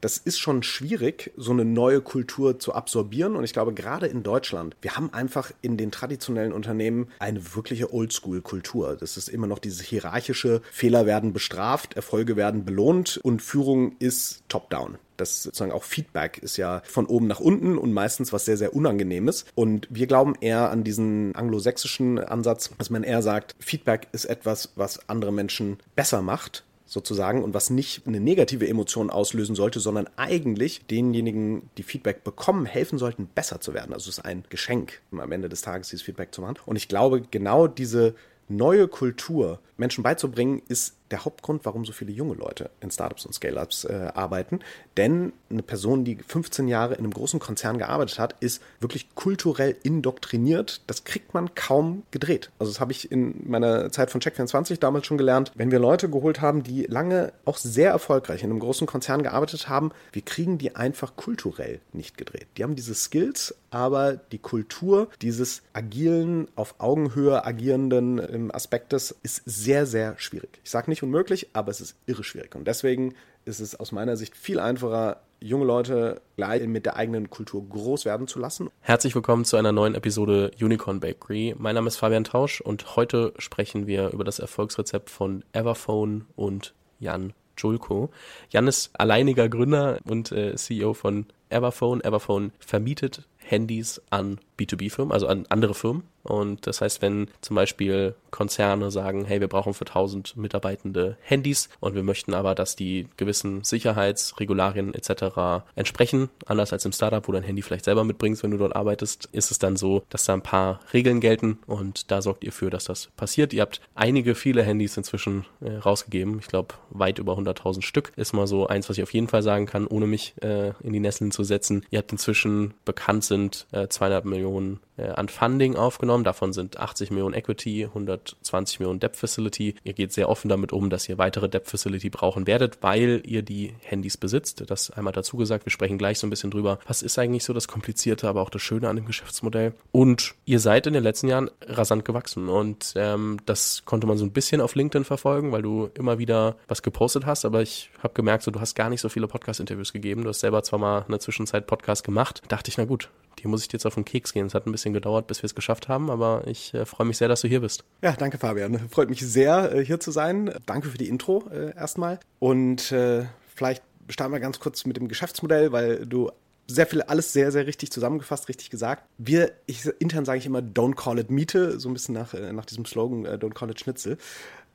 das 0.00 0.18
ist 0.18 0.38
schon 0.38 0.62
schwierig, 0.62 1.32
so 1.36 1.52
eine 1.52 1.64
neue 1.64 2.00
Kultur 2.00 2.58
zu 2.58 2.74
absorbieren. 2.74 3.36
Und 3.36 3.44
ich 3.44 3.52
glaube, 3.52 3.74
gerade 3.74 4.06
in 4.06 4.22
Deutschland, 4.22 4.76
wir 4.80 4.96
haben 4.96 5.12
einfach 5.12 5.50
in 5.62 5.76
den 5.76 5.90
traditionellen 5.90 6.52
Unternehmen 6.52 7.08
eine 7.18 7.54
wirkliche 7.54 7.92
Oldschool-Kultur. 7.92 8.96
Das 8.98 9.16
ist 9.16 9.28
immer 9.28 9.46
noch 9.46 9.58
dieses 9.58 9.80
hierarchische, 9.80 10.62
Fehler 10.70 11.06
werden 11.06 11.32
bestraft, 11.32 11.94
Erfolge 11.94 12.36
werden 12.36 12.64
belohnt 12.64 13.18
und 13.22 13.42
Führung 13.42 13.96
ist 13.98 14.42
top-down. 14.48 14.98
Das 15.16 15.42
sozusagen 15.42 15.72
auch 15.72 15.82
Feedback 15.82 16.38
ist 16.38 16.56
ja 16.58 16.80
von 16.84 17.06
oben 17.06 17.26
nach 17.26 17.40
unten 17.40 17.76
und 17.76 17.92
meistens 17.92 18.32
was 18.32 18.44
sehr, 18.44 18.56
sehr 18.56 18.74
Unangenehmes. 18.74 19.46
Und 19.56 19.88
wir 19.90 20.06
glauben 20.06 20.34
eher 20.40 20.70
an 20.70 20.84
diesen 20.84 21.34
anglosächsischen 21.34 22.20
Ansatz, 22.20 22.70
dass 22.78 22.90
man 22.90 23.02
eher 23.02 23.20
sagt, 23.20 23.56
Feedback 23.58 24.06
ist 24.12 24.26
etwas, 24.26 24.70
was 24.76 25.08
andere 25.08 25.32
Menschen 25.32 25.78
besser 25.96 26.22
macht 26.22 26.64
sozusagen 26.88 27.44
und 27.44 27.52
was 27.52 27.68
nicht 27.68 28.06
eine 28.06 28.18
negative 28.18 28.66
Emotion 28.66 29.10
auslösen 29.10 29.54
sollte, 29.54 29.78
sondern 29.78 30.08
eigentlich 30.16 30.86
denjenigen, 30.86 31.68
die 31.76 31.82
Feedback 31.82 32.24
bekommen, 32.24 32.64
helfen 32.64 32.98
sollten, 32.98 33.26
besser 33.26 33.60
zu 33.60 33.74
werden. 33.74 33.92
Also 33.92 34.08
es 34.08 34.18
ist 34.18 34.24
ein 34.24 34.44
Geschenk, 34.48 35.02
am 35.12 35.30
Ende 35.30 35.50
des 35.50 35.60
Tages 35.60 35.90
dieses 35.90 36.02
Feedback 36.02 36.34
zu 36.34 36.40
machen. 36.40 36.56
Und 36.64 36.76
ich 36.76 36.88
glaube, 36.88 37.22
genau 37.30 37.66
diese 37.66 38.14
neue 38.48 38.88
Kultur 38.88 39.60
Menschen 39.78 40.02
beizubringen, 40.02 40.62
ist 40.68 40.94
der 41.10 41.24
Hauptgrund, 41.24 41.64
warum 41.64 41.84
so 41.84 41.92
viele 41.92 42.12
junge 42.12 42.34
Leute 42.34 42.70
in 42.80 42.90
Startups 42.90 43.24
und 43.24 43.32
Scale-Ups 43.32 43.84
äh, 43.84 44.10
arbeiten. 44.14 44.60
Denn 44.96 45.32
eine 45.50 45.62
Person, 45.62 46.04
die 46.04 46.16
15 46.16 46.68
Jahre 46.68 46.94
in 46.94 47.00
einem 47.00 47.14
großen 47.14 47.40
Konzern 47.40 47.78
gearbeitet 47.78 48.18
hat, 48.18 48.34
ist 48.40 48.62
wirklich 48.80 49.14
kulturell 49.14 49.76
indoktriniert. 49.82 50.82
Das 50.86 51.04
kriegt 51.04 51.34
man 51.34 51.54
kaum 51.54 52.02
gedreht. 52.10 52.50
Also 52.58 52.72
das 52.72 52.80
habe 52.80 52.92
ich 52.92 53.10
in 53.10 53.48
meiner 53.48 53.90
Zeit 53.90 54.10
von 54.10 54.20
Check24 54.20 54.78
damals 54.78 55.06
schon 55.06 55.18
gelernt. 55.18 55.52
Wenn 55.54 55.70
wir 55.70 55.78
Leute 55.78 56.10
geholt 56.10 56.40
haben, 56.40 56.62
die 56.62 56.82
lange 56.82 57.32
auch 57.44 57.56
sehr 57.56 57.90
erfolgreich 57.90 58.42
in 58.42 58.50
einem 58.50 58.60
großen 58.60 58.86
Konzern 58.86 59.22
gearbeitet 59.22 59.68
haben, 59.68 59.92
wir 60.12 60.22
kriegen 60.22 60.58
die 60.58 60.76
einfach 60.76 61.16
kulturell 61.16 61.80
nicht 61.92 62.18
gedreht. 62.18 62.48
Die 62.56 62.64
haben 62.64 62.76
diese 62.76 62.94
Skills, 62.94 63.54
aber 63.70 64.14
die 64.16 64.38
Kultur 64.38 65.08
dieses 65.22 65.62
agilen, 65.72 66.48
auf 66.56 66.76
Augenhöhe 66.78 67.44
agierenden 67.44 68.18
ähm, 68.18 68.50
Aspektes 68.54 69.14
ist 69.22 69.42
sehr, 69.44 69.67
sehr 69.68 70.14
schwierig. 70.18 70.60
Ich 70.64 70.70
sage 70.70 70.90
nicht 70.90 71.02
unmöglich, 71.02 71.48
aber 71.52 71.70
es 71.70 71.82
ist 71.82 71.96
irre 72.06 72.24
schwierig. 72.24 72.54
Und 72.54 72.66
deswegen 72.66 73.14
ist 73.44 73.60
es 73.60 73.78
aus 73.78 73.92
meiner 73.92 74.16
Sicht 74.16 74.34
viel 74.34 74.60
einfacher, 74.60 75.20
junge 75.40 75.66
Leute 75.66 76.22
gleich 76.36 76.66
mit 76.66 76.86
der 76.86 76.96
eigenen 76.96 77.28
Kultur 77.28 77.68
groß 77.68 78.06
werden 78.06 78.26
zu 78.26 78.38
lassen. 78.38 78.70
Herzlich 78.80 79.14
willkommen 79.14 79.44
zu 79.44 79.58
einer 79.58 79.72
neuen 79.72 79.94
Episode 79.94 80.52
Unicorn 80.58 81.00
Bakery. 81.00 81.54
Mein 81.58 81.74
Name 81.74 81.88
ist 81.88 81.98
Fabian 81.98 82.24
Tausch 82.24 82.62
und 82.62 82.96
heute 82.96 83.34
sprechen 83.36 83.86
wir 83.86 84.10
über 84.12 84.24
das 84.24 84.38
Erfolgsrezept 84.38 85.10
von 85.10 85.44
Everphone 85.52 86.24
und 86.34 86.72
Jan 86.98 87.34
Julko. 87.58 88.10
Jan 88.48 88.68
ist 88.68 88.98
alleiniger 88.98 89.50
Gründer 89.50 89.98
und 90.04 90.32
äh, 90.32 90.54
CEO 90.54 90.94
von 90.94 91.26
Everphone. 91.50 92.02
Everphone 92.02 92.52
vermietet 92.58 93.28
Handys 93.36 94.00
an 94.08 94.40
B2B-Firmen, 94.58 95.12
also 95.12 95.26
an 95.26 95.46
andere 95.48 95.74
Firmen. 95.74 96.02
Und 96.22 96.66
das 96.66 96.80
heißt, 96.80 97.00
wenn 97.00 97.28
zum 97.40 97.56
Beispiel 97.56 98.14
Konzerne 98.30 98.90
sagen, 98.90 99.24
hey, 99.24 99.40
wir 99.40 99.48
brauchen 99.48 99.72
für 99.72 99.86
1000 99.86 100.36
Mitarbeitende 100.36 101.16
Handys 101.22 101.70
und 101.80 101.94
wir 101.94 102.02
möchten 102.02 102.34
aber, 102.34 102.54
dass 102.54 102.76
die 102.76 103.08
gewissen 103.16 103.64
Sicherheitsregularien 103.64 104.92
etc. 104.92 105.64
entsprechen, 105.74 106.28
anders 106.46 106.72
als 106.72 106.84
im 106.84 106.92
Startup, 106.92 107.26
wo 107.26 107.32
du 107.32 107.38
dein 107.38 107.46
Handy 107.46 107.62
vielleicht 107.62 107.86
selber 107.86 108.04
mitbringst, 108.04 108.42
wenn 108.42 108.50
du 108.50 108.58
dort 108.58 108.76
arbeitest, 108.76 109.28
ist 109.32 109.50
es 109.50 109.58
dann 109.58 109.76
so, 109.76 110.02
dass 110.10 110.24
da 110.24 110.34
ein 110.34 110.42
paar 110.42 110.80
Regeln 110.92 111.20
gelten 111.20 111.58
und 111.66 112.10
da 112.10 112.20
sorgt 112.20 112.44
ihr 112.44 112.52
für, 112.52 112.68
dass 112.68 112.84
das 112.84 113.06
passiert. 113.16 113.54
Ihr 113.54 113.62
habt 113.62 113.80
einige, 113.94 114.34
viele 114.34 114.62
Handys 114.62 114.96
inzwischen 114.96 115.46
äh, 115.60 115.76
rausgegeben. 115.76 116.38
Ich 116.40 116.48
glaube, 116.48 116.74
weit 116.90 117.18
über 117.18 117.38
100.000 117.38 117.82
Stück 117.82 118.12
ist 118.16 118.34
mal 118.34 118.46
so 118.46 118.66
eins, 118.66 118.90
was 118.90 118.98
ich 118.98 119.02
auf 119.02 119.14
jeden 119.14 119.28
Fall 119.28 119.42
sagen 119.42 119.66
kann, 119.66 119.86
ohne 119.86 120.06
mich 120.06 120.34
äh, 120.42 120.72
in 120.82 120.92
die 120.92 121.00
Nesseln 121.00 121.30
zu 121.30 121.44
setzen. 121.44 121.86
Ihr 121.90 122.00
habt 122.00 122.12
inzwischen 122.12 122.74
bekannt 122.84 123.24
sind 123.24 123.66
äh, 123.72 123.88
200 123.88 124.26
Millionen 124.26 124.47
äh, 124.48 124.87
an 125.04 125.28
Funding 125.28 125.76
aufgenommen. 125.76 126.24
Davon 126.24 126.52
sind 126.52 126.78
80 126.78 127.10
Millionen 127.10 127.34
Equity, 127.34 127.84
120 127.84 128.80
Millionen 128.80 129.00
Debt 129.00 129.16
Facility. 129.16 129.74
Ihr 129.84 129.92
geht 129.92 130.12
sehr 130.12 130.28
offen 130.28 130.48
damit 130.48 130.72
um, 130.72 130.90
dass 130.90 131.08
ihr 131.08 131.18
weitere 131.18 131.48
Debt 131.48 131.66
Facility 131.66 132.10
brauchen 132.10 132.46
werdet, 132.46 132.78
weil 132.82 133.22
ihr 133.24 133.42
die 133.42 133.74
Handys 133.82 134.16
besitzt. 134.16 134.64
Das 134.68 134.90
einmal 134.90 135.12
dazu 135.12 135.36
gesagt. 135.36 135.66
Wir 135.66 135.70
sprechen 135.70 135.98
gleich 135.98 136.18
so 136.18 136.26
ein 136.26 136.30
bisschen 136.30 136.50
drüber. 136.50 136.78
Was 136.86 137.02
ist 137.02 137.18
eigentlich 137.18 137.44
so 137.44 137.52
das 137.52 137.68
Komplizierte, 137.68 138.28
aber 138.28 138.42
auch 138.42 138.50
das 138.50 138.62
Schöne 138.62 138.88
an 138.88 138.96
dem 138.96 139.06
Geschäftsmodell? 139.06 139.72
Und 139.92 140.34
ihr 140.44 140.60
seid 140.60 140.86
in 140.86 140.92
den 140.92 141.02
letzten 141.02 141.28
Jahren 141.28 141.50
rasant 141.66 142.04
gewachsen 142.04 142.48
und 142.48 142.92
ähm, 142.96 143.38
das 143.46 143.82
konnte 143.84 144.06
man 144.06 144.18
so 144.18 144.24
ein 144.24 144.32
bisschen 144.32 144.60
auf 144.60 144.74
LinkedIn 144.74 145.04
verfolgen, 145.04 145.52
weil 145.52 145.62
du 145.62 145.90
immer 145.94 146.18
wieder 146.18 146.56
was 146.66 146.82
gepostet 146.82 147.26
hast. 147.26 147.44
Aber 147.44 147.62
ich 147.62 147.90
habe 148.02 148.14
gemerkt, 148.14 148.44
so, 148.44 148.50
du 148.50 148.60
hast 148.60 148.74
gar 148.74 148.90
nicht 148.90 149.00
so 149.00 149.08
viele 149.08 149.28
Podcast-Interviews 149.28 149.92
gegeben. 149.92 150.22
Du 150.22 150.28
hast 150.28 150.40
selber 150.40 150.62
zwar 150.62 150.78
mal 150.78 151.04
in 151.06 151.12
der 151.12 151.20
Zwischenzeit 151.20 151.66
Podcast 151.66 152.04
gemacht. 152.04 152.42
Dachte 152.48 152.70
ich, 152.70 152.78
na 152.78 152.84
gut, 152.84 153.10
die 153.38 153.48
muss 153.48 153.64
ich 153.64 153.72
jetzt 153.72 153.86
auf 153.86 153.94
den 153.94 154.04
Keks 154.04 154.32
gehen. 154.32 154.46
Es 154.46 154.54
hat 154.54 154.66
ein 154.66 154.72
bisschen 154.72 154.87
gedauert, 154.92 155.26
bis 155.26 155.42
wir 155.42 155.46
es 155.46 155.54
geschafft 155.54 155.88
haben, 155.88 156.10
aber 156.10 156.42
ich 156.46 156.74
äh, 156.74 156.84
freue 156.84 157.06
mich 157.06 157.18
sehr, 157.18 157.28
dass 157.28 157.40
du 157.40 157.48
hier 157.48 157.60
bist. 157.60 157.84
Ja, 158.02 158.12
danke 158.12 158.38
Fabian. 158.38 158.88
Freut 158.88 159.10
mich 159.10 159.20
sehr, 159.20 159.72
äh, 159.74 159.84
hier 159.84 160.00
zu 160.00 160.10
sein. 160.10 160.52
Danke 160.66 160.88
für 160.88 160.98
die 160.98 161.08
Intro 161.08 161.44
äh, 161.52 161.74
erstmal. 161.76 162.20
Und 162.38 162.92
äh, 162.92 163.26
vielleicht 163.54 163.82
starten 164.08 164.32
wir 164.32 164.40
ganz 164.40 164.60
kurz 164.60 164.84
mit 164.84 164.96
dem 164.96 165.08
Geschäftsmodell, 165.08 165.72
weil 165.72 166.06
du 166.06 166.30
sehr 166.70 166.86
viel, 166.86 167.02
alles 167.02 167.32
sehr, 167.32 167.50
sehr 167.50 167.66
richtig 167.66 167.90
zusammengefasst, 167.90 168.48
richtig 168.48 168.70
gesagt. 168.70 169.04
Wir, 169.16 169.52
ich, 169.66 169.86
intern 169.98 170.24
sage 170.24 170.38
ich 170.38 170.46
immer, 170.46 170.60
don't 170.60 170.94
call 170.94 171.18
it 171.18 171.30
Miete, 171.30 171.80
so 171.80 171.88
ein 171.88 171.94
bisschen 171.94 172.14
nach, 172.14 172.34
äh, 172.34 172.52
nach 172.52 172.66
diesem 172.66 172.84
Slogan, 172.84 173.26
uh, 173.26 173.38
don't 173.38 173.54
call 173.54 173.70
it 173.70 173.80
Schnitzel. 173.80 174.18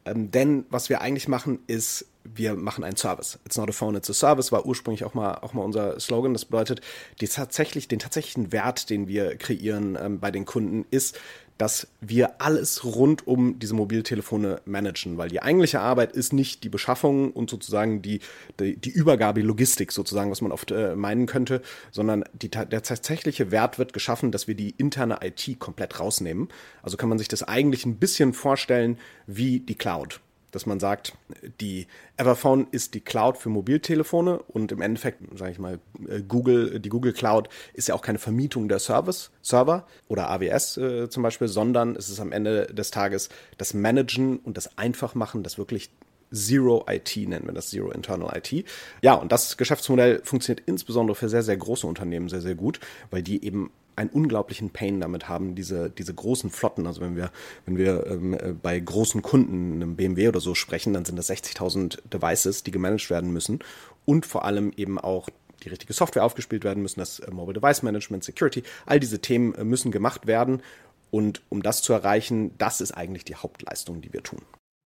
Ähm, 0.06 0.31
denn 0.31 0.66
was 0.69 0.90
wir 0.90 1.02
eigentlich 1.02 1.28
machen, 1.28 1.59
ist, 1.68 2.06
wir 2.24 2.56
machen 2.56 2.84
einen 2.84 2.96
Service. 2.96 3.40
It's 3.46 3.58
not 3.58 3.69
a 3.69 3.74
phone, 3.74 3.96
it's 3.96 4.09
a 4.09 4.14
service, 4.14 4.52
war 4.52 4.66
ursprünglich 4.66 5.03
auch 5.03 5.14
mal, 5.14 5.36
auch 5.36 5.53
mal 5.53 5.64
unser 5.64 6.00
Slogan. 6.00 6.34
Das 6.34 6.46
bedeutet, 6.46 6.81
die 7.22 7.28
tatsächlich, 7.28 7.88
den 7.88 8.00
tatsächlichen 8.00 8.52
Wert, 8.52 8.90
den 8.90 9.08
wir 9.08 9.36
kreieren 9.38 9.97
ähm, 10.00 10.19
bei 10.19 10.31
den 10.31 10.46
Kunden, 10.46 10.86
ist, 10.90 11.19
dass 11.58 11.88
wir 12.02 12.41
alles 12.41 12.84
rund 12.84 13.28
um 13.28 13.59
diese 13.59 13.74
Mobiltelefone 13.74 14.62
managen, 14.66 15.18
weil 15.18 15.30
die 15.30 15.41
eigentliche 15.41 15.80
Arbeit 15.80 16.14
ist 16.14 16.34
nicht 16.34 16.64
die 16.64 16.69
Beschaffung 16.69 17.31
und 17.31 17.50
sozusagen 17.50 18.02
die, 18.02 18.19
die, 18.59 18.75
die 18.75 18.90
Übergabe, 18.90 19.41
die 19.41 19.46
Logistik 19.46 19.92
sozusagen, 19.92 20.31
was 20.31 20.42
man 20.42 20.52
oft 20.52 20.72
äh, 20.72 20.96
meinen 20.96 21.25
könnte, 21.25 21.62
sondern 21.92 22.24
die, 22.34 22.50
der 22.50 22.84
tatsächliche 22.84 23.52
Wert 23.52 23.78
wird 23.80 23.94
geschaffen, 23.94 24.31
dass 24.31 24.47
wir 24.47 24.56
die 24.56 24.72
interne 24.72 25.19
IT 25.22 25.59
komplett 25.59 26.00
rausnehmen. 26.00 26.50
Also 26.81 26.97
kann 26.97 27.09
man 27.09 27.18
sich 27.18 27.28
das 27.28 27.44
eigentlich 27.44 27.86
ein 27.86 27.97
bisschen 27.97 28.34
vorstellen 28.34 28.97
wie 29.28 29.59
die 29.59 29.75
Cloud 29.75 30.19
dass 30.53 30.66
man 30.66 30.80
sagt, 30.80 31.14
die 31.59 31.88
Everphone 32.16 32.68
ist 32.72 32.94
die 32.94 33.02
Cloud 33.02 33.38
für 33.38 33.50
Mobiltelefone 33.50 34.38
und 34.38 34.72
im 34.72 34.81
Endeffekt, 34.81 35.22
sage 35.38 35.52
ich 35.52 35.59
mal, 35.59 35.80
äh, 36.08 36.22
Google, 36.22 36.80
die 36.80 36.90
Google 36.90 37.12
Cloud 37.12 37.50
ist 37.74 37.88
ja 37.88 37.96
auch 37.96 38.03
keine 38.03 38.19
Vermietung 38.19 38.69
der 38.69 38.80
Service, 38.80 39.31
Server 39.42 39.86
oder 40.08 40.30
AWS 40.30 40.78
äh, 40.78 41.09
zum 41.09 41.24
Beispiel, 41.24 41.47
sondern 41.47 41.96
es 41.96 42.09
ist 42.09 42.19
am 42.19 42.31
Ende 42.31 42.68
des 42.68 42.92
Tages 42.92 43.30
das 43.58 43.74
Managen 43.74 44.38
und 44.38 44.56
das 44.56 44.78
Einfachmachen, 44.78 45.42
das 45.42 45.58
wirklich 45.58 45.90
Zero 46.33 46.85
IT 46.89 47.16
nennen 47.16 47.45
wir 47.45 47.53
das, 47.53 47.69
Zero 47.69 47.91
Internal 47.91 48.35
IT. 48.38 48.66
Ja, 49.01 49.13
und 49.13 49.31
das 49.31 49.57
Geschäftsmodell 49.57 50.21
funktioniert 50.23 50.67
insbesondere 50.67 51.16
für 51.16 51.29
sehr, 51.29 51.44
sehr 51.44 51.57
große 51.57 51.88
Unternehmen 51.88 52.29
sehr, 52.29 52.41
sehr 52.41 52.55
gut, 52.55 52.79
weil 53.11 53.21
die 53.21 53.45
eben 53.45 53.71
einen 53.95 54.09
unglaublichen 54.09 54.71
Pain 54.71 54.99
damit 54.99 55.29
haben, 55.29 55.55
diese, 55.55 55.89
diese 55.89 56.13
großen 56.13 56.49
Flotten. 56.49 56.88
Also 56.88 57.01
wenn 57.01 57.16
wir, 57.16 57.31
wenn 57.66 57.77
wir 57.77 58.07
ähm, 58.07 58.33
äh, 58.33 58.53
bei 58.53 58.79
großen 58.79 59.21
Kunden, 59.21 59.73
einem 59.73 59.95
BMW 59.95 60.29
oder 60.29 60.39
so 60.39 60.55
sprechen, 60.55 60.94
dann 60.94 61.05
sind 61.05 61.16
das 61.16 61.29
60.000 61.29 61.99
Devices, 62.09 62.63
die 62.63 62.71
gemanagt 62.71 63.09
werden 63.09 63.31
müssen 63.31 63.59
und 64.05 64.25
vor 64.25 64.45
allem 64.45 64.73
eben 64.75 64.97
auch 65.00 65.29
die 65.63 65.69
richtige 65.69 65.94
Software 65.94 66.23
aufgespielt 66.23 66.63
werden 66.63 66.81
müssen, 66.81 67.00
das 67.00 67.19
äh, 67.19 67.31
Mobile 67.31 67.59
Device 67.59 67.83
Management, 67.83 68.23
Security, 68.23 68.63
all 68.85 69.00
diese 69.00 69.19
Themen 69.19 69.53
äh, 69.55 69.63
müssen 69.63 69.91
gemacht 69.91 70.27
werden. 70.27 70.61
Und 71.11 71.44
um 71.50 71.61
das 71.61 71.83
zu 71.83 71.94
erreichen, 71.94 72.57
das 72.57 72.81
ist 72.81 72.91
eigentlich 72.91 73.23
die 73.23 73.35
Hauptleistung, 73.35 74.01
die 74.01 74.11
wir 74.11 74.23
tun. 74.23 74.41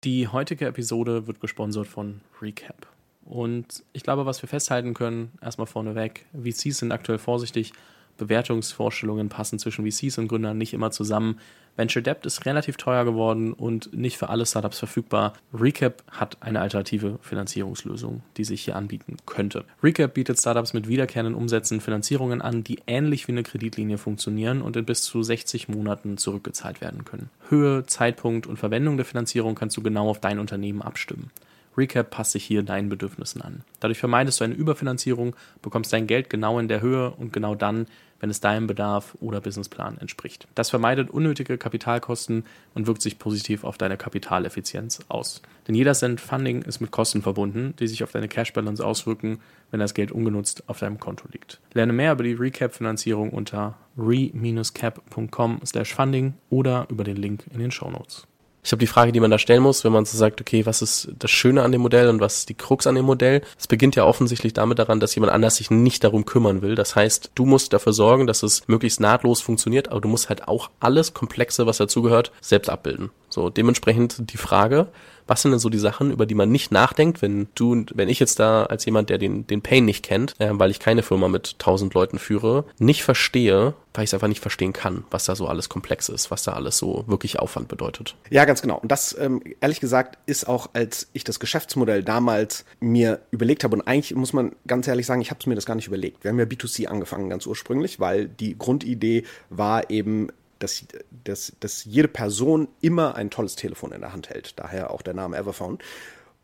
Die 0.07 0.29
heutige 0.29 0.65
Episode 0.67 1.27
wird 1.27 1.41
gesponsert 1.41 1.85
von 1.85 2.21
Recap. 2.41 2.87
Und 3.25 3.83
ich 3.91 4.03
glaube, 4.03 4.25
was 4.25 4.41
wir 4.41 4.47
festhalten 4.47 4.93
können, 4.93 5.33
erstmal 5.41 5.67
vorneweg, 5.67 6.25
VCs 6.31 6.77
sind 6.77 6.93
aktuell 6.93 7.17
vorsichtig, 7.17 7.73
Bewertungsvorstellungen 8.17 9.29
passen 9.29 9.59
zwischen 9.59 9.89
VCs 9.89 10.17
und 10.17 10.27
Gründern 10.27 10.57
nicht 10.57 10.73
immer 10.73 10.91
zusammen. 10.91 11.39
Venture 11.75 12.01
Debt 12.01 12.25
ist 12.25 12.45
relativ 12.45 12.75
teuer 12.75 13.05
geworden 13.05 13.53
und 13.53 13.93
nicht 13.93 14.17
für 14.17 14.29
alle 14.29 14.45
Startups 14.45 14.79
verfügbar. 14.79 15.33
Recap 15.53 16.03
hat 16.09 16.37
eine 16.39 16.59
alternative 16.59 17.19
Finanzierungslösung, 17.21 18.23
die 18.35 18.43
sich 18.43 18.63
hier 18.63 18.75
anbieten 18.75 19.17
könnte. 19.27 19.63
Recap 19.83 20.15
bietet 20.15 20.39
Startups 20.39 20.73
mit 20.73 20.87
wiederkehrenden 20.87 21.35
Umsätzen 21.35 21.79
Finanzierungen 21.79 22.41
an, 22.41 22.63
die 22.63 22.79
ähnlich 22.87 23.27
wie 23.27 23.33
eine 23.33 23.43
Kreditlinie 23.43 23.99
funktionieren 23.99 24.63
und 24.63 24.75
in 24.75 24.85
bis 24.85 25.03
zu 25.03 25.21
60 25.21 25.69
Monaten 25.69 26.17
zurückgezahlt 26.17 26.81
werden 26.81 27.05
können. 27.05 27.29
Höhe, 27.49 27.85
Zeitpunkt 27.85 28.47
und 28.47 28.57
Verwendung 28.57 28.97
der 28.97 29.05
Finanzierung 29.05 29.53
kannst 29.53 29.77
du 29.77 29.83
genau 29.83 30.09
auf 30.09 30.19
dein 30.19 30.39
Unternehmen 30.39 30.81
abstimmen. 30.81 31.29
Recap 31.77 32.09
passt 32.09 32.31
sich 32.31 32.43
hier 32.43 32.63
deinen 32.63 32.89
Bedürfnissen 32.89 33.41
an. 33.41 33.63
Dadurch 33.79 33.99
vermeidest 33.99 34.39
du 34.39 34.45
eine 34.45 34.55
Überfinanzierung, 34.55 35.35
bekommst 35.61 35.93
dein 35.93 36.07
Geld 36.07 36.29
genau 36.29 36.59
in 36.59 36.67
der 36.67 36.81
Höhe 36.81 37.11
und 37.11 37.31
genau 37.31 37.55
dann, 37.55 37.87
wenn 38.19 38.29
es 38.29 38.39
deinem 38.39 38.67
Bedarf 38.67 39.15
oder 39.19 39.41
Businessplan 39.41 39.97
entspricht. 39.99 40.47
Das 40.55 40.71
vermeidet 40.71 41.11
unnötige 41.11 41.57
Kapitalkosten 41.57 42.45
und 42.73 42.87
wirkt 42.87 43.01
sich 43.01 43.19
positiv 43.19 43.63
auf 43.63 43.77
deine 43.77 43.97
Kapitaleffizienz 43.97 44.99
aus. 45.07 45.41
Denn 45.67 45.75
jeder 45.75 45.93
Cent 45.93 46.19
Funding 46.19 46.63
ist 46.63 46.79
mit 46.79 46.89
Kosten 46.91 47.21
verbunden, 47.21 47.75
die 47.79 47.87
sich 47.87 48.03
auf 48.03 48.11
deine 48.11 48.27
Cash 48.27 48.51
Balance 48.53 48.83
auswirken, 48.83 49.39
wenn 49.71 49.79
das 49.79 49.93
Geld 49.93 50.11
ungenutzt 50.11 50.67
auf 50.67 50.79
deinem 50.79 50.99
Konto 50.99 51.27
liegt. 51.31 51.59
Lerne 51.73 51.93
mehr 51.93 52.13
über 52.13 52.23
die 52.23 52.33
Recap-Finanzierung 52.33 53.29
unter 53.29 53.77
re-cap.com/funding 53.97 56.33
oder 56.49 56.87
über 56.89 57.03
den 57.03 57.17
Link 57.17 57.45
in 57.53 57.59
den 57.59 57.69
Show 57.71 57.91
Notes. 57.91 58.25
Ich 58.67 58.73
habe 58.73 58.81
die 58.81 58.87
Frage, 58.87 59.13
die 59.13 59.21
man 59.21 59.31
da 59.31 59.39
stellen 59.39 59.63
muss, 59.63 59.85
wenn 59.85 59.93
man 59.93 60.03
so 60.03 60.17
sagt, 60.17 60.41
okay, 60.41 60.65
was 60.65 60.81
ist 60.81 61.07
das 61.17 61.31
Schöne 61.31 61.63
an 61.63 61.71
dem 61.71 61.79
Modell 61.79 62.09
und 62.09 62.19
was 62.19 62.39
ist 62.39 62.49
die 62.49 62.53
Krux 62.53 62.85
an 62.85 62.95
dem 62.95 63.05
Modell? 63.05 63.41
Es 63.57 63.65
beginnt 63.65 63.95
ja 63.95 64.03
offensichtlich 64.03 64.51
damit 64.51 64.77
daran, 64.77 64.99
dass 64.99 65.15
jemand 65.15 65.31
anders 65.31 65.55
sich 65.55 65.71
nicht 65.71 66.03
darum 66.03 66.25
kümmern 66.25 66.61
will. 66.61 66.75
Das 66.75 66.93
heißt, 66.93 67.31
du 67.33 67.45
musst 67.45 67.71
dafür 67.71 67.93
sorgen, 67.93 68.27
dass 68.27 68.43
es 68.43 68.67
möglichst 68.67 68.99
nahtlos 68.99 69.39
funktioniert, 69.39 69.87
aber 69.87 70.01
du 70.01 70.09
musst 70.09 70.27
halt 70.27 70.49
auch 70.49 70.69
alles 70.81 71.13
Komplexe, 71.13 71.65
was 71.65 71.77
dazugehört, 71.77 72.33
selbst 72.41 72.67
abbilden. 72.67 73.09
So, 73.29 73.49
dementsprechend 73.49 74.33
die 74.33 74.37
Frage, 74.37 74.87
was 75.27 75.41
sind 75.41 75.51
denn 75.51 75.59
so 75.59 75.69
die 75.69 75.77
Sachen, 75.77 76.11
über 76.11 76.25
die 76.25 76.35
man 76.35 76.51
nicht 76.51 76.71
nachdenkt, 76.71 77.21
wenn 77.21 77.47
du, 77.55 77.85
wenn 77.93 78.09
ich 78.09 78.19
jetzt 78.19 78.39
da 78.39 78.63
als 78.63 78.85
jemand, 78.85 79.09
der 79.09 79.17
den, 79.17 79.45
den 79.47 79.61
Pain 79.61 79.85
nicht 79.85 80.03
kennt, 80.03 80.33
äh, 80.39 80.49
weil 80.51 80.71
ich 80.71 80.79
keine 80.79 81.03
Firma 81.03 81.27
mit 81.27 81.59
tausend 81.59 81.93
Leuten 81.93 82.19
führe, 82.19 82.65
nicht 82.79 83.03
verstehe, 83.03 83.73
weil 83.93 84.03
ich 84.03 84.09
es 84.09 84.13
einfach 84.13 84.27
nicht 84.27 84.41
verstehen 84.41 84.73
kann, 84.73 85.05
was 85.09 85.25
da 85.25 85.35
so 85.35 85.47
alles 85.47 85.69
komplex 85.69 86.07
ist, 86.07 86.29
was 86.29 86.43
da 86.43 86.53
alles 86.53 86.77
so 86.77 87.03
wirklich 87.07 87.39
Aufwand 87.39 87.67
bedeutet. 87.67 88.15
Ja, 88.29 88.45
ganz 88.45 88.61
genau. 88.61 88.77
Und 88.77 88.91
das, 88.91 89.17
ähm, 89.19 89.41
ehrlich 89.59 89.79
gesagt, 89.79 90.19
ist 90.27 90.47
auch, 90.47 90.69
als 90.73 91.07
ich 91.13 91.23
das 91.23 91.39
Geschäftsmodell 91.39 92.03
damals 92.03 92.63
mir 92.79 93.21
überlegt 93.31 93.63
habe, 93.63 93.75
und 93.75 93.87
eigentlich 93.87 94.13
muss 94.15 94.33
man 94.33 94.51
ganz 94.67 94.87
ehrlich 94.87 95.05
sagen, 95.05 95.21
ich 95.21 95.31
habe 95.31 95.39
es 95.39 95.47
mir 95.47 95.55
das 95.55 95.65
gar 95.65 95.75
nicht 95.75 95.87
überlegt. 95.87 96.23
Wir 96.23 96.29
haben 96.29 96.39
ja 96.39 96.45
B2C 96.45 96.85
angefangen, 96.85 97.29
ganz 97.29 97.45
ursprünglich, 97.47 97.99
weil 97.99 98.27
die 98.27 98.57
Grundidee 98.57 99.23
war 99.49 99.89
eben, 99.89 100.29
dass, 100.59 100.85
dass, 101.23 101.53
dass 101.59 101.85
jede 101.85 102.07
Person 102.07 102.67
immer 102.81 103.15
ein 103.15 103.29
tolles 103.29 103.55
Telefon 103.55 103.91
in 103.91 104.01
der 104.01 104.13
Hand 104.13 104.29
hält. 104.29 104.59
Daher 104.59 104.91
auch 104.91 105.01
der 105.01 105.13
Name 105.13 105.37
Everphone. 105.37 105.79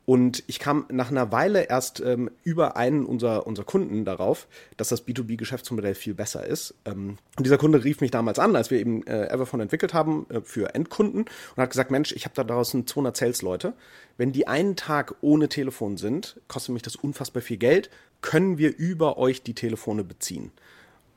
Und 0.05 0.43
ich 0.47 0.59
kam 0.59 0.85
nach 0.89 1.11
einer 1.11 1.31
Weile 1.31 1.63
erst 1.63 2.01
ähm, 2.01 2.29
über 2.43 2.75
einen 2.75 3.05
unserer, 3.05 3.47
unserer 3.47 3.65
Kunden 3.65 4.03
darauf, 4.03 4.47
dass 4.75 4.89
das 4.89 5.07
B2B-Geschäftsmodell 5.07 5.95
viel 5.95 6.13
besser 6.13 6.45
ist. 6.45 6.75
Ähm, 6.83 7.17
und 7.37 7.45
dieser 7.45 7.57
Kunde 7.57 7.83
rief 7.83 8.01
mich 8.01 8.11
damals 8.11 8.37
an, 8.37 8.55
als 8.55 8.69
wir 8.69 8.79
eben 8.79 9.07
äh, 9.07 9.27
Everphone 9.27 9.61
entwickelt 9.61 9.93
haben 9.93 10.25
äh, 10.29 10.41
für 10.41 10.75
Endkunden 10.75 11.21
und 11.21 11.61
hat 11.61 11.69
gesagt, 11.69 11.89
Mensch, 11.89 12.11
ich 12.11 12.25
habe 12.25 12.35
da 12.35 12.43
draußen 12.43 12.85
200 12.85 13.15
Sales-Leute. 13.15 13.73
Wenn 14.17 14.33
die 14.33 14.45
einen 14.45 14.75
Tag 14.75 15.15
ohne 15.21 15.47
Telefon 15.47 15.95
sind, 15.95 16.41
kostet 16.49 16.73
mich 16.73 16.83
das 16.83 16.97
unfassbar 16.97 17.41
viel 17.41 17.57
Geld. 17.57 17.89
Können 18.21 18.57
wir 18.57 18.75
über 18.75 19.17
euch 19.17 19.41
die 19.41 19.55
Telefone 19.55 20.03
beziehen? 20.03 20.51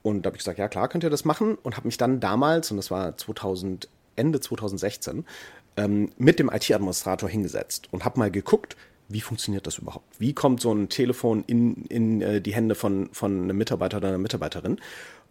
Und 0.07 0.23
da 0.23 0.29
habe 0.29 0.37
ich 0.37 0.43
gesagt, 0.43 0.61
ja 0.61 0.69
klar, 0.69 0.87
könnt 0.87 1.03
ihr 1.03 1.11
das 1.11 1.25
machen. 1.25 1.59
Und 1.65 1.77
habe 1.77 1.89
mich 1.89 1.97
dann 1.97 2.21
damals, 2.21 2.71
und 2.71 2.77
das 2.77 2.93
war 2.93 3.17
2000, 3.17 3.89
Ende 4.15 4.39
2016, 4.39 5.25
ähm, 5.77 6.11
mit 6.17 6.39
dem 6.39 6.49
IT-Administrator 6.49 7.29
hingesetzt 7.29 7.89
und 7.91 8.05
habe 8.05 8.21
mal 8.21 8.31
geguckt, 8.31 8.77
wie 9.09 9.21
funktioniert 9.21 9.67
das 9.67 9.79
überhaupt? 9.79 10.07
Wie 10.21 10.33
kommt 10.33 10.61
so 10.61 10.73
ein 10.73 10.89
Telefon 10.89 11.43
in, 11.49 11.87
in 11.87 12.23
äh, 12.23 12.41
die 12.41 12.55
Hände 12.55 12.77
von, 12.77 13.09
von 13.11 13.43
einem 13.43 13.57
Mitarbeiter 13.59 13.97
oder 13.97 14.09
einer 14.09 14.19
Mitarbeiterin? 14.19 14.79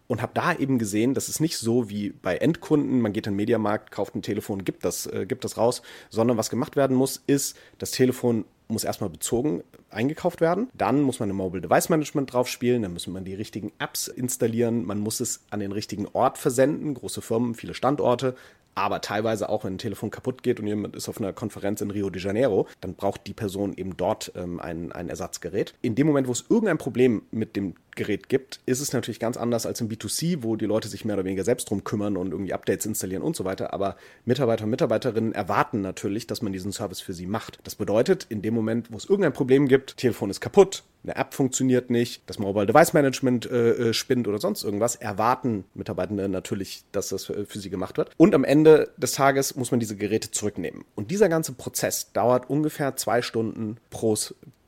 Und 0.08 0.20
habe 0.20 0.32
da 0.34 0.54
eben 0.54 0.78
gesehen, 0.78 1.14
dass 1.14 1.28
es 1.28 1.40
nicht 1.40 1.56
so 1.56 1.88
wie 1.88 2.10
bei 2.10 2.36
Endkunden, 2.36 3.00
man 3.00 3.14
geht 3.14 3.26
in 3.26 3.32
den 3.32 3.36
Mediamarkt, 3.36 3.90
kauft 3.90 4.14
ein 4.14 4.20
Telefon, 4.20 4.62
gibt 4.62 4.84
das, 4.84 5.06
äh, 5.06 5.24
gibt 5.26 5.44
das 5.44 5.56
raus, 5.56 5.80
sondern 6.10 6.36
was 6.36 6.50
gemacht 6.50 6.76
werden 6.76 6.94
muss, 6.94 7.22
ist, 7.26 7.56
das 7.78 7.92
Telefon 7.92 8.44
muss 8.68 8.84
erstmal 8.84 9.10
bezogen 9.10 9.62
eingekauft 9.90 10.40
werden. 10.40 10.68
Dann 10.74 11.02
muss 11.02 11.20
man 11.20 11.30
ein 11.30 11.36
Mobile 11.36 11.62
Device 11.62 11.88
Management 11.88 12.32
drauf 12.32 12.48
spielen, 12.48 12.82
dann 12.82 12.92
muss 12.92 13.06
man 13.06 13.24
die 13.24 13.34
richtigen 13.34 13.72
Apps 13.78 14.08
installieren, 14.08 14.84
man 14.84 14.98
muss 14.98 15.20
es 15.20 15.44
an 15.50 15.60
den 15.60 15.72
richtigen 15.72 16.06
Ort 16.12 16.38
versenden, 16.38 16.94
große 16.94 17.22
Firmen, 17.22 17.54
viele 17.54 17.74
Standorte, 17.74 18.36
aber 18.76 19.00
teilweise 19.00 19.48
auch, 19.48 19.64
wenn 19.64 19.74
ein 19.74 19.78
Telefon 19.78 20.10
kaputt 20.10 20.42
geht 20.42 20.60
und 20.60 20.66
jemand 20.66 20.94
ist 20.94 21.08
auf 21.08 21.18
einer 21.18 21.32
Konferenz 21.32 21.80
in 21.80 21.90
Rio 21.90 22.10
de 22.10 22.22
Janeiro, 22.22 22.68
dann 22.82 22.94
braucht 22.94 23.26
die 23.26 23.32
Person 23.32 23.72
eben 23.74 23.96
dort 23.96 24.30
ähm, 24.36 24.60
ein, 24.60 24.92
ein 24.92 25.08
Ersatzgerät. 25.08 25.74
In 25.80 25.94
dem 25.94 26.06
Moment, 26.06 26.28
wo 26.28 26.32
es 26.32 26.44
irgendein 26.48 26.76
Problem 26.76 27.22
mit 27.30 27.56
dem 27.56 27.74
Gerät 27.96 28.28
gibt, 28.28 28.60
ist 28.66 28.80
es 28.80 28.92
natürlich 28.92 29.18
ganz 29.18 29.38
anders 29.38 29.64
als 29.64 29.80
im 29.80 29.88
B2C, 29.88 30.42
wo 30.42 30.56
die 30.56 30.66
Leute 30.66 30.88
sich 30.88 31.06
mehr 31.06 31.16
oder 31.16 31.24
weniger 31.24 31.42
selbst 31.42 31.70
drum 31.70 31.84
kümmern 31.84 32.18
und 32.18 32.32
irgendwie 32.32 32.52
Updates 32.52 32.84
installieren 32.84 33.22
und 33.22 33.34
so 33.34 33.46
weiter. 33.46 33.72
Aber 33.72 33.96
Mitarbeiter 34.26 34.64
und 34.64 34.70
Mitarbeiterinnen 34.70 35.32
erwarten 35.32 35.80
natürlich, 35.80 36.26
dass 36.26 36.42
man 36.42 36.52
diesen 36.52 36.70
Service 36.70 37.00
für 37.00 37.14
sie 37.14 37.26
macht. 37.26 37.58
Das 37.64 37.76
bedeutet, 37.76 38.26
in 38.28 38.42
dem 38.42 38.52
Moment, 38.52 38.92
wo 38.92 38.98
es 38.98 39.06
irgendein 39.06 39.32
Problem 39.32 39.66
gibt, 39.68 39.96
Telefon 39.96 40.28
ist 40.28 40.42
kaputt, 40.42 40.84
eine 41.06 41.16
App 41.16 41.34
funktioniert 41.34 41.88
nicht, 41.88 42.22
das 42.26 42.38
Mobile 42.38 42.66
Device 42.66 42.92
Management 42.92 43.46
äh, 43.46 43.70
äh, 43.70 43.92
spinnt 43.94 44.26
oder 44.26 44.38
sonst 44.38 44.64
irgendwas, 44.64 44.96
erwarten 44.96 45.64
Mitarbeitende 45.74 46.28
natürlich, 46.28 46.84
dass 46.92 47.08
das 47.08 47.24
für, 47.26 47.46
für 47.46 47.58
sie 47.58 47.70
gemacht 47.70 47.96
wird. 47.96 48.10
Und 48.16 48.34
am 48.34 48.44
Ende 48.44 48.90
des 48.96 49.12
Tages 49.12 49.54
muss 49.54 49.70
man 49.70 49.80
diese 49.80 49.96
Geräte 49.96 50.30
zurücknehmen. 50.30 50.84
Und 50.94 51.10
dieser 51.10 51.28
ganze 51.28 51.52
Prozess 51.52 52.12
dauert 52.12 52.50
ungefähr 52.50 52.96
zwei 52.96 53.22
Stunden 53.22 53.76
pro, 53.90 54.16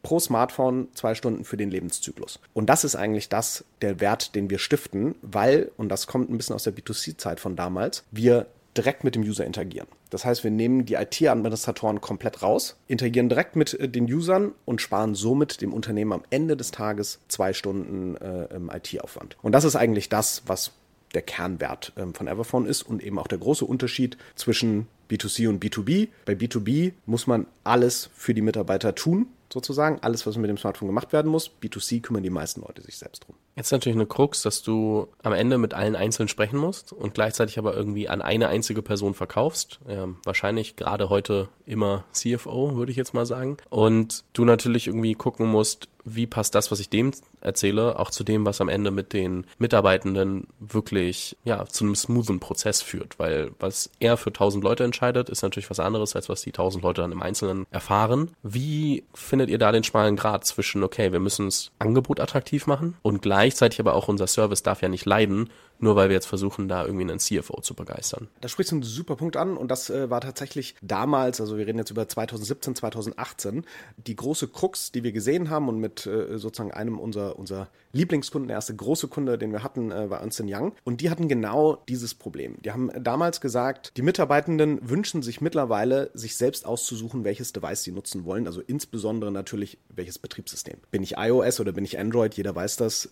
pro 0.02 0.20
Smartphone 0.20 0.88
zwei 0.94 1.14
Stunden 1.14 1.44
für 1.44 1.56
den 1.56 1.70
Lebenszyklus. 1.70 2.38
Und 2.54 2.70
das 2.70 2.84
ist 2.84 2.94
eigentlich 2.94 3.28
das, 3.28 3.64
der 3.82 4.00
Wert, 4.00 4.34
den 4.34 4.48
wir 4.48 4.58
stiften, 4.58 5.16
weil, 5.22 5.72
und 5.76 5.88
das 5.88 6.06
kommt 6.06 6.30
ein 6.30 6.36
bisschen 6.36 6.54
aus 6.54 6.62
der 6.62 6.74
B2C-Zeit 6.74 7.40
von 7.40 7.56
damals, 7.56 8.04
wir 8.12 8.46
direkt 8.78 9.04
mit 9.04 9.14
dem 9.14 9.22
User 9.22 9.44
interagieren. 9.44 9.88
Das 10.10 10.24
heißt, 10.24 10.44
wir 10.44 10.50
nehmen 10.50 10.86
die 10.86 10.94
IT-Administratoren 10.94 12.00
komplett 12.00 12.42
raus, 12.42 12.76
interagieren 12.86 13.28
direkt 13.28 13.56
mit 13.56 13.74
äh, 13.74 13.88
den 13.88 14.04
Usern 14.04 14.52
und 14.64 14.80
sparen 14.80 15.14
somit 15.14 15.60
dem 15.60 15.72
Unternehmen 15.72 16.12
am 16.12 16.22
Ende 16.30 16.56
des 16.56 16.70
Tages 16.70 17.18
zwei 17.28 17.52
Stunden 17.52 18.16
äh, 18.16 18.76
IT-Aufwand. 18.76 19.36
Und 19.42 19.52
das 19.52 19.64
ist 19.64 19.76
eigentlich 19.76 20.08
das, 20.08 20.42
was 20.46 20.72
der 21.14 21.22
Kernwert 21.22 21.92
ähm, 21.96 22.14
von 22.14 22.28
Everphone 22.28 22.66
ist 22.66 22.82
und 22.82 23.02
eben 23.02 23.18
auch 23.18 23.26
der 23.26 23.38
große 23.38 23.64
Unterschied 23.64 24.16
zwischen 24.34 24.86
B2C 25.10 25.48
und 25.48 25.62
B2B. 25.62 26.08
Bei 26.24 26.34
B2B 26.34 26.92
muss 27.06 27.26
man 27.26 27.46
alles 27.64 28.10
für 28.14 28.34
die 28.34 28.42
Mitarbeiter 28.42 28.94
tun, 28.94 29.26
sozusagen. 29.52 29.98
Alles, 30.02 30.26
was 30.26 30.36
mit 30.36 30.50
dem 30.50 30.58
Smartphone 30.58 30.88
gemacht 30.88 31.12
werden 31.12 31.30
muss. 31.30 31.50
B2C 31.62 32.02
kümmern 32.02 32.22
die 32.22 32.30
meisten 32.30 32.60
Leute 32.60 32.82
sich 32.82 32.98
selbst 32.98 33.24
drum. 33.26 33.36
Jetzt 33.58 33.72
natürlich 33.72 33.96
eine 33.96 34.06
Krux, 34.06 34.42
dass 34.42 34.62
du 34.62 35.08
am 35.24 35.32
Ende 35.32 35.58
mit 35.58 35.74
allen 35.74 35.96
einzeln 35.96 36.28
sprechen 36.28 36.60
musst 36.60 36.92
und 36.92 37.12
gleichzeitig 37.12 37.58
aber 37.58 37.74
irgendwie 37.74 38.08
an 38.08 38.22
eine 38.22 38.46
einzige 38.46 38.82
Person 38.82 39.14
verkaufst. 39.14 39.80
Ähm, 39.88 40.18
wahrscheinlich 40.22 40.76
gerade 40.76 41.10
heute 41.10 41.48
immer 41.66 42.04
CFO, 42.12 42.76
würde 42.76 42.92
ich 42.92 42.96
jetzt 42.96 43.14
mal 43.14 43.26
sagen. 43.26 43.56
Und 43.68 44.22
du 44.32 44.44
natürlich 44.44 44.86
irgendwie 44.86 45.14
gucken 45.14 45.48
musst, 45.48 45.88
wie 46.14 46.26
passt 46.26 46.54
das, 46.54 46.70
was 46.70 46.80
ich 46.80 46.88
dem 46.88 47.12
erzähle, 47.40 47.98
auch 47.98 48.10
zu 48.10 48.24
dem, 48.24 48.44
was 48.44 48.60
am 48.60 48.68
Ende 48.68 48.90
mit 48.90 49.12
den 49.12 49.46
Mitarbeitenden 49.58 50.48
wirklich, 50.58 51.36
ja, 51.44 51.64
zu 51.66 51.84
einem 51.84 51.94
smoothen 51.94 52.40
Prozess 52.40 52.82
führt. 52.82 53.18
Weil 53.18 53.52
was 53.58 53.90
er 54.00 54.16
für 54.16 54.32
tausend 54.32 54.64
Leute 54.64 54.84
entscheidet, 54.84 55.28
ist 55.28 55.42
natürlich 55.42 55.70
was 55.70 55.80
anderes, 55.80 56.16
als 56.16 56.28
was 56.28 56.42
die 56.42 56.52
tausend 56.52 56.82
Leute 56.82 57.02
dann 57.02 57.12
im 57.12 57.22
Einzelnen 57.22 57.66
erfahren. 57.70 58.30
Wie 58.42 59.04
findet 59.14 59.50
ihr 59.50 59.58
da 59.58 59.72
den 59.72 59.84
schmalen 59.84 60.16
Grad 60.16 60.44
zwischen, 60.44 60.82
okay, 60.82 61.12
wir 61.12 61.20
müssen 61.20 61.46
das 61.46 61.70
Angebot 61.78 62.20
attraktiv 62.20 62.66
machen 62.66 62.96
und 63.02 63.22
gleichzeitig 63.48 63.80
aber 63.80 63.94
auch 63.94 64.08
unser 64.08 64.26
Service 64.26 64.62
darf 64.62 64.82
ja 64.82 64.88
nicht 64.88 65.06
leiden, 65.06 65.48
nur 65.78 65.96
weil 65.96 66.08
wir 66.08 66.14
jetzt 66.14 66.26
versuchen, 66.26 66.68
da 66.68 66.84
irgendwie 66.84 67.04
einen 67.04 67.18
CFO 67.18 67.60
zu 67.60 67.74
begeistern. 67.74 68.28
Da 68.40 68.48
sprichst 68.48 68.72
du 68.72 68.76
einen 68.76 68.82
super 68.82 69.16
Punkt 69.16 69.36
an 69.36 69.56
und 69.56 69.70
das 69.70 69.90
äh, 69.90 70.10
war 70.10 70.20
tatsächlich 70.20 70.74
damals, 70.82 71.40
also 71.40 71.56
wir 71.56 71.66
reden 71.66 71.78
jetzt 71.78 71.90
über 71.90 72.08
2017, 72.08 72.76
2018, 72.76 73.64
die 73.96 74.16
große 74.16 74.48
Krux, 74.48 74.92
die 74.92 75.02
wir 75.02 75.12
gesehen 75.12 75.50
haben 75.50 75.68
und 75.68 75.78
mit 75.78 76.06
äh, 76.06 76.38
sozusagen 76.38 76.72
einem 76.72 76.98
unserer, 76.98 77.38
unserer 77.38 77.68
Lieblingskunden, 77.92 78.48
der 78.48 78.56
erste 78.56 78.74
große 78.74 79.08
Kunde, 79.08 79.38
den 79.38 79.52
wir 79.52 79.62
hatten, 79.62 79.90
äh, 79.90 80.10
war 80.10 80.20
Ernst 80.20 80.38
Young 80.44 80.72
und 80.84 81.00
die 81.00 81.10
hatten 81.10 81.26
genau 81.26 81.82
dieses 81.88 82.14
Problem. 82.14 82.56
Die 82.64 82.70
haben 82.70 82.90
damals 83.02 83.40
gesagt, 83.40 83.92
die 83.96 84.02
Mitarbeitenden 84.02 84.88
wünschen 84.88 85.22
sich 85.22 85.40
mittlerweile, 85.40 86.10
sich 86.14 86.36
selbst 86.36 86.64
auszusuchen, 86.64 87.24
welches 87.24 87.52
Device 87.52 87.82
sie 87.82 87.92
nutzen 87.92 88.24
wollen, 88.24 88.46
also 88.46 88.60
insbesondere 88.60 89.32
natürlich 89.32 89.78
welches 89.88 90.18
Betriebssystem. 90.18 90.78
Bin 90.90 91.02
ich 91.02 91.16
iOS 91.16 91.60
oder 91.60 91.72
bin 91.72 91.84
ich 91.84 91.98
Android? 91.98 92.34
Jeder 92.34 92.54
weiß 92.54 92.76
das. 92.76 93.10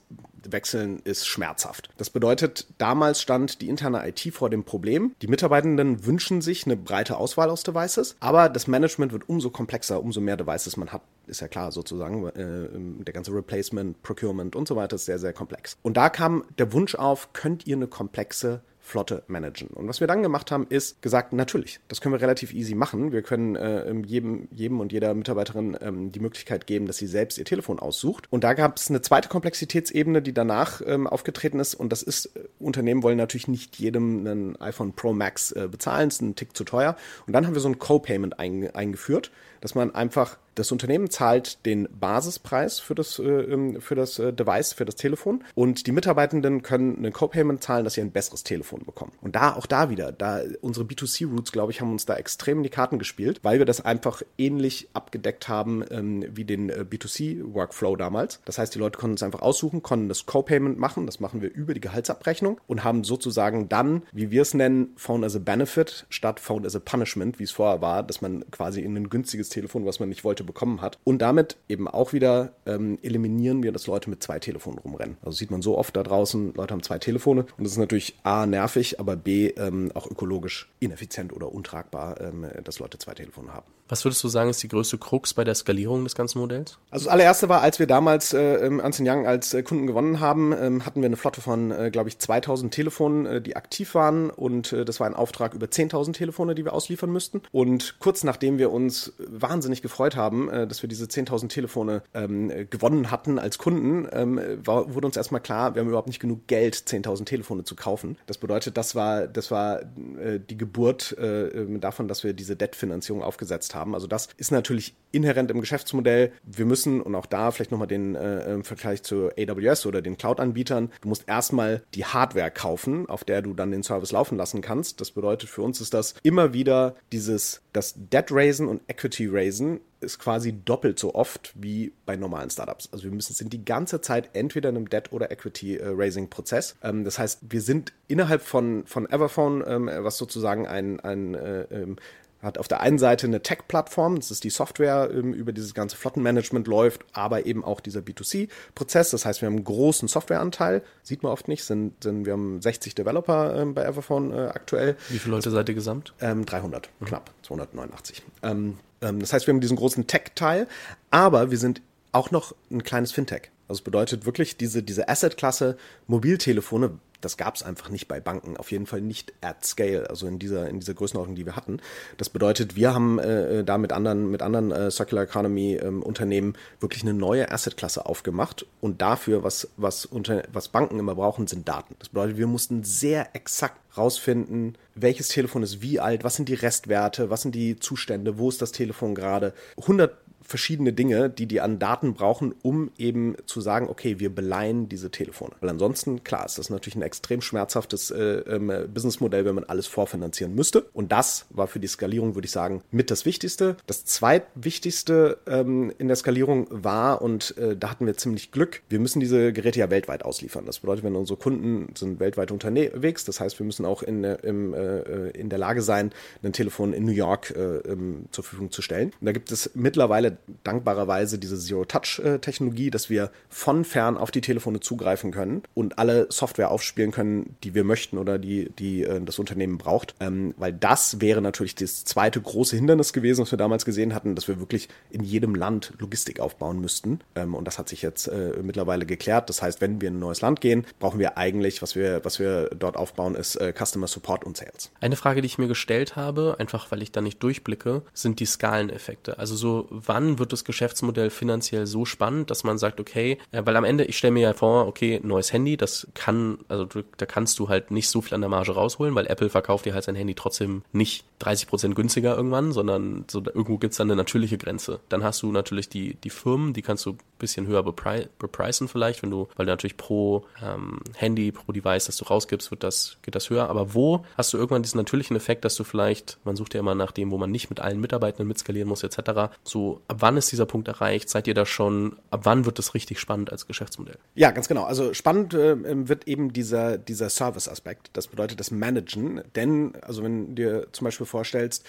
Wechseln 0.48 1.00
ist 1.02 1.26
schmerzhaft. 1.26 1.90
Das 1.96 2.10
bedeutet, 2.10 2.55
damals 2.78 3.20
stand 3.20 3.60
die 3.60 3.68
interne 3.68 4.06
IT 4.08 4.20
vor 4.32 4.50
dem 4.50 4.64
Problem. 4.64 5.14
Die 5.22 5.28
Mitarbeitenden 5.28 6.04
wünschen 6.06 6.40
sich 6.40 6.64
eine 6.64 6.76
breite 6.76 7.16
Auswahl 7.16 7.50
aus 7.50 7.62
Devices, 7.62 8.16
aber 8.20 8.48
das 8.48 8.66
Management 8.66 9.12
wird 9.12 9.28
umso 9.28 9.50
komplexer, 9.50 10.02
umso 10.02 10.20
mehr 10.20 10.36
Devices 10.36 10.76
man 10.76 10.92
hat. 10.92 11.02
Ist 11.26 11.40
ja 11.40 11.48
klar 11.48 11.72
sozusagen. 11.72 12.26
Äh, 12.28 13.04
der 13.04 13.12
ganze 13.12 13.32
Replacement, 13.32 14.00
Procurement 14.02 14.54
und 14.54 14.68
so 14.68 14.76
weiter 14.76 14.96
ist 14.96 15.06
sehr, 15.06 15.18
sehr 15.18 15.32
komplex. 15.32 15.76
Und 15.82 15.96
da 15.96 16.08
kam 16.08 16.44
der 16.58 16.72
Wunsch 16.72 16.94
auf, 16.94 17.32
könnt 17.32 17.66
ihr 17.66 17.76
eine 17.76 17.88
komplexe 17.88 18.60
Flotte 18.86 19.24
managen. 19.26 19.66
Und 19.70 19.88
was 19.88 19.98
wir 19.98 20.06
dann 20.06 20.22
gemacht 20.22 20.52
haben, 20.52 20.68
ist 20.68 21.02
gesagt, 21.02 21.32
natürlich, 21.32 21.80
das 21.88 22.00
können 22.00 22.14
wir 22.14 22.20
relativ 22.20 22.54
easy 22.54 22.76
machen. 22.76 23.10
Wir 23.10 23.22
können 23.22 23.56
äh, 23.56 23.92
jedem, 24.06 24.46
jedem 24.52 24.78
und 24.78 24.92
jeder 24.92 25.12
Mitarbeiterin 25.12 25.76
ähm, 25.80 26.12
die 26.12 26.20
Möglichkeit 26.20 26.68
geben, 26.68 26.86
dass 26.86 26.96
sie 26.96 27.08
selbst 27.08 27.36
ihr 27.36 27.44
Telefon 27.44 27.80
aussucht. 27.80 28.28
Und 28.30 28.44
da 28.44 28.54
gab 28.54 28.76
es 28.76 28.88
eine 28.88 29.00
zweite 29.00 29.28
Komplexitätsebene, 29.28 30.22
die 30.22 30.32
danach 30.32 30.82
ähm, 30.86 31.08
aufgetreten 31.08 31.58
ist. 31.58 31.74
Und 31.74 31.90
das 31.90 32.04
ist, 32.04 32.26
äh, 32.36 32.44
Unternehmen 32.60 33.02
wollen 33.02 33.18
natürlich 33.18 33.48
nicht 33.48 33.76
jedem 33.76 34.20
einen 34.20 34.60
iPhone 34.60 34.92
Pro 34.92 35.12
Max 35.12 35.50
äh, 35.50 35.66
bezahlen, 35.68 36.06
ist 36.06 36.22
ein 36.22 36.36
Tick 36.36 36.56
zu 36.56 36.62
teuer. 36.62 36.94
Und 37.26 37.32
dann 37.32 37.44
haben 37.44 37.54
wir 37.54 37.60
so 37.60 37.68
ein 37.68 37.80
Co-Payment 37.80 38.38
ein, 38.38 38.72
eingeführt, 38.72 39.32
dass 39.60 39.74
man 39.74 39.94
einfach 39.94 40.38
Das 40.56 40.72
Unternehmen 40.72 41.10
zahlt 41.10 41.66
den 41.66 41.86
Basispreis 42.00 42.80
für 42.80 42.94
das, 42.94 43.18
äh, 43.18 43.24
ähm, 43.24 43.80
für 43.82 43.94
das 43.94 44.18
äh, 44.18 44.32
Device, 44.32 44.72
für 44.72 44.86
das 44.86 44.94
Telefon 44.94 45.44
und 45.54 45.86
die 45.86 45.92
Mitarbeitenden 45.92 46.62
können 46.62 46.96
einen 46.96 47.12
Co-Payment 47.12 47.62
zahlen, 47.62 47.84
dass 47.84 47.92
sie 47.94 48.00
ein 48.00 48.10
besseres 48.10 48.42
Telefon 48.42 48.82
bekommen. 48.86 49.12
Und 49.20 49.36
da, 49.36 49.54
auch 49.54 49.66
da 49.66 49.90
wieder, 49.90 50.12
da 50.12 50.40
unsere 50.62 50.86
B2C-Roots, 50.86 51.52
glaube 51.52 51.72
ich, 51.72 51.82
haben 51.82 51.92
uns 51.92 52.06
da 52.06 52.16
extrem 52.16 52.58
in 52.58 52.62
die 52.62 52.70
Karten 52.70 52.98
gespielt, 52.98 53.40
weil 53.42 53.58
wir 53.58 53.66
das 53.66 53.84
einfach 53.84 54.22
ähnlich 54.38 54.88
abgedeckt 54.94 55.46
haben 55.46 55.84
ähm, 55.90 56.24
wie 56.30 56.46
den 56.46 56.70
äh, 56.70 56.86
B2C-Workflow 56.88 57.96
damals. 57.96 58.40
Das 58.46 58.56
heißt, 58.56 58.74
die 58.74 58.78
Leute 58.78 58.98
konnten 58.98 59.16
es 59.16 59.22
einfach 59.22 59.42
aussuchen, 59.42 59.82
konnten 59.82 60.08
das 60.08 60.24
Co-Payment 60.24 60.78
machen, 60.78 61.04
das 61.04 61.20
machen 61.20 61.42
wir 61.42 61.52
über 61.52 61.74
die 61.74 61.80
Gehaltsabrechnung 61.80 62.62
und 62.66 62.82
haben 62.82 63.04
sozusagen 63.04 63.68
dann, 63.68 64.04
wie 64.12 64.30
wir 64.30 64.40
es 64.40 64.54
nennen, 64.54 64.94
Phone 64.96 65.22
as 65.22 65.36
a 65.36 65.38
Benefit 65.38 66.06
statt 66.08 66.40
Phone 66.40 66.64
as 66.64 66.74
a 66.74 66.80
Punishment, 66.80 67.38
wie 67.38 67.44
es 67.44 67.50
vorher 67.50 67.82
war, 67.82 68.02
dass 68.02 68.22
man 68.22 68.50
quasi 68.50 68.80
in 68.80 68.96
ein 68.96 69.10
günstiges 69.10 69.45
Telefon, 69.48 69.86
was 69.86 70.00
man 70.00 70.08
nicht 70.08 70.24
wollte, 70.24 70.44
bekommen 70.44 70.80
hat. 70.80 70.98
Und 71.04 71.18
damit 71.18 71.56
eben 71.68 71.88
auch 71.88 72.12
wieder 72.12 72.52
ähm, 72.66 72.98
eliminieren 73.02 73.62
wir, 73.62 73.72
dass 73.72 73.86
Leute 73.86 74.10
mit 74.10 74.22
zwei 74.22 74.38
Telefonen 74.38 74.78
rumrennen. 74.78 75.16
Also 75.22 75.36
sieht 75.36 75.50
man 75.50 75.62
so 75.62 75.76
oft 75.76 75.96
da 75.96 76.02
draußen, 76.02 76.54
Leute 76.54 76.72
haben 76.72 76.82
zwei 76.82 76.98
Telefone 76.98 77.46
und 77.56 77.64
das 77.64 77.72
ist 77.72 77.78
natürlich 77.78 78.18
A, 78.22 78.46
nervig, 78.46 79.00
aber 79.00 79.16
B, 79.16 79.48
ähm, 79.48 79.90
auch 79.94 80.10
ökologisch 80.10 80.68
ineffizient 80.80 81.32
oder 81.32 81.52
untragbar, 81.52 82.20
ähm, 82.20 82.46
dass 82.64 82.78
Leute 82.78 82.98
zwei 82.98 83.14
Telefone 83.14 83.52
haben. 83.52 83.66
Was 83.88 84.04
würdest 84.04 84.22
du 84.24 84.28
sagen, 84.28 84.50
ist 84.50 84.62
die 84.62 84.68
größte 84.68 84.98
Krux 84.98 85.32
bei 85.34 85.44
der 85.44 85.54
Skalierung 85.54 86.02
des 86.02 86.16
ganzen 86.16 86.40
Modells? 86.40 86.78
Also 86.90 87.04
das 87.04 87.12
allererste 87.12 87.48
war, 87.48 87.60
als 87.60 87.78
wir 87.78 87.86
damals 87.86 88.32
äh, 88.32 88.56
Ernst 88.56 89.00
Young 89.00 89.26
als 89.26 89.54
äh, 89.54 89.62
Kunden 89.62 89.86
gewonnen 89.86 90.18
haben, 90.18 90.52
ähm, 90.52 90.84
hatten 90.84 91.02
wir 91.02 91.06
eine 91.06 91.16
Flotte 91.16 91.40
von, 91.40 91.70
äh, 91.70 91.90
glaube 91.92 92.08
ich, 92.08 92.18
2000 92.18 92.74
Telefonen, 92.74 93.26
äh, 93.26 93.40
die 93.40 93.54
aktiv 93.54 93.94
waren 93.94 94.30
und 94.30 94.72
äh, 94.72 94.84
das 94.84 94.98
war 94.98 95.06
ein 95.06 95.14
Auftrag 95.14 95.54
über 95.54 95.66
10.000 95.66 96.14
Telefone, 96.14 96.56
die 96.56 96.64
wir 96.64 96.72
ausliefern 96.72 97.10
müssten. 97.10 97.42
Und 97.52 98.00
kurz 98.00 98.24
nachdem 98.24 98.58
wir 98.58 98.72
uns 98.72 99.12
wahnsinnig 99.42 99.82
gefreut 99.82 100.16
haben, 100.16 100.48
äh, 100.48 100.66
dass 100.66 100.82
wir 100.82 100.88
diese 100.88 101.06
10.000 101.06 101.48
Telefone 101.48 102.02
ähm, 102.14 102.52
gewonnen 102.70 103.10
hatten 103.10 103.38
als 103.38 103.58
Kunden, 103.58 104.08
ähm, 104.12 104.40
war, 104.64 104.94
wurde 104.94 105.06
uns 105.06 105.16
erstmal 105.16 105.40
klar, 105.40 105.74
wir 105.74 105.80
haben 105.80 105.88
überhaupt 105.88 106.08
nicht 106.08 106.20
genug 106.20 106.46
Geld, 106.46 106.74
10.000 106.74 107.24
Telefone 107.24 107.64
zu 107.64 107.76
kaufen. 107.76 108.16
Das 108.26 108.38
bedeutet, 108.38 108.76
das 108.76 108.94
war, 108.94 109.26
das 109.26 109.50
war 109.50 109.82
äh, 109.82 110.40
die 110.40 110.56
Geburt 110.56 111.16
äh, 111.18 111.78
davon, 111.78 112.08
dass 112.08 112.24
wir 112.24 112.32
diese 112.32 112.56
Debt-Finanzierung 112.56 113.22
aufgesetzt 113.22 113.74
haben. 113.74 113.94
Also 113.94 114.06
das 114.06 114.28
ist 114.36 114.52
natürlich 114.52 114.94
inhärent 115.12 115.50
im 115.50 115.60
Geschäftsmodell. 115.60 116.32
Wir 116.44 116.66
müssen, 116.66 117.00
und 117.00 117.14
auch 117.14 117.26
da 117.26 117.50
vielleicht 117.50 117.70
nochmal 117.70 117.88
den 117.88 118.14
äh, 118.14 118.52
im 118.52 118.64
Vergleich 118.64 119.02
zu 119.02 119.30
AWS 119.36 119.86
oder 119.86 120.02
den 120.02 120.16
Cloud-Anbietern, 120.16 120.90
du 121.00 121.08
musst 121.08 121.28
erstmal 121.28 121.82
die 121.94 122.04
Hardware 122.04 122.50
kaufen, 122.50 123.08
auf 123.08 123.24
der 123.24 123.42
du 123.42 123.54
dann 123.54 123.70
den 123.70 123.82
Service 123.82 124.12
laufen 124.12 124.36
lassen 124.36 124.60
kannst. 124.60 125.00
Das 125.00 125.10
bedeutet, 125.10 125.48
für 125.48 125.62
uns 125.62 125.80
ist 125.80 125.94
das 125.94 126.14
immer 126.22 126.52
wieder 126.52 126.96
dieses, 127.12 127.62
das 127.72 127.94
Debt-Raisen 127.96 128.68
und 128.68 128.82
Equity-Raisen 129.26 129.80
ist 130.00 130.18
quasi 130.18 130.52
doppelt 130.52 130.98
so 130.98 131.14
oft 131.14 131.52
wie 131.54 131.92
bei 132.04 132.16
normalen 132.16 132.50
Startups. 132.50 132.88
Also 132.92 133.04
wir 133.04 133.10
müssen 133.10 133.34
sind 133.34 133.52
die 133.52 133.64
ganze 133.64 134.00
Zeit 134.00 134.30
entweder 134.34 134.68
in 134.68 134.76
einem 134.76 134.88
Debt- 134.88 135.12
oder 135.12 135.30
Equity-Raising-Prozess. 135.30 136.76
Ähm, 136.82 137.04
das 137.04 137.18
heißt, 137.18 137.40
wir 137.48 137.60
sind 137.60 137.92
innerhalb 138.08 138.42
von, 138.42 138.84
von 138.86 139.06
Everphone, 139.06 139.64
ähm, 139.66 139.90
was 139.92 140.18
sozusagen 140.18 140.66
ein, 140.66 141.00
ein 141.00 141.34
äh, 141.34 141.62
ähm, 141.70 141.96
hat 142.46 142.58
auf 142.58 142.68
der 142.68 142.80
einen 142.80 142.98
Seite 142.98 143.26
eine 143.26 143.42
Tech-Plattform, 143.42 144.16
das 144.16 144.30
ist 144.30 144.44
die 144.44 144.50
Software, 144.50 145.10
ähm, 145.12 145.34
über 145.34 145.52
dieses 145.52 145.74
ganze 145.74 145.96
Flottenmanagement 145.96 146.66
läuft, 146.66 147.04
aber 147.12 147.44
eben 147.46 147.64
auch 147.64 147.80
dieser 147.80 148.00
B2C-Prozess. 148.00 149.10
Das 149.10 149.26
heißt, 149.26 149.42
wir 149.42 149.46
haben 149.46 149.56
einen 149.56 149.64
großen 149.64 150.08
Softwareanteil, 150.08 150.82
sieht 151.02 151.22
man 151.22 151.32
oft 151.32 151.48
nicht, 151.48 151.64
sind, 151.64 152.02
sind 152.02 152.24
wir 152.24 152.32
haben 152.32 152.62
60 152.62 152.94
Developer 152.94 153.54
ähm, 153.56 153.74
bei 153.74 153.84
Everphone 153.84 154.32
äh, 154.32 154.46
aktuell. 154.46 154.96
Wie 155.08 155.18
viele 155.18 155.34
Leute 155.34 155.50
seid 155.50 155.68
ihr 155.68 155.74
gesamt? 155.74 156.14
Ähm, 156.20 156.46
300, 156.46 156.88
mhm. 157.00 157.04
knapp, 157.04 157.30
289. 157.42 158.22
Ähm, 158.42 158.78
ähm, 159.02 159.20
das 159.20 159.32
heißt, 159.32 159.46
wir 159.46 159.52
haben 159.52 159.60
diesen 159.60 159.76
großen 159.76 160.06
Tech-Teil, 160.06 160.66
aber 161.10 161.50
wir 161.50 161.58
sind 161.58 161.82
auch 162.12 162.30
noch 162.30 162.54
ein 162.70 162.82
kleines 162.82 163.12
Fintech. 163.12 163.50
Also 163.68 163.80
es 163.80 163.84
bedeutet 163.84 164.26
wirklich, 164.26 164.56
diese, 164.56 164.82
diese 164.82 165.08
Asset-Klasse 165.08 165.76
Mobiltelefone 166.06 166.98
das 167.20 167.36
gab 167.36 167.54
es 167.56 167.62
einfach 167.62 167.88
nicht 167.88 168.08
bei 168.08 168.20
Banken, 168.20 168.56
auf 168.56 168.70
jeden 168.70 168.86
Fall 168.86 169.00
nicht 169.00 169.32
at 169.40 169.64
scale, 169.64 170.08
also 170.10 170.26
in 170.26 170.38
dieser, 170.38 170.68
in 170.68 170.80
dieser 170.80 170.94
Größenordnung, 170.94 171.36
die 171.36 171.46
wir 171.46 171.56
hatten. 171.56 171.80
Das 172.16 172.30
bedeutet, 172.30 172.76
wir 172.76 172.94
haben 172.94 173.18
äh, 173.18 173.64
da 173.64 173.78
mit 173.78 173.92
anderen, 173.92 174.30
mit 174.30 174.42
anderen 174.42 174.70
äh, 174.70 174.90
Circular 174.90 175.24
Economy 175.24 175.74
ähm, 175.74 176.02
Unternehmen 176.02 176.54
wirklich 176.80 177.02
eine 177.02 177.14
neue 177.14 177.50
Assetklasse 177.50 178.06
aufgemacht 178.06 178.66
und 178.80 179.02
dafür, 179.02 179.42
was, 179.42 179.68
was, 179.76 180.04
unter, 180.06 180.42
was 180.52 180.68
Banken 180.68 180.98
immer 180.98 181.14
brauchen, 181.14 181.46
sind 181.46 181.68
Daten. 181.68 181.96
Das 181.98 182.08
bedeutet, 182.08 182.36
wir 182.36 182.46
mussten 182.46 182.84
sehr 182.84 183.34
exakt 183.34 183.80
rausfinden, 183.96 184.76
welches 184.94 185.28
Telefon 185.28 185.62
ist 185.62 185.82
wie 185.82 186.00
alt, 186.00 186.24
was 186.24 186.36
sind 186.36 186.48
die 186.48 186.54
Restwerte, 186.54 187.30
was 187.30 187.42
sind 187.42 187.54
die 187.54 187.78
Zustände, 187.78 188.38
wo 188.38 188.48
ist 188.48 188.62
das 188.62 188.72
Telefon 188.72 189.14
gerade. 189.14 189.54
100 189.78 190.16
verschiedene 190.46 190.92
Dinge, 190.92 191.28
die 191.30 191.46
die 191.46 191.60
an 191.60 191.78
Daten 191.78 192.14
brauchen, 192.14 192.54
um 192.62 192.90
eben 192.98 193.36
zu 193.46 193.60
sagen, 193.60 193.88
okay, 193.88 194.18
wir 194.18 194.34
beleihen 194.34 194.88
diese 194.88 195.10
Telefone. 195.10 195.52
Weil 195.60 195.70
ansonsten, 195.70 196.24
klar, 196.24 196.46
ist 196.46 196.58
das 196.58 196.70
natürlich 196.70 196.96
ein 196.96 197.02
extrem 197.02 197.40
schmerzhaftes 197.40 198.10
äh, 198.10 198.38
ähm, 198.46 198.72
Businessmodell, 198.92 199.44
wenn 199.44 199.54
man 199.54 199.64
alles 199.64 199.86
vorfinanzieren 199.86 200.54
müsste. 200.54 200.82
Und 200.92 201.12
das 201.12 201.46
war 201.50 201.66
für 201.66 201.80
die 201.80 201.86
Skalierung, 201.86 202.34
würde 202.34 202.46
ich 202.46 202.52
sagen, 202.52 202.82
mit 202.90 203.10
das 203.10 203.24
Wichtigste. 203.26 203.76
Das 203.86 204.04
zweitwichtigste 204.04 205.38
ähm, 205.46 205.92
in 205.98 206.08
der 206.08 206.16
Skalierung 206.16 206.68
war, 206.70 207.22
und 207.22 207.56
äh, 207.58 207.76
da 207.76 207.90
hatten 207.90 208.06
wir 208.06 208.16
ziemlich 208.16 208.52
Glück, 208.52 208.82
wir 208.88 209.00
müssen 209.00 209.20
diese 209.20 209.52
Geräte 209.52 209.80
ja 209.80 209.90
weltweit 209.90 210.24
ausliefern. 210.24 210.66
Das 210.66 210.80
bedeutet, 210.80 211.04
wenn 211.04 211.16
unsere 211.16 211.38
Kunden 211.38 211.94
sind 211.96 212.20
weltweit 212.20 212.52
unterwegs, 212.52 213.24
das 213.24 213.40
heißt, 213.40 213.58
wir 213.58 213.66
müssen 213.66 213.84
auch 213.84 214.02
in, 214.02 214.24
im, 214.24 214.74
äh, 214.74 215.30
in 215.30 215.48
der 215.48 215.58
Lage 215.58 215.82
sein, 215.82 216.12
ein 216.42 216.52
Telefon 216.52 216.92
in 216.92 217.04
New 217.04 217.12
York 217.12 217.54
äh, 217.56 217.78
ähm, 217.78 218.26
zur 218.30 218.44
Verfügung 218.44 218.70
zu 218.70 218.82
stellen. 218.82 219.12
Und 219.20 219.26
da 219.26 219.32
gibt 219.32 219.50
es 219.50 219.70
mittlerweile 219.74 220.35
dankbarerweise 220.64 221.38
diese 221.38 221.58
Zero-Touch-Technologie, 221.58 222.90
dass 222.90 223.10
wir 223.10 223.30
von 223.48 223.84
fern 223.84 224.16
auf 224.16 224.30
die 224.30 224.40
Telefone 224.40 224.80
zugreifen 224.80 225.32
können 225.32 225.62
und 225.74 225.98
alle 225.98 226.26
Software 226.30 226.70
aufspielen 226.70 227.12
können, 227.12 227.56
die 227.62 227.74
wir 227.74 227.84
möchten 227.84 228.18
oder 228.18 228.38
die, 228.38 228.70
die 228.78 229.04
äh, 229.04 229.20
das 229.20 229.38
Unternehmen 229.38 229.78
braucht. 229.78 230.14
Ähm, 230.20 230.54
weil 230.56 230.72
das 230.72 231.20
wäre 231.20 231.40
natürlich 231.40 231.74
das 231.74 232.04
zweite 232.04 232.40
große 232.40 232.76
Hindernis 232.76 233.12
gewesen, 233.12 233.42
was 233.42 233.50
wir 233.50 233.58
damals 233.58 233.84
gesehen 233.84 234.14
hatten, 234.14 234.34
dass 234.34 234.48
wir 234.48 234.58
wirklich 234.58 234.88
in 235.10 235.22
jedem 235.22 235.54
Land 235.54 235.92
Logistik 235.98 236.40
aufbauen 236.40 236.80
müssten. 236.80 237.20
Ähm, 237.34 237.54
und 237.54 237.66
das 237.66 237.78
hat 237.78 237.88
sich 237.88 238.02
jetzt 238.02 238.28
äh, 238.28 238.54
mittlerweile 238.62 239.06
geklärt. 239.06 239.48
Das 239.48 239.62
heißt, 239.62 239.80
wenn 239.80 240.00
wir 240.00 240.08
in 240.08 240.16
ein 240.16 240.20
neues 240.20 240.40
Land 240.40 240.60
gehen, 240.60 240.86
brauchen 240.98 241.18
wir 241.18 241.36
eigentlich, 241.38 241.82
was 241.82 241.94
wir, 241.94 242.24
was 242.24 242.38
wir 242.38 242.70
dort 242.70 242.96
aufbauen, 242.96 243.34
ist 243.34 243.56
äh, 243.56 243.72
Customer 243.72 244.06
Support 244.06 244.44
und 244.44 244.56
Sales. 244.56 244.90
Eine 245.00 245.16
Frage, 245.16 245.42
die 245.42 245.46
ich 245.46 245.58
mir 245.58 245.68
gestellt 245.68 246.16
habe, 246.16 246.56
einfach 246.58 246.90
weil 246.90 247.02
ich 247.02 247.12
da 247.12 247.20
nicht 247.20 247.42
durchblicke, 247.42 248.02
sind 248.12 248.40
die 248.40 248.46
Skaleneffekte. 248.46 249.38
Also 249.38 249.56
so, 249.56 249.86
wann 249.90 250.25
wann 250.26 250.38
wird 250.38 250.52
das 250.52 250.64
Geschäftsmodell 250.64 251.30
finanziell 251.30 251.86
so 251.86 252.04
spannend, 252.04 252.50
dass 252.50 252.64
man 252.64 252.78
sagt, 252.78 253.00
okay, 253.00 253.38
äh, 253.52 253.62
weil 253.64 253.76
am 253.76 253.84
Ende, 253.84 254.04
ich 254.04 254.18
stelle 254.18 254.32
mir 254.32 254.40
ja 254.40 254.52
vor, 254.52 254.86
okay, 254.86 255.20
neues 255.22 255.52
Handy, 255.52 255.76
das 255.76 256.08
kann, 256.14 256.58
also 256.68 256.86
da 257.16 257.26
kannst 257.26 257.58
du 257.58 257.68
halt 257.68 257.90
nicht 257.90 258.08
so 258.08 258.20
viel 258.20 258.34
an 258.34 258.40
der 258.40 258.50
Marge 258.50 258.72
rausholen, 258.72 259.14
weil 259.14 259.26
Apple 259.26 259.50
verkauft 259.50 259.86
dir 259.86 259.94
halt 259.94 260.04
sein 260.04 260.14
Handy 260.14 260.34
trotzdem 260.34 260.82
nicht 260.92 261.24
30 261.38 261.68
Prozent 261.68 261.94
günstiger 261.94 262.36
irgendwann, 262.36 262.72
sondern 262.72 263.24
so, 263.30 263.42
irgendwo 263.44 263.78
gibt's 263.78 263.98
dann 263.98 264.08
eine 264.08 264.16
natürliche 264.16 264.58
Grenze. 264.58 265.00
Dann 265.08 265.22
hast 265.22 265.42
du 265.42 265.52
natürlich 265.52 265.88
die, 265.88 266.14
die 266.14 266.30
Firmen, 266.30 266.72
die 266.72 266.82
kannst 266.82 267.04
du 267.06 267.12
ein 267.12 267.18
bisschen 267.38 267.66
höher 267.66 267.82
bepri 267.82 268.28
bepreisen 268.38 268.88
vielleicht, 268.88 269.22
wenn 269.22 269.30
du, 269.30 269.48
weil 269.56 269.66
du 269.66 269.72
natürlich 269.72 269.96
pro 269.96 270.46
ähm, 270.62 271.00
Handy, 271.14 271.52
pro 271.52 271.72
Device, 271.72 272.06
das 272.06 272.16
du 272.16 272.24
rausgibst, 272.24 272.70
wird 272.70 272.82
das, 272.82 273.18
geht 273.22 273.34
das 273.34 273.50
höher. 273.50 273.68
Aber 273.68 273.94
wo 273.94 274.24
hast 274.36 274.52
du 274.52 274.58
irgendwann 274.58 274.82
diesen 274.82 274.98
natürlichen 274.98 275.36
Effekt, 275.36 275.64
dass 275.64 275.76
du 275.76 275.84
vielleicht, 275.84 276.38
man 276.44 276.56
sucht 276.56 276.74
ja 276.74 276.80
immer 276.80 276.94
nach 276.94 277.12
dem, 277.12 277.30
wo 277.30 277.38
man 277.38 277.50
nicht 277.50 277.68
mit 277.68 277.80
allen 277.80 278.00
Mitarbeitenden 278.00 278.48
mitskalieren 278.48 278.88
muss, 278.88 279.02
etc. 279.02 279.52
So, 279.62 280.00
ab 280.16 280.22
wann 280.22 280.36
ist 280.38 280.50
dieser 280.50 280.64
Punkt 280.64 280.88
erreicht? 280.88 281.28
Seid 281.28 281.46
ihr 281.46 281.52
da 281.52 281.66
schon, 281.66 282.16
ab 282.30 282.40
wann 282.44 282.64
wird 282.64 282.78
das 282.78 282.94
richtig 282.94 283.20
spannend 283.20 283.52
als 283.52 283.66
Geschäftsmodell? 283.66 284.16
Ja, 284.34 284.50
ganz 284.50 284.66
genau. 284.66 284.84
Also 284.84 285.12
spannend 285.12 285.52
äh, 285.52 286.08
wird 286.08 286.26
eben 286.26 286.54
dieser, 286.54 286.96
dieser 286.96 287.28
Service-Aspekt. 287.28 288.10
Das 288.14 288.28
bedeutet 288.28 288.58
das 288.58 288.70
Managen. 288.70 289.42
Denn, 289.54 289.92
also 290.00 290.22
wenn 290.22 290.54
dir 290.54 290.88
zum 290.92 291.04
Beispiel 291.04 291.26
vorstellst, 291.26 291.84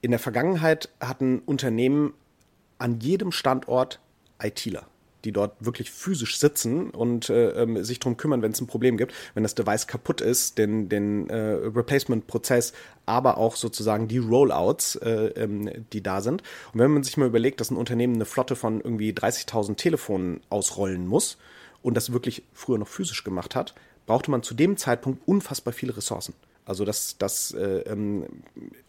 in 0.00 0.10
der 0.10 0.20
Vergangenheit 0.20 0.88
hatten 1.00 1.40
Unternehmen 1.40 2.14
an 2.78 2.98
jedem 3.00 3.30
Standort 3.30 4.00
ITler 4.42 4.86
die 5.24 5.32
dort 5.32 5.64
wirklich 5.64 5.90
physisch 5.90 6.38
sitzen 6.38 6.90
und 6.90 7.30
äh, 7.30 7.50
ähm, 7.50 7.82
sich 7.84 7.98
darum 8.00 8.16
kümmern, 8.16 8.42
wenn 8.42 8.52
es 8.52 8.60
ein 8.60 8.66
Problem 8.66 8.96
gibt, 8.96 9.12
wenn 9.34 9.42
das 9.42 9.54
Device 9.54 9.86
kaputt 9.86 10.20
ist, 10.20 10.58
den, 10.58 10.88
den 10.88 11.28
äh, 11.30 11.36
Replacement-Prozess, 11.36 12.72
aber 13.06 13.38
auch 13.38 13.56
sozusagen 13.56 14.08
die 14.08 14.18
Rollouts, 14.18 14.96
äh, 14.96 15.32
ähm, 15.36 15.70
die 15.92 16.02
da 16.02 16.20
sind. 16.20 16.42
Und 16.72 16.80
wenn 16.80 16.90
man 16.90 17.02
sich 17.02 17.16
mal 17.16 17.26
überlegt, 17.26 17.60
dass 17.60 17.70
ein 17.70 17.76
Unternehmen 17.76 18.14
eine 18.14 18.24
Flotte 18.24 18.56
von 18.56 18.80
irgendwie 18.80 19.12
30.000 19.12 19.76
Telefonen 19.76 20.40
ausrollen 20.48 21.06
muss 21.06 21.38
und 21.82 21.94
das 21.96 22.12
wirklich 22.12 22.44
früher 22.52 22.78
noch 22.78 22.88
physisch 22.88 23.24
gemacht 23.24 23.54
hat, 23.54 23.74
brauchte 24.06 24.30
man 24.30 24.42
zu 24.42 24.54
dem 24.54 24.76
Zeitpunkt 24.76 25.26
unfassbar 25.26 25.72
viele 25.72 25.96
Ressourcen. 25.96 26.34
Also 26.64 26.84
das, 26.84 27.18
das 27.18 27.52
äh, 27.52 27.80
ähm, 27.80 28.26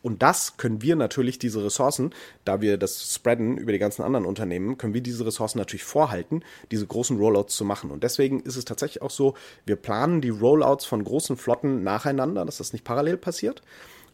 und 0.01 0.21
das 0.21 0.57
können 0.57 0.81
wir 0.81 0.95
natürlich 0.95 1.39
diese 1.39 1.63
Ressourcen, 1.63 2.13
da 2.45 2.61
wir 2.61 2.77
das 2.77 3.13
spreaden 3.13 3.57
über 3.57 3.71
die 3.71 3.79
ganzen 3.79 4.03
anderen 4.03 4.25
Unternehmen, 4.25 4.77
können 4.77 4.93
wir 4.93 5.01
diese 5.01 5.25
Ressourcen 5.25 5.57
natürlich 5.57 5.83
vorhalten, 5.83 6.43
diese 6.71 6.85
großen 6.85 7.17
Rollouts 7.17 7.55
zu 7.55 7.65
machen. 7.65 7.89
Und 7.91 8.03
deswegen 8.03 8.41
ist 8.41 8.55
es 8.55 8.65
tatsächlich 8.65 9.01
auch 9.01 9.09
so, 9.09 9.35
wir 9.65 9.77
planen 9.77 10.21
die 10.21 10.29
Rollouts 10.29 10.85
von 10.85 11.03
großen 11.03 11.37
Flotten 11.37 11.83
nacheinander, 11.83 12.45
dass 12.45 12.57
das 12.57 12.73
nicht 12.73 12.85
parallel 12.85 13.17
passiert. 13.17 13.61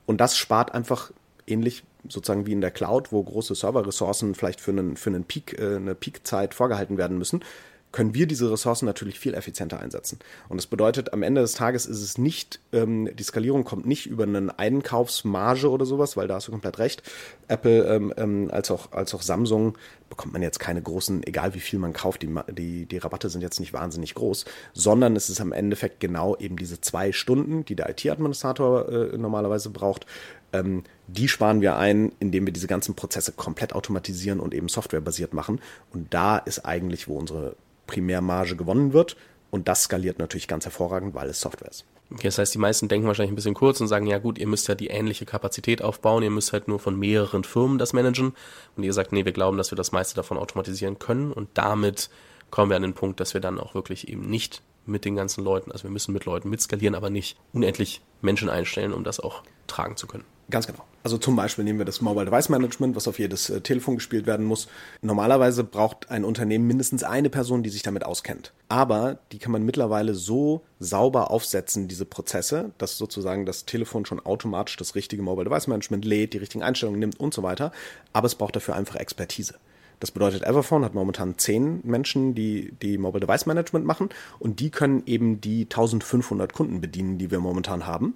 Und 0.06 0.22
das 0.22 0.38
spart 0.38 0.74
einfach 0.74 1.12
ähnlich 1.46 1.84
sozusagen 2.08 2.46
wie 2.46 2.54
in 2.54 2.62
der 2.62 2.72
Cloud, 2.72 3.12
wo 3.12 3.22
große 3.24 3.56
Serverressourcen 3.56 4.36
vielleicht 4.36 4.62
für 4.62 4.72
einen, 4.72 4.98
für 4.98 5.10
einen 5.10 5.24
Peak, 5.24 5.60
äh, 5.60 5.76
eine 5.76 5.96
Peakzeit 5.96 6.54
vorgehalten 6.54 6.98
werden 6.98 7.18
müssen, 7.18 7.44
können 7.92 8.14
wir 8.14 8.28
diese 8.28 8.52
Ressourcen 8.52 8.86
natürlich 8.86 9.20
viel 9.20 9.34
effizienter 9.34 9.80
einsetzen. 9.80 10.20
Und 10.50 10.58
das 10.58 10.68
bedeutet, 10.68 11.14
am 11.14 11.24
Ende 11.24 11.42
des 11.42 11.54
Tages 11.54 11.86
ist 11.86 12.02
es 12.02 12.18
nicht, 12.18 12.60
ähm, 12.74 13.10
die 13.16 13.24
Skalierung 13.24 13.64
kommt 13.64 13.86
nicht 13.86 14.06
über 14.08 14.24
einen 14.24 14.50
Einkaufsmarge 14.50 15.70
oder 15.70 15.86
sowas, 15.86 16.18
weil 16.18 16.28
da 16.28 16.36
hast 16.36 16.48
du 16.48 16.52
komplett 16.52 16.80
recht. 16.80 17.02
Apple 17.48 17.86
ähm, 17.86 18.14
ähm, 18.18 18.50
als, 18.52 18.72
auch, 18.72 18.92
als 18.92 19.14
auch 19.16 19.22
Samsung 19.22 19.78
bekommt 20.10 20.34
man 20.34 20.42
jetzt 20.42 20.60
keine 20.60 20.82
großen, 20.82 21.24
egal 21.24 21.54
wie 21.54 21.60
viel 21.60 21.80
man 21.80 21.94
kauft, 21.94 22.22
die, 22.22 22.34
die, 22.52 22.86
die 22.86 22.98
Rabatte 22.98 23.30
sind 23.30 23.42
jetzt 23.42 23.60
nicht 23.60 23.74
wahnsinnig 23.74 24.16
groß, 24.16 24.46
sondern 24.74 25.16
es 25.16 25.30
ist 25.30 25.42
am 25.42 25.52
Endeffekt 25.52 26.00
genau 26.00 26.36
eben 26.38 26.58
diese 26.58 26.82
zwei 26.82 27.12
Stunden, 27.12 27.66
die 27.66 27.76
der 27.76 27.90
IT-Administrator 27.90 28.90
äh, 28.90 29.18
normalerweise 29.18 29.70
braucht, 29.70 30.06
ähm, 30.54 30.84
die 31.08 31.28
sparen 31.28 31.62
wir 31.62 31.78
ein, 31.78 32.12
indem 32.20 32.46
wir 32.46 32.54
diese 32.54 32.68
ganzen 32.68 32.96
Prozesse 32.96 33.32
komplett 33.32 33.74
automatisieren 33.74 34.40
und 34.40 34.54
eben 34.54 34.70
softwarebasiert 34.70 35.34
machen. 35.34 35.62
Und 35.94 36.14
da 36.14 36.38
ist 36.38 36.66
eigentlich, 36.66 37.08
wo 37.08 37.18
unsere 37.18 37.56
Primärmarge 37.88 38.56
gewonnen 38.56 38.94
wird. 38.94 39.18
Und 39.50 39.68
das 39.68 39.84
skaliert 39.84 40.20
natürlich 40.20 40.48
ganz 40.48 40.66
hervorragend, 40.66 41.16
weil 41.16 41.30
es 41.30 41.40
Software 41.40 41.70
ist. 41.70 41.86
Okay, 42.10 42.28
das 42.28 42.38
heißt, 42.38 42.54
die 42.54 42.60
meisten 42.60 42.88
denken 42.88 43.08
wahrscheinlich 43.08 43.32
ein 43.32 43.36
bisschen 43.36 43.54
kurz 43.54 43.82
und 43.82 43.88
sagen, 43.88 44.08
ja 44.08 44.18
gut, 44.18 44.38
ihr 44.38 44.48
müsst 44.48 44.68
ja 44.68 44.76
die 44.76 44.88
ähnliche 44.88 45.26
Kapazität 45.26 45.82
aufbauen, 45.82 46.24
ihr 46.24 46.30
müsst 46.30 46.54
halt 46.54 46.68
nur 46.68 46.80
von 46.80 46.98
mehreren 46.98 47.44
Firmen 47.44 47.78
das 47.78 47.92
managen. 47.92 48.34
Und 48.76 48.84
ihr 48.84 48.94
sagt, 48.94 49.12
nee, 49.12 49.26
wir 49.26 49.34
glauben, 49.34 49.58
dass 49.58 49.72
wir 49.72 49.76
das 49.76 49.92
meiste 49.92 50.16
davon 50.16 50.38
automatisieren 50.38 51.00
können. 51.00 51.34
Und 51.34 51.50
damit 51.54 52.10
kommen 52.50 52.70
wir 52.70 52.78
an 52.78 52.84
den 52.84 52.94
Punkt, 52.94 53.20
dass 53.20 53.34
wir 53.34 53.42
dann 53.42 53.60
auch 53.60 53.74
wirklich 53.74 54.08
eben 54.08 54.30
nicht 54.30 54.62
mit 54.88 55.06
den 55.06 55.16
ganzen 55.16 55.44
Leuten, 55.44 55.72
also 55.72 55.84
wir 55.84 55.92
müssen 55.92 56.14
mit 56.14 56.26
Leuten 56.26 56.50
mitskalieren, 56.50 56.96
aber 56.96 57.10
nicht 57.10 57.38
unendlich 57.54 58.02
Menschen 58.22 58.50
einstellen, 58.50 58.94
um 58.94 59.04
das 59.04 59.20
auch 59.20 59.44
tragen 59.68 59.98
zu 59.98 60.08
können. 60.08 60.24
Ganz 60.50 60.66
genau. 60.66 60.84
Also 61.04 61.18
zum 61.18 61.36
Beispiel 61.36 61.66
nehmen 61.66 61.80
wir 61.80 61.86
das 61.86 62.00
Mobile 62.00 62.26
Device 62.26 62.48
Management, 62.50 62.96
was 62.96 63.08
auf 63.08 63.20
jedes 63.20 63.50
äh, 63.50 63.60
Telefon 63.62 63.96
gespielt 63.96 64.26
werden 64.26 64.46
muss. 64.46 64.68
Normalerweise 65.02 65.66
braucht 65.66 66.10
ein 66.10 66.24
Unternehmen 66.24 66.68
mindestens 66.68 67.04
eine 67.04 67.30
Person, 67.30 67.64
die 67.64 67.70
sich 67.70 67.84
damit 67.84 68.06
auskennt. 68.06 68.54
Aber 68.70 69.20
die 69.32 69.40
kann 69.40 69.52
man 69.52 69.64
mittlerweile 69.64 70.16
so 70.16 70.64
sauber 70.80 71.32
aufsetzen, 71.32 71.90
diese 71.90 72.06
Prozesse, 72.06 72.72
dass 72.78 72.98
sozusagen 72.98 73.46
das 73.46 73.66
Telefon 73.66 74.06
schon 74.06 74.26
automatisch 74.26 74.78
das 74.78 74.96
richtige 74.96 75.22
Mobile 75.22 75.50
Device 75.50 75.68
Management 75.68 76.06
lädt, 76.06 76.34
die 76.34 76.40
richtigen 76.40 76.64
Einstellungen 76.64 77.00
nimmt 77.00 77.20
und 77.20 77.34
so 77.34 77.44
weiter. 77.44 77.74
Aber 78.14 78.28
es 78.28 78.36
braucht 78.36 78.56
dafür 78.56 78.76
einfach 78.76 78.96
Expertise. 78.96 79.56
Das 80.00 80.12
bedeutet, 80.12 80.44
Everphone 80.44 80.86
hat 80.86 80.94
momentan 80.94 81.38
zehn 81.38 81.82
Menschen, 81.84 82.36
die, 82.36 82.74
die 82.82 82.98
Mobile 82.98 83.26
Device 83.26 83.46
Management 83.46 83.86
machen 83.86 84.10
und 84.40 84.60
die 84.60 84.70
können 84.70 85.04
eben 85.06 85.42
die 85.42 85.64
1500 85.64 86.54
Kunden 86.54 86.82
bedienen, 86.82 87.18
die 87.18 87.32
wir 87.32 87.40
momentan 87.40 87.88
haben. 87.88 88.16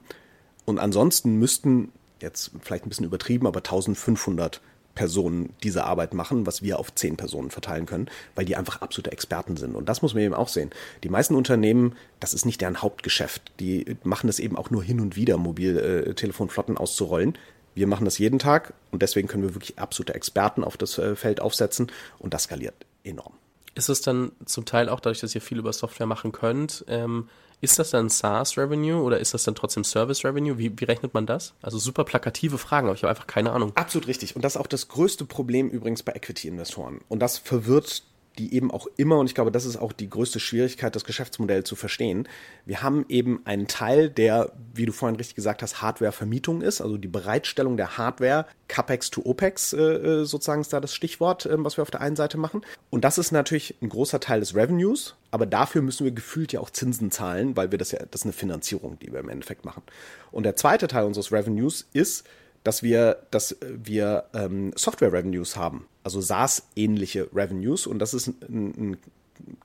Und 0.65 0.77
ansonsten 0.77 1.39
müssten 1.39 1.91
jetzt 2.19 2.51
vielleicht 2.61 2.85
ein 2.85 2.89
bisschen 2.89 3.05
übertrieben, 3.05 3.47
aber 3.47 3.59
1500 3.59 4.61
Personen 4.93 5.53
diese 5.63 5.85
Arbeit 5.85 6.13
machen, 6.13 6.45
was 6.45 6.61
wir 6.61 6.77
auf 6.77 6.93
zehn 6.93 7.17
Personen 7.17 7.49
verteilen 7.49 7.85
können, 7.85 8.09
weil 8.35 8.45
die 8.45 8.55
einfach 8.55 8.81
absolute 8.81 9.11
Experten 9.11 9.57
sind. 9.57 9.75
Und 9.75 9.87
das 9.89 10.01
muss 10.01 10.13
man 10.13 10.23
eben 10.23 10.33
auch 10.33 10.49
sehen. 10.49 10.69
Die 11.03 11.09
meisten 11.09 11.35
Unternehmen, 11.35 11.95
das 12.19 12.33
ist 12.33 12.45
nicht 12.45 12.61
deren 12.61 12.81
Hauptgeschäft. 12.81 13.51
Die 13.59 13.95
machen 14.03 14.29
es 14.29 14.39
eben 14.39 14.57
auch 14.57 14.69
nur 14.69 14.83
hin 14.83 14.99
und 14.99 15.15
wieder, 15.15 15.37
Mobiltelefonflotten 15.37 16.77
auszurollen. 16.77 17.37
Wir 17.73 17.87
machen 17.87 18.05
das 18.05 18.17
jeden 18.17 18.39
Tag 18.39 18.73
und 18.91 19.01
deswegen 19.01 19.27
können 19.27 19.43
wir 19.43 19.55
wirklich 19.55 19.79
absolute 19.79 20.13
Experten 20.13 20.63
auf 20.63 20.77
das 20.77 20.97
äh, 20.97 21.15
Feld 21.15 21.41
aufsetzen 21.41 21.91
und 22.19 22.33
das 22.33 22.43
skaliert 22.43 22.75
enorm. 23.03 23.33
Ist 23.73 23.89
es 23.89 24.01
dann 24.01 24.33
zum 24.45 24.65
Teil 24.65 24.89
auch 24.89 24.99
dadurch, 24.99 25.21
dass 25.21 25.33
ihr 25.33 25.41
viel 25.41 25.59
über 25.59 25.71
Software 25.71 26.05
machen 26.05 26.31
könnt, 26.31 26.83
ähm, 26.87 27.29
ist 27.61 27.77
das 27.77 27.91
dann 27.91 28.09
SaaS-Revenue 28.09 29.01
oder 29.01 29.19
ist 29.19 29.35
das 29.35 29.43
dann 29.43 29.53
trotzdem 29.53 29.83
Service-Revenue? 29.83 30.57
Wie, 30.57 30.77
wie 30.79 30.83
rechnet 30.83 31.13
man 31.13 31.27
das? 31.27 31.53
Also 31.61 31.77
super 31.77 32.03
plakative 32.03 32.57
Fragen, 32.57 32.87
aber 32.87 32.95
ich 32.95 33.03
habe 33.03 33.11
einfach 33.11 33.27
keine 33.27 33.51
Ahnung. 33.51 33.71
Absolut 33.75 34.07
richtig. 34.07 34.35
Und 34.35 34.43
das 34.43 34.55
ist 34.55 34.61
auch 34.61 34.67
das 34.67 34.87
größte 34.87 35.25
Problem 35.25 35.69
übrigens 35.69 36.01
bei 36.01 36.13
Equity-Investoren. 36.13 37.01
Und 37.07 37.19
das 37.19 37.37
verwirrt 37.37 38.03
die 38.37 38.53
eben 38.53 38.71
auch 38.71 38.87
immer, 38.97 39.17
und 39.19 39.27
ich 39.27 39.35
glaube, 39.35 39.51
das 39.51 39.65
ist 39.65 39.77
auch 39.77 39.91
die 39.91 40.09
größte 40.09 40.39
Schwierigkeit, 40.39 40.95
das 40.95 41.03
Geschäftsmodell 41.03 41.63
zu 41.63 41.75
verstehen. 41.75 42.27
Wir 42.65 42.81
haben 42.81 43.05
eben 43.09 43.41
einen 43.45 43.67
Teil, 43.67 44.09
der, 44.09 44.53
wie 44.73 44.85
du 44.85 44.93
vorhin 44.93 45.17
richtig 45.17 45.35
gesagt 45.35 45.61
hast, 45.61 45.81
Hardware-Vermietung 45.81 46.61
ist, 46.61 46.81
also 46.81 46.97
die 46.97 47.07
Bereitstellung 47.07 47.77
der 47.77 47.97
Hardware, 47.97 48.45
CapEx 48.67 49.11
to 49.11 49.21
OPEX 49.25 49.73
äh, 49.73 49.81
äh, 49.81 50.25
sozusagen 50.25 50.61
ist 50.61 50.71
da 50.71 50.79
das 50.79 50.93
Stichwort, 50.93 51.45
äh, 51.45 51.55
was 51.57 51.77
wir 51.77 51.81
auf 51.81 51.91
der 51.91 52.01
einen 52.01 52.15
Seite 52.15 52.37
machen. 52.37 52.61
Und 52.89 53.03
das 53.03 53.17
ist 53.17 53.31
natürlich 53.31 53.75
ein 53.81 53.89
großer 53.89 54.21
Teil 54.21 54.39
des 54.39 54.55
Revenues, 54.55 55.15
aber 55.29 55.45
dafür 55.45 55.81
müssen 55.81 56.05
wir 56.05 56.11
gefühlt 56.11 56.53
ja 56.53 56.61
auch 56.61 56.69
Zinsen 56.69 57.11
zahlen, 57.11 57.57
weil 57.57 57.71
wir 57.71 57.77
das 57.77 57.91
ja, 57.91 57.99
das 57.99 58.21
ist 58.21 58.25
eine 58.25 58.33
Finanzierung, 58.33 58.97
die 58.99 59.11
wir 59.11 59.19
im 59.19 59.29
Endeffekt 59.29 59.65
machen. 59.65 59.83
Und 60.31 60.43
der 60.43 60.55
zweite 60.55 60.87
Teil 60.87 61.03
unseres 61.03 61.33
Revenues 61.33 61.87
ist, 61.91 62.25
dass 62.63 62.83
wir, 62.83 63.17
dass 63.31 63.57
wir 63.61 64.25
ähm, 64.33 64.71
Software-Revenues 64.75 65.55
haben, 65.55 65.87
also 66.03 66.21
SaaS-ähnliche 66.21 67.27
Revenues. 67.33 67.87
Und 67.87 67.99
das 67.99 68.13
ist 68.13 68.27
ein, 68.27 68.73
ein, 68.77 68.97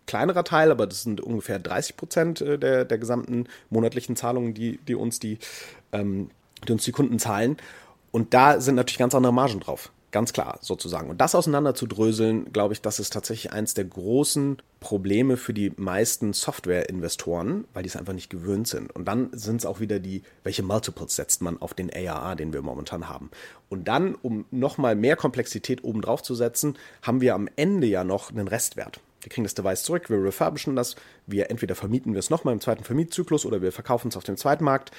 kleinerer 0.06 0.44
Teil, 0.44 0.70
aber 0.70 0.87
das 0.87 1.02
sind 1.02 1.20
ungefähr 1.20 1.59
30 1.59 1.96
Prozent 1.96 2.40
äh, 2.40 2.59
der, 2.59 2.85
der 2.87 2.98
gesamten 2.98 3.44
monatlichen 3.68 4.16
Zahlungen, 4.16 4.54
die, 4.54 4.78
die, 4.78 4.94
uns 4.94 5.18
die, 5.18 5.38
ähm, 5.92 6.30
die 6.66 6.72
uns 6.72 6.85
die 6.85 6.92
Kunden 6.92 7.18
zahlen. 7.18 7.59
Und 8.11 8.32
da 8.32 8.61
sind 8.61 8.76
natürlich 8.76 8.98
ganz 8.98 9.14
andere 9.14 9.35
Margen 9.35 9.61
drauf. 9.61 9.92
Ganz 10.12 10.33
klar, 10.33 10.59
sozusagen. 10.62 11.11
Und 11.11 11.21
das 11.21 11.35
auseinander 11.35 11.75
zu 11.75 11.87
dröseln, 11.87 12.53
glaube 12.53 12.73
ich, 12.73 12.81
das 12.81 13.01
ist 13.01 13.12
tatsächlich 13.12 13.53
eins 13.53 13.75
der 13.75 13.85
großen 13.85 14.62
Probleme 14.79 15.37
für 15.37 15.53
die 15.53 15.73
meisten 15.77 16.33
Software-Investoren, 16.33 17.64
weil 17.75 17.83
die 17.83 17.88
es 17.88 17.97
einfach 17.97 18.12
nicht 18.12 18.31
gewöhnt 18.31 18.69
sind. 18.69 18.95
Und 18.95 19.07
dann 19.07 19.31
sind 19.33 19.57
es 19.57 19.66
auch 19.66 19.81
wieder 19.81 19.99
die, 19.99 20.23
welche 20.45 20.62
Multiples 20.62 21.16
setzt 21.16 21.42
man 21.42 21.61
auf 21.61 21.75
den 21.75 21.92
ARA, 21.92 22.37
den 22.37 22.53
wir 22.53 22.62
momentan 22.62 23.09
haben. 23.09 23.31
Und 23.69 23.88
dann, 23.88 24.14
um 24.14 24.47
nochmal 24.53 24.95
mehr 24.95 25.16
Komplexität 25.16 25.83
obendrauf 25.83 26.23
zu 26.23 26.35
setzen, 26.35 26.79
haben 27.03 27.21
wir 27.21 27.35
am 27.35 27.49
Ende 27.57 27.88
ja 27.88 28.05
noch 28.05 28.31
einen 28.31 28.49
Restwert. 28.49 29.01
Wir 29.23 29.31
kriegen 29.31 29.45
das 29.45 29.55
Device 29.55 29.83
zurück, 29.83 30.09
wir 30.09 30.23
refurbischen 30.23 30.77
das, 30.77 30.95
wir 31.27 31.51
entweder 31.51 31.75
vermieten 31.75 32.12
wir 32.12 32.21
es 32.21 32.31
nochmal 32.31 32.55
im 32.55 32.61
zweiten 32.61 32.85
Vermietzyklus 32.85 33.45
oder 33.45 33.61
wir 33.61 33.73
verkaufen 33.73 34.09
es 34.09 34.16
auf 34.16 34.23
dem 34.23 34.37
zweiten 34.37 34.62
Markt. 34.62 34.92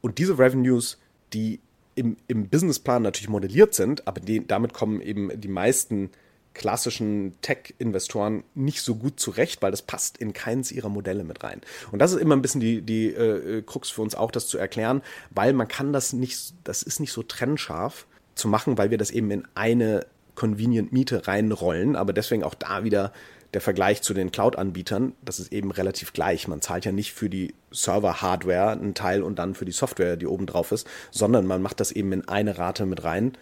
Und 0.00 0.16
diese 0.16 0.38
Revenues, 0.38 0.98
die 1.34 1.60
im, 1.94 2.16
im 2.26 2.48
Businessplan 2.48 3.02
natürlich 3.02 3.28
modelliert 3.28 3.74
sind, 3.74 4.06
aber 4.06 4.20
die, 4.20 4.46
damit 4.46 4.74
kommen 4.74 5.00
eben 5.00 5.30
die 5.40 5.48
meisten 5.48 6.10
klassischen 6.54 7.34
Tech-Investoren 7.42 8.44
nicht 8.54 8.80
so 8.80 8.94
gut 8.94 9.18
zurecht, 9.18 9.60
weil 9.60 9.72
das 9.72 9.82
passt 9.82 10.18
in 10.18 10.32
keins 10.32 10.70
ihrer 10.70 10.88
Modelle 10.88 11.24
mit 11.24 11.42
rein. 11.42 11.60
Und 11.90 11.98
das 11.98 12.12
ist 12.12 12.20
immer 12.20 12.36
ein 12.36 12.42
bisschen 12.42 12.60
die, 12.60 12.80
die 12.80 13.08
äh, 13.08 13.62
Krux 13.62 13.90
für 13.90 14.02
uns 14.02 14.14
auch, 14.14 14.30
das 14.30 14.46
zu 14.46 14.56
erklären, 14.56 15.02
weil 15.30 15.52
man 15.52 15.68
kann 15.68 15.92
das 15.92 16.12
nicht, 16.12 16.54
das 16.62 16.82
ist 16.82 17.00
nicht 17.00 17.12
so 17.12 17.24
trennscharf 17.24 18.06
zu 18.36 18.48
machen, 18.48 18.78
weil 18.78 18.90
wir 18.90 18.98
das 18.98 19.10
eben 19.10 19.30
in 19.30 19.46
eine 19.54 20.06
Convenient 20.36 20.92
Miete 20.92 21.26
reinrollen, 21.26 21.96
aber 21.96 22.12
deswegen 22.12 22.42
auch 22.44 22.54
da 22.54 22.84
wieder 22.84 23.12
der 23.54 23.60
Vergleich 23.60 24.02
zu 24.02 24.14
den 24.14 24.32
Cloud-Anbietern, 24.32 25.12
das 25.22 25.38
ist 25.38 25.52
eben 25.52 25.70
relativ 25.70 26.12
gleich. 26.12 26.48
Man 26.48 26.60
zahlt 26.60 26.84
ja 26.84 26.92
nicht 26.92 27.12
für 27.12 27.30
die 27.30 27.54
Server-Hardware 27.70 28.72
einen 28.72 28.94
Teil 28.94 29.22
und 29.22 29.38
dann 29.38 29.54
für 29.54 29.64
die 29.64 29.72
Software, 29.72 30.16
die 30.16 30.26
oben 30.26 30.46
drauf 30.46 30.72
ist, 30.72 30.86
sondern 31.10 31.46
man 31.46 31.62
macht 31.62 31.80
das 31.80 31.92
eben 31.92 32.12
in 32.12 32.28
eine 32.28 32.58
Rate 32.58 32.84
mit 32.84 33.04
rein. 33.04 33.32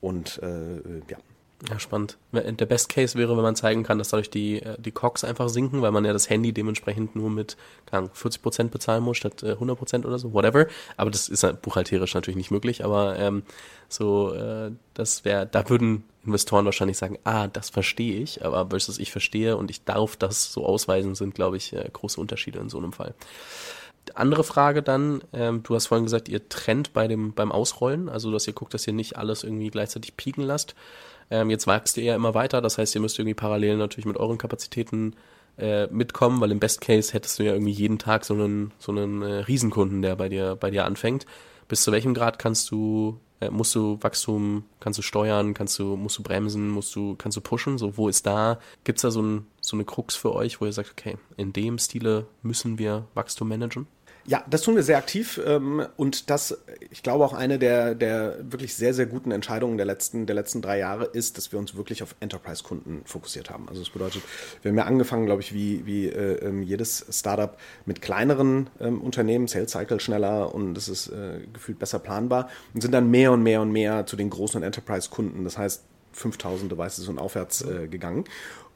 Und 0.00 0.40
äh, 0.42 0.80
ja, 1.08 1.18
ja, 1.68 1.78
spannend. 1.78 2.18
Der 2.32 2.66
Best 2.66 2.88
Case 2.88 3.16
wäre, 3.16 3.36
wenn 3.36 3.42
man 3.42 3.54
zeigen 3.54 3.84
kann, 3.84 3.98
dass 3.98 4.08
dadurch 4.08 4.30
die, 4.30 4.60
äh, 4.62 4.76
die 4.80 4.90
Cox 4.90 5.22
einfach 5.22 5.48
sinken, 5.48 5.80
weil 5.80 5.92
man 5.92 6.04
ja 6.04 6.12
das 6.12 6.28
Handy 6.28 6.52
dementsprechend 6.52 7.14
nur 7.14 7.30
mit 7.30 7.56
Ahnung, 7.92 8.10
40% 8.14 8.68
bezahlen 8.68 9.04
muss 9.04 9.18
statt 9.18 9.44
100% 9.44 10.02
äh, 10.02 10.06
oder 10.06 10.18
so, 10.18 10.32
whatever. 10.32 10.66
Aber 10.96 11.10
das 11.10 11.28
ist 11.28 11.46
buchhalterisch 11.62 12.14
natürlich 12.14 12.36
nicht 12.36 12.50
möglich, 12.50 12.84
aber 12.84 13.16
ähm, 13.18 13.44
so, 13.88 14.32
äh, 14.32 14.72
das 14.94 15.24
wäre, 15.24 15.46
da 15.46 15.68
würden 15.68 16.04
Investoren 16.24 16.64
wahrscheinlich 16.64 16.98
sagen, 16.98 17.18
ah, 17.24 17.46
das 17.46 17.70
verstehe 17.70 18.20
ich, 18.20 18.44
aber 18.44 18.70
versus 18.70 18.98
ich 18.98 19.12
verstehe 19.12 19.56
und 19.56 19.70
ich 19.70 19.84
darf 19.84 20.16
das 20.16 20.52
so 20.52 20.64
ausweisen, 20.66 21.14
sind, 21.14 21.34
glaube 21.34 21.56
ich, 21.58 21.72
äh, 21.72 21.88
große 21.92 22.20
Unterschiede 22.20 22.58
in 22.58 22.70
so 22.70 22.78
einem 22.78 22.92
Fall. 22.92 23.14
Andere 24.14 24.42
Frage 24.42 24.82
dann, 24.82 25.22
ähm, 25.32 25.62
du 25.62 25.76
hast 25.76 25.86
vorhin 25.86 26.04
gesagt, 26.04 26.28
ihr 26.28 26.48
trennt 26.48 26.92
bei 26.92 27.06
dem, 27.06 27.34
beim 27.34 27.52
Ausrollen, 27.52 28.08
also 28.08 28.32
dass 28.32 28.46
ihr 28.48 28.52
guckt, 28.52 28.74
dass 28.74 28.86
ihr 28.86 28.92
nicht 28.92 29.16
alles 29.16 29.44
irgendwie 29.44 29.70
gleichzeitig 29.70 30.16
pieken 30.16 30.42
lasst. 30.42 30.74
Ähm, 31.32 31.48
jetzt 31.48 31.66
wächst 31.66 31.96
ihr 31.96 32.04
ja 32.04 32.14
immer 32.14 32.34
weiter, 32.34 32.60
das 32.60 32.76
heißt, 32.76 32.94
ihr 32.94 33.00
müsst 33.00 33.18
irgendwie 33.18 33.32
parallel 33.32 33.78
natürlich 33.78 34.04
mit 34.04 34.18
euren 34.18 34.36
Kapazitäten 34.36 35.16
äh, 35.56 35.86
mitkommen, 35.86 36.42
weil 36.42 36.50
im 36.50 36.60
Best 36.60 36.82
Case 36.82 37.14
hättest 37.14 37.38
du 37.38 37.44
ja 37.44 37.54
irgendwie 37.54 37.72
jeden 37.72 37.98
Tag 37.98 38.26
so 38.26 38.34
einen, 38.34 38.70
so 38.78 38.92
einen 38.92 39.22
äh, 39.22 39.36
Riesenkunden, 39.38 40.02
der 40.02 40.14
bei 40.14 40.28
dir, 40.28 40.56
bei 40.56 40.70
dir 40.70 40.84
anfängt. 40.84 41.24
Bis 41.68 41.84
zu 41.84 41.90
welchem 41.90 42.12
Grad 42.12 42.38
kannst 42.38 42.70
du, 42.70 43.18
äh, 43.40 43.48
musst 43.48 43.74
du 43.74 43.96
Wachstum, 44.02 44.64
kannst 44.78 44.98
du 44.98 45.02
steuern, 45.02 45.54
kannst 45.54 45.78
du, 45.78 45.96
musst 45.96 46.18
du 46.18 46.22
bremsen, 46.22 46.68
musst 46.68 46.94
du, 46.94 47.16
kannst 47.16 47.38
du 47.38 47.40
pushen? 47.40 47.78
So, 47.78 47.96
wo 47.96 48.10
ist 48.10 48.26
da, 48.26 48.58
gibt's 48.84 49.00
da 49.00 49.10
so, 49.10 49.22
ein, 49.22 49.46
so 49.62 49.74
eine 49.74 49.86
Krux 49.86 50.14
für 50.14 50.34
euch, 50.34 50.60
wo 50.60 50.66
ihr 50.66 50.72
sagt, 50.74 50.90
okay, 50.90 51.16
in 51.38 51.54
dem 51.54 51.78
Stile 51.78 52.26
müssen 52.42 52.78
wir 52.78 53.06
Wachstum 53.14 53.48
managen? 53.48 53.86
Ja, 54.24 54.44
das 54.48 54.62
tun 54.62 54.76
wir 54.76 54.84
sehr 54.84 54.98
aktiv 54.98 55.40
ähm, 55.44 55.84
und 55.96 56.30
das, 56.30 56.56
ich 56.90 57.02
glaube 57.02 57.24
auch 57.24 57.32
eine 57.32 57.58
der, 57.58 57.96
der 57.96 58.36
wirklich 58.52 58.74
sehr, 58.74 58.94
sehr 58.94 59.06
guten 59.06 59.32
Entscheidungen 59.32 59.76
der 59.76 59.86
letzten, 59.86 60.26
der 60.26 60.36
letzten 60.36 60.62
drei 60.62 60.78
Jahre 60.78 61.06
ist, 61.06 61.36
dass 61.38 61.50
wir 61.50 61.58
uns 61.58 61.74
wirklich 61.74 62.04
auf 62.04 62.14
Enterprise-Kunden 62.20 63.02
fokussiert 63.04 63.50
haben. 63.50 63.68
Also 63.68 63.80
das 63.80 63.90
bedeutet, 63.90 64.22
wir 64.62 64.70
haben 64.70 64.78
ja 64.78 64.84
angefangen, 64.84 65.26
glaube 65.26 65.42
ich, 65.42 65.52
wie, 65.52 65.84
wie 65.86 66.06
äh, 66.06 66.34
ähm, 66.46 66.62
jedes 66.62 67.04
Startup 67.10 67.58
mit 67.84 68.00
kleineren 68.00 68.70
ähm, 68.80 69.00
Unternehmen, 69.00 69.48
Sales 69.48 69.72
Cycle 69.72 69.98
schneller 69.98 70.54
und 70.54 70.78
es 70.78 70.88
ist 70.88 71.08
äh, 71.08 71.40
gefühlt 71.52 71.80
besser 71.80 71.98
planbar 71.98 72.48
und 72.74 72.80
sind 72.80 72.92
dann 72.92 73.10
mehr 73.10 73.32
und 73.32 73.42
mehr 73.42 73.60
und 73.60 73.72
mehr 73.72 74.06
zu 74.06 74.14
den 74.14 74.30
großen 74.30 74.62
Enterprise-Kunden, 74.62 75.42
das 75.42 75.58
heißt 75.58 75.82
5000 76.12 76.70
Devices 76.70 77.08
und 77.08 77.18
aufwärts 77.18 77.62
äh, 77.62 77.88
gegangen. 77.88 78.24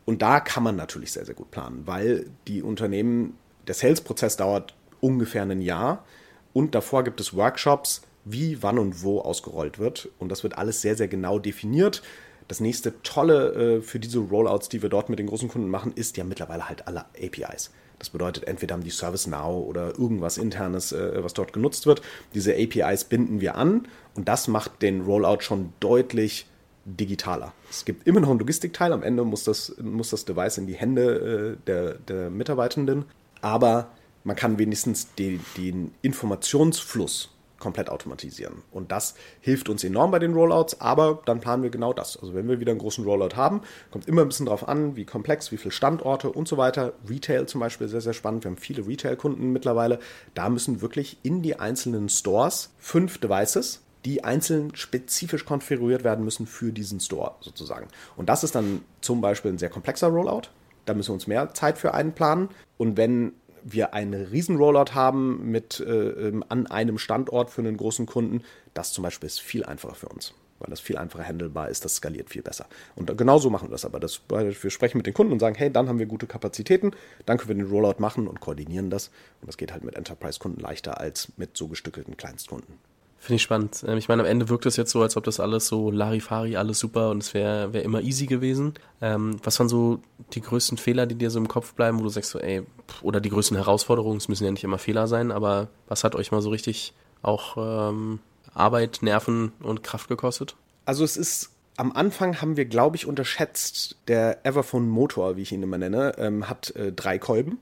Und 0.06 0.22
da 0.22 0.40
kann 0.40 0.64
man 0.64 0.74
natürlich 0.74 1.12
sehr, 1.12 1.24
sehr 1.24 1.34
gut 1.34 1.52
planen, 1.52 1.82
weil 1.84 2.30
die 2.48 2.62
Unternehmen, 2.62 3.36
der 3.68 3.74
Sales-Prozess 3.74 4.36
dauert 4.36 4.74
ungefähr 5.00 5.42
ein 5.42 5.60
Jahr. 5.60 6.04
Und 6.52 6.74
davor 6.74 7.04
gibt 7.04 7.20
es 7.20 7.34
Workshops, 7.34 8.02
wie, 8.24 8.62
wann 8.62 8.78
und 8.78 9.02
wo 9.02 9.20
ausgerollt 9.20 9.78
wird. 9.78 10.08
Und 10.18 10.30
das 10.30 10.42
wird 10.42 10.58
alles 10.58 10.80
sehr, 10.82 10.96
sehr 10.96 11.08
genau 11.08 11.38
definiert. 11.38 12.02
Das 12.48 12.60
nächste 12.60 13.02
Tolle 13.02 13.78
äh, 13.78 13.82
für 13.82 13.98
diese 13.98 14.18
Rollouts, 14.18 14.68
die 14.68 14.82
wir 14.82 14.88
dort 14.88 15.08
mit 15.08 15.18
den 15.18 15.26
großen 15.26 15.48
Kunden 15.48 15.68
machen, 15.68 15.92
ist 15.94 16.16
ja 16.16 16.24
mittlerweile 16.24 16.68
halt 16.68 16.86
alle 16.86 17.04
APIs. 17.20 17.70
Das 17.98 18.10
bedeutet, 18.10 18.46
entweder 18.46 18.74
haben 18.74 18.84
die 18.84 18.90
ServiceNow 18.90 19.66
oder 19.66 19.98
irgendwas 19.98 20.38
internes, 20.38 20.92
äh, 20.92 21.24
was 21.24 21.34
dort 21.34 21.52
genutzt 21.52 21.86
wird. 21.86 22.02
Diese 22.34 22.54
APIs 22.54 23.04
binden 23.04 23.40
wir 23.40 23.56
an 23.56 23.88
und 24.14 24.28
das 24.28 24.48
macht 24.48 24.82
den 24.82 25.02
Rollout 25.02 25.40
schon 25.40 25.72
deutlich 25.80 26.46
digitaler. 26.84 27.52
Es 27.68 27.84
gibt 27.84 28.06
immer 28.06 28.20
noch 28.20 28.30
einen 28.30 28.38
Logistikteil. 28.38 28.92
Am 28.92 29.02
Ende 29.02 29.24
muss 29.24 29.44
das, 29.44 29.74
muss 29.82 30.10
das 30.10 30.24
Device 30.24 30.58
in 30.58 30.66
die 30.66 30.74
Hände 30.74 31.56
äh, 31.58 31.66
der, 31.66 31.94
der 31.94 32.30
Mitarbeitenden. 32.30 33.06
Aber 33.40 33.90
man 34.26 34.36
kann 34.36 34.58
wenigstens 34.58 35.14
die, 35.14 35.40
den 35.56 35.94
Informationsfluss 36.02 37.30
komplett 37.58 37.88
automatisieren. 37.88 38.62
Und 38.70 38.92
das 38.92 39.14
hilft 39.40 39.68
uns 39.68 39.82
enorm 39.82 40.10
bei 40.10 40.18
den 40.18 40.34
Rollouts, 40.34 40.80
aber 40.80 41.22
dann 41.24 41.40
planen 41.40 41.62
wir 41.62 41.70
genau 41.70 41.92
das. 41.92 42.18
Also 42.18 42.34
wenn 42.34 42.48
wir 42.48 42.60
wieder 42.60 42.72
einen 42.72 42.80
großen 42.80 43.04
Rollout 43.04 43.36
haben, 43.36 43.62
kommt 43.90 44.08
immer 44.08 44.22
ein 44.22 44.28
bisschen 44.28 44.46
drauf 44.46 44.68
an, 44.68 44.96
wie 44.96 45.04
komplex, 45.04 45.52
wie 45.52 45.56
viele 45.56 45.70
Standorte 45.70 46.30
und 46.30 46.48
so 46.48 46.58
weiter. 46.58 46.92
Retail 47.08 47.46
zum 47.46 47.60
Beispiel 47.60 47.88
sehr, 47.88 48.00
sehr 48.00 48.12
spannend. 48.12 48.44
Wir 48.44 48.50
haben 48.50 48.58
viele 48.58 48.86
Retail-Kunden 48.86 49.52
mittlerweile. 49.52 50.00
Da 50.34 50.50
müssen 50.50 50.82
wirklich 50.82 51.18
in 51.22 51.40
die 51.40 51.58
einzelnen 51.58 52.08
Stores 52.08 52.70
fünf 52.78 53.18
Devices 53.18 53.82
die 54.04 54.22
einzeln 54.22 54.74
spezifisch 54.76 55.44
konfiguriert 55.44 56.04
werden 56.04 56.24
müssen 56.24 56.46
für 56.46 56.72
diesen 56.72 57.00
Store 57.00 57.34
sozusagen. 57.40 57.88
Und 58.16 58.28
das 58.28 58.44
ist 58.44 58.54
dann 58.54 58.82
zum 59.00 59.20
Beispiel 59.20 59.52
ein 59.52 59.58
sehr 59.58 59.70
komplexer 59.70 60.06
Rollout. 60.08 60.42
Da 60.84 60.94
müssen 60.94 61.08
wir 61.08 61.14
uns 61.14 61.26
mehr 61.26 61.52
Zeit 61.54 61.76
für 61.78 61.92
einplanen. 61.92 62.48
Und 62.76 62.96
wenn 62.96 63.32
wir 63.72 63.94
einen 63.94 64.26
riesen 64.26 64.56
Rollout 64.56 64.94
haben 64.94 65.50
mit 65.50 65.80
äh, 65.80 65.84
ähm, 65.92 66.44
an 66.48 66.66
einem 66.66 66.98
Standort 66.98 67.50
für 67.50 67.62
einen 67.62 67.76
großen 67.76 68.06
Kunden, 68.06 68.42
das 68.74 68.92
zum 68.92 69.02
Beispiel 69.02 69.26
ist 69.26 69.40
viel 69.40 69.64
einfacher 69.64 69.94
für 69.94 70.08
uns 70.08 70.34
weil 70.58 70.70
das 70.70 70.80
viel 70.80 70.96
einfacher 70.96 71.24
handelbar 71.24 71.68
ist, 71.68 71.84
das 71.84 71.96
skaliert 71.96 72.30
viel 72.30 72.42
besser. 72.42 72.66
Und 72.94 73.14
genauso 73.16 73.50
machen 73.50 73.68
wir 73.68 73.72
das 73.72 73.84
aber. 73.84 74.00
Das, 74.00 74.20
wir 74.28 74.70
sprechen 74.70 74.96
mit 74.98 75.06
den 75.06 75.14
Kunden 75.14 75.32
und 75.32 75.40
sagen, 75.40 75.54
hey, 75.54 75.70
dann 75.70 75.88
haben 75.88 75.98
wir 75.98 76.06
gute 76.06 76.26
Kapazitäten, 76.26 76.92
dann 77.26 77.38
können 77.38 77.48
wir 77.48 77.64
den 77.64 77.70
Rollout 77.70 77.96
machen 77.98 78.26
und 78.26 78.40
koordinieren 78.40 78.90
das. 78.90 79.08
Und 79.40 79.48
das 79.48 79.56
geht 79.56 79.72
halt 79.72 79.84
mit 79.84 79.96
Enterprise-Kunden 79.96 80.60
leichter 80.60 81.00
als 81.00 81.32
mit 81.36 81.56
so 81.56 81.68
gestückelten 81.68 82.16
Kleinstkunden. 82.16 82.78
Finde 83.26 83.36
ich 83.38 83.42
spannend. 83.42 83.84
Ähm, 83.84 83.98
ich 83.98 84.06
meine, 84.06 84.22
am 84.22 84.28
Ende 84.28 84.48
wirkt 84.48 84.66
es 84.66 84.76
jetzt 84.76 84.92
so, 84.92 85.02
als 85.02 85.16
ob 85.16 85.24
das 85.24 85.40
alles 85.40 85.66
so 85.66 85.90
Larifari, 85.90 86.56
alles 86.56 86.78
super 86.78 87.10
und 87.10 87.24
es 87.24 87.34
wäre 87.34 87.72
wär 87.72 87.82
immer 87.82 88.00
easy 88.00 88.26
gewesen. 88.26 88.74
Ähm, 89.00 89.40
was 89.42 89.58
waren 89.58 89.68
so 89.68 89.98
die 90.34 90.40
größten 90.40 90.78
Fehler, 90.78 91.06
die 91.06 91.16
dir 91.16 91.28
so 91.30 91.40
im 91.40 91.48
Kopf 91.48 91.74
bleiben, 91.74 91.98
wo 91.98 92.04
du 92.04 92.08
sagst 92.08 92.30
so, 92.30 92.38
ey, 92.38 92.62
oder 93.02 93.20
die 93.20 93.30
größten 93.30 93.56
Herausforderungen, 93.56 94.18
es 94.18 94.28
müssen 94.28 94.44
ja 94.44 94.52
nicht 94.52 94.62
immer 94.62 94.78
Fehler 94.78 95.08
sein, 95.08 95.32
aber 95.32 95.66
was 95.88 96.04
hat 96.04 96.14
euch 96.14 96.30
mal 96.30 96.40
so 96.40 96.50
richtig 96.50 96.94
auch 97.22 97.56
ähm, 97.58 98.20
Arbeit, 98.54 99.00
Nerven 99.02 99.50
und 99.58 99.82
Kraft 99.82 100.06
gekostet? 100.06 100.54
Also 100.84 101.02
es 101.02 101.16
ist 101.16 101.50
am 101.76 101.90
Anfang 101.90 102.40
haben 102.40 102.56
wir, 102.56 102.66
glaube 102.66 102.94
ich, 102.94 103.06
unterschätzt, 103.06 103.96
der 104.06 104.46
Everphone 104.46 104.88
Motor, 104.88 105.36
wie 105.36 105.42
ich 105.42 105.50
ihn 105.50 105.64
immer 105.64 105.78
nenne, 105.78 106.12
ähm, 106.18 106.48
hat 106.48 106.76
äh, 106.76 106.92
drei 106.92 107.18
Kolben. 107.18 107.58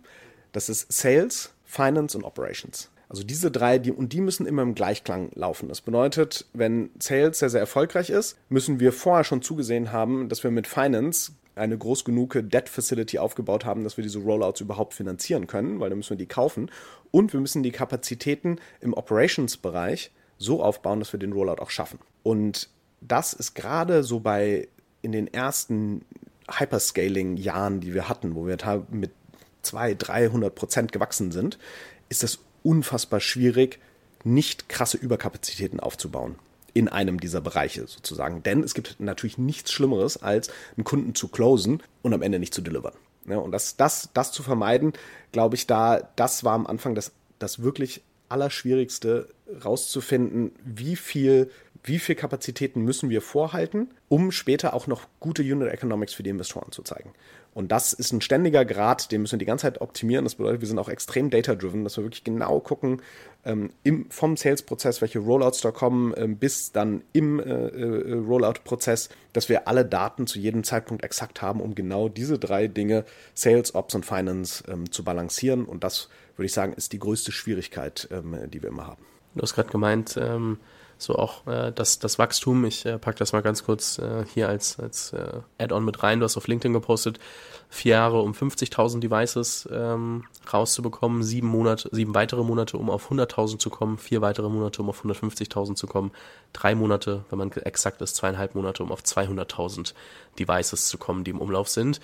Das 0.52 0.68
ist 0.68 0.92
Sales, 0.92 1.54
Finance 1.64 2.18
und 2.18 2.24
Operations. 2.24 2.90
Also 3.08 3.22
diese 3.22 3.50
drei, 3.50 3.78
die, 3.78 3.92
und 3.92 4.12
die 4.12 4.20
müssen 4.20 4.46
immer 4.46 4.62
im 4.62 4.74
Gleichklang 4.74 5.30
laufen. 5.34 5.68
Das 5.68 5.80
bedeutet, 5.80 6.46
wenn 6.52 6.90
Sales 6.98 7.38
sehr, 7.38 7.50
sehr 7.50 7.60
erfolgreich 7.60 8.10
ist, 8.10 8.36
müssen 8.48 8.80
wir 8.80 8.92
vorher 8.92 9.24
schon 9.24 9.42
zugesehen 9.42 9.92
haben, 9.92 10.28
dass 10.28 10.42
wir 10.42 10.50
mit 10.50 10.66
Finance 10.66 11.32
eine 11.54 11.78
groß 11.78 12.04
genug 12.04 12.32
Debt 12.34 12.68
Facility 12.68 13.18
aufgebaut 13.18 13.64
haben, 13.64 13.84
dass 13.84 13.96
wir 13.96 14.02
diese 14.02 14.18
Rollouts 14.18 14.60
überhaupt 14.60 14.94
finanzieren 14.94 15.46
können, 15.46 15.80
weil 15.80 15.88
dann 15.88 15.98
müssen 15.98 16.10
wir 16.10 16.16
die 16.16 16.26
kaufen. 16.26 16.70
Und 17.10 17.32
wir 17.32 17.40
müssen 17.40 17.62
die 17.62 17.70
Kapazitäten 17.70 18.58
im 18.80 18.92
Operations-Bereich 18.92 20.10
so 20.38 20.62
aufbauen, 20.62 20.98
dass 20.98 21.12
wir 21.12 21.20
den 21.20 21.32
Rollout 21.32 21.62
auch 21.62 21.70
schaffen. 21.70 22.00
Und 22.22 22.68
das 23.00 23.32
ist 23.32 23.54
gerade 23.54 24.02
so 24.02 24.20
bei 24.20 24.68
in 25.02 25.12
den 25.12 25.32
ersten 25.32 26.04
Hyperscaling-Jahren, 26.50 27.80
die 27.80 27.94
wir 27.94 28.08
hatten, 28.08 28.34
wo 28.34 28.46
wir 28.46 28.56
mit 28.90 29.10
200, 29.62 30.08
300 30.08 30.54
Prozent 30.54 30.92
gewachsen 30.92 31.30
sind, 31.30 31.58
ist 32.08 32.22
das 32.22 32.38
unfassbar 32.64 33.20
schwierig, 33.20 33.78
nicht 34.24 34.68
krasse 34.68 34.96
Überkapazitäten 34.96 35.78
aufzubauen 35.78 36.36
in 36.72 36.88
einem 36.88 37.20
dieser 37.20 37.40
Bereiche 37.40 37.86
sozusagen. 37.86 38.42
Denn 38.42 38.64
es 38.64 38.74
gibt 38.74 38.96
natürlich 38.98 39.38
nichts 39.38 39.70
Schlimmeres, 39.70 40.20
als 40.22 40.50
einen 40.76 40.84
Kunden 40.84 41.14
zu 41.14 41.28
closen 41.28 41.82
und 42.02 42.12
am 42.12 42.22
Ende 42.22 42.40
nicht 42.40 42.52
zu 42.52 42.62
delivern. 42.62 42.94
Ja, 43.26 43.38
und 43.38 43.52
das, 43.52 43.76
das, 43.76 44.10
das 44.12 44.32
zu 44.32 44.42
vermeiden, 44.42 44.92
glaube 45.30 45.54
ich, 45.54 45.66
da, 45.66 46.10
das 46.16 46.42
war 46.42 46.54
am 46.54 46.66
Anfang 46.66 46.94
das, 46.94 47.12
das 47.38 47.62
wirklich 47.62 48.02
Allerschwierigste, 48.28 49.28
rauszufinden, 49.64 50.52
wie 50.64 50.96
viel, 50.96 51.50
wie 51.84 51.98
viel 51.98 52.14
Kapazitäten 52.14 52.80
müssen 52.80 53.10
wir 53.10 53.20
vorhalten, 53.20 53.90
um 54.08 54.32
später 54.32 54.72
auch 54.72 54.86
noch 54.86 55.06
gute 55.20 55.42
Unit 55.42 55.68
Economics 55.68 56.14
für 56.14 56.22
die 56.22 56.30
Investoren 56.30 56.72
zu 56.72 56.82
zeigen. 56.82 57.12
Und 57.52 57.70
das 57.70 57.92
ist 57.92 58.10
ein 58.12 58.22
ständiger 58.22 58.64
Grad, 58.64 59.12
den 59.12 59.20
müssen 59.20 59.34
wir 59.34 59.38
die 59.38 59.44
ganze 59.44 59.62
Zeit 59.62 59.80
optimieren. 59.80 60.24
Das 60.24 60.34
bedeutet, 60.34 60.62
wir 60.62 60.68
sind 60.68 60.78
auch 60.78 60.88
extrem 60.88 61.30
data-driven, 61.30 61.84
dass 61.84 61.96
wir 61.96 62.04
wirklich 62.04 62.24
genau 62.24 62.58
gucken, 62.58 63.02
ähm, 63.44 63.70
im, 63.84 64.10
vom 64.10 64.36
Sales-Prozess, 64.36 65.02
welche 65.02 65.18
Rollouts 65.20 65.60
da 65.60 65.70
kommen, 65.70 66.14
ähm, 66.16 66.36
bis 66.36 66.72
dann 66.72 67.02
im 67.12 67.38
äh, 67.38 67.44
äh, 67.44 68.14
Rollout-Prozess, 68.14 69.10
dass 69.34 69.50
wir 69.50 69.68
alle 69.68 69.84
Daten 69.84 70.26
zu 70.26 70.38
jedem 70.38 70.64
Zeitpunkt 70.64 71.04
exakt 71.04 71.42
haben, 71.42 71.60
um 71.60 71.74
genau 71.74 72.08
diese 72.08 72.38
drei 72.38 72.66
Dinge, 72.66 73.04
Sales, 73.34 73.74
Ops 73.74 73.94
und 73.94 74.06
Finance, 74.06 74.64
ähm, 74.66 74.90
zu 74.90 75.04
balancieren. 75.04 75.66
Und 75.66 75.84
das, 75.84 76.08
würde 76.36 76.46
ich 76.46 76.52
sagen, 76.52 76.72
ist 76.72 76.92
die 76.92 76.98
größte 76.98 77.30
Schwierigkeit, 77.30 78.08
ähm, 78.10 78.36
die 78.50 78.62
wir 78.62 78.70
immer 78.70 78.86
haben. 78.86 79.04
Du 79.34 79.42
hast 79.42 79.54
gerade 79.54 79.70
gemeint, 79.70 80.16
ähm, 80.20 80.58
so 81.04 81.16
auch 81.16 81.46
äh, 81.46 81.72
das, 81.72 81.98
das 81.98 82.18
Wachstum, 82.18 82.64
ich 82.64 82.84
äh, 82.84 82.98
packe 82.98 83.18
das 83.18 83.32
mal 83.32 83.42
ganz 83.42 83.64
kurz 83.64 83.98
äh, 83.98 84.24
hier 84.32 84.48
als, 84.48 84.78
als 84.80 85.12
äh, 85.12 85.40
Add-on 85.58 85.84
mit 85.84 86.02
rein, 86.02 86.20
du 86.20 86.24
hast 86.24 86.36
auf 86.36 86.48
LinkedIn 86.48 86.72
gepostet, 86.72 87.18
vier 87.68 87.92
Jahre 87.92 88.20
um 88.20 88.32
50.000 88.32 89.00
Devices 89.00 89.68
ähm, 89.72 90.24
rauszubekommen, 90.52 91.22
sieben 91.22 91.48
Monate, 91.48 91.88
sieben 91.92 92.14
weitere 92.14 92.42
Monate, 92.42 92.76
um 92.76 92.90
auf 92.90 93.10
100.000 93.10 93.58
zu 93.58 93.70
kommen, 93.70 93.98
vier 93.98 94.20
weitere 94.20 94.48
Monate, 94.48 94.82
um 94.82 94.88
auf 94.88 95.04
150.000 95.04 95.74
zu 95.74 95.86
kommen, 95.86 96.10
drei 96.52 96.74
Monate, 96.74 97.24
wenn 97.30 97.38
man 97.38 97.52
exakt 97.52 98.00
ist, 98.02 98.16
zweieinhalb 98.16 98.54
Monate, 98.54 98.82
um 98.82 98.90
auf 98.90 99.02
200.000 99.02 99.94
Devices 100.38 100.88
zu 100.88 100.98
kommen, 100.98 101.24
die 101.24 101.30
im 101.30 101.40
Umlauf 101.40 101.68
sind. 101.68 102.00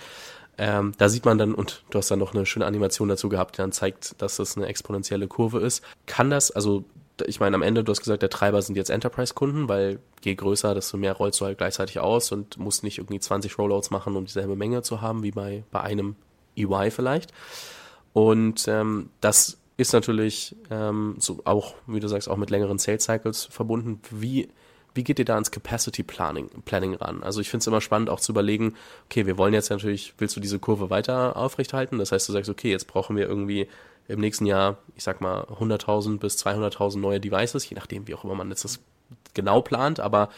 Ähm, 0.57 0.93
da 0.97 1.09
sieht 1.09 1.25
man 1.25 1.37
dann, 1.37 1.55
und 1.55 1.83
du 1.89 1.97
hast 1.97 2.11
dann 2.11 2.19
noch 2.19 2.33
eine 2.33 2.45
schöne 2.45 2.65
Animation 2.65 3.09
dazu 3.09 3.29
gehabt, 3.29 3.57
die 3.57 3.61
dann 3.61 3.71
zeigt, 3.71 4.21
dass 4.21 4.35
das 4.35 4.57
eine 4.57 4.67
exponentielle 4.67 5.27
Kurve 5.27 5.59
ist. 5.59 5.83
Kann 6.05 6.29
das, 6.29 6.51
also 6.51 6.83
ich 7.27 7.39
meine, 7.39 7.55
am 7.55 7.61
Ende, 7.61 7.83
du 7.83 7.91
hast 7.91 8.01
gesagt, 8.01 8.21
der 8.21 8.29
Treiber 8.29 8.61
sind 8.61 8.75
jetzt 8.75 8.89
Enterprise-Kunden, 8.89 9.67
weil 9.69 9.99
je 10.23 10.35
größer, 10.35 10.73
desto 10.73 10.97
mehr 10.97 11.13
rollst 11.13 11.41
du 11.41 11.45
halt 11.45 11.57
gleichzeitig 11.57 11.99
aus 11.99 12.31
und 12.31 12.57
musst 12.57 12.83
nicht 12.83 12.97
irgendwie 12.97 13.19
20 13.19 13.57
Rollouts 13.57 13.91
machen, 13.91 14.15
um 14.15 14.25
dieselbe 14.25 14.55
Menge 14.55 14.81
zu 14.81 15.01
haben, 15.01 15.23
wie 15.23 15.31
bei, 15.31 15.63
bei 15.71 15.81
einem 15.81 16.15
EY 16.55 16.91
vielleicht. 16.91 17.31
Und 18.13 18.67
ähm, 18.67 19.09
das 19.21 19.57
ist 19.77 19.93
natürlich 19.93 20.55
ähm, 20.69 21.15
so 21.19 21.41
auch, 21.45 21.75
wie 21.87 21.99
du 21.99 22.07
sagst, 22.07 22.29
auch 22.29 22.37
mit 22.37 22.49
längeren 22.49 22.77
Sales 22.77 23.03
Cycles 23.03 23.45
verbunden. 23.45 23.99
Wie, 24.11 24.49
wie 24.93 25.03
geht 25.03 25.19
ihr 25.19 25.25
da 25.25 25.33
ans 25.35 25.51
Capacity 25.51 26.03
Planning, 26.03 26.49
Planning 26.65 26.95
ran? 26.95 27.23
Also 27.23 27.41
ich 27.41 27.49
finde 27.49 27.61
es 27.61 27.67
immer 27.67 27.81
spannend, 27.81 28.09
auch 28.09 28.19
zu 28.19 28.31
überlegen, 28.31 28.75
okay, 29.05 29.25
wir 29.25 29.37
wollen 29.37 29.53
jetzt 29.53 29.69
natürlich, 29.69 30.13
willst 30.17 30.35
du 30.35 30.39
diese 30.39 30.59
Kurve 30.59 30.89
weiter 30.89 31.35
aufrechthalten? 31.35 31.97
Das 31.97 32.11
heißt, 32.11 32.27
du 32.27 32.33
sagst, 32.33 32.49
okay, 32.49 32.69
jetzt 32.69 32.87
brauchen 32.87 33.15
wir 33.15 33.27
irgendwie 33.27 33.67
im 34.11 34.19
nächsten 34.19 34.45
Jahr, 34.45 34.77
ich 34.95 35.03
sag 35.03 35.21
mal, 35.21 35.43
100.000 35.43 36.19
bis 36.19 36.37
200.000 36.45 36.99
neue 36.99 37.19
Devices, 37.19 37.69
je 37.69 37.75
nachdem, 37.75 38.07
wie 38.07 38.15
auch 38.15 38.23
immer 38.23 38.35
man 38.35 38.49
jetzt 38.49 38.63
das 38.63 38.79
genau 39.33 39.61
plant, 39.61 39.99
aber 39.99 40.29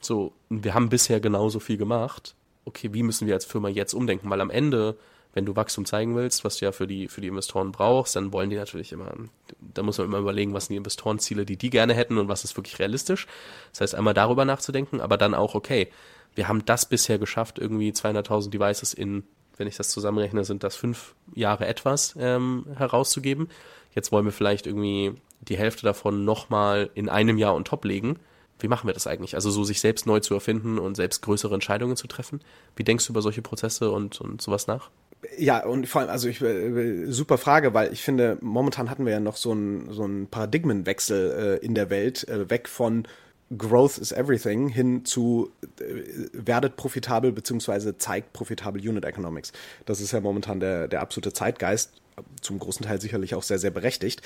so, 0.00 0.32
wir 0.48 0.74
haben 0.74 0.88
bisher 0.88 1.20
genauso 1.20 1.60
viel 1.60 1.76
gemacht. 1.76 2.34
Okay, 2.64 2.92
wie 2.92 3.02
müssen 3.02 3.26
wir 3.26 3.34
als 3.34 3.44
Firma 3.44 3.68
jetzt 3.68 3.94
umdenken? 3.94 4.30
Weil 4.30 4.40
am 4.40 4.50
Ende, 4.50 4.96
wenn 5.32 5.46
du 5.46 5.56
Wachstum 5.56 5.84
zeigen 5.84 6.16
willst, 6.16 6.44
was 6.44 6.56
du 6.56 6.64
ja 6.64 6.72
für 6.72 6.86
die, 6.86 7.08
für 7.08 7.20
die 7.20 7.28
Investoren 7.28 7.72
brauchst, 7.72 8.16
dann 8.16 8.32
wollen 8.32 8.50
die 8.50 8.56
natürlich 8.56 8.92
immer, 8.92 9.12
da 9.60 9.82
muss 9.82 9.98
man 9.98 10.08
immer 10.08 10.18
überlegen, 10.18 10.54
was 10.54 10.66
sind 10.66 10.74
die 10.74 10.78
Investorenziele, 10.78 11.44
die 11.44 11.56
die 11.56 11.70
gerne 11.70 11.94
hätten 11.94 12.18
und 12.18 12.28
was 12.28 12.44
ist 12.44 12.56
wirklich 12.56 12.78
realistisch. 12.78 13.26
Das 13.70 13.80
heißt, 13.80 13.94
einmal 13.94 14.14
darüber 14.14 14.44
nachzudenken, 14.44 15.00
aber 15.00 15.16
dann 15.16 15.34
auch, 15.34 15.54
okay, 15.54 15.88
wir 16.34 16.48
haben 16.48 16.64
das 16.64 16.86
bisher 16.86 17.18
geschafft, 17.18 17.58
irgendwie 17.58 17.90
200.000 17.90 18.50
Devices 18.50 18.94
in 18.94 19.24
wenn 19.62 19.68
ich 19.68 19.76
das 19.76 19.90
zusammenrechne, 19.90 20.44
sind 20.44 20.64
das 20.64 20.74
fünf 20.74 21.14
Jahre 21.36 21.68
etwas 21.68 22.16
ähm, 22.18 22.66
herauszugeben. 22.76 23.48
Jetzt 23.94 24.10
wollen 24.10 24.24
wir 24.24 24.32
vielleicht 24.32 24.66
irgendwie 24.66 25.14
die 25.40 25.56
Hälfte 25.56 25.84
davon 25.84 26.24
nochmal 26.24 26.90
in 26.94 27.08
einem 27.08 27.38
Jahr 27.38 27.54
on 27.54 27.64
top 27.64 27.84
legen. 27.84 28.18
Wie 28.58 28.66
machen 28.66 28.88
wir 28.88 28.94
das 28.94 29.06
eigentlich? 29.06 29.36
Also 29.36 29.52
so 29.52 29.62
sich 29.62 29.80
selbst 29.80 30.04
neu 30.04 30.18
zu 30.18 30.34
erfinden 30.34 30.80
und 30.80 30.96
selbst 30.96 31.22
größere 31.22 31.54
Entscheidungen 31.54 31.96
zu 31.96 32.08
treffen. 32.08 32.40
Wie 32.74 32.82
denkst 32.82 33.06
du 33.06 33.12
über 33.12 33.22
solche 33.22 33.40
Prozesse 33.40 33.92
und, 33.92 34.20
und 34.20 34.42
sowas 34.42 34.66
nach? 34.66 34.90
Ja, 35.38 35.64
und 35.64 35.86
vor 35.86 36.00
allem, 36.00 36.10
also 36.10 36.26
ich, 36.26 36.42
äh, 36.42 37.06
super 37.06 37.38
Frage, 37.38 37.72
weil 37.72 37.92
ich 37.92 38.02
finde, 38.02 38.38
momentan 38.40 38.90
hatten 38.90 39.06
wir 39.06 39.12
ja 39.12 39.20
noch 39.20 39.36
so 39.36 39.52
einen 39.52 39.92
so 39.92 40.08
Paradigmenwechsel 40.28 41.60
äh, 41.62 41.64
in 41.64 41.76
der 41.76 41.88
Welt, 41.88 42.26
äh, 42.26 42.50
weg 42.50 42.68
von 42.68 43.06
Growth 43.56 43.98
is 43.98 44.12
everything 44.12 44.68
hin 44.68 45.04
zu 45.04 45.50
äh, 45.80 46.28
werdet 46.32 46.76
profitabel 46.76 47.32
beziehungsweise 47.32 47.98
zeigt 47.98 48.32
profitabel 48.32 48.86
Unit 48.86 49.04
Economics. 49.04 49.52
Das 49.86 50.00
ist 50.00 50.12
ja 50.12 50.20
momentan 50.20 50.60
der, 50.60 50.88
der 50.88 51.00
absolute 51.00 51.32
Zeitgeist, 51.32 51.92
zum 52.40 52.58
großen 52.58 52.86
Teil 52.86 53.00
sicherlich 53.00 53.34
auch 53.34 53.42
sehr, 53.42 53.58
sehr 53.58 53.70
berechtigt. 53.70 54.22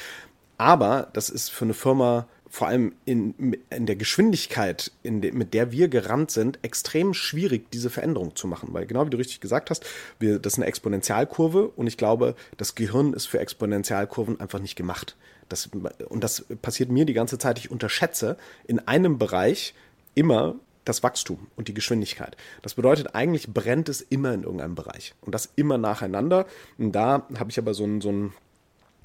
Aber 0.59 1.09
das 1.13 1.29
ist 1.29 1.51
für 1.51 1.65
eine 1.65 1.75
Firma 1.75 2.27
vor 2.49 2.69
allem 2.69 2.95
in, 3.05 3.57
in 3.71 3.87
der 3.87 3.97
Geschwindigkeit, 3.97 4.93
in 5.03 5.21
de, 5.21 5.33
mit 5.33 5.53
der 5.53 5.73
wir 5.73 5.89
gerannt 5.89 6.31
sind, 6.31 6.59
extrem 6.63 7.13
schwierig, 7.13 7.71
diese 7.71 7.91
Veränderung 7.91 8.37
zu 8.37 8.47
machen. 8.47 8.69
Weil 8.73 8.87
genau 8.87 9.05
wie 9.05 9.11
du 9.11 9.19
richtig 9.19 9.41
gesagt 9.41 9.69
hast, 9.69 9.85
wir, 10.19 10.39
das 10.39 10.55
ist 10.55 10.59
eine 10.59 10.67
Exponentialkurve 10.67 11.69
und 11.69 11.87
ich 11.87 11.97
glaube, 11.97 12.35
das 12.57 12.75
Gehirn 12.75 13.13
ist 13.13 13.27
für 13.27 13.41
Exponentialkurven 13.41 14.41
einfach 14.41 14.61
nicht 14.61 14.77
gemacht. 14.77 15.17
Das, 15.49 15.71
und 16.09 16.25
das 16.25 16.47
passiert 16.63 16.91
mir 16.91 17.05
die 17.05 17.13
ganze 17.13 17.39
Zeit. 17.39 17.59
Ich 17.59 17.71
unterschätze 17.71 18.37
in 18.67 18.81
einem 18.81 19.19
Bereich 19.19 19.75
immer 20.15 20.57
das 20.85 21.03
Wachstum 21.03 21.49
und 21.57 21.69
die 21.69 21.75
Geschwindigkeit. 21.75 22.37
Das 22.63 22.75
bedeutet, 22.75 23.15
eigentlich 23.15 23.53
brennt 23.53 23.89
es 23.89 24.01
immer 24.01 24.33
in 24.33 24.45
irgendeinem 24.45 24.75
Bereich 24.75 25.15
und 25.21 25.35
das 25.35 25.51
immer 25.57 25.79
nacheinander. 25.79 26.47
Und 26.79 26.93
da 26.93 27.27
habe 27.39 27.51
ich 27.51 27.59
aber 27.59 27.75
so 27.75 27.85
ein, 27.85 28.01
so 28.01 28.11
ein 28.11 28.33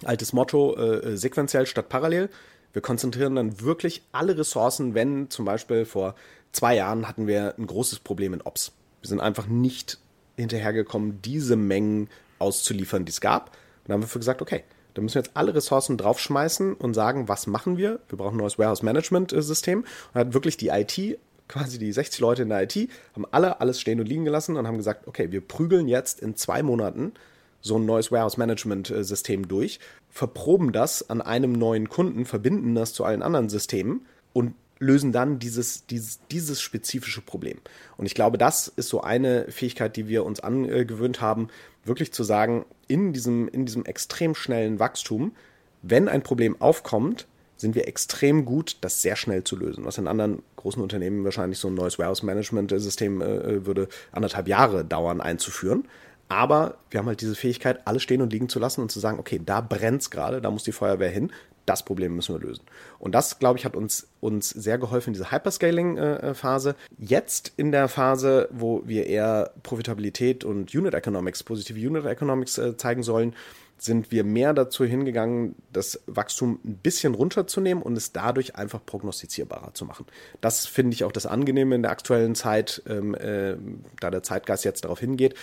altes 0.03 0.31
Motto, 0.31 0.75
äh, 0.77 1.17
sequenziell 1.17 1.65
statt 1.65 1.89
parallel. 1.89 2.29
Wir 2.73 2.81
konzentrieren 2.81 3.35
dann 3.35 3.59
wirklich 3.61 4.03
alle 4.11 4.37
Ressourcen, 4.37 4.93
wenn 4.93 5.29
zum 5.29 5.45
Beispiel 5.45 5.85
vor 5.85 6.15
zwei 6.51 6.75
Jahren 6.75 7.07
hatten 7.07 7.27
wir 7.27 7.55
ein 7.57 7.67
großes 7.67 7.99
Problem 7.99 8.33
in 8.33 8.41
Ops. 8.41 8.71
Wir 9.01 9.09
sind 9.09 9.19
einfach 9.19 9.47
nicht 9.47 9.97
hinterhergekommen, 10.37 11.21
diese 11.21 11.55
Mengen 11.55 12.09
auszuliefern, 12.39 13.05
die 13.05 13.11
es 13.11 13.21
gab. 13.21 13.49
Und 13.49 13.89
dann 13.89 14.01
haben 14.01 14.13
wir 14.13 14.19
gesagt, 14.19 14.41
okay, 14.41 14.63
da 14.93 15.01
müssen 15.01 15.15
wir 15.15 15.21
jetzt 15.21 15.35
alle 15.35 15.55
Ressourcen 15.55 15.97
draufschmeißen 15.97 16.73
und 16.73 16.93
sagen, 16.93 17.27
was 17.27 17.47
machen 17.47 17.77
wir? 17.77 17.99
Wir 18.09 18.17
brauchen 18.17 18.35
ein 18.35 18.39
neues 18.39 18.59
Warehouse-Management-System. 18.59 19.79
Und 20.13 20.19
hat 20.19 20.33
wirklich 20.33 20.57
die 20.57 20.69
IT, 20.69 21.19
quasi 21.47 21.79
die 21.79 21.91
60 21.91 22.19
Leute 22.19 22.43
in 22.43 22.49
der 22.49 22.63
IT, 22.63 22.89
haben 23.15 23.25
alle 23.31 23.61
alles 23.61 23.79
stehen 23.79 23.99
und 23.99 24.07
liegen 24.07 24.25
gelassen 24.25 24.57
und 24.57 24.67
haben 24.67 24.77
gesagt, 24.77 25.07
okay, 25.07 25.31
wir 25.31 25.41
prügeln 25.41 25.87
jetzt 25.87 26.19
in 26.19 26.35
zwei 26.35 26.63
Monaten 26.63 27.13
so 27.61 27.77
ein 27.77 27.85
neues 27.85 28.11
Warehouse-Management-System 28.11 29.47
durch, 29.47 29.79
verproben 30.09 30.71
das 30.71 31.09
an 31.09 31.21
einem 31.21 31.53
neuen 31.53 31.89
Kunden, 31.89 32.25
verbinden 32.25 32.75
das 32.75 32.93
zu 32.93 33.05
allen 33.05 33.21
anderen 33.21 33.49
Systemen 33.49 34.05
und 34.33 34.55
lösen 34.81 35.11
dann 35.11 35.37
dieses, 35.37 35.85
dieses, 35.85 36.19
dieses 36.31 36.59
spezifische 36.59 37.21
Problem. 37.21 37.59
Und 37.97 38.07
ich 38.07 38.15
glaube, 38.15 38.39
das 38.39 38.67
ist 38.67 38.89
so 38.89 39.01
eine 39.01 39.45
Fähigkeit, 39.51 39.95
die 39.95 40.07
wir 40.07 40.25
uns 40.25 40.39
angewöhnt 40.39 41.21
haben, 41.21 41.49
wirklich 41.83 42.13
zu 42.13 42.23
sagen, 42.23 42.65
in 42.87 43.13
diesem, 43.13 43.47
in 43.47 43.65
diesem 43.65 43.85
extrem 43.85 44.35
schnellen 44.35 44.79
Wachstum, 44.79 45.33
wenn 45.81 46.07
ein 46.07 46.21
Problem 46.21 46.59
aufkommt, 46.61 47.27
sind 47.57 47.75
wir 47.75 47.87
extrem 47.87 48.43
gut, 48.43 48.77
das 48.81 49.01
sehr 49.01 49.15
schnell 49.15 49.43
zu 49.43 49.55
lösen. 49.55 49.85
Was 49.85 49.97
in 49.97 50.07
anderen 50.07 50.41
großen 50.55 50.81
Unternehmen 50.81 51.23
wahrscheinlich 51.23 51.59
so 51.59 51.67
ein 51.67 51.75
neues 51.75 51.99
Warehouse-Management-System 51.99 53.21
äh, 53.21 53.65
würde 53.65 53.87
anderthalb 54.11 54.47
Jahre 54.47 54.83
dauern 54.83 55.21
einzuführen. 55.21 55.87
Aber 56.27 56.77
wir 56.89 56.99
haben 56.99 57.07
halt 57.07 57.21
diese 57.21 57.35
Fähigkeit, 57.35 57.85
alles 57.85 58.03
stehen 58.03 58.21
und 58.21 58.31
liegen 58.31 58.49
zu 58.49 58.57
lassen 58.57 58.81
und 58.81 58.91
zu 58.91 58.99
sagen, 58.99 59.19
okay, 59.19 59.39
da 59.43 59.61
brennt 59.61 60.01
es 60.01 60.09
gerade, 60.09 60.41
da 60.41 60.49
muss 60.49 60.63
die 60.63 60.71
Feuerwehr 60.71 61.09
hin, 61.09 61.31
das 61.65 61.83
Problem 61.83 62.15
müssen 62.15 62.35
wir 62.35 62.47
lösen. 62.47 62.63
Und 62.99 63.13
das, 63.13 63.39
glaube 63.39 63.59
ich, 63.59 63.65
hat 63.65 63.75
uns, 63.75 64.07
uns 64.19 64.49
sehr 64.49 64.77
geholfen 64.77 65.09
in 65.09 65.13
dieser 65.13 65.31
Hyperscaling-Phase. 65.31 66.75
Jetzt 66.97 67.53
in 67.57 67.71
der 67.71 67.87
Phase, 67.87 68.49
wo 68.51 68.81
wir 68.85 69.07
eher 69.07 69.51
Profitabilität 69.63 70.43
und 70.43 70.73
Unit 70.73 70.93
Economics, 70.93 71.43
positive 71.43 71.79
Unit 71.79 72.05
Economics 72.05 72.57
äh, 72.57 72.77
zeigen 72.77 73.03
sollen, 73.03 73.35
sind 73.77 74.11
wir 74.11 74.23
mehr 74.23 74.53
dazu 74.53 74.85
hingegangen, 74.85 75.55
das 75.73 76.01
Wachstum 76.05 76.59
ein 76.63 76.75
bisschen 76.75 77.15
runterzunehmen 77.15 77.83
und 77.83 77.97
es 77.97 78.11
dadurch 78.11 78.55
einfach 78.55 78.85
prognostizierbarer 78.85 79.73
zu 79.73 79.85
machen. 79.85 80.05
Das 80.39 80.67
finde 80.67 80.93
ich 80.93 81.03
auch 81.03 81.11
das 81.11 81.25
Angenehme 81.25 81.73
in 81.73 81.81
der 81.81 81.91
aktuellen 81.91 82.35
Zeit, 82.35 82.83
ähm, 82.87 83.15
äh, 83.15 83.55
da 83.99 84.11
der 84.11 84.21
Zeitgeist 84.21 84.65
jetzt 84.65 84.83
darauf 84.83 84.99
hingeht 84.99 85.33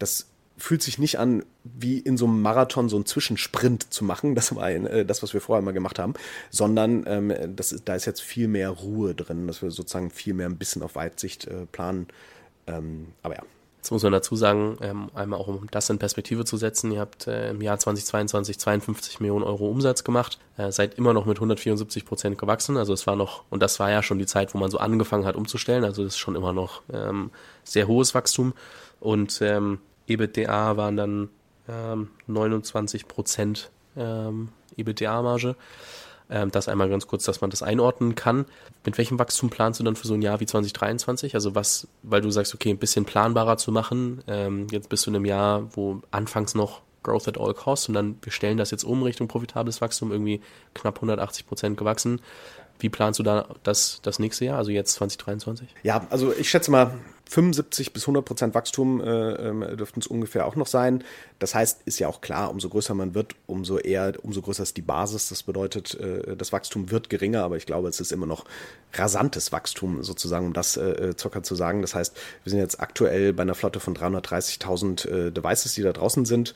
das 0.00 0.29
fühlt 0.60 0.82
sich 0.82 0.98
nicht 0.98 1.18
an, 1.18 1.44
wie 1.64 1.98
in 1.98 2.16
so 2.16 2.26
einem 2.26 2.42
Marathon 2.42 2.88
so 2.88 2.96
einen 2.96 3.06
Zwischensprint 3.06 3.92
zu 3.92 4.04
machen, 4.04 4.34
das 4.34 4.54
war 4.54 4.64
ein, 4.64 4.86
äh, 4.86 5.04
das, 5.04 5.22
was 5.22 5.34
wir 5.34 5.40
vorher 5.40 5.62
mal 5.62 5.72
gemacht 5.72 5.98
haben, 5.98 6.14
sondern 6.50 7.04
ähm, 7.06 7.32
das 7.56 7.74
da 7.84 7.94
ist 7.94 8.04
jetzt 8.04 8.20
viel 8.20 8.48
mehr 8.48 8.70
Ruhe 8.70 9.14
drin, 9.14 9.46
dass 9.46 9.62
wir 9.62 9.70
sozusagen 9.70 10.10
viel 10.10 10.34
mehr 10.34 10.46
ein 10.46 10.58
bisschen 10.58 10.82
auf 10.82 10.94
Weitsicht 10.94 11.46
äh, 11.46 11.66
planen. 11.66 12.06
Ähm, 12.66 13.08
aber 13.22 13.36
ja. 13.36 13.42
Jetzt 13.78 13.92
muss 13.92 14.02
man 14.02 14.12
dazu 14.12 14.36
sagen, 14.36 14.76
ähm, 14.82 15.10
einmal 15.14 15.40
auch 15.40 15.48
um 15.48 15.66
das 15.70 15.88
in 15.88 15.98
Perspektive 15.98 16.44
zu 16.44 16.58
setzen, 16.58 16.92
ihr 16.92 17.00
habt 17.00 17.26
äh, 17.26 17.48
im 17.48 17.62
Jahr 17.62 17.78
2022 17.78 18.58
52 18.58 19.20
Millionen 19.20 19.42
Euro 19.42 19.70
Umsatz 19.70 20.04
gemacht, 20.04 20.38
äh, 20.58 20.70
seid 20.70 20.98
immer 20.98 21.14
noch 21.14 21.24
mit 21.24 21.38
174 21.38 22.04
Prozent 22.04 22.36
gewachsen, 22.36 22.76
also 22.76 22.92
es 22.92 23.06
war 23.06 23.16
noch, 23.16 23.44
und 23.48 23.62
das 23.62 23.80
war 23.80 23.90
ja 23.90 24.02
schon 24.02 24.18
die 24.18 24.26
Zeit, 24.26 24.52
wo 24.52 24.58
man 24.58 24.70
so 24.70 24.76
angefangen 24.76 25.24
hat 25.24 25.34
umzustellen, 25.34 25.84
also 25.84 26.04
das 26.04 26.12
ist 26.12 26.18
schon 26.18 26.36
immer 26.36 26.52
noch 26.52 26.82
ähm, 26.92 27.30
sehr 27.64 27.88
hohes 27.88 28.14
Wachstum 28.14 28.52
und 29.00 29.40
ähm, 29.40 29.78
EBITDA 30.10 30.76
waren 30.76 30.96
dann 30.96 31.28
ähm, 31.68 32.08
29 32.26 33.08
Prozent 33.08 33.70
ähm, 33.96 34.48
EBITDA-Marge. 34.76 35.56
Ähm, 36.30 36.50
das 36.50 36.68
einmal 36.68 36.88
ganz 36.88 37.06
kurz, 37.06 37.24
dass 37.24 37.40
man 37.40 37.50
das 37.50 37.62
einordnen 37.62 38.14
kann. 38.14 38.46
Mit 38.84 38.98
welchem 38.98 39.18
Wachstum 39.18 39.50
planst 39.50 39.80
du 39.80 39.84
dann 39.84 39.96
für 39.96 40.06
so 40.06 40.14
ein 40.14 40.22
Jahr 40.22 40.40
wie 40.40 40.46
2023? 40.46 41.34
Also 41.34 41.54
was, 41.54 41.88
weil 42.02 42.20
du 42.20 42.30
sagst, 42.30 42.54
okay, 42.54 42.70
ein 42.70 42.78
bisschen 42.78 43.04
planbarer 43.04 43.56
zu 43.56 43.72
machen. 43.72 44.22
Ähm, 44.26 44.66
jetzt 44.70 44.88
bist 44.88 45.06
du 45.06 45.10
in 45.10 45.16
einem 45.16 45.24
Jahr, 45.24 45.68
wo 45.76 46.02
anfangs 46.10 46.54
noch 46.54 46.82
Growth 47.02 47.28
at 47.28 47.38
all 47.38 47.54
costs 47.54 47.88
und 47.88 47.94
dann 47.94 48.16
wir 48.22 48.30
stellen 48.30 48.58
das 48.58 48.70
jetzt 48.70 48.84
um 48.84 49.02
Richtung 49.02 49.26
profitables 49.26 49.80
Wachstum, 49.80 50.12
irgendwie 50.12 50.40
knapp 50.74 50.96
180 50.96 51.46
Prozent 51.46 51.76
gewachsen. 51.78 52.20
Wie 52.78 52.88
planst 52.88 53.18
du 53.18 53.22
da 53.22 53.46
das, 53.62 54.00
das 54.02 54.18
nächste 54.18 54.44
Jahr, 54.44 54.58
also 54.58 54.70
jetzt 54.70 54.94
2023? 54.94 55.68
Ja, 55.82 56.06
also 56.10 56.32
ich 56.32 56.48
schätze 56.48 56.70
mal, 56.70 56.94
75 57.30 57.92
bis 57.92 58.02
100 58.02 58.24
Prozent 58.24 58.54
Wachstum 58.56 59.00
äh, 59.00 59.04
äh, 59.04 59.76
dürften 59.76 60.00
es 60.00 60.08
ungefähr 60.08 60.46
auch 60.46 60.56
noch 60.56 60.66
sein. 60.66 61.04
Das 61.38 61.54
heißt, 61.54 61.82
ist 61.84 62.00
ja 62.00 62.08
auch 62.08 62.22
klar, 62.22 62.50
umso 62.50 62.68
größer 62.68 62.92
man 62.92 63.14
wird, 63.14 63.36
umso 63.46 63.78
eher, 63.78 64.14
umso 64.24 64.42
größer 64.42 64.64
ist 64.64 64.76
die 64.76 64.82
Basis. 64.82 65.28
Das 65.28 65.44
bedeutet, 65.44 65.94
äh, 65.94 66.36
das 66.36 66.52
Wachstum 66.52 66.90
wird 66.90 67.08
geringer, 67.08 67.44
aber 67.44 67.56
ich 67.56 67.66
glaube, 67.66 67.88
es 67.88 68.00
ist 68.00 68.10
immer 68.10 68.26
noch 68.26 68.46
rasantes 68.94 69.52
Wachstum 69.52 70.02
sozusagen, 70.02 70.46
um 70.46 70.52
das 70.54 70.76
äh, 70.76 71.14
Zocker 71.14 71.44
zu 71.44 71.54
sagen. 71.54 71.82
Das 71.82 71.94
heißt, 71.94 72.16
wir 72.42 72.50
sind 72.50 72.58
jetzt 72.58 72.80
aktuell 72.80 73.32
bei 73.32 73.42
einer 73.42 73.54
Flotte 73.54 73.78
von 73.78 73.94
330.000 73.94 75.08
äh, 75.08 75.30
Devices, 75.30 75.74
die 75.74 75.82
da 75.82 75.92
draußen 75.92 76.24
sind. 76.24 76.54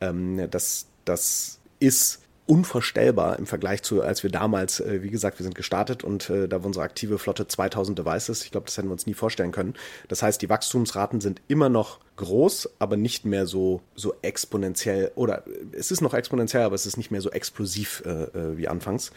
Ähm, 0.00 0.48
das, 0.50 0.86
das 1.04 1.60
ist 1.78 2.25
unvorstellbar 2.46 3.38
im 3.38 3.46
Vergleich 3.46 3.82
zu, 3.82 4.02
als 4.02 4.22
wir 4.22 4.30
damals, 4.30 4.80
äh, 4.80 5.02
wie 5.02 5.10
gesagt, 5.10 5.38
wir 5.38 5.44
sind 5.44 5.54
gestartet 5.54 6.04
und 6.04 6.30
äh, 6.30 6.48
da 6.48 6.60
war 6.60 6.66
unsere 6.66 6.84
aktive 6.84 7.18
Flotte 7.18 7.48
2000 7.48 7.98
Devices. 7.98 8.44
Ich 8.44 8.52
glaube, 8.52 8.66
das 8.66 8.76
hätten 8.76 8.88
wir 8.88 8.92
uns 8.92 9.06
nie 9.06 9.14
vorstellen 9.14 9.52
können. 9.52 9.74
Das 10.08 10.22
heißt, 10.22 10.40
die 10.40 10.48
Wachstumsraten 10.48 11.20
sind 11.20 11.42
immer 11.48 11.68
noch 11.68 11.98
groß, 12.16 12.70
aber 12.78 12.96
nicht 12.96 13.24
mehr 13.24 13.46
so, 13.46 13.82
so 13.94 14.14
exponentiell 14.22 15.12
oder 15.16 15.46
äh, 15.46 15.50
es 15.72 15.90
ist 15.90 16.00
noch 16.00 16.14
exponentiell, 16.14 16.62
aber 16.62 16.74
es 16.74 16.86
ist 16.86 16.96
nicht 16.96 17.10
mehr 17.10 17.20
so 17.20 17.30
explosiv 17.30 18.02
äh, 18.06 18.10
äh, 18.10 18.56
wie 18.56 18.68
anfangs. 18.68 19.10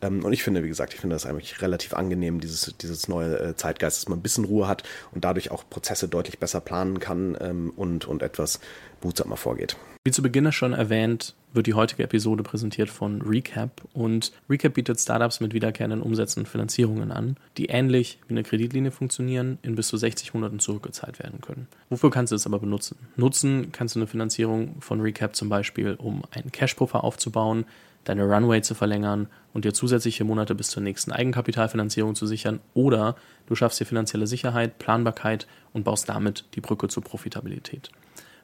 Ähm, 0.00 0.24
und 0.24 0.32
ich 0.32 0.42
finde, 0.42 0.62
wie 0.62 0.68
gesagt, 0.68 0.94
ich 0.94 1.00
finde 1.00 1.16
das 1.16 1.26
eigentlich 1.26 1.60
relativ 1.62 1.94
angenehm, 1.94 2.40
dieses, 2.40 2.74
dieses 2.80 3.08
neue 3.08 3.38
äh, 3.38 3.56
Zeitgeist, 3.56 3.98
dass 3.98 4.08
man 4.08 4.20
ein 4.20 4.22
bisschen 4.22 4.44
Ruhe 4.44 4.68
hat 4.68 4.84
und 5.12 5.24
dadurch 5.24 5.50
auch 5.50 5.64
Prozesse 5.68 6.08
deutlich 6.08 6.38
besser 6.38 6.60
planen 6.60 7.00
kann 7.00 7.36
ähm, 7.40 7.72
und, 7.74 8.06
und 8.06 8.22
etwas 8.22 8.60
behutsamer 9.00 9.36
vorgeht. 9.36 9.76
Wie 10.06 10.12
zu 10.12 10.22
Beginn 10.22 10.52
schon 10.52 10.72
erwähnt, 10.72 11.34
wird 11.52 11.66
die 11.66 11.74
heutige 11.74 12.04
Episode 12.04 12.44
präsentiert 12.44 12.88
von 12.88 13.22
Recap 13.22 13.82
und 13.92 14.30
Recap 14.48 14.74
bietet 14.74 15.00
Startups 15.00 15.40
mit 15.40 15.52
wiederkehrenden 15.52 16.00
Umsätzen 16.00 16.44
und 16.44 16.46
Finanzierungen 16.46 17.10
an, 17.10 17.36
die 17.56 17.66
ähnlich 17.66 18.20
wie 18.28 18.34
eine 18.34 18.44
Kreditlinie 18.44 18.92
funktionieren, 18.92 19.58
in 19.62 19.74
bis 19.74 19.88
zu 19.88 19.96
60 19.96 20.32
Monaten 20.32 20.60
zurückgezahlt 20.60 21.18
werden 21.18 21.40
können. 21.40 21.66
Wofür 21.90 22.12
kannst 22.12 22.30
du 22.30 22.36
es 22.36 22.46
aber 22.46 22.60
benutzen? 22.60 22.96
Nutzen 23.16 23.72
kannst 23.72 23.96
du 23.96 23.98
eine 23.98 24.06
Finanzierung 24.06 24.76
von 24.80 25.00
Recap 25.00 25.34
zum 25.34 25.48
Beispiel, 25.48 25.96
um 25.98 26.22
einen 26.30 26.52
Cash-Puffer 26.52 27.02
aufzubauen, 27.02 27.64
deine 28.04 28.26
Runway 28.26 28.62
zu 28.62 28.76
verlängern 28.76 29.26
und 29.54 29.64
dir 29.64 29.74
zusätzliche 29.74 30.22
Monate 30.22 30.54
bis 30.54 30.68
zur 30.68 30.84
nächsten 30.84 31.10
Eigenkapitalfinanzierung 31.10 32.14
zu 32.14 32.28
sichern 32.28 32.60
oder 32.74 33.16
du 33.46 33.56
schaffst 33.56 33.80
dir 33.80 33.86
finanzielle 33.86 34.28
Sicherheit, 34.28 34.78
Planbarkeit 34.78 35.48
und 35.72 35.82
baust 35.82 36.08
damit 36.08 36.44
die 36.54 36.60
Brücke 36.60 36.86
zur 36.86 37.02
Profitabilität. 37.02 37.90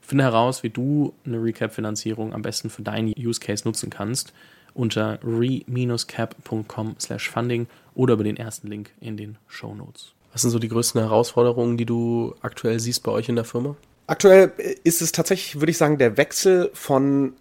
Finde 0.03 0.25
heraus, 0.25 0.63
wie 0.63 0.71
du 0.71 1.15
eine 1.25 1.43
Recap-Finanzierung 1.43 2.35
am 2.35 2.43
besten 2.43 2.69
für 2.69 2.83
deinen 2.83 3.15
Use 3.17 3.41
Case 3.41 3.67
nutzen 3.67 3.89
kannst 3.89 4.35
unter 4.75 5.19
re-cap.com/funding 5.23 7.67
oder 7.95 8.15
über 8.15 8.25
den 8.25 8.37
ersten 8.37 8.67
Link 8.69 8.91
in 9.01 9.17
den 9.17 9.39
Show 9.47 9.75
Notes. 9.75 10.13
Was 10.33 10.43
sind 10.43 10.51
so 10.51 10.59
die 10.59 10.69
größten 10.69 11.01
Herausforderungen, 11.01 11.77
die 11.77 11.87
du 11.87 12.35
aktuell 12.41 12.81
siehst 12.81 13.03
bei 13.03 13.13
euch 13.13 13.29
in 13.29 13.37
der 13.37 13.45
Firma? 13.45 13.77
Aktuell 14.07 14.53
ist 14.83 15.03
es 15.03 15.13
tatsächlich, 15.13 15.61
würde 15.61 15.71
ich 15.71 15.79
sagen, 15.79 15.99
der 15.99 16.17
Wechsel 16.17 16.71
von 16.73 17.35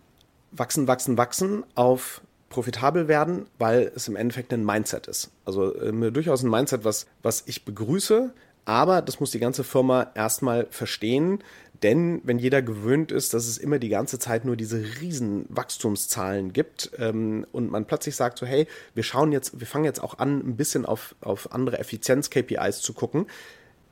wachsen, 0.51 0.87
wachsen, 0.87 1.17
wachsen 1.17 1.63
auf 1.75 2.21
profitabel 2.49 3.07
werden, 3.07 3.45
weil 3.57 3.91
es 3.95 4.09
im 4.09 4.17
Endeffekt 4.17 4.53
ein 4.53 4.65
Mindset 4.65 5.07
ist. 5.07 5.31
Also 5.45 5.73
äh, 5.73 6.11
durchaus 6.11 6.43
ein 6.43 6.49
Mindset, 6.49 6.83
was, 6.83 7.07
was 7.23 7.43
ich 7.45 7.63
begrüße, 7.63 8.33
aber 8.65 9.01
das 9.01 9.19
muss 9.19 9.31
die 9.31 9.39
ganze 9.39 9.63
Firma 9.63 10.07
erstmal 10.13 10.67
verstehen, 10.69 11.39
denn 11.83 12.21
wenn 12.23 12.37
jeder 12.37 12.61
gewöhnt 12.61 13.11
ist, 13.11 13.33
dass 13.33 13.47
es 13.47 13.57
immer 13.57 13.79
die 13.79 13.89
ganze 13.89 14.19
Zeit 14.19 14.45
nur 14.45 14.55
diese 14.55 14.83
riesen 15.01 15.45
Wachstumszahlen 15.49 16.53
gibt 16.53 16.91
ähm, 16.97 17.45
und 17.51 17.71
man 17.71 17.85
plötzlich 17.85 18.15
sagt 18.15 18.37
so, 18.37 18.45
hey, 18.45 18.67
wir 18.93 19.03
schauen 19.03 19.31
jetzt, 19.31 19.59
wir 19.59 19.67
fangen 19.67 19.85
jetzt 19.85 20.01
auch 20.01 20.19
an, 20.19 20.39
ein 20.39 20.55
bisschen 20.55 20.85
auf, 20.85 21.15
auf 21.21 21.51
andere 21.53 21.79
Effizienz-KPIs 21.79 22.81
zu 22.81 22.93
gucken, 22.93 23.27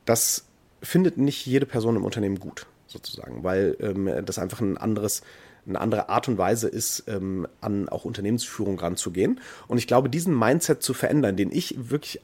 das 0.05 0.45
findet 0.81 1.17
nicht 1.17 1.45
jede 1.45 1.65
Person 1.65 1.95
im 1.95 2.05
Unternehmen 2.05 2.39
gut, 2.39 2.67
sozusagen, 2.87 3.43
weil 3.43 3.75
ähm, 3.79 4.25
das 4.25 4.39
einfach 4.39 4.61
ein 4.61 4.77
anderes 4.77 5.21
eine 5.67 5.81
andere 5.81 6.09
Art 6.09 6.27
und 6.27 6.37
Weise 6.37 6.67
ist, 6.67 7.03
ähm, 7.07 7.47
an 7.61 7.89
auch 7.89 8.05
Unternehmensführung 8.05 8.79
ranzugehen. 8.79 9.39
Und 9.67 9.77
ich 9.77 9.87
glaube, 9.87 10.09
diesen 10.09 10.37
Mindset 10.37 10.81
zu 10.81 10.93
verändern, 10.93 11.35
den 11.35 11.51
ich 11.51 11.75
wirklich 11.89 12.21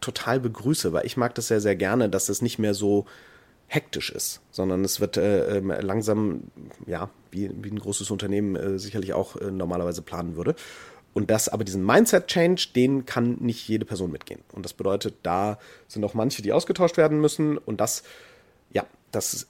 total 0.00 0.40
begrüße, 0.40 0.92
weil 0.92 1.04
ich 1.04 1.16
mag 1.16 1.34
das 1.34 1.48
sehr, 1.48 1.60
sehr 1.60 1.76
gerne, 1.76 2.08
dass 2.08 2.28
es 2.28 2.42
nicht 2.42 2.58
mehr 2.58 2.74
so 2.74 3.06
hektisch 3.66 4.10
ist, 4.10 4.40
sondern 4.50 4.84
es 4.84 5.00
wird 5.00 5.16
äh, 5.16 5.58
ähm, 5.58 5.68
langsam, 5.68 6.44
ja, 6.86 7.10
wie, 7.30 7.50
wie 7.62 7.70
ein 7.70 7.78
großes 7.78 8.10
Unternehmen 8.10 8.56
äh, 8.56 8.78
sicherlich 8.78 9.12
auch 9.12 9.36
äh, 9.36 9.50
normalerweise 9.50 10.02
planen 10.02 10.36
würde. 10.36 10.54
Und 11.14 11.30
das 11.30 11.48
aber 11.48 11.64
diesen 11.64 11.84
Mindset-Change, 11.84 12.68
den 12.76 13.06
kann 13.06 13.38
nicht 13.40 13.66
jede 13.66 13.86
Person 13.86 14.12
mitgehen. 14.12 14.40
Und 14.52 14.64
das 14.64 14.74
bedeutet, 14.74 15.14
da 15.22 15.58
sind 15.88 16.04
auch 16.04 16.14
manche, 16.14 16.42
die 16.42 16.52
ausgetauscht 16.52 16.98
werden 16.98 17.20
müssen. 17.20 17.56
Und 17.56 17.80
das, 17.80 18.02
ja, 18.70 18.84
das 19.12 19.46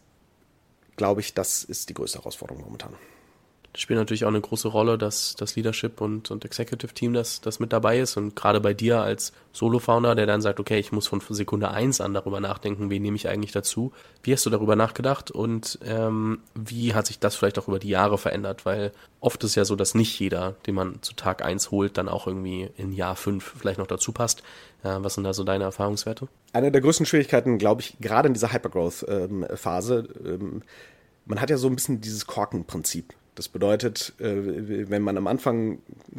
glaube 0.96 1.20
ich, 1.20 1.34
das 1.34 1.64
ist 1.64 1.88
die 1.88 1.94
größte 1.94 2.18
Herausforderung 2.18 2.62
momentan 2.62 2.94
spielt 3.76 3.98
natürlich 3.98 4.24
auch 4.24 4.28
eine 4.28 4.40
große 4.40 4.68
Rolle, 4.68 4.98
dass 4.98 5.34
das 5.34 5.56
Leadership 5.56 6.00
und, 6.00 6.30
und 6.30 6.44
Executive 6.44 6.92
Team 6.94 7.12
das, 7.12 7.40
das 7.40 7.60
mit 7.60 7.72
dabei 7.72 7.98
ist. 7.98 8.16
Und 8.16 8.34
gerade 8.34 8.60
bei 8.60 8.74
dir 8.74 9.00
als 9.00 9.32
Solo-Founder, 9.52 10.14
der 10.14 10.26
dann 10.26 10.40
sagt, 10.40 10.60
okay, 10.60 10.78
ich 10.78 10.92
muss 10.92 11.06
von 11.06 11.20
Sekunde 11.30 11.70
eins 11.70 12.00
an 12.00 12.14
darüber 12.14 12.40
nachdenken, 12.40 12.90
wen 12.90 13.02
nehme 13.02 13.16
ich 13.16 13.28
eigentlich 13.28 13.52
dazu. 13.52 13.92
Wie 14.22 14.32
hast 14.32 14.44
du 14.46 14.50
darüber 14.50 14.76
nachgedacht 14.76 15.30
und 15.30 15.78
ähm, 15.84 16.40
wie 16.54 16.94
hat 16.94 17.06
sich 17.06 17.18
das 17.18 17.34
vielleicht 17.34 17.58
auch 17.58 17.68
über 17.68 17.78
die 17.78 17.88
Jahre 17.88 18.18
verändert? 18.18 18.66
Weil 18.66 18.92
oft 19.20 19.42
ist 19.44 19.54
ja 19.54 19.64
so, 19.64 19.76
dass 19.76 19.94
nicht 19.94 20.18
jeder, 20.18 20.56
den 20.66 20.74
man 20.74 21.02
zu 21.02 21.14
Tag 21.14 21.44
eins 21.44 21.70
holt, 21.70 21.96
dann 21.98 22.08
auch 22.08 22.26
irgendwie 22.26 22.70
in 22.76 22.92
Jahr 22.92 23.16
fünf 23.16 23.54
vielleicht 23.58 23.78
noch 23.78 23.86
dazu 23.86 24.12
passt. 24.12 24.42
Äh, 24.82 24.96
was 25.00 25.14
sind 25.14 25.24
da 25.24 25.32
so 25.32 25.44
deine 25.44 25.64
Erfahrungswerte? 25.64 26.28
Eine 26.52 26.72
der 26.72 26.80
größten 26.80 27.06
Schwierigkeiten, 27.06 27.58
glaube 27.58 27.82
ich, 27.82 27.96
gerade 28.00 28.28
in 28.28 28.34
dieser 28.34 28.52
Hypergrowth-Phase, 28.52 30.08
ähm, 30.24 30.40
ähm, 30.40 30.62
man 31.26 31.40
hat 31.40 31.50
ja 31.50 31.56
so 31.56 31.68
ein 31.68 31.74
bisschen 31.74 32.00
dieses 32.00 32.26
Korken-Prinzip. 32.26 33.14
Das 33.36 33.48
bedeutet, 33.48 34.14
äh, 34.18 34.88
wenn 34.90 35.02
man 35.02 35.16
am 35.16 35.26
Anfang 35.26 35.78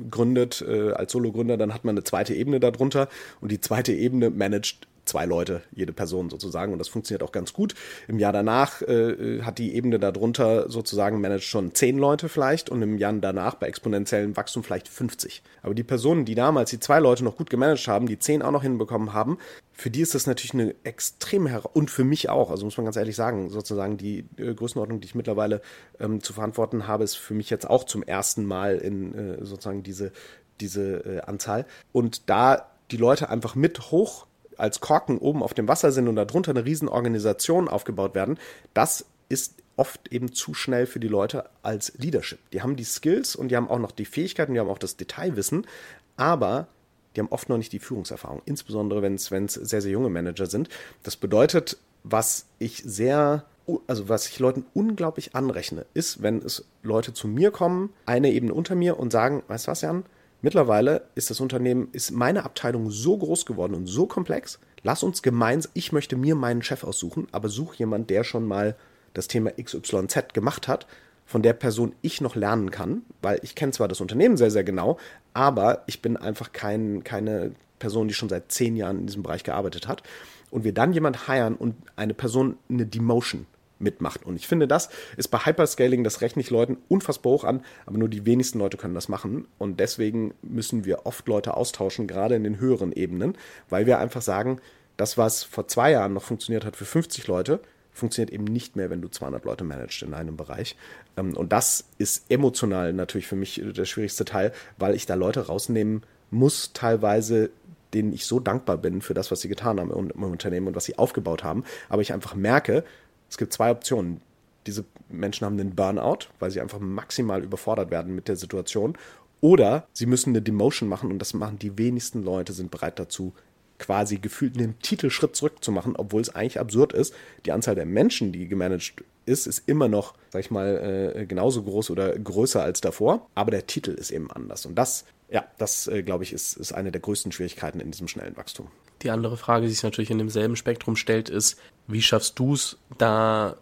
gründet 0.10 0.63
äh, 0.65 0.91
als 0.91 1.12
Solo-Gründer, 1.12 1.58
dann 1.58 1.73
hat 1.73 1.84
man 1.84 1.93
eine 1.93 2.03
zweite 2.03 2.34
Ebene 2.34 2.60
darunter 2.60 3.10
und 3.41 3.51
die 3.51 3.60
zweite 3.60 3.91
Ebene 3.91 4.30
managt 4.30 4.88
zwei 5.08 5.26
Leute, 5.26 5.62
jede 5.72 5.93
Person 5.93 6.30
sozusagen. 6.30 6.74
Und 6.74 6.80
das 6.80 6.88
funktioniert 6.88 7.24
auch 7.24 7.32
ganz 7.32 7.54
gut. 7.54 7.76
Im 8.08 8.20
Jahr 8.20 8.34
danach 8.34 8.82
äh, 8.82 9.41
hat 9.41 9.58
die 9.58 9.76
Ebene 9.76 10.00
darunter 10.00 10.70
sozusagen 10.70 11.22
managt 11.22 11.46
schon 11.46 11.74
zehn 11.74 11.98
Leute 11.98 12.30
vielleicht 12.30 12.70
und 12.70 12.82
im 12.82 12.98
Jahr 12.98 13.13
danach 13.13 13.56
bei 13.56 13.67
exponentiellem 13.67 14.36
Wachstum 14.36 14.63
vielleicht 14.63 14.88
50. 14.88 15.43
Aber 15.62 15.74
die 15.74 15.84
Personen, 15.84 16.26
die 16.26 16.36
damals 16.36 16.72
die 16.72 16.80
zwei 16.80 17.00
Leute 17.00 17.24
noch 17.24 17.38
gut 17.38 17.50
gemanagt 17.50 17.88
haben, 17.88 18.08
die 18.08 18.20
zehn 18.20 18.41
auch 18.41 18.52
noch 18.52 18.63
hinbekommen 18.63 19.13
haben, 19.13 19.38
für 19.74 19.91
die 19.91 20.02
ist 20.02 20.15
das 20.15 20.26
natürlich 20.26 20.56
eine 20.56 20.74
extreme 20.84 21.50
Herausforderung 21.50 21.82
und 21.82 21.91
für 21.91 22.04
mich 22.04 22.30
auch. 22.30 22.50
Also 22.50 22.65
muss 22.65 22.78
man 22.78 22.86
ganz 22.86 22.96
ehrlich 22.96 23.15
sagen, 23.15 23.50
sozusagen 23.50 23.98
die 23.98 24.26
äh, 24.38 24.54
Größenordnung, 24.54 25.00
die 25.00 25.06
ich 25.06 25.15
mittlerweile 25.15 25.62
ähm, 26.00 26.22
zu 26.22 26.34
verantworten 26.34 26.88
habe, 26.88 27.04
ist 27.04 27.15
für 27.15 27.34
mich 27.34 27.50
jetzt 27.50 27.70
auch 27.70 27.84
zum 27.84 28.04
ersten 28.04 28.46
Mal 28.46 28.78
in 28.78 29.13
äh, 29.13 29.46
sozusagen 29.46 29.84
diese, 29.84 30.12
diese 30.60 31.06
äh, 31.06 31.22
Anzahl. 31.22 31.65
Und 31.91 32.30
da 32.30 32.70
die 32.91 32.98
Leute 32.98 33.30
einfach 33.30 33.56
mit 33.56 33.91
hoch 33.91 34.28
als 34.58 34.80
Korken 34.80 35.17
oben 35.17 35.43
auf 35.43 35.54
dem 35.54 35.67
Wasser 35.67 35.91
sind 35.91 36.08
und 36.08 36.15
darunter 36.15 36.52
eine 36.52 36.65
Riesenorganisation 36.65 37.67
aufgebaut 37.67 38.15
werden, 38.15 38.38
das 38.74 39.06
ist 39.30 39.56
oft 39.76 40.12
eben 40.12 40.34
zu 40.34 40.54
schnell 40.54 40.88
für 40.88 41.00
die 41.00 41.08
Leute 41.08 41.50
als 41.62 41.93
Leadership. 41.98 42.39
Die 42.52 42.62
haben 42.62 42.76
die 42.76 42.84
Skills 42.84 43.36
und 43.36 43.50
die 43.50 43.56
haben 43.56 43.70
auch 43.70 43.80
noch 43.80 43.91
die 43.91 44.06
Fähigkeiten, 44.06 44.54
die 44.54 44.60
haben 44.60 44.70
auch 44.70 44.80
das 44.80 44.98
Detailwissen, 44.98 45.67
aber 46.15 46.67
die 47.15 47.22
haben 47.22 47.30
oft 47.30 47.50
noch 47.50 47.58
nicht 47.58 47.74
die 47.74 47.80
Führungserfahrung, 47.80 48.41
insbesondere 48.46 49.02
wenn 49.02 49.15
es 49.15 49.26
sehr, 49.26 49.82
sehr 49.82 49.91
junge 49.91 50.10
Manager 50.10 50.48
sind. 50.48 50.70
Das 51.04 51.15
bedeutet, 51.15 51.78
was 52.04 52.46
ich 52.60 52.84
sehr, 52.86 53.46
also 53.88 54.10
was 54.10 54.28
ich 54.28 54.39
Leuten 54.39 54.65
unglaublich 54.74 55.36
anrechne, 55.36 55.86
ist, 55.93 56.22
wenn 56.22 56.38
es 56.41 56.65
Leute 56.84 57.13
zu 57.13 57.28
mir 57.28 57.52
kommen, 57.52 57.91
eine 58.06 58.32
Ebene 58.32 58.54
unter 58.54 58.76
mir 58.76 59.00
und 59.00 59.12
sagen, 59.12 59.43
weißt 59.48 59.67
du 59.67 59.72
was, 59.72 59.82
Jan, 59.82 60.06
Mittlerweile 60.41 61.08
ist 61.15 61.30
das 61.30 61.39
Unternehmen, 61.39 61.89
ist 61.93 62.12
meine 62.12 62.43
Abteilung 62.43 62.91
so 62.91 63.17
groß 63.17 63.45
geworden 63.45 63.73
und 63.73 63.88
so 63.88 64.06
komplex. 64.06 64.60
Lass 64.84 65.02
uns 65.02 65.23
gemeinsam, 65.23 65.71
ich 65.73 65.91
möchte 65.91 66.15
mir 66.15 66.36
meinen 66.36 66.62
Chef 66.62 66.84
aussuchen, 66.84 67.28
aber 67.32 67.50
such 67.50 67.76
jemand, 67.76 68.10
der 68.10 68.23
schon 68.23 68.45
mal 68.45 68.76
das 69.13 69.28
Thema 69.28 69.52
XYZ 69.52 70.34
gemacht 70.34 70.67
hat, 70.67 70.86
von 71.26 71.41
der 71.41 71.54
Person 71.54 71.93
ich 72.02 72.21
noch 72.21 72.36
lernen 72.36 72.71
kann, 72.71 73.02
weil 73.21 73.39
ich 73.41 73.56
kenne 73.56 73.71
zwar 73.71 73.88
das 73.88 74.00
Unternehmen 74.00 74.38
sehr, 74.38 74.52
sehr 74.52 74.63
genau, 74.63 74.97
aber 75.34 75.84
ich 75.88 76.02
bin 76.02 76.15
einfach 76.15 76.54
kein, 76.54 77.04
keine 77.04 77.52
Person, 77.80 78.08
die 78.08 78.13
schon 78.13 78.30
seit 78.30 78.52
zehn 78.52 78.76
Jahren 78.76 79.00
in 79.00 79.08
diesem 79.08 79.23
Bereich 79.23 79.43
gearbeitet 79.43 79.88
hat. 79.88 80.04
Und 80.50 80.63
wir 80.63 80.73
dann 80.73 80.93
jemand 80.93 81.28
heiren 81.28 81.56
und 81.56 81.76
eine 81.97 82.13
Person 82.13 82.58
eine 82.69 82.86
Demotion 82.86 83.45
mitmacht. 83.80 84.26
Und 84.26 84.36
ich 84.36 84.48
finde, 84.48 84.68
das 84.68 84.90
ist 85.18 85.30
bei 85.30 85.40
Hyperscaling, 85.40 86.04
das 86.04 86.22
rechne 86.22 86.42
ich 86.42 86.50
Leuten 86.50 86.78
unfassbar 86.88 87.34
hoch 87.34 87.44
an, 87.44 87.63
aber 87.86 87.98
nur 87.98 88.10
die 88.10 88.26
wenigsten 88.26 88.60
Leute 88.60 88.78
können 88.78 88.96
das 88.96 89.10
machen. 89.10 89.48
Und 89.58 89.80
deswegen 89.80 90.34
müssen 90.42 90.86
wir 90.86 91.06
oft 91.06 91.28
Leute 91.28 91.56
austauschen, 91.56 92.08
gerade 92.08 92.36
in 92.36 92.44
den 92.44 92.60
höheren 92.60 92.92
Ebenen, 92.92 93.38
weil 93.70 93.86
wir 93.86 94.00
einfach 94.00 94.22
sagen, 94.22 94.60
das, 94.98 95.18
was 95.18 95.44
vor 95.44 95.68
zwei 95.68 95.92
Jahren 95.92 96.13
noch 96.13 96.24
funktioniert 96.24 96.66
hat 96.66 96.76
für 96.76 96.86
50 96.86 97.28
Leute, 97.28 97.60
funktioniert 97.98 98.32
eben 98.32 98.46
nicht 98.46 98.76
mehr, 98.76 98.90
wenn 98.90 99.02
du 99.02 99.10
200 99.10 99.44
Leute 99.44 99.63
managst 99.63 100.02
in 100.04 100.13
einem 100.13 100.38
Bereich. 100.38 100.76
Ähm, 101.18 101.36
und 101.36 101.52
das 101.52 101.86
ist 101.98 102.30
emotional 102.30 102.94
natürlich 102.94 103.28
für 103.28 103.36
mich 103.36 103.62
der 103.63 103.86
schwierigste 103.86 104.26
Teil, 104.26 104.54
weil 104.78 104.96
ich 104.96 105.06
da 105.06 105.16
Leute 105.16 105.48
rausnehmen 105.48 106.04
muss, 106.32 106.72
teilweise, 106.74 107.50
denen 107.94 108.13
ich 108.13 108.26
so 108.26 108.40
dankbar 108.40 108.78
bin 108.78 109.02
für 109.02 109.13
das, 109.13 109.32
was 109.32 109.42
sie 109.42 109.48
getan 109.48 109.80
haben 109.80 109.92
im 109.92 110.24
Unternehmen 110.24 110.68
und 110.68 110.76
was 110.76 110.86
sie 110.86 110.98
aufgebaut 110.98 111.44
haben. 111.44 111.63
Aber 111.90 112.02
ich 112.02 112.13
einfach 112.13 112.36
merke, 112.36 112.84
es 113.30 113.38
gibt 113.38 113.54
zwei 113.54 113.72
Optionen. 113.72 114.22
Diese 114.66 114.86
Menschen 115.10 115.46
haben 115.46 115.60
einen 115.60 115.76
Burnout, 115.76 116.28
weil 116.40 116.52
sie 116.52 116.62
einfach 116.62 116.80
maximal 116.80 117.44
überfordert 117.44 117.92
werden 117.92 118.16
mit 118.16 118.28
der 118.28 118.36
Situation. 118.36 118.98
Oder 119.40 119.88
sie 119.94 120.06
müssen 120.06 120.32
eine 120.32 120.42
Demotion 120.42 120.90
machen 120.90 121.12
und 121.12 121.20
das 121.20 121.34
machen 121.34 121.60
die 121.60 121.78
wenigsten 121.78 122.24
Leute, 122.24 122.54
sind 122.54 122.72
bereit 122.72 123.00
dazu, 123.00 123.34
quasi 123.80 124.18
gefühlt 124.18 124.58
einen 124.58 124.80
Titelschritt 124.80 125.36
zurückzumachen, 125.36 125.96
obwohl 125.96 126.22
es 126.22 126.34
eigentlich 126.34 126.60
absurd 126.60 126.94
ist. 126.94 127.13
Die 127.46 127.52
Anzahl 127.52 127.76
der 127.76 127.86
Menschen, 127.86 128.32
die 128.32 128.48
gemanagt 128.48 129.04
ist, 129.26 129.46
ist 129.46 129.63
immer 129.68 129.88
noch, 129.88 130.16
sag 130.32 130.40
ich 130.40 130.52
mal, 130.52 131.13
äh, 131.16 131.26
genauso 131.26 131.63
groß 131.63 131.92
oder 131.92 132.18
größer 132.18 132.63
als 132.63 132.82
davor, 132.82 133.28
aber 133.36 133.52
der 133.52 133.68
Titel 133.68 133.92
ist 133.92 134.12
eben 134.12 134.32
anders. 134.32 134.66
Und 134.66 134.76
das, 134.76 135.06
ja, 135.30 135.46
das, 135.58 135.88
äh, 135.88 136.04
glaube 136.04 136.24
ich, 136.24 136.34
ist, 136.34 136.58
ist 136.58 136.74
eine 136.74 136.92
der 136.92 137.02
größten 137.02 137.32
Schwierigkeiten 137.32 137.80
in 137.80 137.92
diesem 137.92 138.08
schnellen 138.08 138.38
Wachstum. 138.38 138.68
Die 139.02 139.12
andere 139.12 139.38
Frage, 139.38 139.66
die 139.66 139.72
sich 139.72 139.84
natürlich 139.84 140.10
in 140.10 140.18
demselben 140.18 140.56
Spektrum 140.56 140.96
stellt, 140.96 141.30
ist, 141.30 141.60
wie 141.88 142.02
schaffst 142.02 142.40
du 142.40 142.54
es, 142.54 142.78
da 142.98 143.58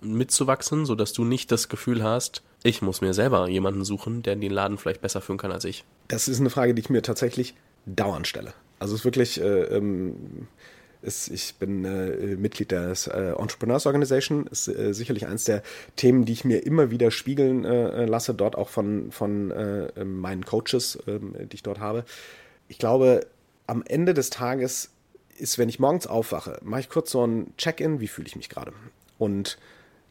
mitzuwachsen, 0.00 0.84
sodass 0.84 1.12
du 1.12 1.24
nicht 1.24 1.50
das 1.50 1.68
Gefühl 1.68 2.02
hast, 2.02 2.42
ich 2.62 2.82
muss 2.82 3.00
mir 3.00 3.14
selber 3.14 3.48
jemanden 3.48 3.84
suchen, 3.84 4.22
der 4.22 4.36
den 4.36 4.52
Laden 4.52 4.78
vielleicht 4.78 5.00
besser 5.00 5.20
führen 5.20 5.38
kann 5.38 5.52
als 5.52 5.64
ich? 5.64 5.84
Das 6.08 6.28
ist 6.28 6.40
eine 6.40 6.50
Frage, 6.50 6.74
die 6.74 6.80
ich 6.80 6.90
mir 6.90 7.02
tatsächlich 7.02 7.54
dauernd 7.86 8.26
stelle. 8.26 8.52
Also 8.78 8.94
es 8.94 9.00
ist 9.00 9.04
wirklich, 9.04 9.40
äh, 9.40 9.62
ähm, 9.64 10.48
ist, 11.04 11.28
ich 11.28 11.54
bin 11.56 11.84
äh, 11.84 12.36
Mitglied 12.36 12.72
des 12.72 13.06
äh, 13.06 13.34
Entrepreneurs 13.38 13.86
Organization, 13.86 14.46
ist 14.46 14.68
äh, 14.68 14.92
sicherlich 14.92 15.26
eines 15.26 15.44
der 15.44 15.62
Themen, 15.96 16.24
die 16.24 16.32
ich 16.32 16.44
mir 16.44 16.64
immer 16.64 16.90
wieder 16.90 17.10
spiegeln 17.10 17.64
äh, 17.64 18.06
lasse, 18.06 18.34
dort 18.34 18.56
auch 18.56 18.68
von, 18.68 19.12
von 19.12 19.50
äh, 19.50 20.04
meinen 20.04 20.44
Coaches, 20.44 20.98
ähm, 21.06 21.34
die 21.38 21.56
ich 21.56 21.62
dort 21.62 21.78
habe. 21.78 22.04
Ich 22.68 22.78
glaube, 22.78 23.26
am 23.66 23.82
Ende 23.86 24.14
des 24.14 24.30
Tages 24.30 24.90
ist, 25.36 25.58
wenn 25.58 25.68
ich 25.68 25.78
morgens 25.78 26.06
aufwache, 26.06 26.58
mache 26.62 26.80
ich 26.80 26.88
kurz 26.88 27.10
so 27.10 27.26
ein 27.26 27.52
Check-in, 27.56 28.00
wie 28.00 28.08
fühle 28.08 28.26
ich 28.26 28.36
mich 28.36 28.48
gerade. 28.48 28.72
Und 29.18 29.58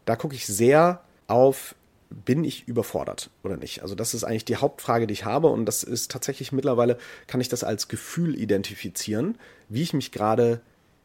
da 0.05 0.15
gucke 0.15 0.35
ich 0.35 0.45
sehr 0.45 1.01
auf, 1.27 1.75
bin 2.09 2.43
ich 2.43 2.67
überfordert 2.67 3.29
oder 3.43 3.57
nicht? 3.57 3.81
Also 3.81 3.95
das 3.95 4.13
ist 4.13 4.23
eigentlich 4.23 4.45
die 4.45 4.57
Hauptfrage, 4.57 5.07
die 5.07 5.13
ich 5.13 5.25
habe 5.25 5.47
und 5.47 5.65
das 5.65 5.83
ist 5.83 6.11
tatsächlich 6.11 6.51
mittlerweile, 6.51 6.97
kann 7.27 7.41
ich 7.41 7.49
das 7.49 7.63
als 7.63 7.87
Gefühl 7.87 8.37
identifizieren, 8.39 9.37
wie 9.69 9.81
ich 9.81 9.93
mich 9.93 10.11
gerade 10.11 10.61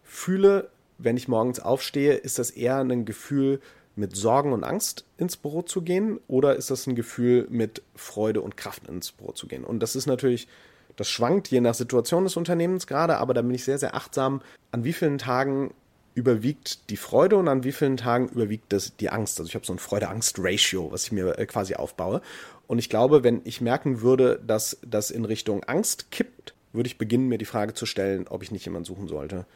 fühle, 0.09 0.71
wenn 0.99 1.17
ich 1.17 1.29
morgens 1.29 1.61
aufstehe. 1.61 2.15
Ist 2.15 2.39
das 2.39 2.51
eher 2.51 2.79
ein 2.79 3.05
Gefühl, 3.05 3.61
mit 3.95 4.17
Sorgen 4.17 4.53
und 4.53 4.65
Angst 4.65 5.05
ins 5.17 5.37
Büro 5.37 5.63
zu 5.63 5.83
gehen 5.83 6.21
oder 6.29 6.55
ist 6.55 6.71
das 6.71 6.87
ein 6.87 6.95
Gefühl, 6.95 7.47
mit 7.51 7.83
Freude 7.97 8.41
und 8.41 8.57
Kraft 8.57 8.87
ins 8.87 9.11
Büro 9.13 9.33
zu 9.33 9.49
gehen? 9.49 9.65
Und 9.65 9.81
das 9.81 9.97
ist 9.97 10.07
natürlich 10.07 10.49
das 10.99 11.09
schwankt 11.09 11.49
je 11.49 11.61
nach 11.61 11.75
Situation 11.75 12.25
des 12.25 12.37
Unternehmens 12.37 12.89
gerade, 12.89 13.19
aber 13.19 13.33
da 13.33 13.41
bin 13.43 13.55
ich 13.55 13.63
sehr, 13.63 13.79
sehr 13.79 13.95
achtsam, 13.95 14.43
an 14.73 14.83
wie 14.83 14.93
vielen 14.93 15.19
Tagen 15.19 15.73
überwiegt 16.15 16.91
die 16.91 16.97
Freude 16.97 17.37
und 17.37 17.47
an 17.47 17.63
wie 17.63 17.71
vielen 17.71 17.97
Tagen 17.97 18.29
überwiegt 18.29 18.73
das 18.73 18.97
die 18.97 19.09
Angst. 19.09 19.39
Also 19.39 19.49
ich 19.49 19.55
habe 19.55 19.65
so 19.65 19.73
ein 19.73 19.79
Freude-Angst-Ratio, 19.79 20.91
was 20.91 21.05
ich 21.05 21.13
mir 21.13 21.39
äh, 21.39 21.47
quasi 21.47 21.77
aufbaue. 21.77 22.21
Und 22.67 22.81
ich 22.81 22.89
glaube, 22.89 23.23
wenn 23.23 23.43
ich 23.45 23.61
merken 23.61 24.01
würde, 24.01 24.41
dass 24.45 24.79
das 24.85 25.13
in 25.13 25.25
Richtung 25.25 25.63
Angst 25.65 26.11
kippt, 26.11 26.55
würde 26.73 26.89
ich 26.89 26.99
beginnen, 26.99 27.29
mir 27.29 27.39
die 27.39 27.45
Frage 27.45 27.75
zu 27.75 27.87
stellen, 27.87 28.27
ob 28.27 28.43
ich 28.43 28.51
nicht 28.51 28.65
jemanden 28.65 28.87
suchen 28.87 29.07
sollte, 29.07 29.47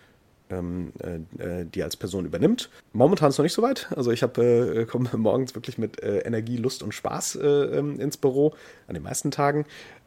ähm, 0.53 0.93
äh, 1.03 1.61
äh, 1.61 1.65
die 1.65 1.83
als 1.83 1.97
Person 1.97 2.27
übernimmt. 2.27 2.71
Momentan 2.93 3.31
ist 3.31 3.39
noch 3.39 3.45
nicht 3.45 3.55
so 3.55 3.63
weit. 3.63 3.89
Also 3.97 4.11
ich 4.11 4.23
habe 4.23 4.43
äh, 4.43 4.85
komme 4.85 5.11
morgens 5.17 5.55
wirklich 5.55 5.79
mit 5.79 6.03
äh, 6.03 6.19
Energie, 6.21 6.57
Lust 6.57 6.83
und 6.83 6.93
Spaß 6.93 7.37
äh, 7.37 7.47
ähm, 7.47 7.99
ins 7.99 8.17
Büro, 8.17 8.55
an 8.87 8.95
den 8.95 9.03
meisten 9.03 9.31
Tagen. 9.31 9.65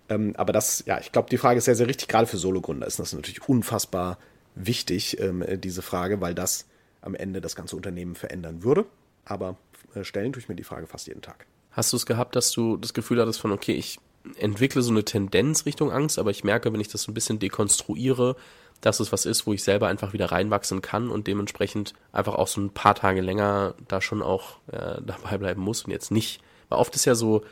Ähm, 0.10 0.34
aber 0.38 0.54
das, 0.54 0.84
ja, 0.86 1.00
ich 1.00 1.12
glaube, 1.12 1.30
die 1.30 1.38
Frage 1.38 1.58
ist 1.58 1.66
sehr, 1.66 1.76
sehr 1.76 1.88
richtig. 1.88 2.08
Gerade 2.08 2.28
für 2.28 2.38
Sologründer 2.38 2.86
ist 2.86 3.00
das 3.00 3.14
natürlich 3.14 3.48
unfassbar 3.50 4.20
wichtig, 4.54 5.20
ähm, 5.20 5.44
diese 5.60 5.82
Frage, 5.82 6.22
weil 6.22 6.36
das 6.36 6.66
am 7.02 7.16
Ende 7.16 7.42
das 7.42 7.56
ganze 7.56 7.76
Unternehmen 7.76 8.16
verändern 8.16 8.64
würde. 8.64 8.86
Aber 9.26 9.58
äh, 9.96 10.04
stellen 10.04 10.34
tue 10.34 10.42
ich 10.42 10.50
mir 10.50 10.56
die 10.56 10.64
Frage 10.64 10.88
fast 10.88 11.08
jeden 11.08 11.22
Tag. 11.22 11.46
Hast 11.72 11.92
du 11.92 11.98
es 11.98 12.06
gehabt, 12.06 12.36
dass 12.36 12.52
du 12.52 12.78
das 12.78 12.94
Gefühl 12.94 13.20
hattest 13.20 13.40
von, 13.40 13.52
okay, 13.52 13.74
ich 13.74 14.00
entwickle 14.40 14.82
so 14.82 14.92
eine 14.92 15.04
Tendenz 15.04 15.66
Richtung 15.66 15.92
Angst, 15.92 16.18
aber 16.18 16.32
ich 16.32 16.44
merke, 16.44 16.72
wenn 16.74 16.80
ich 16.80 16.88
das 16.88 17.04
so 17.04 17.12
ein 17.12 17.14
bisschen 17.14 17.40
dekonstruiere, 17.40 18.36
dass 18.82 19.00
es 19.00 19.12
was 19.12 19.26
ist, 19.26 19.48
wo 19.48 19.54
ich 19.54 19.64
selber 19.64 19.88
einfach 19.88 20.14
wieder 20.14 20.32
reinwachsen 20.32 20.82
kann 20.82 21.10
und 21.10 21.28
dementsprechend 21.28 21.94
einfach 22.12 22.36
auch 22.36 22.48
so 22.48 22.62
ein 22.62 22.70
paar 22.70 22.96
Tage 22.96 23.22
länger 23.22 23.74
da 23.88 24.02
schon 24.02 24.22
auch 24.22 24.58
äh, 24.72 25.02
dabei 25.06 25.38
bleiben 25.38 25.62
muss 25.62 25.84
und 25.84 25.92
jetzt 25.92 26.12
nicht. 26.12 26.42
Weil 26.70 26.80
oft 26.80 26.96
ist 26.96 27.06
ja 27.06 27.16
so, 27.16 27.44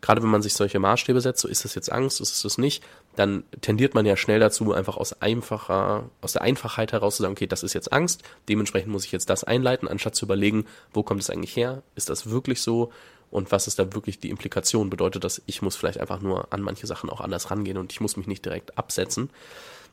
gerade 0.00 0.22
wenn 0.22 0.30
man 0.30 0.42
sich 0.42 0.54
solche 0.54 0.78
Maßstäbe 0.78 1.20
setzt, 1.20 1.40
so 1.40 1.48
ist 1.48 1.64
das 1.64 1.74
jetzt 1.74 1.90
Angst, 1.90 2.20
ist 2.20 2.32
es 2.32 2.42
das 2.42 2.58
nicht, 2.58 2.82
dann 3.16 3.44
tendiert 3.60 3.94
man 3.94 4.06
ja 4.06 4.16
schnell 4.16 4.40
dazu, 4.40 4.72
einfach 4.72 4.96
aus 4.96 5.20
einfacher, 5.20 6.08
aus 6.20 6.32
der 6.32 6.42
Einfachheit 6.42 6.92
heraus 6.92 7.16
zu 7.16 7.22
sagen, 7.22 7.32
okay, 7.32 7.46
das 7.46 7.62
ist 7.62 7.74
jetzt 7.74 7.92
Angst, 7.92 8.22
dementsprechend 8.48 8.92
muss 8.92 9.04
ich 9.04 9.12
jetzt 9.12 9.28
das 9.30 9.44
einleiten, 9.44 9.88
anstatt 9.88 10.14
zu 10.14 10.24
überlegen, 10.24 10.66
wo 10.92 11.02
kommt 11.02 11.20
es 11.20 11.30
eigentlich 11.30 11.56
her? 11.56 11.82
Ist 11.96 12.08
das 12.10 12.30
wirklich 12.30 12.62
so? 12.62 12.92
Und 13.30 13.52
was 13.52 13.68
ist 13.68 13.78
da 13.78 13.94
wirklich 13.94 14.18
die 14.18 14.30
Implikation? 14.30 14.90
Bedeutet 14.90 15.22
das, 15.22 15.40
ich 15.46 15.62
muss 15.62 15.76
vielleicht 15.76 16.00
einfach 16.00 16.20
nur 16.20 16.52
an 16.52 16.62
manche 16.62 16.86
Sachen 16.86 17.10
auch 17.10 17.20
anders 17.20 17.50
rangehen 17.50 17.76
und 17.76 17.92
ich 17.92 18.00
muss 18.00 18.16
mich 18.16 18.26
nicht 18.26 18.44
direkt 18.44 18.76
absetzen? 18.76 19.30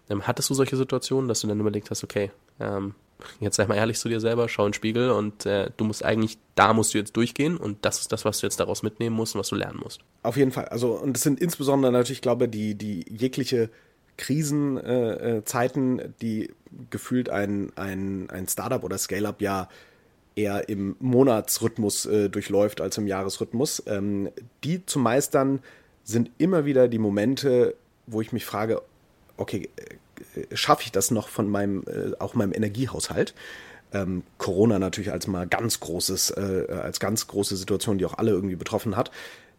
Ähm, 0.10 0.26
hattest 0.26 0.49
du 0.49 0.53
solche 0.53 0.78
Situationen, 0.78 1.28
dass 1.28 1.41
du 1.41 1.47
dann 1.47 1.60
überlegt 1.60 1.89
hast, 1.89 2.03
okay, 2.03 2.32
ähm, 2.60 2.95
jetzt 3.39 3.55
sei 3.55 3.66
mal 3.66 3.76
ehrlich 3.76 3.99
zu 3.99 4.10
dir 4.10 4.20
selber, 4.20 4.47
schau 4.47 4.66
in 4.66 4.70
den 4.70 4.74
Spiegel 4.74 5.12
und 5.12 5.45
äh, 5.45 5.72
du 5.76 5.86
musst 5.86 6.03
eigentlich, 6.05 6.38
da 6.55 6.74
musst 6.74 6.93
du 6.93 6.97
jetzt 6.97 7.16
durchgehen 7.16 7.58
und 7.58 7.84
das 7.84 7.99
ist 7.99 8.12
das, 8.12 8.26
was 8.26 8.39
du 8.39 8.45
jetzt 8.45 8.60
daraus 8.60 8.84
mitnehmen 8.84 9.16
musst 9.16 9.36
und 9.36 9.39
was 9.39 9.49
du 9.49 9.55
lernen 9.55 9.80
musst. 9.84 10.01
Auf 10.24 10.38
jeden 10.38 10.51
Fall. 10.51 10.66
Also, 10.66 10.93
und 10.93 11.18
es 11.18 11.24
sind 11.24 11.39
insbesondere 11.39 11.91
natürlich, 11.91 12.22
glaube 12.22 12.45
ich, 12.45 12.51
die, 12.51 12.76
die 12.76 13.05
jegliche 13.10 13.70
Krisenzeiten, 14.18 15.99
äh, 15.99 16.10
die 16.22 16.51
gefühlt 16.89 17.30
ein, 17.30 17.72
ein, 17.76 18.30
ein 18.30 18.47
Startup 18.47 18.84
oder 18.84 18.97
Scale-up 18.97 19.41
ja 19.41 19.70
eher 20.36 20.70
im 20.70 20.95
Monatsrhythmus 20.99 22.05
äh, 22.05 22.30
durchläuft 22.30 22.82
als 22.82 22.97
im 22.97 23.08
Jahresrhythmus. 23.08 23.84
Ähm, 23.88 24.30
die 24.64 24.86
zu 24.86 24.99
meistern 24.99 25.60
sind 26.03 26.32
immer 26.38 26.66
wieder 26.66 26.88
die 26.88 26.99
Momente, 26.99 27.76
wo 28.05 28.22
ich 28.22 28.32
mich 28.32 28.45
frage, 28.45 28.82
okay, 29.38 29.70
äh, 30.36 30.56
schaffe 30.56 30.84
ich 30.84 30.92
das 30.92 31.12
noch 31.12 31.30
von 31.30 31.50
meinem, 31.50 31.84
äh, 31.88 32.16
auch 32.20 32.34
meinem 32.34 32.54
Energiehaushalt? 32.54 33.34
Ähm, 33.94 34.24
Corona 34.38 34.80
natürlich 34.80 35.12
als 35.12 35.28
mal 35.28 35.48
ganz 35.48 35.80
großes, 35.80 36.32
äh, 36.32 36.68
als 36.70 37.00
ganz 37.00 37.28
große 37.28 37.56
Situation, 37.56 37.98
die 37.98 38.06
auch 38.06 38.18
alle 38.18 38.32
irgendwie 38.32 38.56
betroffen 38.56 38.98
hat. 38.98 39.12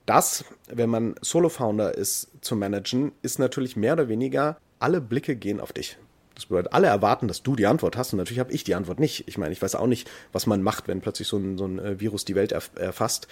Das, 0.04 0.44
wenn 0.68 0.90
man 0.90 1.14
Solo-Founder 1.20 1.94
ist, 1.94 2.28
zu 2.40 2.56
managen, 2.56 3.12
ist 3.22 3.38
natürlich 3.38 3.76
mehr 3.76 3.94
oder 3.94 4.08
weniger, 4.08 4.58
alle 4.78 5.00
Blicke 5.00 5.36
gehen 5.36 5.60
auf 5.60 5.72
dich. 5.72 5.98
Das 6.34 6.46
bedeutet, 6.46 6.72
alle 6.72 6.86
erwarten, 6.86 7.26
dass 7.26 7.42
du 7.42 7.56
die 7.56 7.66
Antwort 7.66 7.96
hast 7.96 8.12
und 8.12 8.18
natürlich 8.18 8.38
habe 8.38 8.52
ich 8.52 8.64
die 8.64 8.74
Antwort 8.74 9.00
nicht. 9.00 9.26
Ich 9.26 9.38
meine, 9.38 9.52
ich 9.52 9.60
weiß 9.60 9.74
auch 9.74 9.86
nicht, 9.86 10.08
was 10.32 10.46
man 10.46 10.62
macht, 10.62 10.88
wenn 10.88 11.00
plötzlich 11.00 11.26
so 11.26 11.36
ein, 11.36 11.58
so 11.58 11.66
ein 11.66 11.78
äh, 11.78 12.00
Virus 12.00 12.24
die 12.24 12.36
Welt 12.36 12.52
erf 12.52 12.70
erfasst, 12.76 13.26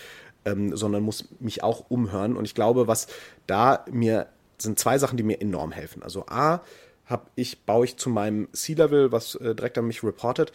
ähm, 0.45 0.77
sondern 0.77 1.03
muss 1.03 1.29
mich 1.39 1.63
auch 1.63 1.89
umhören. 1.89 2.37
Und 2.37 2.47
ich 2.47 2.55
glaube, 2.55 2.89
was 2.89 3.07
da 3.47 3.85
mir 3.91 4.27
sind 4.59 4.79
zwei 4.79 4.99
Sachen, 4.99 5.17
die 5.17 5.23
mir 5.23 5.41
enorm 5.41 5.73
helfen. 5.73 6.03
Also 6.03 6.27
A, 6.27 6.63
hab 7.07 7.31
ich, 7.37 7.65
baue 7.65 7.85
ich 7.85 7.97
zu 7.97 8.11
meinem 8.11 8.49
C-Level, 8.53 9.13
was 9.13 9.37
äh, 9.37 9.55
direkt 9.55 9.79
an 9.79 9.87
mich 9.87 10.03
reportet, 10.03 10.53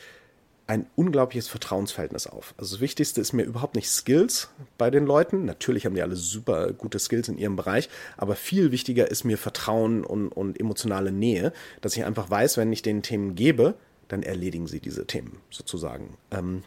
ein 0.68 0.86
unglaubliches 0.96 1.50
Vertrauensverhältnis 1.50 2.28
auf. 2.28 2.54
Also 2.58 2.76
das 2.76 2.82
Wichtigste 2.82 3.20
ist 3.20 3.34
mir 3.34 3.44
überhaupt 3.44 3.76
nicht 3.76 3.90
Skills 3.90 4.50
bei 4.78 4.90
den 4.90 5.06
Leuten. 5.06 5.44
Natürlich 5.44 5.86
haben 5.86 5.96
die 5.96 6.02
alle 6.02 6.16
super 6.16 6.72
gute 6.72 7.00
Skills 7.00 7.28
in 7.28 7.38
ihrem 7.38 7.56
Bereich, 7.56 7.90
aber 8.16 8.36
viel 8.36 8.72
wichtiger 8.72 9.10
ist 9.12 9.24
mir 9.24 9.38
Vertrauen 9.38 10.06
und, 10.06 10.30
und 10.30 10.60
emotionale 10.60 11.12
Nähe, 11.12 11.52
dass 11.82 11.98
ich 11.98 12.06
einfach 12.06 12.30
weiß, 12.30 12.58
wenn 12.58 12.72
ich 12.72 12.82
den 12.82 13.02
Themen 13.02 13.36
gebe, 13.36 13.74
dann 14.08 14.24
erledigen 14.24 14.68
sie 14.68 14.80
diese 14.80 15.06
Themen 15.06 15.38
sozusagen. 15.50 16.18
Ähm, 16.32 16.64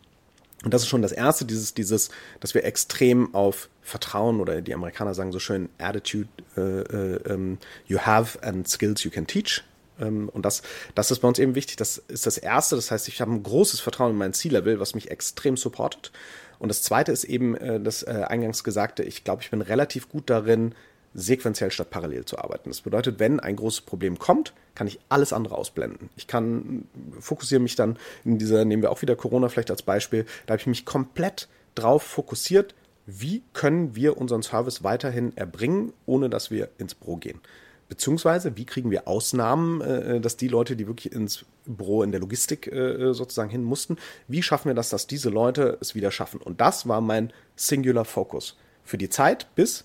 und 0.65 0.73
das 0.73 0.83
ist 0.83 0.89
schon 0.89 1.03
das 1.03 1.13
Erste, 1.13 1.45
dieses, 1.45 1.75
dieses, 1.75 2.11
dass 2.41 2.55
wir 2.55 2.65
extrem 2.65 3.35
auf 3.35 3.69
Vertrauen 3.83 4.41
oder 4.41 4.63
die 4.63 4.75
Amerikaner 4.75 5.15
sagen 5.15 5.31
so 5.31 5.39
schön 5.39 5.69
Attitude 5.79 6.29
äh, 6.57 6.61
äh, 6.61 7.33
um, 7.33 7.59
you 7.87 7.99
have 7.99 8.43
and 8.43 8.67
skills 8.67 9.05
you 9.05 9.11
can 9.11 9.27
teach. 9.27 9.63
Ähm, 10.01 10.31
und 10.31 10.45
das, 10.45 10.63
das 10.95 11.11
ist 11.11 11.21
bei 11.21 11.29
uns 11.29 11.39
eben 11.39 11.55
wichtig. 11.55 11.77
Das 11.77 11.99
ist 12.09 12.27
das 12.27 12.39
Erste. 12.39 12.77
Das 12.77 12.91
heißt, 12.91 13.09
ich 13.09 13.21
habe 13.21 13.33
ein 13.33 13.43
großes 13.43 13.81
Vertrauen 13.81 14.13
in 14.13 14.19
mein 14.19 14.33
C-Level, 14.33 14.81
was 14.81 14.95
mich 14.95 15.11
extrem 15.11 15.59
supportet. 15.59 16.13
Und 16.59 16.69
das 16.69 16.83
Zweite 16.83 17.13
ist 17.13 17.25
eben 17.25 17.55
äh, 17.57 17.79
das 17.79 18.03
äh, 18.03 18.25
eingangs 18.27 18.65
Gesagte. 18.65 19.03
Ich 19.03 19.23
glaube, 19.23 19.43
ich 19.43 19.51
bin 19.51 19.61
relativ 19.61 20.09
gut 20.09 20.31
darin, 20.31 20.75
sequenziell 21.15 21.71
statt 21.71 21.91
parallel 21.91 22.25
zu 22.25 22.39
arbeiten. 22.39 22.71
Das 22.71 22.81
bedeutet, 22.81 23.19
wenn 23.21 23.41
ein 23.41 23.57
großes 23.57 23.83
Problem 23.83 24.19
kommt, 24.19 24.53
kann 24.75 24.87
ich 24.87 24.99
alles 25.09 25.33
andere 25.33 25.57
ausblenden. 25.57 26.11
Ich 26.17 26.27
kann 26.27 26.87
fokussiere 27.21 27.61
mich 27.61 27.77
dann 27.77 27.97
in 28.25 28.39
dieser, 28.39 28.65
nehmen 28.65 28.83
wir 28.83 28.91
auch 28.91 29.01
wieder 29.01 29.17
Corona 29.17 29.49
vielleicht 29.49 29.71
als 29.71 29.83
Beispiel, 29.83 30.27
da 30.47 30.53
habe 30.53 30.61
ich 30.61 30.67
mich 30.67 30.85
komplett 30.85 31.49
drauf 31.75 32.03
fokussiert, 32.03 32.75
wie 33.07 33.43
können 33.53 33.95
wir 33.95 34.17
unseren 34.17 34.43
Service 34.43 34.83
weiterhin 34.83 35.37
erbringen, 35.37 35.93
ohne 36.07 36.29
dass 36.29 36.51
wir 36.51 36.69
ins 36.79 36.95
Büro 36.95 37.17
gehen. 37.17 37.41
Beziehungsweise, 37.89 38.57
wie 38.57 38.65
kriegen 38.65 38.91
wir 38.91 39.07
Ausnahmen, 39.07 39.81
äh, 39.83 40.21
dass 40.21 40.37
die 40.37 40.49
Leute, 40.49 40.75
die 40.75 40.87
wirklich 40.87 41.13
ins 41.13 41.45
Büro 41.67 42.03
in 42.03 42.13
der 42.13 42.21
Logistik 42.21 42.67
äh, 42.67 43.13
sozusagen 43.13 43.51
hin 43.51 43.63
mussten, 43.63 43.99
wie 44.27 44.43
schaffen 44.43 44.71
wir 44.71 44.75
das, 44.75 44.89
dass 44.89 45.07
diese 45.07 45.29
Leute 45.29 45.79
es 45.81 45.95
wieder 45.95 46.11
schaffen? 46.11 46.41
Und 46.41 46.61
das 46.61 46.89
war 46.89 47.01
mein 47.01 47.33
Singular 47.57 48.05
Focus 48.05 48.57
für 48.85 48.99
die 48.99 49.11
Zeit, 49.11 49.55
bis 49.55 49.85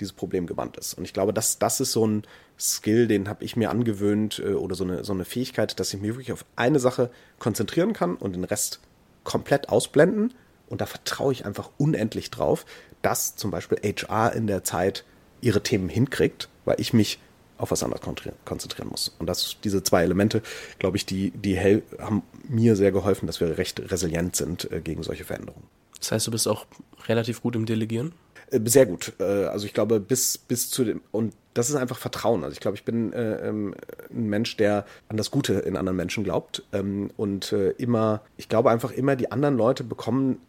dieses 0.00 0.12
Problem 0.12 0.46
gewandt 0.46 0.76
ist. 0.76 0.94
Und 0.94 1.04
ich 1.04 1.12
glaube, 1.12 1.32
das, 1.32 1.58
das 1.58 1.80
ist 1.80 1.92
so 1.92 2.06
ein 2.06 2.22
Skill, 2.58 3.06
den 3.06 3.28
habe 3.28 3.44
ich 3.44 3.56
mir 3.56 3.70
angewöhnt 3.70 4.42
äh, 4.44 4.52
oder 4.52 4.74
so 4.74 4.84
eine, 4.84 5.04
so 5.04 5.12
eine 5.12 5.24
Fähigkeit, 5.24 5.78
dass 5.78 5.92
ich 5.92 6.00
mich 6.00 6.10
wirklich 6.10 6.32
auf 6.32 6.44
eine 6.56 6.78
Sache 6.78 7.10
konzentrieren 7.38 7.92
kann 7.92 8.16
und 8.16 8.34
den 8.34 8.44
Rest 8.44 8.80
komplett 9.24 9.68
ausblenden. 9.68 10.34
Und 10.68 10.80
da 10.80 10.86
vertraue 10.86 11.32
ich 11.32 11.44
einfach 11.44 11.70
unendlich 11.78 12.30
drauf, 12.30 12.66
dass 13.02 13.36
zum 13.36 13.50
Beispiel 13.50 13.78
HR 13.82 14.32
in 14.32 14.46
der 14.46 14.64
Zeit 14.64 15.04
ihre 15.40 15.62
Themen 15.62 15.88
hinkriegt, 15.88 16.48
weil 16.64 16.80
ich 16.80 16.92
mich 16.92 17.20
auf 17.58 17.70
was 17.70 17.82
anderes 17.82 18.02
konzentrieren 18.44 18.88
muss. 18.88 19.14
Und 19.18 19.26
das, 19.26 19.56
diese 19.64 19.82
zwei 19.82 20.02
Elemente, 20.02 20.42
glaube 20.78 20.96
ich, 20.96 21.06
die, 21.06 21.30
die 21.30 21.58
haben 21.98 22.22
mir 22.48 22.76
sehr 22.76 22.92
geholfen, 22.92 23.26
dass 23.26 23.40
wir 23.40 23.56
recht 23.58 23.80
resilient 23.90 24.36
sind 24.36 24.70
äh, 24.70 24.80
gegen 24.80 25.02
solche 25.02 25.24
Veränderungen. 25.24 25.66
Das 25.98 26.12
heißt, 26.12 26.26
du 26.26 26.30
bist 26.30 26.46
auch 26.48 26.66
relativ 27.06 27.40
gut 27.42 27.56
im 27.56 27.64
Delegieren? 27.64 28.12
Äh, 28.50 28.60
sehr 28.64 28.86
gut. 28.86 29.12
Äh, 29.18 29.44
also 29.44 29.66
ich 29.66 29.74
glaube, 29.74 30.00
bis, 30.00 30.38
bis 30.38 30.70
zu 30.70 30.84
dem, 30.84 31.00
und 31.12 31.34
das 31.54 31.70
ist 31.70 31.76
einfach 31.76 31.98
Vertrauen. 31.98 32.44
Also 32.44 32.52
ich 32.52 32.60
glaube, 32.60 32.76
ich 32.76 32.84
bin 32.84 33.12
äh, 33.12 33.48
ähm, 33.48 33.74
ein 34.10 34.28
Mensch, 34.28 34.56
der 34.56 34.84
an 35.08 35.16
das 35.16 35.30
Gute 35.30 35.54
in 35.54 35.76
anderen 35.76 35.96
Menschen 35.96 36.24
glaubt. 36.24 36.62
Ähm, 36.72 37.10
und 37.16 37.52
äh, 37.52 37.70
immer, 37.70 38.22
ich 38.36 38.48
glaube 38.48 38.70
einfach 38.70 38.90
immer, 38.90 39.16
die 39.16 39.32
anderen 39.32 39.56
Leute 39.56 39.84
bekommen 39.84 40.40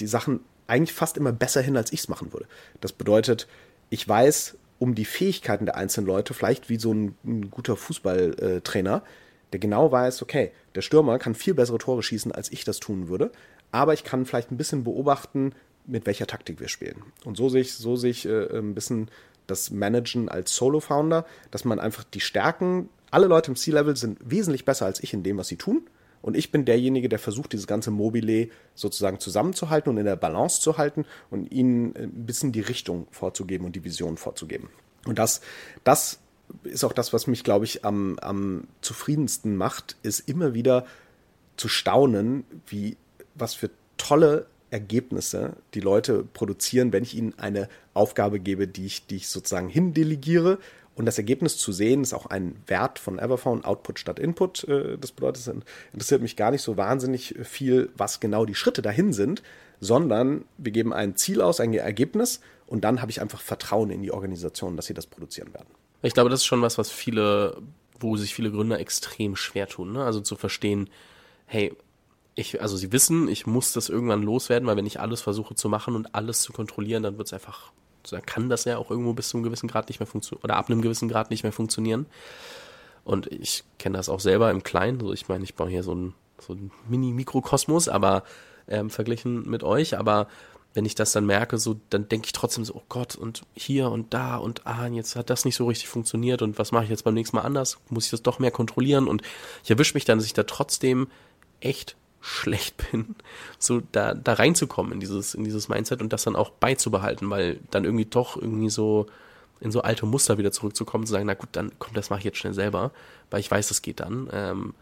die 0.00 0.06
Sachen 0.06 0.40
eigentlich 0.66 0.92
fast 0.92 1.16
immer 1.16 1.32
besser 1.32 1.60
hin, 1.60 1.76
als 1.76 1.92
ich 1.92 2.00
es 2.00 2.08
machen 2.08 2.32
würde. 2.32 2.46
Das 2.80 2.92
bedeutet, 2.92 3.48
ich 3.88 4.06
weiß 4.08 4.56
um 4.78 4.94
die 4.94 5.04
Fähigkeiten 5.04 5.66
der 5.66 5.76
einzelnen 5.76 6.06
Leute, 6.06 6.32
vielleicht 6.32 6.70
wie 6.70 6.78
so 6.78 6.92
ein, 6.92 7.14
ein 7.24 7.50
guter 7.50 7.76
Fußballtrainer, 7.76 9.02
der 9.52 9.60
genau 9.60 9.92
weiß, 9.92 10.22
okay, 10.22 10.52
der 10.74 10.80
Stürmer 10.80 11.18
kann 11.18 11.34
viel 11.34 11.54
bessere 11.54 11.78
Tore 11.78 12.02
schießen, 12.02 12.32
als 12.32 12.50
ich 12.50 12.64
das 12.64 12.80
tun 12.80 13.08
würde, 13.08 13.30
aber 13.72 13.92
ich 13.92 14.04
kann 14.04 14.24
vielleicht 14.24 14.50
ein 14.50 14.56
bisschen 14.56 14.84
beobachten, 14.84 15.52
mit 15.90 16.06
welcher 16.06 16.26
Taktik 16.26 16.60
wir 16.60 16.68
spielen. 16.68 17.02
Und 17.24 17.36
so 17.36 17.48
sehe 17.48 17.62
ich, 17.62 17.74
so 17.74 17.96
sehe 17.96 18.12
äh, 18.24 18.58
ein 18.58 18.74
bisschen 18.74 19.10
das 19.46 19.70
Managen 19.70 20.28
als 20.28 20.54
Solo-Founder, 20.54 21.26
dass 21.50 21.64
man 21.64 21.80
einfach 21.80 22.04
die 22.04 22.20
Stärken, 22.20 22.88
alle 23.10 23.26
Leute 23.26 23.50
im 23.50 23.56
C-Level 23.56 23.96
sind 23.96 24.18
wesentlich 24.24 24.64
besser 24.64 24.86
als 24.86 25.02
ich 25.02 25.12
in 25.12 25.22
dem, 25.22 25.36
was 25.36 25.48
sie 25.48 25.56
tun. 25.56 25.82
Und 26.22 26.36
ich 26.36 26.52
bin 26.52 26.64
derjenige, 26.64 27.08
der 27.08 27.18
versucht, 27.18 27.52
dieses 27.52 27.66
ganze 27.66 27.90
Mobile 27.90 28.48
sozusagen 28.74 29.20
zusammenzuhalten 29.20 29.90
und 29.90 29.96
in 29.96 30.04
der 30.04 30.16
Balance 30.16 30.60
zu 30.60 30.76
halten 30.76 31.06
und 31.30 31.50
ihnen 31.50 31.96
ein 31.96 32.26
bisschen 32.26 32.52
die 32.52 32.60
Richtung 32.60 33.06
vorzugeben 33.10 33.64
und 33.64 33.74
die 33.74 33.84
Vision 33.84 34.16
vorzugeben. 34.18 34.68
Und 35.06 35.18
das, 35.18 35.40
das 35.82 36.20
ist 36.62 36.84
auch 36.84 36.92
das, 36.92 37.12
was 37.12 37.26
mich, 37.26 37.42
glaube 37.42 37.64
ich, 37.64 37.84
am, 37.84 38.18
am 38.20 38.66
zufriedensten 38.82 39.56
macht, 39.56 39.96
ist 40.02 40.28
immer 40.28 40.52
wieder 40.52 40.84
zu 41.56 41.68
staunen, 41.68 42.44
wie, 42.66 42.96
was 43.34 43.54
für 43.54 43.70
tolle 43.96 44.46
Ergebnisse 44.70 45.54
die 45.74 45.80
Leute 45.80 46.24
produzieren, 46.24 46.92
wenn 46.92 47.02
ich 47.02 47.16
ihnen 47.16 47.34
eine 47.38 47.68
Aufgabe 47.94 48.40
gebe, 48.40 48.68
die 48.68 48.86
ich, 48.86 49.06
die 49.06 49.16
ich 49.16 49.28
sozusagen 49.28 49.68
hindelegiere 49.68 50.58
Und 50.94 51.06
das 51.06 51.18
Ergebnis 51.18 51.56
zu 51.56 51.72
sehen 51.72 52.02
ist 52.02 52.12
auch 52.12 52.26
ein 52.26 52.56
Wert 52.66 52.98
von 52.98 53.18
Everphone, 53.18 53.64
Output 53.64 53.98
statt 53.98 54.18
Input. 54.18 54.64
Äh, 54.64 54.98
das 54.98 55.12
bedeutet, 55.12 55.46
es 55.46 55.52
interessiert 55.92 56.22
mich 56.22 56.36
gar 56.36 56.50
nicht 56.50 56.62
so 56.62 56.76
wahnsinnig 56.76 57.34
viel, 57.42 57.90
was 57.96 58.20
genau 58.20 58.44
die 58.44 58.54
Schritte 58.54 58.82
dahin 58.82 59.12
sind, 59.12 59.42
sondern 59.80 60.44
wir 60.58 60.72
geben 60.72 60.92
ein 60.92 61.16
Ziel 61.16 61.40
aus, 61.40 61.60
ein 61.60 61.72
Ergebnis 61.72 62.40
und 62.66 62.82
dann 62.84 63.00
habe 63.00 63.10
ich 63.10 63.20
einfach 63.20 63.40
Vertrauen 63.40 63.90
in 63.90 64.02
die 64.02 64.12
Organisation, 64.12 64.76
dass 64.76 64.86
sie 64.86 64.94
das 64.94 65.06
produzieren 65.06 65.52
werden. 65.54 65.68
Ich 66.02 66.14
glaube, 66.14 66.30
das 66.30 66.40
ist 66.40 66.46
schon 66.46 66.62
was, 66.62 66.78
was 66.78 66.90
viele, 66.90 67.56
wo 67.98 68.16
sich 68.16 68.34
viele 68.34 68.50
Gründer 68.50 68.78
extrem 68.78 69.36
schwer 69.36 69.66
tun. 69.66 69.92
Ne? 69.92 70.04
Also 70.04 70.20
zu 70.20 70.36
verstehen, 70.36 70.88
hey, 71.46 71.72
ich, 72.34 72.60
also 72.60 72.76
sie 72.76 72.92
wissen, 72.92 73.28
ich 73.28 73.46
muss 73.46 73.72
das 73.72 73.88
irgendwann 73.88 74.22
loswerden, 74.22 74.66
weil 74.66 74.76
wenn 74.76 74.86
ich 74.86 75.00
alles 75.00 75.20
versuche 75.20 75.54
zu 75.54 75.68
machen 75.68 75.94
und 75.94 76.14
alles 76.14 76.42
zu 76.42 76.52
kontrollieren, 76.52 77.02
dann 77.02 77.18
wird 77.18 77.28
es 77.28 77.32
einfach, 77.32 77.72
dann 78.08 78.24
kann 78.24 78.48
das 78.48 78.64
ja 78.64 78.78
auch 78.78 78.90
irgendwo 78.90 79.12
bis 79.12 79.28
zu 79.28 79.36
einem 79.36 79.44
gewissen 79.44 79.68
Grad 79.68 79.88
nicht 79.88 80.00
mehr 80.00 80.06
funktionieren 80.06 80.44
oder 80.44 80.56
ab 80.56 80.70
einem 80.70 80.82
gewissen 80.82 81.08
Grad 81.08 81.30
nicht 81.30 81.42
mehr 81.42 81.52
funktionieren. 81.52 82.06
Und 83.04 83.26
ich 83.26 83.64
kenne 83.78 83.96
das 83.96 84.08
auch 84.08 84.20
selber 84.20 84.50
im 84.50 84.62
Kleinen. 84.62 85.00
Also 85.00 85.12
ich 85.12 85.28
meine, 85.28 85.44
ich 85.44 85.54
baue 85.54 85.68
hier 85.68 85.82
so 85.82 85.94
ein, 85.94 86.14
so 86.38 86.56
Mini-Mikrokosmos, 86.88 87.88
aber 87.88 88.24
ähm, 88.68 88.90
verglichen 88.90 89.48
mit 89.48 89.62
euch, 89.62 89.98
aber 89.98 90.28
wenn 90.72 90.84
ich 90.84 90.94
das 90.94 91.12
dann 91.12 91.26
merke, 91.26 91.58
so, 91.58 91.80
dann 91.90 92.08
denke 92.08 92.26
ich 92.26 92.32
trotzdem 92.32 92.64
so, 92.64 92.74
oh 92.76 92.82
Gott, 92.88 93.16
und 93.16 93.42
hier 93.54 93.90
und 93.90 94.14
da 94.14 94.36
und 94.36 94.66
ah, 94.66 94.86
jetzt 94.86 95.16
hat 95.16 95.28
das 95.28 95.44
nicht 95.44 95.56
so 95.56 95.66
richtig 95.66 95.88
funktioniert 95.88 96.42
und 96.42 96.58
was 96.58 96.70
mache 96.70 96.84
ich 96.84 96.90
jetzt 96.90 97.02
beim 97.02 97.14
nächsten 97.14 97.36
Mal 97.36 97.42
anders? 97.42 97.78
Muss 97.88 98.04
ich 98.04 98.10
das 98.12 98.22
doch 98.22 98.38
mehr 98.38 98.52
kontrollieren? 98.52 99.08
Und 99.08 99.22
ich 99.64 99.70
erwische 99.70 99.94
mich 99.94 100.04
dann, 100.04 100.18
dass 100.18 100.26
ich 100.26 100.32
da 100.32 100.44
trotzdem 100.44 101.08
echt 101.60 101.96
schlecht 102.20 102.90
bin, 102.90 103.14
so 103.58 103.80
da, 103.92 104.14
da 104.14 104.34
reinzukommen 104.34 104.92
in 104.92 105.00
dieses, 105.00 105.34
in 105.34 105.44
dieses 105.44 105.68
Mindset 105.68 106.02
und 106.02 106.12
das 106.12 106.24
dann 106.24 106.36
auch 106.36 106.50
beizubehalten, 106.50 107.30
weil 107.30 107.60
dann 107.70 107.84
irgendwie 107.84 108.04
doch 108.04 108.36
irgendwie 108.36 108.70
so 108.70 109.06
in 109.60 109.70
so 109.70 109.82
alte 109.82 110.06
Muster 110.06 110.38
wieder 110.38 110.52
zurückzukommen, 110.52 111.06
zu 111.06 111.12
sagen, 111.12 111.26
na 111.26 111.34
gut, 111.34 111.50
dann 111.52 111.72
komm, 111.78 111.94
das 111.94 112.10
mache 112.10 112.20
ich 112.20 112.24
jetzt 112.24 112.38
schnell 112.38 112.54
selber, 112.54 112.92
weil 113.30 113.40
ich 113.40 113.50
weiß, 113.50 113.68
das 113.68 113.82
geht 113.82 114.00
dann. 114.00 114.28
Ähm, 114.32 114.74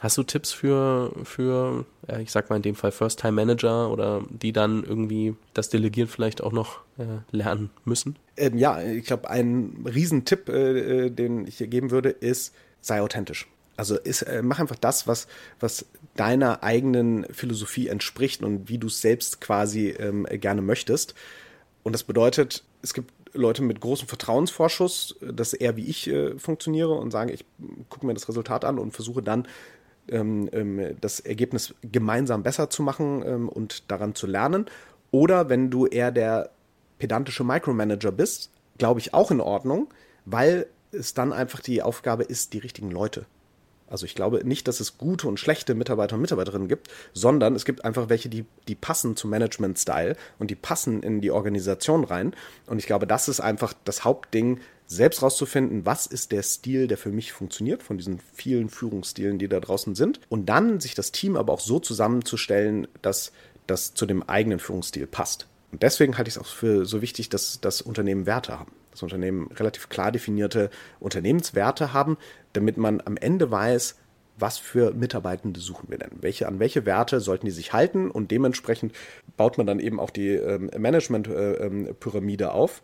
Hast 0.00 0.16
du 0.16 0.22
Tipps 0.22 0.50
für, 0.50 1.12
für 1.24 1.84
äh, 2.08 2.22
ich 2.22 2.32
sag 2.32 2.48
mal 2.48 2.56
in 2.56 2.62
dem 2.62 2.74
Fall 2.74 2.90
First-Time-Manager 2.90 3.90
oder 3.90 4.22
die 4.30 4.52
dann 4.52 4.82
irgendwie 4.82 5.36
das 5.52 5.68
Delegieren 5.68 6.08
vielleicht 6.08 6.42
auch 6.42 6.52
noch 6.52 6.80
äh, 6.96 7.04
lernen 7.36 7.68
müssen? 7.84 8.16
Ähm, 8.38 8.56
ja, 8.56 8.80
ich 8.80 9.04
glaube, 9.04 9.28
ein 9.28 9.84
Riesentipp, 9.84 10.48
äh, 10.48 11.06
äh, 11.06 11.10
den 11.10 11.46
ich 11.46 11.58
dir 11.58 11.66
geben 11.66 11.90
würde, 11.90 12.08
ist, 12.08 12.54
sei 12.80 13.02
authentisch. 13.02 13.46
Also 13.76 13.98
ist, 13.98 14.22
äh, 14.22 14.40
mach 14.42 14.58
einfach 14.58 14.76
das, 14.76 15.06
was, 15.06 15.28
was 15.60 15.84
deiner 16.20 16.62
eigenen 16.62 17.24
Philosophie 17.32 17.88
entspricht 17.88 18.42
und 18.42 18.68
wie 18.68 18.76
du 18.76 18.88
es 18.88 19.00
selbst 19.00 19.40
quasi 19.40 19.88
ähm, 19.88 20.26
gerne 20.30 20.60
möchtest. 20.60 21.14
Und 21.82 21.94
das 21.94 22.02
bedeutet, 22.04 22.62
es 22.82 22.92
gibt 22.92 23.10
Leute 23.32 23.62
mit 23.62 23.80
großem 23.80 24.06
Vertrauensvorschuss, 24.06 25.16
dass 25.22 25.54
eher 25.54 25.76
wie 25.76 25.86
ich 25.86 26.10
äh, 26.10 26.38
funktioniere 26.38 26.92
und 26.92 27.10
sagen, 27.10 27.30
ich 27.30 27.46
gucke 27.88 28.04
mir 28.04 28.12
das 28.12 28.28
Resultat 28.28 28.66
an 28.66 28.78
und 28.78 28.90
versuche 28.90 29.22
dann 29.22 29.48
ähm, 30.10 30.50
ähm, 30.52 30.94
das 31.00 31.20
Ergebnis 31.20 31.74
gemeinsam 31.80 32.42
besser 32.42 32.68
zu 32.68 32.82
machen 32.82 33.22
ähm, 33.24 33.48
und 33.48 33.90
daran 33.90 34.14
zu 34.14 34.26
lernen. 34.26 34.66
Oder 35.12 35.48
wenn 35.48 35.70
du 35.70 35.86
eher 35.86 36.10
der 36.10 36.50
pedantische 36.98 37.44
Micromanager 37.44 38.12
bist, 38.12 38.50
glaube 38.76 39.00
ich 39.00 39.14
auch 39.14 39.30
in 39.30 39.40
Ordnung, 39.40 39.88
weil 40.26 40.66
es 40.92 41.14
dann 41.14 41.32
einfach 41.32 41.60
die 41.60 41.80
Aufgabe 41.80 42.24
ist, 42.24 42.52
die 42.52 42.58
richtigen 42.58 42.90
Leute 42.90 43.24
also 43.90 44.06
ich 44.06 44.14
glaube 44.14 44.42
nicht, 44.44 44.68
dass 44.68 44.80
es 44.80 44.96
gute 44.96 45.26
und 45.28 45.38
schlechte 45.38 45.74
Mitarbeiter 45.74 46.14
und 46.14 46.22
Mitarbeiterinnen 46.22 46.68
gibt, 46.68 46.88
sondern 47.12 47.54
es 47.56 47.64
gibt 47.64 47.84
einfach 47.84 48.08
welche, 48.08 48.28
die, 48.28 48.46
die 48.68 48.76
passen 48.76 49.16
zum 49.16 49.30
Management-Style 49.30 50.16
und 50.38 50.50
die 50.50 50.54
passen 50.54 51.02
in 51.02 51.20
die 51.20 51.32
Organisation 51.32 52.04
rein. 52.04 52.32
Und 52.66 52.78
ich 52.78 52.86
glaube, 52.86 53.06
das 53.06 53.28
ist 53.28 53.40
einfach 53.40 53.74
das 53.84 54.04
Hauptding, 54.04 54.60
selbst 54.86 55.22
rauszufinden, 55.22 55.86
was 55.86 56.06
ist 56.06 56.32
der 56.32 56.42
Stil, 56.42 56.88
der 56.88 56.98
für 56.98 57.10
mich 57.10 57.32
funktioniert, 57.32 57.82
von 57.82 57.96
diesen 57.96 58.20
vielen 58.34 58.68
Führungsstilen, 58.68 59.38
die 59.38 59.48
da 59.48 59.60
draußen 59.60 59.94
sind. 59.94 60.20
Und 60.28 60.46
dann 60.46 60.80
sich 60.80 60.94
das 60.94 61.12
Team 61.12 61.36
aber 61.36 61.52
auch 61.52 61.60
so 61.60 61.78
zusammenzustellen, 61.78 62.88
dass 63.00 63.30
das 63.68 63.94
zu 63.94 64.04
dem 64.04 64.24
eigenen 64.24 64.58
Führungsstil 64.58 65.06
passt. 65.06 65.46
Und 65.70 65.84
deswegen 65.84 66.18
halte 66.18 66.28
ich 66.28 66.34
es 66.34 66.40
auch 66.40 66.46
für 66.46 66.86
so 66.86 67.02
wichtig, 67.02 67.28
dass 67.28 67.60
das 67.60 67.82
Unternehmen 67.82 68.26
Werte 68.26 68.58
haben. 68.58 68.72
Unternehmen 69.02 69.50
relativ 69.52 69.88
klar 69.88 70.12
definierte 70.12 70.70
Unternehmenswerte 70.98 71.92
haben, 71.92 72.16
damit 72.52 72.76
man 72.76 73.00
am 73.04 73.16
Ende 73.16 73.50
weiß, 73.50 73.96
was 74.38 74.58
für 74.58 74.92
Mitarbeitende 74.92 75.60
suchen 75.60 75.90
wir 75.90 75.98
denn? 75.98 76.10
Welche, 76.20 76.48
an 76.48 76.58
welche 76.58 76.86
Werte 76.86 77.20
sollten 77.20 77.46
die 77.46 77.52
sich 77.52 77.72
halten? 77.72 78.10
Und 78.10 78.30
dementsprechend 78.30 78.94
baut 79.36 79.58
man 79.58 79.66
dann 79.66 79.80
eben 79.80 80.00
auch 80.00 80.10
die 80.10 80.30
ähm, 80.30 80.70
Management-Pyramide 80.76 82.44
äh, 82.44 82.48
ähm, 82.48 82.52
auf, 82.52 82.82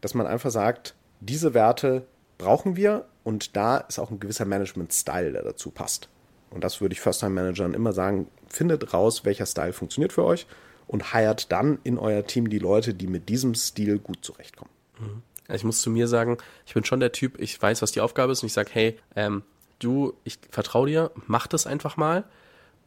dass 0.00 0.14
man 0.14 0.26
einfach 0.26 0.50
sagt, 0.50 0.94
diese 1.20 1.54
Werte 1.54 2.06
brauchen 2.38 2.76
wir 2.76 3.06
und 3.22 3.56
da 3.56 3.78
ist 3.78 3.98
auch 3.98 4.10
ein 4.10 4.20
gewisser 4.20 4.46
Management-Style, 4.46 5.32
der 5.32 5.42
dazu 5.42 5.70
passt. 5.70 6.08
Und 6.50 6.64
das 6.64 6.80
würde 6.80 6.94
ich 6.94 7.00
First-Time-Managern 7.00 7.74
immer 7.74 7.92
sagen, 7.92 8.28
findet 8.48 8.92
raus, 8.92 9.24
welcher 9.24 9.46
Style 9.46 9.72
funktioniert 9.72 10.12
für 10.12 10.24
euch 10.24 10.46
und 10.86 11.12
heiert 11.12 11.52
dann 11.52 11.78
in 11.84 11.98
euer 11.98 12.26
Team 12.26 12.50
die 12.50 12.58
Leute, 12.58 12.94
die 12.94 13.06
mit 13.06 13.28
diesem 13.28 13.54
Stil 13.54 13.98
gut 13.98 14.24
zurechtkommen. 14.24 14.72
Mhm. 14.98 15.22
Ich 15.54 15.64
muss 15.64 15.82
zu 15.82 15.90
mir 15.90 16.08
sagen, 16.08 16.38
ich 16.66 16.74
bin 16.74 16.84
schon 16.84 17.00
der 17.00 17.12
Typ, 17.12 17.40
ich 17.40 17.60
weiß, 17.60 17.82
was 17.82 17.92
die 17.92 18.00
Aufgabe 18.00 18.32
ist 18.32 18.42
und 18.42 18.46
ich 18.46 18.52
sage, 18.52 18.70
hey, 18.72 18.98
ähm, 19.16 19.42
du, 19.78 20.14
ich 20.24 20.38
vertraue 20.50 20.88
dir, 20.88 21.10
mach 21.26 21.46
das 21.46 21.66
einfach 21.66 21.96
mal 21.96 22.24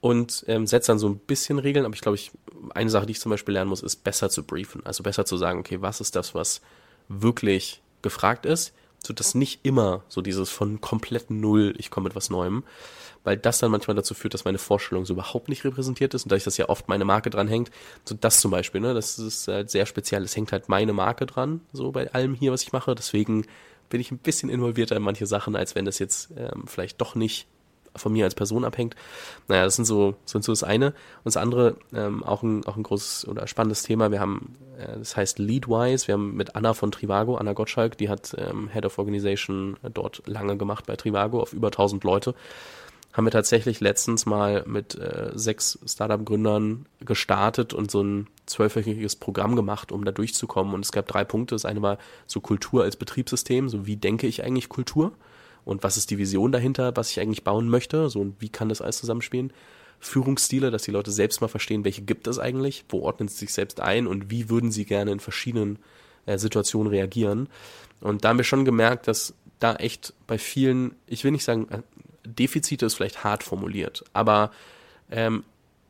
und 0.01 0.43
ähm, 0.47 0.67
setze 0.67 0.87
dann 0.87 0.99
so 0.99 1.07
ein 1.07 1.17
bisschen 1.17 1.59
Regeln. 1.59 1.85
Aber 1.85 1.95
ich 1.95 2.01
glaube, 2.01 2.15
ich, 2.15 2.31
eine 2.73 2.89
Sache, 2.89 3.05
die 3.05 3.11
ich 3.11 3.21
zum 3.21 3.29
Beispiel 3.29 3.53
lernen 3.53 3.69
muss, 3.69 3.83
ist 3.83 4.03
besser 4.03 4.29
zu 4.29 4.43
briefen. 4.43 4.85
Also 4.85 5.03
besser 5.03 5.25
zu 5.25 5.37
sagen, 5.37 5.59
okay, 5.59 5.81
was 5.81 6.01
ist 6.01 6.15
das, 6.15 6.35
was 6.35 6.61
wirklich 7.07 7.81
gefragt 8.01 8.45
ist, 8.45 8.73
so 9.05 9.13
dass 9.13 9.35
nicht 9.35 9.61
immer 9.63 10.03
so 10.07 10.21
dieses 10.21 10.49
von 10.49 10.81
komplett 10.81 11.29
Null, 11.29 11.73
ich 11.77 11.89
komme 11.89 12.05
mit 12.05 12.15
was 12.15 12.29
Neuem, 12.29 12.63
weil 13.23 13.37
das 13.37 13.59
dann 13.59 13.71
manchmal 13.71 13.95
dazu 13.95 14.13
führt, 14.13 14.33
dass 14.33 14.45
meine 14.45 14.57
Vorstellung 14.57 15.05
so 15.05 15.13
überhaupt 15.13 15.49
nicht 15.49 15.63
repräsentiert 15.63 16.13
ist 16.13 16.23
und 16.23 16.31
dadurch, 16.31 16.43
dass 16.43 16.57
ja 16.57 16.69
oft 16.69 16.87
meine 16.87 17.05
Marke 17.05 17.29
dran 17.29 17.47
hängt, 17.47 17.71
so 18.05 18.15
das 18.15 18.39
zum 18.39 18.51
Beispiel, 18.51 18.81
ne, 18.81 18.93
das 18.93 19.19
ist 19.19 19.47
halt 19.47 19.69
sehr 19.69 19.85
speziell, 19.85 20.23
es 20.23 20.35
hängt 20.35 20.51
halt 20.51 20.69
meine 20.69 20.93
Marke 20.93 21.25
dran, 21.25 21.61
so 21.71 21.91
bei 21.91 22.11
allem 22.13 22.35
hier, 22.35 22.51
was 22.51 22.63
ich 22.63 22.73
mache, 22.73 22.95
deswegen 22.95 23.45
bin 23.89 24.01
ich 24.01 24.11
ein 24.11 24.17
bisschen 24.17 24.49
involvierter 24.49 24.95
in 24.95 25.03
manche 25.03 25.27
Sachen, 25.27 25.55
als 25.55 25.75
wenn 25.75 25.85
das 25.85 25.99
jetzt 25.99 26.31
ähm, 26.37 26.65
vielleicht 26.67 26.99
doch 26.99 27.15
nicht 27.15 27.47
von 27.95 28.11
mir 28.11 28.25
als 28.25 28.35
Person 28.35 28.65
abhängt. 28.65 28.95
Naja, 29.47 29.65
das 29.65 29.75
sind 29.75 29.85
so, 29.85 30.15
sind 30.25 30.43
so 30.43 30.51
das 30.51 30.63
eine. 30.63 30.87
Und 30.87 31.25
das 31.25 31.37
andere, 31.37 31.77
ähm, 31.93 32.23
auch, 32.23 32.43
ein, 32.43 32.65
auch 32.65 32.75
ein 32.75 32.83
großes 32.83 33.27
oder 33.27 33.47
spannendes 33.47 33.83
Thema. 33.83 34.11
Wir 34.11 34.19
haben, 34.19 34.55
äh, 34.79 34.97
das 34.97 35.15
heißt 35.15 35.39
Leadwise, 35.39 36.07
wir 36.07 36.13
haben 36.13 36.35
mit 36.35 36.55
Anna 36.55 36.73
von 36.73 36.91
Trivago, 36.91 37.35
Anna 37.35 37.53
Gottschalk, 37.53 37.97
die 37.97 38.09
hat 38.09 38.35
ähm, 38.37 38.69
Head 38.69 38.85
of 38.85 38.97
Organization 38.97 39.77
dort 39.93 40.23
lange 40.25 40.57
gemacht 40.57 40.85
bei 40.87 40.95
Trivago 40.95 41.41
auf 41.41 41.53
über 41.53 41.67
1000 41.67 42.03
Leute 42.03 42.33
haben 43.13 43.25
wir 43.25 43.31
tatsächlich 43.31 43.79
letztens 43.79 44.25
mal 44.25 44.63
mit 44.65 44.95
äh, 44.95 45.31
sechs 45.35 45.77
Startup-Gründern 45.85 46.87
gestartet 46.99 47.73
und 47.73 47.91
so 47.91 48.01
ein 48.01 48.27
zwölfwöchiges 48.47 49.15
Programm 49.15 49.55
gemacht, 49.55 49.91
um 49.91 50.03
da 50.03 50.11
durchzukommen. 50.11 50.73
Und 50.73 50.83
es 50.83 50.91
gab 50.91 51.07
drei 51.07 51.23
Punkte. 51.23 51.53
Das 51.53 51.65
eine 51.65 51.83
war 51.83 51.99
so 52.25 52.41
Kultur 52.41 52.83
als 52.83 52.95
Betriebssystem, 52.95 53.69
so 53.69 53.85
wie 53.85 53.97
denke 53.97 54.25
ich 54.25 54.43
eigentlich 54.43 54.67
Kultur 54.67 55.13
und 55.63 55.83
was 55.83 55.95
ist 55.95 56.09
die 56.09 56.17
Vision 56.17 56.51
dahinter, 56.51 56.95
was 56.95 57.11
ich 57.11 57.19
eigentlich 57.19 57.43
bauen 57.43 57.69
möchte, 57.69 58.09
so 58.09 58.19
und 58.19 58.35
wie 58.39 58.49
kann 58.49 58.69
das 58.69 58.81
alles 58.81 58.97
zusammenspielen. 58.97 59.53
Führungsstile, 59.99 60.71
dass 60.71 60.83
die 60.83 60.91
Leute 60.91 61.11
selbst 61.11 61.39
mal 61.39 61.47
verstehen, 61.47 61.85
welche 61.85 62.01
gibt 62.01 62.27
es 62.27 62.39
eigentlich, 62.39 62.83
wo 62.89 63.01
ordnen 63.01 63.29
sie 63.29 63.37
sich 63.37 63.53
selbst 63.53 63.79
ein 63.79 64.07
und 64.07 64.29
wie 64.31 64.49
würden 64.49 64.71
sie 64.71 64.85
gerne 64.85 65.11
in 65.11 65.19
verschiedenen 65.19 65.79
äh, 66.25 66.37
Situationen 66.37 66.91
reagieren. 66.91 67.47
Und 68.01 68.25
da 68.25 68.29
haben 68.29 68.37
wir 68.37 68.43
schon 68.43 68.65
gemerkt, 68.65 69.07
dass 69.07 69.33
da 69.59 69.75
echt 69.75 70.13
bei 70.27 70.37
vielen, 70.37 70.95
ich 71.07 71.23
will 71.23 71.31
nicht 71.31 71.45
sagen, 71.45 71.67
Defizite 72.25 72.85
ist 72.85 72.95
vielleicht 72.95 73.23
hart 73.23 73.43
formuliert, 73.43 74.03
aber 74.13 74.51
ähm, 75.11 75.43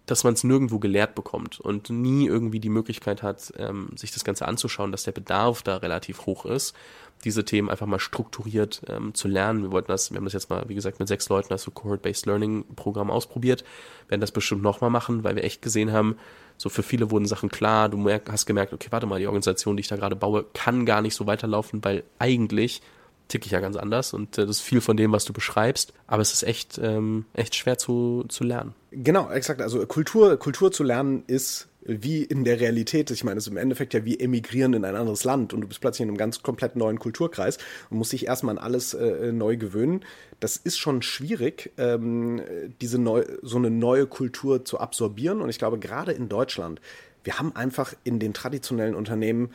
dass 0.05 0.23
man 0.23 0.33
es 0.33 0.43
nirgendwo 0.43 0.79
gelehrt 0.79 1.15
bekommt 1.15 1.59
und 1.59 1.89
nie 1.89 2.27
irgendwie 2.27 2.59
die 2.59 2.69
Möglichkeit 2.69 3.23
hat, 3.23 3.53
ähm, 3.57 3.89
sich 3.95 4.11
das 4.11 4.25
Ganze 4.25 4.47
anzuschauen, 4.47 4.91
dass 4.91 5.03
der 5.03 5.13
Bedarf 5.13 5.61
da 5.61 5.77
relativ 5.77 6.25
hoch 6.25 6.45
ist, 6.45 6.75
diese 7.23 7.45
Themen 7.45 7.69
einfach 7.69 7.85
mal 7.85 7.99
strukturiert 7.99 8.81
ähm, 8.87 9.13
zu 9.13 9.29
lernen. 9.29 9.63
Wir 9.63 9.71
wollten 9.71 9.87
das, 9.87 10.11
wir 10.11 10.17
haben 10.17 10.25
das 10.25 10.33
jetzt 10.33 10.49
mal, 10.49 10.67
wie 10.67 10.75
gesagt, 10.75 10.99
mit 10.99 11.07
sechs 11.07 11.29
Leuten 11.29 11.53
als 11.53 11.69
Cohort-Based 11.73 12.25
Learning 12.25 12.65
Programm 12.75 13.09
ausprobiert, 13.09 13.63
werden 14.09 14.19
das 14.19 14.31
bestimmt 14.31 14.61
nochmal 14.61 14.89
machen, 14.89 15.23
weil 15.23 15.37
wir 15.37 15.43
echt 15.45 15.61
gesehen 15.61 15.93
haben, 15.93 16.17
so 16.57 16.69
für 16.69 16.83
viele 16.83 17.09
wurden 17.09 17.25
Sachen 17.25 17.49
klar, 17.49 17.87
du 17.87 17.97
merk, 17.97 18.29
hast 18.29 18.45
gemerkt, 18.45 18.73
okay, 18.73 18.87
warte 18.89 19.07
mal, 19.07 19.19
die 19.19 19.27
Organisation, 19.27 19.77
die 19.77 19.81
ich 19.81 19.87
da 19.87 19.95
gerade 19.95 20.17
baue, 20.17 20.45
kann 20.53 20.85
gar 20.85 21.01
nicht 21.01 21.15
so 21.15 21.25
weiterlaufen, 21.27 21.83
weil 21.83 22.03
eigentlich 22.19 22.81
ticke 23.27 23.45
ich 23.45 23.51
ja 23.51 23.59
ganz 23.59 23.75
anders 23.75 24.13
und 24.13 24.37
äh, 24.37 24.45
das 24.45 24.57
ist 24.57 24.61
viel 24.61 24.81
von 24.81 24.97
dem, 24.97 25.11
was 25.11 25.25
du 25.25 25.33
beschreibst. 25.33 25.93
Aber 26.07 26.21
es 26.21 26.33
ist 26.33 26.43
echt, 26.43 26.79
ähm, 26.81 27.25
echt 27.33 27.55
schwer 27.55 27.77
zu, 27.77 28.25
zu 28.27 28.43
lernen. 28.43 28.73
Genau, 28.91 29.29
exakt. 29.31 29.61
Also 29.61 29.85
Kultur, 29.85 30.37
Kultur 30.37 30.71
zu 30.71 30.83
lernen 30.83 31.23
ist 31.27 31.67
wie 31.85 32.23
in 32.23 32.43
der 32.43 32.59
Realität. 32.59 33.11
Ich 33.11 33.23
meine, 33.23 33.37
es 33.37 33.47
ist 33.47 33.51
im 33.51 33.57
Endeffekt 33.57 33.93
ja 33.93 34.05
wie 34.05 34.19
emigrieren 34.19 34.73
in 34.73 34.85
ein 34.85 34.95
anderes 34.95 35.23
Land 35.23 35.53
und 35.53 35.61
du 35.61 35.67
bist 35.67 35.81
plötzlich 35.81 36.03
in 36.03 36.09
einem 36.09 36.17
ganz 36.17 36.41
komplett 36.41 36.75
neuen 36.75 36.99
Kulturkreis 36.99 37.57
und 37.89 37.97
musst 37.97 38.13
dich 38.13 38.27
erstmal 38.27 38.57
an 38.57 38.63
alles 38.63 38.93
äh, 38.93 39.31
neu 39.31 39.57
gewöhnen. 39.57 40.05
Das 40.39 40.57
ist 40.57 40.77
schon 40.77 41.01
schwierig, 41.01 41.71
ähm, 41.77 42.41
diese 42.81 42.99
neu, 42.99 43.25
so 43.41 43.57
eine 43.57 43.69
neue 43.69 44.07
Kultur 44.07 44.63
zu 44.63 44.79
absorbieren. 44.79 45.41
Und 45.41 45.49
ich 45.49 45.57
glaube, 45.57 45.79
gerade 45.79 46.11
in 46.11 46.29
Deutschland, 46.29 46.79
wir 47.23 47.39
haben 47.39 47.55
einfach 47.55 47.93
in 48.03 48.19
den 48.19 48.33
traditionellen 48.33 48.95
Unternehmen 48.95 49.51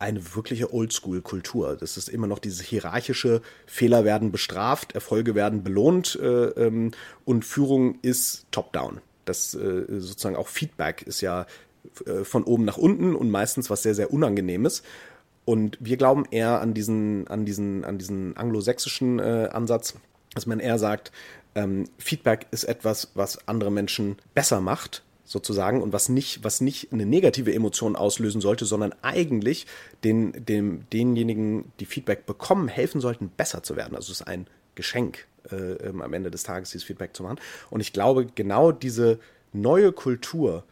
eine 0.00 0.34
wirkliche 0.34 0.72
Oldschool-Kultur. 0.72 1.76
Das 1.76 1.96
ist 1.96 2.08
immer 2.08 2.26
noch 2.26 2.38
dieses 2.38 2.62
hierarchische, 2.62 3.42
Fehler 3.66 4.04
werden 4.04 4.32
bestraft, 4.32 4.92
Erfolge 4.94 5.34
werden 5.34 5.62
belohnt 5.62 6.18
äh, 6.20 6.26
ähm, 6.26 6.92
und 7.24 7.44
Führung 7.44 7.98
ist 8.02 8.46
top-down. 8.50 9.00
Das 9.26 9.54
äh, 9.54 9.84
sozusagen 9.88 10.36
auch 10.36 10.48
Feedback 10.48 11.02
ist 11.02 11.20
ja 11.20 11.46
äh, 12.06 12.24
von 12.24 12.44
oben 12.44 12.64
nach 12.64 12.78
unten 12.78 13.14
und 13.14 13.30
meistens 13.30 13.68
was 13.68 13.82
sehr, 13.82 13.94
sehr 13.94 14.12
Unangenehmes. 14.12 14.82
Und 15.44 15.76
wir 15.80 15.98
glauben 15.98 16.24
eher 16.30 16.60
an 16.60 16.72
diesen, 16.72 17.28
an 17.28 17.44
diesen, 17.44 17.84
an 17.84 17.98
diesen 17.98 18.36
anglosächsischen 18.36 19.18
äh, 19.18 19.50
Ansatz, 19.52 19.94
dass 20.34 20.46
man 20.46 20.60
eher 20.60 20.78
sagt, 20.78 21.12
ähm, 21.54 21.84
Feedback 21.98 22.46
ist 22.52 22.64
etwas, 22.64 23.10
was 23.14 23.46
andere 23.48 23.70
Menschen 23.70 24.16
besser 24.34 24.60
macht 24.62 25.02
sozusagen 25.30 25.80
und 25.80 25.92
was 25.92 26.08
nicht, 26.08 26.42
was 26.42 26.60
nicht 26.60 26.92
eine 26.92 27.06
negative 27.06 27.54
Emotion 27.54 27.94
auslösen 27.94 28.40
sollte, 28.40 28.64
sondern 28.64 28.92
eigentlich 29.00 29.64
den, 30.02 30.32
dem, 30.44 30.90
denjenigen, 30.92 31.70
die 31.78 31.86
Feedback 31.86 32.26
bekommen, 32.26 32.66
helfen 32.66 33.00
sollten, 33.00 33.28
besser 33.28 33.62
zu 33.62 33.76
werden. 33.76 33.94
Also 33.94 34.10
es 34.10 34.22
ist 34.22 34.26
ein 34.26 34.48
Geschenk, 34.74 35.28
äh, 35.52 35.54
ähm, 35.54 36.02
am 36.02 36.12
Ende 36.14 36.32
des 36.32 36.42
Tages 36.42 36.70
dieses 36.70 36.84
Feedback 36.84 37.14
zu 37.14 37.22
machen. 37.22 37.38
Und 37.70 37.78
ich 37.78 37.92
glaube, 37.92 38.26
genau 38.26 38.72
diese 38.72 39.20
neue 39.52 39.92
Kultur 39.92 40.64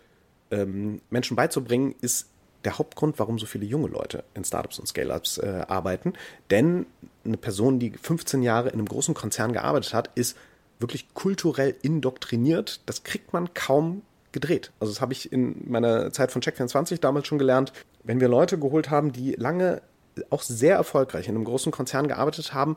ähm, 0.50 1.02
Menschen 1.08 1.36
beizubringen, 1.36 1.94
ist 2.00 2.26
der 2.64 2.78
Hauptgrund, 2.78 3.20
warum 3.20 3.38
so 3.38 3.46
viele 3.46 3.64
junge 3.64 3.86
Leute 3.86 4.24
in 4.34 4.42
Startups 4.42 4.80
und 4.80 4.88
Scale-Ups 4.88 5.38
äh, 5.38 5.66
arbeiten. 5.68 6.14
Denn 6.50 6.86
eine 7.24 7.36
Person, 7.36 7.78
die 7.78 7.92
15 7.92 8.42
Jahre 8.42 8.70
in 8.70 8.74
einem 8.74 8.88
großen 8.88 9.14
Konzern 9.14 9.52
gearbeitet 9.52 9.94
hat, 9.94 10.10
ist 10.16 10.36
wirklich 10.80 11.14
kulturell 11.14 11.76
indoktriniert. 11.80 12.80
Das 12.86 13.04
kriegt 13.04 13.32
man 13.32 13.54
kaum 13.54 14.02
gedreht. 14.32 14.72
Also 14.80 14.92
das 14.92 15.00
habe 15.00 15.12
ich 15.12 15.32
in 15.32 15.70
meiner 15.70 16.12
Zeit 16.12 16.32
von 16.32 16.42
Check24 16.42 17.00
damals 17.00 17.26
schon 17.26 17.38
gelernt. 17.38 17.72
Wenn 18.04 18.20
wir 18.20 18.28
Leute 18.28 18.58
geholt 18.58 18.90
haben, 18.90 19.12
die 19.12 19.32
lange 19.32 19.82
auch 20.30 20.42
sehr 20.42 20.76
erfolgreich 20.76 21.28
in 21.28 21.34
einem 21.34 21.44
großen 21.44 21.72
Konzern 21.72 22.08
gearbeitet 22.08 22.52
haben, 22.54 22.76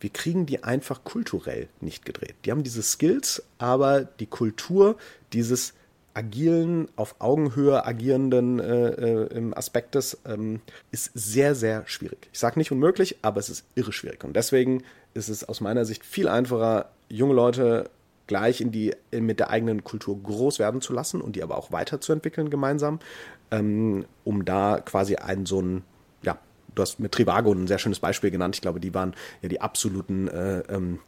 wir 0.00 0.10
kriegen 0.10 0.44
die 0.46 0.62
einfach 0.62 1.04
kulturell 1.04 1.68
nicht 1.80 2.04
gedreht. 2.04 2.34
Die 2.44 2.50
haben 2.50 2.62
diese 2.62 2.82
Skills, 2.82 3.42
aber 3.58 4.02
die 4.02 4.26
Kultur 4.26 4.96
dieses 5.32 5.72
agilen, 6.14 6.88
auf 6.96 7.16
Augenhöhe 7.18 7.84
agierenden 7.84 8.60
äh, 8.60 8.90
äh, 8.90 9.54
Aspektes 9.54 10.18
ähm, 10.26 10.60
ist 10.92 11.10
sehr, 11.14 11.54
sehr 11.54 11.86
schwierig. 11.86 12.28
Ich 12.32 12.38
sage 12.38 12.58
nicht 12.58 12.70
unmöglich, 12.70 13.16
aber 13.22 13.40
es 13.40 13.48
ist 13.48 13.64
irre 13.74 13.92
schwierig. 13.92 14.24
Und 14.24 14.36
deswegen 14.36 14.84
ist 15.12 15.28
es 15.28 15.44
aus 15.44 15.60
meiner 15.60 15.84
Sicht 15.84 16.04
viel 16.04 16.28
einfacher, 16.28 16.90
junge 17.08 17.34
Leute 17.34 17.90
gleich 18.26 18.60
in 18.60 18.72
die, 18.72 18.94
mit 19.12 19.40
der 19.40 19.50
eigenen 19.50 19.84
Kultur 19.84 20.20
groß 20.22 20.58
werden 20.58 20.80
zu 20.80 20.92
lassen 20.92 21.20
und 21.20 21.36
die 21.36 21.42
aber 21.42 21.58
auch 21.58 21.72
weiterzuentwickeln 21.72 22.50
gemeinsam, 22.50 22.98
ähm, 23.50 24.06
um 24.24 24.44
da 24.44 24.80
quasi 24.80 25.16
einen 25.16 25.46
so 25.46 25.60
ein, 25.60 25.82
ja, 26.22 26.38
du 26.74 26.82
hast 26.82 27.00
mit 27.00 27.12
Trivago 27.12 27.52
ein 27.52 27.66
sehr 27.66 27.78
schönes 27.78 28.00
Beispiel 28.00 28.30
genannt. 28.30 28.56
Ich 28.56 28.62
glaube, 28.62 28.80
die 28.80 28.94
waren 28.94 29.14
ja 29.42 29.48
die 29.48 29.60
absoluten 29.60 30.28
äh, 30.28 30.60
ähm, 30.68 31.00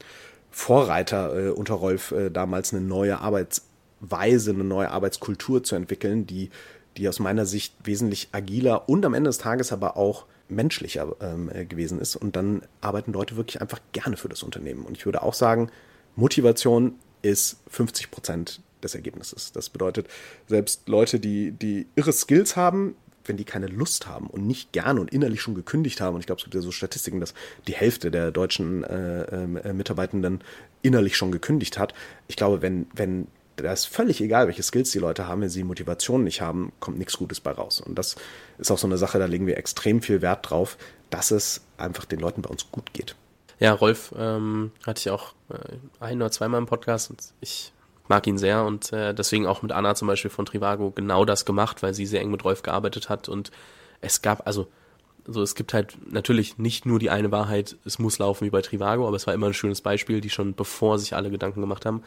Vorreiter 0.50 1.48
äh, 1.48 1.50
unter 1.50 1.74
Rolf, 1.74 2.12
äh, 2.12 2.30
damals 2.30 2.72
eine 2.72 2.82
neue 2.82 3.18
Arbeitsweise, 3.20 4.50
eine 4.52 4.64
neue 4.64 4.90
Arbeitskultur 4.90 5.62
zu 5.62 5.74
entwickeln, 5.74 6.26
die, 6.26 6.50
die 6.96 7.08
aus 7.08 7.18
meiner 7.18 7.46
Sicht 7.46 7.74
wesentlich 7.84 8.28
agiler 8.32 8.88
und 8.88 9.04
am 9.04 9.14
Ende 9.14 9.28
des 9.28 9.38
Tages 9.38 9.72
aber 9.72 9.96
auch 9.96 10.26
menschlicher 10.48 11.14
ähm, 11.20 11.50
äh, 11.52 11.64
gewesen 11.64 12.00
ist. 12.00 12.16
Und 12.16 12.36
dann 12.36 12.62
arbeiten 12.80 13.12
Leute 13.12 13.36
wirklich 13.36 13.60
einfach 13.60 13.80
gerne 13.92 14.16
für 14.16 14.28
das 14.28 14.42
Unternehmen. 14.42 14.84
Und 14.84 14.96
ich 14.96 15.04
würde 15.04 15.22
auch 15.22 15.34
sagen, 15.34 15.70
Motivation 16.14 16.94
ist 17.32 17.58
50 17.68 18.10
Prozent 18.10 18.60
des 18.82 18.94
Ergebnisses. 18.94 19.52
Das 19.52 19.70
bedeutet, 19.70 20.08
selbst 20.46 20.88
Leute, 20.88 21.20
die, 21.20 21.52
die 21.52 21.86
irre 21.96 22.12
Skills 22.12 22.56
haben, 22.56 22.96
wenn 23.24 23.36
die 23.36 23.44
keine 23.44 23.66
Lust 23.66 24.06
haben 24.06 24.28
und 24.28 24.46
nicht 24.46 24.72
gerne 24.72 25.00
und 25.00 25.12
innerlich 25.12 25.40
schon 25.42 25.54
gekündigt 25.54 26.00
haben, 26.00 26.14
und 26.14 26.20
ich 26.20 26.26
glaube, 26.26 26.38
es 26.38 26.44
gibt 26.44 26.54
ja 26.54 26.60
so 26.60 26.70
Statistiken, 26.70 27.20
dass 27.20 27.34
die 27.66 27.74
Hälfte 27.74 28.10
der 28.10 28.30
deutschen 28.30 28.84
äh, 28.84 29.24
äh, 29.24 29.72
Mitarbeitenden 29.72 30.40
innerlich 30.82 31.16
schon 31.16 31.32
gekündigt 31.32 31.78
hat. 31.78 31.94
Ich 32.28 32.36
glaube, 32.36 32.62
wenn, 32.62 32.86
wenn 32.94 33.26
da 33.56 33.72
ist 33.72 33.86
völlig 33.86 34.20
egal, 34.20 34.46
welche 34.46 34.62
Skills 34.62 34.90
die 34.90 34.98
Leute 34.98 35.26
haben, 35.26 35.40
wenn 35.40 35.48
sie 35.48 35.64
Motivation 35.64 36.24
nicht 36.24 36.42
haben, 36.42 36.72
kommt 36.78 36.98
nichts 36.98 37.16
Gutes 37.16 37.40
bei 37.40 37.52
raus. 37.52 37.80
Und 37.80 37.98
das 37.98 38.16
ist 38.58 38.70
auch 38.70 38.78
so 38.78 38.86
eine 38.86 38.98
Sache, 38.98 39.18
da 39.18 39.24
legen 39.24 39.46
wir 39.46 39.56
extrem 39.56 40.02
viel 40.02 40.20
Wert 40.20 40.50
drauf, 40.50 40.76
dass 41.10 41.30
es 41.30 41.62
einfach 41.78 42.04
den 42.04 42.20
Leuten 42.20 42.42
bei 42.42 42.50
uns 42.50 42.70
gut 42.70 42.92
geht. 42.92 43.16
Ja, 43.58 43.72
Rolf 43.72 44.14
ähm, 44.18 44.70
hatte 44.86 45.00
ich 45.00 45.10
auch 45.10 45.32
äh, 45.48 45.76
ein 46.00 46.20
oder 46.20 46.30
zweimal 46.30 46.60
im 46.60 46.66
Podcast 46.66 47.10
und 47.10 47.22
ich 47.40 47.72
mag 48.08 48.26
ihn 48.26 48.38
sehr 48.38 48.64
und 48.64 48.92
äh, 48.92 49.14
deswegen 49.14 49.46
auch 49.46 49.62
mit 49.62 49.72
Anna 49.72 49.94
zum 49.94 50.08
Beispiel 50.08 50.30
von 50.30 50.46
Trivago 50.46 50.90
genau 50.90 51.24
das 51.24 51.44
gemacht, 51.44 51.82
weil 51.82 51.94
sie 51.94 52.06
sehr 52.06 52.20
eng 52.20 52.30
mit 52.30 52.44
Rolf 52.44 52.62
gearbeitet 52.62 53.08
hat 53.08 53.28
und 53.28 53.50
es 54.00 54.22
gab, 54.22 54.46
also 54.46 54.68
so 55.26 55.42
es 55.42 55.54
gibt 55.54 55.74
halt 55.74 55.96
natürlich 56.12 56.58
nicht 56.58 56.86
nur 56.86 56.98
die 56.98 57.10
eine 57.10 57.32
Wahrheit, 57.32 57.76
es 57.84 57.98
muss 57.98 58.18
laufen 58.18 58.44
wie 58.44 58.50
bei 58.50 58.62
Trivago, 58.62 59.06
aber 59.06 59.16
es 59.16 59.26
war 59.26 59.34
immer 59.34 59.48
ein 59.48 59.54
schönes 59.54 59.80
Beispiel, 59.80 60.20
die 60.20 60.30
schon 60.30 60.54
bevor 60.54 60.98
sich 60.98 61.16
alle 61.16 61.30
Gedanken 61.30 61.60
gemacht 61.60 61.84
haben, 61.86 62.02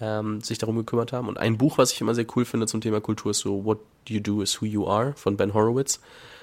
ähm, 0.00 0.40
sich 0.40 0.58
darum 0.58 0.76
gekümmert 0.76 1.12
haben. 1.12 1.28
Und 1.28 1.38
ein 1.38 1.56
Buch, 1.56 1.78
was 1.78 1.92
ich 1.92 2.00
immer 2.00 2.14
sehr 2.14 2.26
cool 2.36 2.44
finde 2.44 2.66
zum 2.66 2.80
Thema 2.80 3.00
Kultur, 3.00 3.30
ist 3.30 3.40
so 3.40 3.64
What 3.64 3.78
You 4.08 4.20
Do 4.20 4.42
is 4.42 4.60
Who 4.60 4.66
You 4.66 4.88
Are 4.88 5.14
von 5.14 5.36
Ben 5.36 5.54
Horowitz 5.54 6.00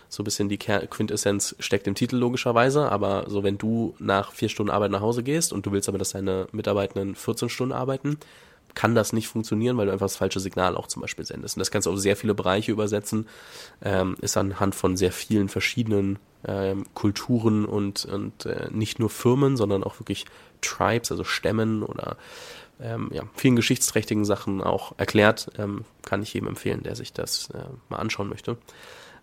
so 0.09 0.21
ein 0.21 0.25
bisschen 0.25 0.49
die 0.49 0.57
Quintessenz 0.57 1.55
steckt 1.59 1.87
im 1.87 1.95
Titel 1.95 2.17
logischerweise, 2.17 2.91
aber 2.91 3.25
so 3.27 3.43
wenn 3.43 3.57
du 3.57 3.95
nach 3.99 4.31
vier 4.31 4.49
Stunden 4.49 4.71
Arbeit 4.71 4.91
nach 4.91 5.01
Hause 5.01 5.23
gehst 5.23 5.53
und 5.53 5.65
du 5.65 5.71
willst 5.71 5.89
aber, 5.89 5.97
dass 5.97 6.11
deine 6.11 6.47
Mitarbeitenden 6.51 7.15
14 7.15 7.49
Stunden 7.49 7.73
arbeiten, 7.73 8.17
kann 8.77 8.93
das 8.93 9.11
nicht 9.11 9.27
funktionieren, 9.27 9.75
weil 9.77 9.87
du 9.87 9.91
einfach 9.91 10.05
das 10.05 10.17
falsche 10.17 10.39
Signal 10.39 10.75
auch 10.77 10.85
zum 10.85 11.01
Beispiel 11.01 11.25
sendest. 11.25 11.57
Und 11.57 11.61
das 11.61 11.71
kannst 11.71 11.87
du 11.87 11.91
auf 11.91 11.97
sehr 11.97 12.15
viele 12.15 12.35
Bereiche 12.35 12.71
übersetzen, 12.71 13.27
ähm, 13.81 14.15
ist 14.21 14.37
anhand 14.37 14.75
von 14.75 14.95
sehr 14.95 15.11
vielen 15.11 15.49
verschiedenen 15.49 16.19
ähm, 16.45 16.85
Kulturen 16.93 17.65
und, 17.65 18.05
und 18.05 18.45
äh, 18.45 18.67
nicht 18.71 18.99
nur 18.99 19.09
Firmen, 19.09 19.57
sondern 19.57 19.83
auch 19.83 19.99
wirklich 19.99 20.25
Tribes, 20.61 21.11
also 21.11 21.23
Stämmen 21.23 21.81
oder 21.81 22.17
ähm, 22.79 23.09
ja, 23.11 23.23
vielen 23.33 23.55
geschichtsträchtigen 23.55 24.25
Sachen 24.25 24.61
auch 24.61 24.93
erklärt. 24.97 25.49
Ähm, 25.57 25.83
kann 26.03 26.21
ich 26.21 26.35
jedem 26.35 26.47
empfehlen, 26.47 26.83
der 26.83 26.95
sich 26.95 27.13
das 27.13 27.49
äh, 27.49 27.63
mal 27.89 27.97
anschauen 27.97 28.29
möchte. 28.29 28.57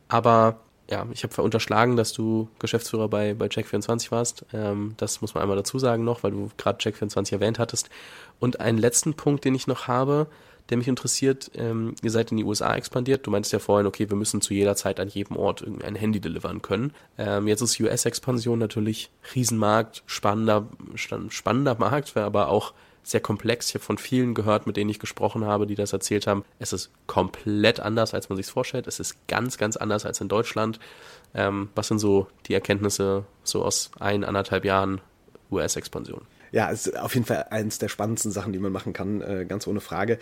Aber 0.09 0.59
ja, 0.95 1.07
ich 1.13 1.25
habe 1.25 1.43
unterschlagen, 1.43 1.97
dass 1.97 2.13
du 2.13 2.49
Geschäftsführer 2.61 3.09
bei, 3.09 3.35
bei 3.35 3.47
Check24 3.47 4.13
warst. 4.13 4.47
Ähm, 4.53 4.95
das 4.97 5.21
muss 5.21 5.35
man 5.35 5.43
einmal 5.43 5.57
dazu 5.57 5.81
sagen 5.81 6.05
noch, 6.05 6.23
weil 6.23 6.31
du 6.31 6.51
gerade 6.57 6.79
Check24 6.79 7.33
erwähnt 7.33 7.59
hattest. 7.59 7.91
Und 8.39 8.61
einen 8.61 8.79
letzten 8.79 9.15
Punkt, 9.15 9.45
den 9.45 9.57
ich 9.57 9.67
noch 9.67 9.89
habe, 9.89 10.29
der 10.71 10.77
mich 10.77 10.87
interessiert, 10.87 11.51
ähm, 11.57 11.97
ihr 12.01 12.13
seid 12.13 12.31
in 12.31 12.37
die 12.37 12.45
USA 12.45 12.77
expandiert. 12.77 13.27
Du 13.27 13.33
meinst 13.33 13.53
ja 13.53 13.59
vorhin, 13.59 13.89
okay, 13.89 14.09
wir 14.09 14.17
müssen 14.17 14.41
zu 14.41 14.55
jeder 14.55 14.77
Zeit 14.77 15.01
an 15.01 15.09
jedem 15.09 15.37
Ort 15.37 15.63
irgendwie 15.63 15.85
ein 15.85 15.97
Handy 15.97 16.21
delivern 16.21 16.63
können. 16.63 16.93
Ähm, 17.19 17.49
jetzt 17.49 17.61
ist 17.61 17.81
US-Expansion 17.81 18.61
natürlich 18.61 19.11
Riesenmarkt, 19.35 20.05
spannender, 20.07 20.69
spannender 20.95 21.75
Markt, 21.77 22.17
aber 22.17 22.51
auch 22.51 22.73
sehr 23.05 23.21
komplex. 23.21 23.69
Ich 23.69 23.75
habe 23.75 23.85
von 23.85 23.99
vielen 23.99 24.35
gehört, 24.35 24.67
mit 24.67 24.77
denen 24.77 24.91
ich 24.91 24.99
gesprochen 24.99 25.45
habe, 25.45 25.67
die 25.67 25.75
das 25.75 25.93
erzählt 25.93 26.27
haben. 26.27 26.45
Es 26.59 26.73
ist 26.73 26.91
komplett 27.07 27.79
anders, 27.81 28.15
als 28.15 28.29
man 28.29 28.37
sich 28.37 28.47
vorstellt. 28.47 28.87
Es 28.87 28.99
ist 28.99 29.17
ganz, 29.29 29.59
ganz 29.59 29.77
anders 29.77 30.07
als 30.07 30.21
in 30.21 30.29
Deutschland. 30.29 30.81
Ähm, 31.35 31.69
was 31.75 31.89
sind 31.89 31.99
so 31.99 32.27
die 32.47 32.55
Erkenntnisse 32.55 33.25
so 33.43 33.65
aus 33.65 33.91
ein, 34.01 34.25
anderthalb 34.25 34.65
Jahren 34.65 35.01
US-Expansion? 35.51 36.23
Ja, 36.51 36.71
es 36.71 36.87
ist 36.87 36.99
auf 36.99 37.15
jeden 37.15 37.27
Fall 37.27 37.47
eines 37.51 37.79
der 37.79 37.89
spannendsten 37.89 38.33
Sachen, 38.33 38.53
die 38.53 38.59
man 38.59 38.73
machen 38.73 38.93
kann, 38.93 39.21
äh, 39.21 39.45
ganz 39.47 39.67
ohne 39.67 39.81
Frage. 39.81 40.19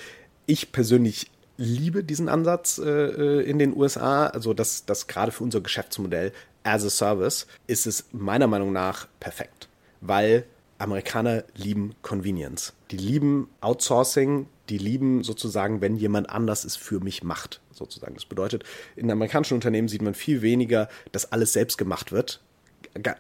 Ich 0.47 0.72
persönlich 0.72 1.30
liebe 1.57 2.03
diesen 2.03 2.28
Ansatz 2.28 2.78
äh, 2.78 2.89
äh 2.89 3.43
in 3.43 3.59
den 3.59 3.76
USA, 3.76 4.26
also 4.26 4.55
das, 4.55 4.87
das 4.87 5.07
gerade 5.07 5.30
für 5.30 5.45
unser 5.45 5.61
Geschäftsmodell 5.61 6.33
as 6.64 6.85
a 6.85 6.91
Service 6.91 7.47
ist 7.66 7.87
es 7.87 8.07
meiner 8.12 8.47
Meinung 8.47 8.72
nach 8.72 9.07
perfekt, 9.20 9.68
weil 10.01 10.45
Amerikaner 10.83 11.45
lieben 11.55 11.95
Convenience. 12.03 12.74
Die 12.91 12.97
lieben 12.97 13.49
Outsourcing, 13.61 14.47
die 14.68 14.78
lieben 14.78 15.22
sozusagen, 15.22 15.80
wenn 15.80 15.97
jemand 15.97 16.28
anders 16.28 16.64
es 16.64 16.74
für 16.74 16.99
mich 16.99 17.22
macht, 17.22 17.61
sozusagen. 17.70 18.14
Das 18.14 18.24
bedeutet, 18.24 18.64
in 18.97 19.11
amerikanischen 19.11 19.55
Unternehmen 19.55 19.87
sieht 19.87 20.03
man 20.03 20.14
viel 20.14 20.43
weniger, 20.43 20.89
dass 21.12 21.30
alles 21.30 21.53
selbst 21.53 21.78
gemacht 21.78 22.11
wird. 22.11 22.41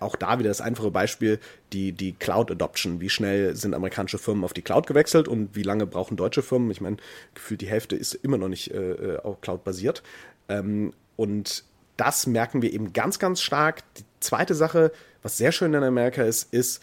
Auch 0.00 0.16
da 0.16 0.38
wieder 0.38 0.50
das 0.50 0.60
einfache 0.60 0.90
Beispiel, 0.90 1.38
die, 1.72 1.92
die 1.92 2.12
Cloud 2.12 2.50
Adoption. 2.50 3.00
Wie 3.00 3.08
schnell 3.08 3.54
sind 3.54 3.74
amerikanische 3.74 4.18
Firmen 4.18 4.44
auf 4.44 4.52
die 4.52 4.62
Cloud 4.62 4.88
gewechselt 4.88 5.28
und 5.28 5.54
wie 5.54 5.62
lange 5.62 5.86
brauchen 5.86 6.16
deutsche 6.16 6.42
Firmen? 6.42 6.70
Ich 6.72 6.80
meine, 6.80 6.96
gefühlt 7.34 7.60
die 7.60 7.68
Hälfte 7.68 7.94
ist 7.94 8.12
immer 8.12 8.38
noch 8.38 8.48
nicht 8.48 8.72
äh, 8.72 8.92
äh 8.92 9.18
auf 9.20 9.40
Cloud 9.40 9.62
basiert. 9.62 10.02
Ähm, 10.48 10.92
und 11.14 11.64
das 11.96 12.26
merken 12.26 12.60
wir 12.60 12.72
eben 12.72 12.92
ganz, 12.92 13.20
ganz 13.20 13.40
stark. 13.40 13.82
Die 13.94 14.04
zweite 14.20 14.54
Sache, 14.54 14.90
was 15.22 15.36
sehr 15.36 15.52
schön 15.52 15.72
in 15.72 15.84
Amerika 15.84 16.22
ist, 16.24 16.52
ist, 16.52 16.82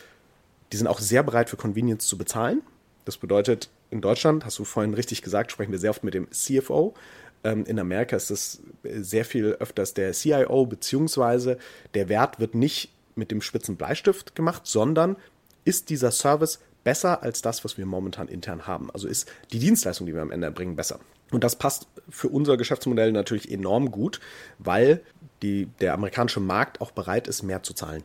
die 0.72 0.78
sind 0.78 0.88
auch 0.88 0.99
sehr 0.99 1.24
bereit 1.24 1.49
für 1.49 1.57
Convenience 1.57 2.07
zu 2.07 2.17
bezahlen. 2.17 2.61
Das 3.05 3.17
bedeutet, 3.17 3.70
in 3.89 4.01
Deutschland, 4.01 4.45
hast 4.45 4.59
du 4.59 4.63
vorhin 4.63 4.93
richtig 4.93 5.22
gesagt, 5.22 5.51
sprechen 5.51 5.72
wir 5.72 5.80
sehr 5.80 5.89
oft 5.89 6.03
mit 6.03 6.13
dem 6.13 6.30
CFO. 6.32 6.93
Ähm, 7.43 7.65
in 7.65 7.80
Amerika 7.80 8.15
ist 8.15 8.30
das 8.30 8.61
sehr 8.84 9.26
viel 9.26 9.53
öfters 9.59 9.93
der 9.93 10.13
CIO, 10.13 10.65
beziehungsweise 10.65 11.57
der 11.93 12.09
Wert 12.09 12.39
wird 12.39 12.55
nicht 12.55 12.91
mit 13.15 13.32
dem 13.32 13.41
spitzen 13.41 13.78
Bleistift 13.78 14.36
gemacht, 14.36 14.63
sondern 14.65 15.15
ist 15.65 15.89
dieser 15.89 16.11
Service 16.11 16.59
besser 16.84 17.24
als 17.24 17.41
das, 17.41 17.63
was 17.63 17.78
wir 17.78 17.86
momentan 17.86 18.28
intern 18.28 18.67
haben? 18.67 18.89
Also 18.91 19.07
ist 19.07 19.30
die 19.51 19.59
Dienstleistung, 19.59 20.07
die 20.07 20.13
wir 20.13 20.22
am 20.22 20.32
Ende 20.32 20.47
erbringen, 20.47 20.76
besser? 20.76 20.99
Und 21.32 21.43
das 21.43 21.55
passt 21.55 21.88
für 22.09 22.30
unser 22.30 22.57
Geschäftsmodell 22.57 23.11
natürlich 23.11 23.51
enorm 23.51 23.91
gut, 23.91 24.20
weil 24.57 25.01
die, 25.41 25.67
der 25.80 25.93
amerikanische 25.93 26.39
Markt 26.39 26.82
auch 26.82 26.91
bereit 26.91 27.28
ist, 27.28 27.43
mehr 27.43 27.61
zu 27.61 27.74
zahlen. 27.74 28.03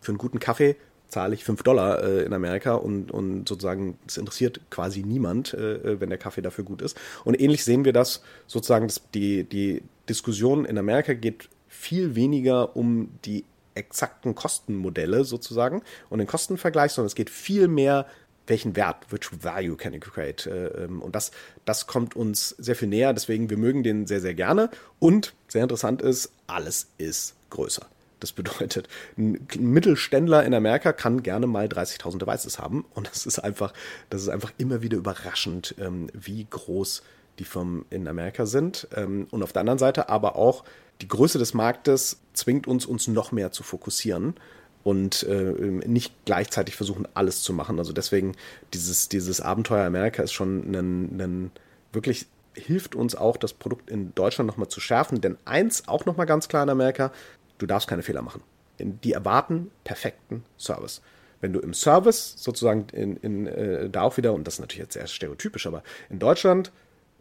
Für 0.00 0.12
einen 0.12 0.18
guten 0.18 0.40
Kaffee 0.40 0.76
zahle 1.08 1.34
ich 1.34 1.44
5 1.44 1.62
Dollar 1.62 2.02
äh, 2.02 2.22
in 2.22 2.32
Amerika 2.32 2.74
und, 2.74 3.10
und 3.10 3.48
sozusagen 3.48 3.98
es 4.06 4.16
interessiert 4.16 4.60
quasi 4.70 5.02
niemand, 5.02 5.54
äh, 5.54 6.00
wenn 6.00 6.08
der 6.08 6.18
Kaffee 6.18 6.42
dafür 6.42 6.64
gut 6.64 6.82
ist. 6.82 6.96
Und 7.24 7.40
ähnlich 7.40 7.64
sehen 7.64 7.84
wir 7.84 7.92
das 7.92 8.22
sozusagen, 8.46 8.88
dass 8.88 9.02
die, 9.14 9.44
die 9.44 9.82
Diskussion 10.08 10.64
in 10.64 10.78
Amerika 10.78 11.14
geht 11.14 11.48
viel 11.68 12.14
weniger 12.14 12.76
um 12.76 13.10
die 13.24 13.44
exakten 13.74 14.34
Kostenmodelle 14.34 15.24
sozusagen 15.24 15.82
und 16.08 16.18
den 16.18 16.26
Kostenvergleich, 16.26 16.92
sondern 16.92 17.08
es 17.08 17.14
geht 17.14 17.30
viel 17.30 17.68
mehr 17.68 18.06
welchen 18.46 18.76
Wert, 18.76 19.10
which 19.10 19.28
value 19.42 19.76
can 19.76 19.92
you 19.92 20.00
create? 20.00 20.46
Äh, 20.46 20.84
ähm, 20.84 21.02
und 21.02 21.14
das, 21.14 21.30
das 21.64 21.86
kommt 21.86 22.16
uns 22.16 22.50
sehr 22.50 22.76
viel 22.76 22.88
näher, 22.88 23.12
deswegen 23.12 23.50
wir 23.50 23.56
mögen 23.56 23.82
den 23.82 24.06
sehr, 24.06 24.20
sehr 24.20 24.34
gerne. 24.34 24.70
Und 24.98 25.34
sehr 25.48 25.62
interessant 25.62 26.02
ist, 26.02 26.32
alles 26.46 26.88
ist 26.98 27.34
größer. 27.50 27.86
Das 28.20 28.32
bedeutet, 28.32 28.88
ein 29.18 29.46
Mittelständler 29.58 30.44
in 30.44 30.54
Amerika 30.54 30.92
kann 30.92 31.22
gerne 31.22 31.46
mal 31.46 31.66
30.000 31.66 32.18
Devices 32.18 32.58
haben. 32.58 32.84
Und 32.94 33.08
das 33.08 33.26
ist 33.26 33.38
einfach, 33.38 33.72
das 34.10 34.22
ist 34.22 34.28
einfach 34.28 34.52
immer 34.58 34.82
wieder 34.82 34.96
überraschend, 34.96 35.74
ähm, 35.78 36.08
wie 36.12 36.46
groß 36.48 37.02
die 37.38 37.44
Firmen 37.44 37.84
in 37.90 38.08
Amerika 38.08 38.46
sind. 38.46 38.88
Ähm, 38.94 39.26
und 39.30 39.42
auf 39.42 39.52
der 39.52 39.60
anderen 39.60 39.78
Seite 39.78 40.08
aber 40.08 40.36
auch 40.36 40.64
die 41.02 41.08
Größe 41.08 41.38
des 41.38 41.52
Marktes 41.52 42.18
zwingt 42.32 42.66
uns, 42.66 42.86
uns 42.86 43.06
noch 43.06 43.32
mehr 43.32 43.52
zu 43.52 43.62
fokussieren 43.62 44.34
und 44.82 45.24
äh, 45.24 45.52
nicht 45.86 46.14
gleichzeitig 46.24 46.76
versuchen, 46.76 47.06
alles 47.12 47.42
zu 47.42 47.52
machen. 47.52 47.78
Also 47.78 47.92
deswegen, 47.92 48.34
dieses, 48.72 49.08
dieses 49.08 49.40
Abenteuer 49.40 49.84
Amerika 49.84 50.22
ist 50.22 50.32
schon 50.32 50.74
ein, 50.74 51.20
ein 51.20 51.50
wirklich 51.92 52.26
hilft 52.54 52.94
uns 52.94 53.14
auch, 53.14 53.36
das 53.36 53.52
Produkt 53.52 53.90
in 53.90 54.14
Deutschland 54.14 54.48
nochmal 54.48 54.68
zu 54.68 54.80
schärfen. 54.80 55.20
Denn 55.20 55.36
eins 55.44 55.88
auch 55.88 56.06
nochmal 56.06 56.26
ganz 56.26 56.48
klar 56.48 56.62
in 56.62 56.70
Amerika, 56.70 57.12
du 57.58 57.66
darfst 57.66 57.88
keine 57.88 58.02
Fehler 58.02 58.22
machen. 58.22 58.42
Die 58.78 59.12
erwarten 59.12 59.70
perfekten 59.84 60.44
Service. 60.58 61.00
Wenn 61.40 61.52
du 61.52 61.60
im 61.60 61.74
Service 61.74 62.34
sozusagen 62.36 62.86
in, 62.92 63.16
in, 63.16 63.46
äh, 63.46 63.90
da 63.90 64.02
auch 64.02 64.16
wieder, 64.16 64.32
und 64.32 64.46
das 64.46 64.54
ist 64.54 64.60
natürlich 64.60 64.82
jetzt 64.82 64.94
sehr 64.94 65.06
stereotypisch, 65.06 65.66
aber 65.66 65.82
in 66.08 66.18
Deutschland, 66.18 66.72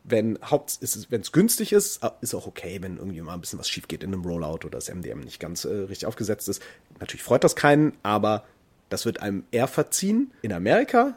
wenn 0.04 0.38
Haupt 0.50 0.78
ist 0.82 1.12
wenn 1.12 1.22
es 1.22 1.32
günstig 1.32 1.74
ist, 1.74 2.02
ist 2.22 2.36
auch 2.36 2.48
okay, 2.48 2.78
wenn 2.82 2.98
irgendwie 2.98 3.22
mal 3.22 3.34
ein 3.34 3.42
bisschen 3.42 3.60
was 3.60 3.68
schief 3.68 3.88
geht 3.88 4.04
in 4.04 4.14
einem 4.14 4.24
Rollout 4.24 4.66
oder 4.66 4.72
das 4.72 4.94
MDM 4.94 5.22
nicht 5.22 5.40
ganz 5.40 5.66
äh, 5.66 5.70
richtig 5.70 6.06
aufgesetzt 6.06 6.48
ist. 6.48 6.62
Natürlich 7.00 7.24
freut 7.24 7.44
das 7.44 7.56
keinen, 7.56 7.94
aber 8.04 8.46
das 8.90 9.06
wird 9.06 9.22
einem 9.22 9.44
eher 9.52 9.68
verziehen. 9.68 10.32
In 10.42 10.54
Amerika 10.54 11.16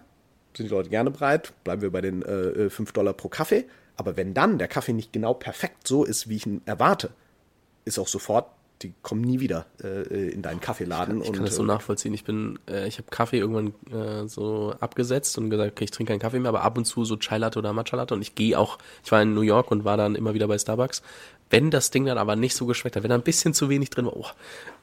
sind 0.56 0.66
die 0.66 0.74
Leute 0.74 0.88
gerne 0.88 1.10
bereit, 1.10 1.52
bleiben 1.64 1.82
wir 1.82 1.92
bei 1.92 2.00
den 2.00 2.22
äh, 2.22 2.70
5 2.70 2.88
äh, 2.88 2.92
Dollar 2.92 3.12
pro 3.12 3.28
Kaffee. 3.28 3.66
Aber 3.96 4.16
wenn 4.16 4.32
dann 4.32 4.58
der 4.58 4.68
Kaffee 4.68 4.92
nicht 4.92 5.12
genau 5.12 5.34
perfekt 5.34 5.86
so 5.86 6.04
ist, 6.04 6.28
wie 6.28 6.36
ich 6.36 6.46
ihn 6.46 6.62
erwarte, 6.64 7.10
ist 7.84 7.98
auch 7.98 8.08
sofort 8.08 8.46
die 8.82 8.94
kommen 9.02 9.22
nie 9.22 9.40
wieder 9.40 9.66
äh, 9.82 10.30
in 10.30 10.42
deinen 10.42 10.60
Kaffeeladen. 10.60 11.18
Ich 11.18 11.24
kann, 11.24 11.32
ich 11.32 11.36
kann 11.38 11.46
das 11.46 11.56
so 11.56 11.62
äh, 11.62 11.66
nachvollziehen. 11.66 12.14
Ich 12.14 12.24
bin, 12.24 12.58
äh, 12.68 12.86
ich 12.86 12.98
habe 12.98 13.08
Kaffee 13.10 13.38
irgendwann 13.38 13.74
äh, 13.92 14.28
so 14.28 14.74
abgesetzt 14.80 15.36
und 15.38 15.50
gesagt, 15.50 15.72
okay, 15.72 15.84
ich 15.84 15.90
trinke 15.90 16.12
keinen 16.12 16.20
Kaffee 16.20 16.38
mehr, 16.38 16.50
aber 16.50 16.62
ab 16.62 16.78
und 16.78 16.84
zu 16.84 17.04
so 17.04 17.16
Chai 17.16 17.38
Latte 17.38 17.58
oder 17.58 17.72
Matcha 17.72 17.96
Latte 17.96 18.14
und 18.14 18.22
ich 18.22 18.34
gehe 18.34 18.58
auch, 18.58 18.78
ich 19.04 19.10
war 19.12 19.22
in 19.22 19.34
New 19.34 19.42
York 19.42 19.70
und 19.70 19.84
war 19.84 19.96
dann 19.96 20.14
immer 20.14 20.34
wieder 20.34 20.48
bei 20.48 20.58
Starbucks. 20.58 21.02
Wenn 21.50 21.70
das 21.70 21.90
Ding 21.90 22.04
dann 22.04 22.18
aber 22.18 22.36
nicht 22.36 22.54
so 22.54 22.66
geschmeckt 22.66 22.96
hat, 22.96 23.02
wenn 23.02 23.10
da 23.10 23.14
ein 23.14 23.22
bisschen 23.22 23.54
zu 23.54 23.68
wenig 23.68 23.90
drin 23.90 24.06
war, 24.06 24.16
oh, 24.16 24.26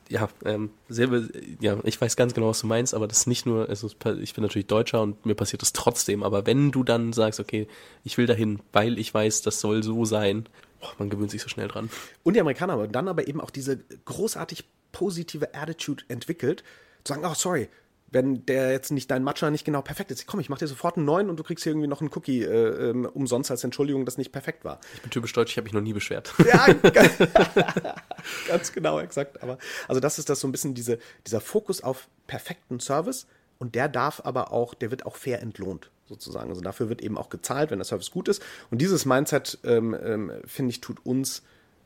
ja, 0.10 0.30
ähm, 0.44 0.70
selber, 0.88 1.22
ja, 1.60 1.78
ich 1.84 2.00
weiß 2.00 2.16
ganz 2.16 2.34
genau, 2.34 2.48
was 2.48 2.62
du 2.62 2.68
meinst, 2.68 2.94
aber 2.94 3.08
das 3.08 3.20
ist 3.20 3.28
nicht 3.28 3.46
nur, 3.46 3.70
also 3.70 3.90
ich 4.22 4.34
bin 4.34 4.44
natürlich 4.44 4.68
Deutscher 4.68 5.02
und 5.02 5.26
mir 5.26 5.36
passiert 5.36 5.62
das 5.62 5.74
trotzdem, 5.74 6.24
aber 6.24 6.46
wenn 6.46 6.72
du 6.72 6.84
dann 6.84 7.14
sagst, 7.14 7.40
okay, 7.40 7.68
ich 8.04 8.18
will 8.18 8.26
dahin, 8.26 8.60
weil 8.72 9.00
ich 9.00 9.14
weiß, 9.14 9.42
das 9.42 9.60
soll 9.60 9.84
so 9.84 10.06
sein, 10.06 10.48
oh, 10.82 10.88
man 10.98 11.10
gewöhnt 11.10 11.32
sich 11.32 11.42
so 11.42 11.50
schnell 11.50 11.68
dran. 11.68 11.90
Und 12.24 12.36
die 12.36 12.42
Amerikaner 12.42 12.74
haben 12.74 12.92
dann 12.92 13.08
aber 13.08 13.28
eben 13.28 13.42
auch 13.42 13.50
diese 13.50 13.78
großartig 13.78 14.66
positive 14.92 15.54
Attitude 15.54 16.04
entwickelt, 16.08 16.64
zu 17.04 17.14
sagen, 17.14 17.26
oh, 17.26 17.34
sorry, 17.34 17.70
wenn 18.12 18.46
der 18.46 18.72
jetzt 18.72 18.92
nicht 18.92 19.12
dein 19.12 19.24
Matcha 19.24 19.52
nicht 19.52 19.66
genau 19.66 19.82
perfekt 19.82 20.10
ist, 20.12 20.26
komm, 20.26 20.40
ich 20.40 20.48
mach 20.48 20.58
dir 20.58 20.68
sofort 20.68 20.96
einen 20.96 21.06
neuen 21.06 21.30
und 21.30 21.38
du 21.38 21.44
kriegst 21.44 21.64
hier 21.64 21.72
irgendwie 21.72 21.88
noch 21.88 22.00
einen 22.00 22.12
Cookie 22.14 22.44
äh, 22.44 22.90
ähm, 22.90 23.06
umsonst 23.06 23.52
als 23.52 23.64
Entschuldigung, 23.64 24.06
das 24.06 24.18
nicht 24.18 24.32
perfekt 24.32 24.64
war. 24.64 24.80
Ich 24.94 25.02
bin 25.02 25.12
typisch 25.12 25.34
deutsch, 25.34 25.52
ich 25.52 25.58
habe 25.58 25.66
mich 25.66 25.74
noch 25.74 25.82
nie 25.82 25.92
beschwert. 25.92 26.34
Ja, 26.48 26.68
ganz 28.48 28.72
genau, 28.72 29.00
exakt. 29.00 29.44
Aber 29.44 29.58
also 29.88 30.00
das 30.00 30.18
ist 30.18 30.30
das 30.30 30.40
so 30.40 30.48
ein 30.48 30.54
bisschen 30.54 30.74
diese, 30.74 30.98
dieser 31.28 31.42
Fokus 31.42 31.82
auf 31.82 32.08
perfekten 32.26 32.80
Service 32.80 33.28
und 33.58 33.76
der 33.76 33.90
darf 33.90 34.22
aber 34.24 34.54
auch, 34.54 34.74
der 34.74 34.92
wird 34.92 35.06
auch 35.06 35.18
fair 35.18 35.42
entlohnt 35.42 35.92
sozusagen. 36.08 36.50
Also 36.50 36.62
dafür 36.62 36.90
wird 36.90 37.02
eben 37.02 37.18
auch 37.18 37.30
gezahlt, 37.30 37.72
wenn 37.72 37.80
der 37.80 37.86
Service 37.86 38.12
gut 38.12 38.28
ist. 38.28 38.42
Und 38.72 38.80
dieses 38.82 39.06
Mindset, 39.06 39.60
ähm, 39.64 39.96
ähm, 40.02 40.32
finde 40.46 40.72
ich, 40.72 40.82
tut 40.82 41.06
uns 41.06 41.44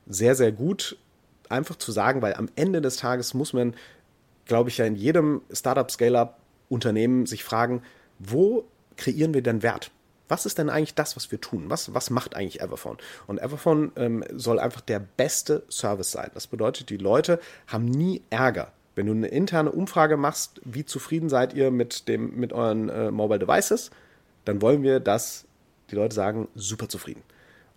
sehr, 0.08 0.36
sehr 0.36 0.52
gut, 0.52 0.98
einfach 1.50 1.76
zu 1.76 1.92
sagen, 1.92 2.22
weil 2.22 2.36
am 2.36 2.50
Ende 2.56 2.82
des 2.82 2.98
Tages 2.98 3.34
muss 3.34 3.54
man, 3.54 3.76
glaube 4.46 4.70
ich, 4.70 4.78
ja 4.78 4.86
in 4.86 4.96
jedem 4.96 5.42
Startup, 5.52 5.90
Scale-up 5.90 6.40
Unternehmen 6.70 7.26
sich 7.26 7.44
fragen, 7.44 7.82
wo 8.20 8.66
kreieren 8.96 9.34
wir 9.34 9.42
denn 9.42 9.64
Wert? 9.64 9.92
Was 10.28 10.46
ist 10.46 10.60
denn 10.60 10.70
eigentlich 10.70 10.94
das, 10.94 11.16
was 11.16 11.32
wir 11.32 11.42
tun? 11.42 11.66
Was, 11.70 11.94
was 11.96 12.12
macht 12.12 12.36
eigentlich 12.36 12.62
Everphone? 12.62 12.98
Und 13.26 13.40
Everphone 13.40 13.92
ähm, 13.96 14.24
soll 14.32 14.60
einfach 14.60 14.82
der 14.82 15.00
beste 15.00 15.64
Service 15.70 16.12
sein. 16.12 16.30
Das 16.36 16.46
bedeutet, 16.46 16.92
die 16.92 16.98
Leute 16.98 17.40
haben 17.66 17.86
nie 17.86 18.22
Ärger. 18.30 18.72
Wenn 18.94 19.08
du 19.08 19.14
eine 19.14 19.28
interne 19.28 19.72
Umfrage 19.72 20.18
machst, 20.18 20.62
wie 20.64 20.86
zufrieden 20.86 21.30
seid 21.30 21.54
ihr 21.54 21.72
mit, 21.72 22.08
dem, 22.08 22.36
mit 22.36 22.54
euren 22.54 22.90
äh, 22.90 23.10
Mobile 23.10 23.40
Devices, 23.40 23.90
dann 24.50 24.64
wollen 24.64 24.82
wir, 24.82 25.00
dass 25.00 25.46
die 25.92 25.96
Leute 25.96 26.16
sagen, 26.16 26.48
super 26.56 26.90
zufrieden. 26.90 27.22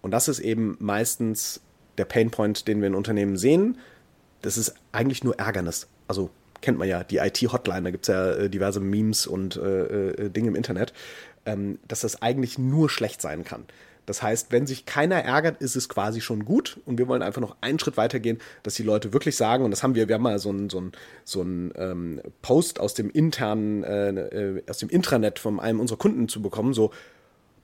Und 0.01 0.11
das 0.11 0.27
ist 0.27 0.41
eben 0.41 0.77
meistens 0.81 1.61
der 1.99 2.07
Painpoint, 2.07 2.67
den 2.67 2.81
wir 2.81 2.89
in 2.89 2.95
Unternehmen 2.95 3.37
sehen. 3.37 3.79
Das 4.41 4.57
ist 4.57 4.75
eigentlich 4.91 5.23
nur 5.23 5.39
Ärgernis. 5.39 5.87
Also 6.09 6.31
kennt 6.63 6.79
man 6.79 6.89
ja, 6.89 7.05
die 7.05 7.19
IT-Hotline, 7.19 7.83
da 7.83 7.91
gibt 7.91 8.09
es 8.09 8.15
ja 8.15 8.33
äh, 8.33 8.49
diverse 8.49 8.81
Memes 8.81 9.27
und 9.27 9.57
äh, 9.57 10.09
äh, 10.13 10.31
Dinge 10.31 10.49
im 10.49 10.55
Internet, 10.55 10.95
ähm, 11.45 11.79
dass 11.87 12.01
das 12.01 12.23
eigentlich 12.23 12.59
nur 12.59 12.89
schlecht 12.89 13.21
sein 13.21 13.45
kann. 13.45 13.65
Das 14.07 14.23
heißt, 14.23 14.51
wenn 14.51 14.67
sich 14.67 14.85
keiner 14.85 15.17
ärgert, 15.17 15.63
ist 15.63 15.77
es 15.77 15.89
quasi 15.89 16.21
schon 16.21 16.45
gut. 16.45 16.81
Und 16.87 16.99
wir 16.99 17.09
wollen 17.09 17.23
einfach 17.23 17.41
noch 17.41 17.57
einen 17.61 17.79
Schritt 17.79 17.97
weitergehen, 17.97 18.39
dass 18.63 18.75
die 18.75 18.83
Leute 18.83 19.13
wirklich 19.13 19.37
sagen, 19.37 19.65
und 19.65 19.71
das 19.71 19.83
haben 19.83 19.95
wir, 19.95 20.09
wir 20.09 20.17
haben 20.17 20.23
mal 20.23 20.39
so 20.39 20.49
einen 20.49 20.71
so 20.71 20.83
so 21.25 21.43
ein, 21.43 21.73
ähm, 21.77 22.21
Post 22.43 22.81
aus 22.81 22.95
dem 22.95 23.11
internen, 23.11 23.85
äh, 23.85 24.09
äh, 24.11 24.63
aus 24.69 24.79
dem 24.79 24.89
Intranet 24.89 25.39
von 25.39 25.61
einem 25.61 25.81
unserer 25.81 25.99
Kunden 25.99 26.29
zu 26.29 26.43
bekommen, 26.43 26.75
so, 26.75 26.91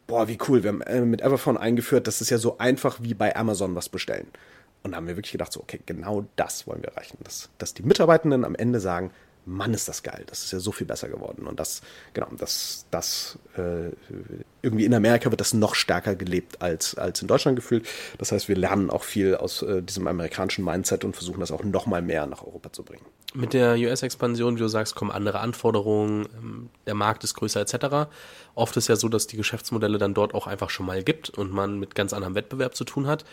boah, 0.06 0.28
wie 0.28 0.38
cool, 0.48 0.62
wir 0.62 0.70
haben 0.70 0.80
äh, 0.82 1.00
mit 1.00 1.22
Everphone 1.22 1.56
eingeführt, 1.56 2.06
das 2.06 2.20
ist 2.20 2.30
ja 2.30 2.38
so 2.38 2.58
einfach 2.58 2.98
wie 3.02 3.14
bei 3.14 3.34
Amazon 3.34 3.74
was 3.74 3.88
bestellen. 3.88 4.28
Und 4.82 4.92
da 4.92 4.96
haben 4.96 5.08
wir 5.08 5.16
wirklich 5.16 5.32
gedacht, 5.32 5.52
so, 5.52 5.60
okay, 5.60 5.80
genau 5.86 6.24
das 6.36 6.66
wollen 6.66 6.82
wir 6.82 6.90
erreichen. 6.90 7.18
Dass, 7.24 7.50
dass 7.58 7.74
die 7.74 7.82
Mitarbeitenden 7.82 8.44
am 8.44 8.54
Ende 8.54 8.80
sagen, 8.80 9.10
Mann, 9.48 9.72
ist 9.72 9.88
das 9.88 10.02
geil. 10.02 10.24
Das 10.26 10.44
ist 10.44 10.52
ja 10.52 10.60
so 10.60 10.72
viel 10.72 10.86
besser 10.86 11.08
geworden. 11.08 11.46
Und 11.46 11.58
das, 11.58 11.80
genau, 12.12 12.28
das, 12.36 12.86
das, 12.90 13.38
äh, 13.56 13.90
irgendwie 14.62 14.84
in 14.84 14.94
Amerika 14.94 15.30
wird 15.30 15.40
das 15.40 15.54
noch 15.54 15.74
stärker 15.74 16.14
gelebt 16.14 16.60
als, 16.60 16.96
als 16.96 17.22
in 17.22 17.28
Deutschland 17.28 17.56
gefühlt. 17.56 17.88
Das 18.18 18.30
heißt, 18.30 18.48
wir 18.48 18.56
lernen 18.56 18.90
auch 18.90 19.04
viel 19.04 19.34
aus 19.34 19.62
äh, 19.62 19.82
diesem 19.82 20.06
amerikanischen 20.06 20.64
Mindset 20.64 21.04
und 21.04 21.14
versuchen 21.14 21.40
das 21.40 21.50
auch 21.50 21.64
noch 21.64 21.86
mal 21.86 22.02
mehr 22.02 22.26
nach 22.26 22.42
Europa 22.44 22.72
zu 22.72 22.82
bringen. 22.82 23.04
Mit 23.34 23.52
der 23.52 23.76
US-Expansion, 23.76 24.56
wie 24.56 24.60
du 24.60 24.68
sagst, 24.68 24.94
kommen 24.94 25.10
andere 25.10 25.40
Anforderungen, 25.40 26.28
ähm, 26.36 26.70
der 26.86 26.94
Markt 26.94 27.24
ist 27.24 27.34
größer 27.34 27.60
etc. 27.60 28.10
Oft 28.54 28.76
ist 28.76 28.88
ja 28.88 28.96
so, 28.96 29.08
dass 29.08 29.26
die 29.26 29.36
Geschäftsmodelle 29.36 29.98
dann 29.98 30.14
dort 30.14 30.34
auch 30.34 30.46
einfach 30.46 30.70
schon 30.70 30.86
mal 30.86 31.02
gibt 31.02 31.30
und 31.30 31.52
man 31.52 31.78
mit 31.78 31.94
ganz 31.94 32.12
anderem 32.12 32.34
Wettbewerb 32.34 32.74
zu 32.74 32.84
tun 32.84 33.06
hat. 33.06 33.24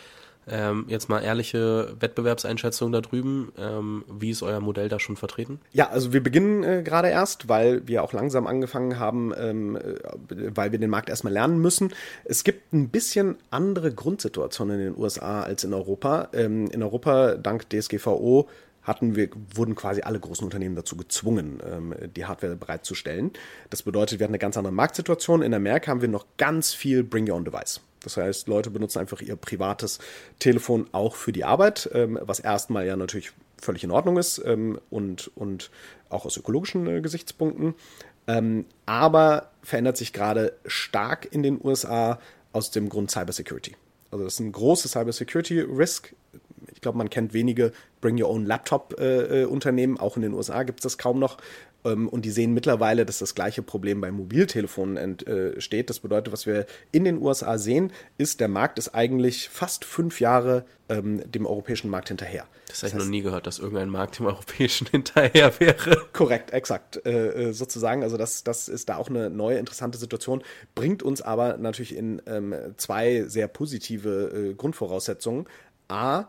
Ähm, 0.48 0.84
jetzt 0.88 1.08
mal 1.08 1.20
ehrliche 1.20 1.94
Wettbewerbseinschätzung 1.98 2.92
da 2.92 3.00
drüben. 3.00 3.52
Ähm, 3.58 4.04
wie 4.08 4.30
ist 4.30 4.42
euer 4.42 4.60
Modell 4.60 4.88
da 4.88 5.00
schon 5.00 5.16
vertreten? 5.16 5.60
Ja, 5.72 5.88
also 5.90 6.12
wir 6.12 6.22
beginnen 6.22 6.62
äh, 6.62 6.82
gerade 6.84 7.08
erst, 7.08 7.48
weil 7.48 7.86
wir 7.88 8.04
auch 8.04 8.12
langsam 8.12 8.46
angefangen 8.46 8.98
haben, 8.98 9.32
ähm, 9.36 9.76
äh, 9.76 9.80
weil 10.28 10.70
wir 10.70 10.78
den 10.78 10.90
Markt 10.90 11.08
erstmal 11.08 11.32
lernen 11.32 11.60
müssen. 11.60 11.92
Es 12.24 12.44
gibt 12.44 12.72
ein 12.72 12.90
bisschen 12.90 13.36
andere 13.50 13.92
Grundsituationen 13.92 14.78
in 14.78 14.92
den 14.92 15.02
USA 15.02 15.42
als 15.42 15.64
in 15.64 15.74
Europa. 15.74 16.28
Ähm, 16.32 16.68
in 16.70 16.82
Europa, 16.82 17.34
dank 17.34 17.68
DSGVO, 17.68 18.48
hatten 18.86 19.16
wir, 19.16 19.28
wurden 19.52 19.74
quasi 19.74 20.02
alle 20.02 20.20
großen 20.20 20.44
Unternehmen 20.44 20.76
dazu 20.76 20.96
gezwungen, 20.96 21.60
ähm, 21.68 21.94
die 22.14 22.24
Hardware 22.24 22.54
bereitzustellen. 22.56 23.32
Das 23.68 23.82
bedeutet, 23.82 24.20
wir 24.20 24.24
hatten 24.24 24.32
eine 24.32 24.38
ganz 24.38 24.56
andere 24.56 24.72
Marktsituation. 24.72 25.42
In 25.42 25.52
Amerika 25.52 25.90
haben 25.90 26.00
wir 26.00 26.08
noch 26.08 26.24
ganz 26.36 26.72
viel 26.72 27.02
Bring 27.02 27.28
Your 27.28 27.36
Own 27.36 27.44
Device. 27.44 27.80
Das 28.02 28.16
heißt, 28.16 28.46
Leute 28.46 28.70
benutzen 28.70 29.00
einfach 29.00 29.20
ihr 29.20 29.34
privates 29.34 29.98
Telefon 30.38 30.86
auch 30.92 31.16
für 31.16 31.32
die 31.32 31.44
Arbeit, 31.44 31.90
ähm, 31.92 32.18
was 32.22 32.38
erstmal 32.38 32.86
ja 32.86 32.96
natürlich 32.96 33.32
völlig 33.60 33.82
in 33.82 33.90
Ordnung 33.90 34.18
ist 34.18 34.40
ähm, 34.44 34.78
und, 34.90 35.32
und 35.34 35.70
auch 36.08 36.24
aus 36.24 36.36
ökologischen 36.36 36.86
äh, 36.86 37.00
Gesichtspunkten. 37.00 37.74
Aber 38.86 39.52
verändert 39.62 39.96
sich 39.96 40.12
gerade 40.12 40.54
stark 40.66 41.28
in 41.32 41.44
den 41.44 41.60
USA 41.62 42.18
aus 42.52 42.72
dem 42.72 42.88
Grund 42.88 43.08
Cybersecurity. 43.08 43.76
Also 44.10 44.24
das 44.24 44.34
ist 44.34 44.40
ein 44.40 44.50
großes 44.50 44.90
Cybersecurity-Risk, 44.90 46.12
ich 46.72 46.80
glaube, 46.80 46.98
man 46.98 47.10
kennt 47.10 47.32
wenige 47.32 47.72
Bring 48.00 48.20
Your 48.22 48.30
Own 48.30 48.44
Laptop-Unternehmen. 48.44 49.96
Äh, 49.96 50.00
auch 50.00 50.16
in 50.16 50.22
den 50.22 50.34
USA 50.34 50.62
gibt 50.62 50.80
es 50.80 50.84
das 50.84 50.98
kaum 50.98 51.18
noch. 51.18 51.38
Ähm, 51.86 52.08
und 52.08 52.24
die 52.24 52.30
sehen 52.30 52.52
mittlerweile, 52.52 53.06
dass 53.06 53.18
das 53.18 53.34
gleiche 53.34 53.62
Problem 53.62 54.00
bei 54.00 54.10
Mobiltelefonen 54.10 54.96
entsteht. 54.96 55.84
Äh, 55.84 55.86
das 55.86 56.00
bedeutet, 56.00 56.32
was 56.32 56.46
wir 56.46 56.66
in 56.92 57.04
den 57.04 57.22
USA 57.22 57.58
sehen, 57.58 57.92
ist, 58.18 58.40
der 58.40 58.48
Markt 58.48 58.78
ist 58.78 58.94
eigentlich 58.94 59.48
fast 59.48 59.84
fünf 59.84 60.20
Jahre 60.20 60.64
ähm, 60.88 61.22
dem 61.30 61.46
europäischen 61.46 61.90
Markt 61.90 62.08
hinterher. 62.08 62.46
Das 62.68 62.82
habe 62.82 62.88
ich 62.88 62.94
noch 62.94 63.06
nie 63.06 63.22
gehört, 63.22 63.46
dass 63.46 63.58
irgendein 63.58 63.88
Markt 63.88 64.18
dem 64.18 64.26
europäischen 64.26 64.86
hinterher 64.90 65.58
wäre. 65.60 66.02
Korrekt, 66.12 66.52
exakt. 66.52 67.04
Äh, 67.06 67.48
äh, 67.48 67.52
sozusagen, 67.52 68.02
also 68.02 68.16
das, 68.16 68.42
das 68.42 68.68
ist 68.68 68.88
da 68.88 68.96
auch 68.96 69.08
eine 69.08 69.30
neue 69.30 69.58
interessante 69.58 69.98
Situation, 69.98 70.42
bringt 70.74 71.02
uns 71.02 71.22
aber 71.22 71.56
natürlich 71.56 71.94
in 71.96 72.20
ähm, 72.26 72.54
zwei 72.76 73.24
sehr 73.28 73.48
positive 73.48 74.50
äh, 74.50 74.54
Grundvoraussetzungen. 74.54 75.46
A, 75.88 76.24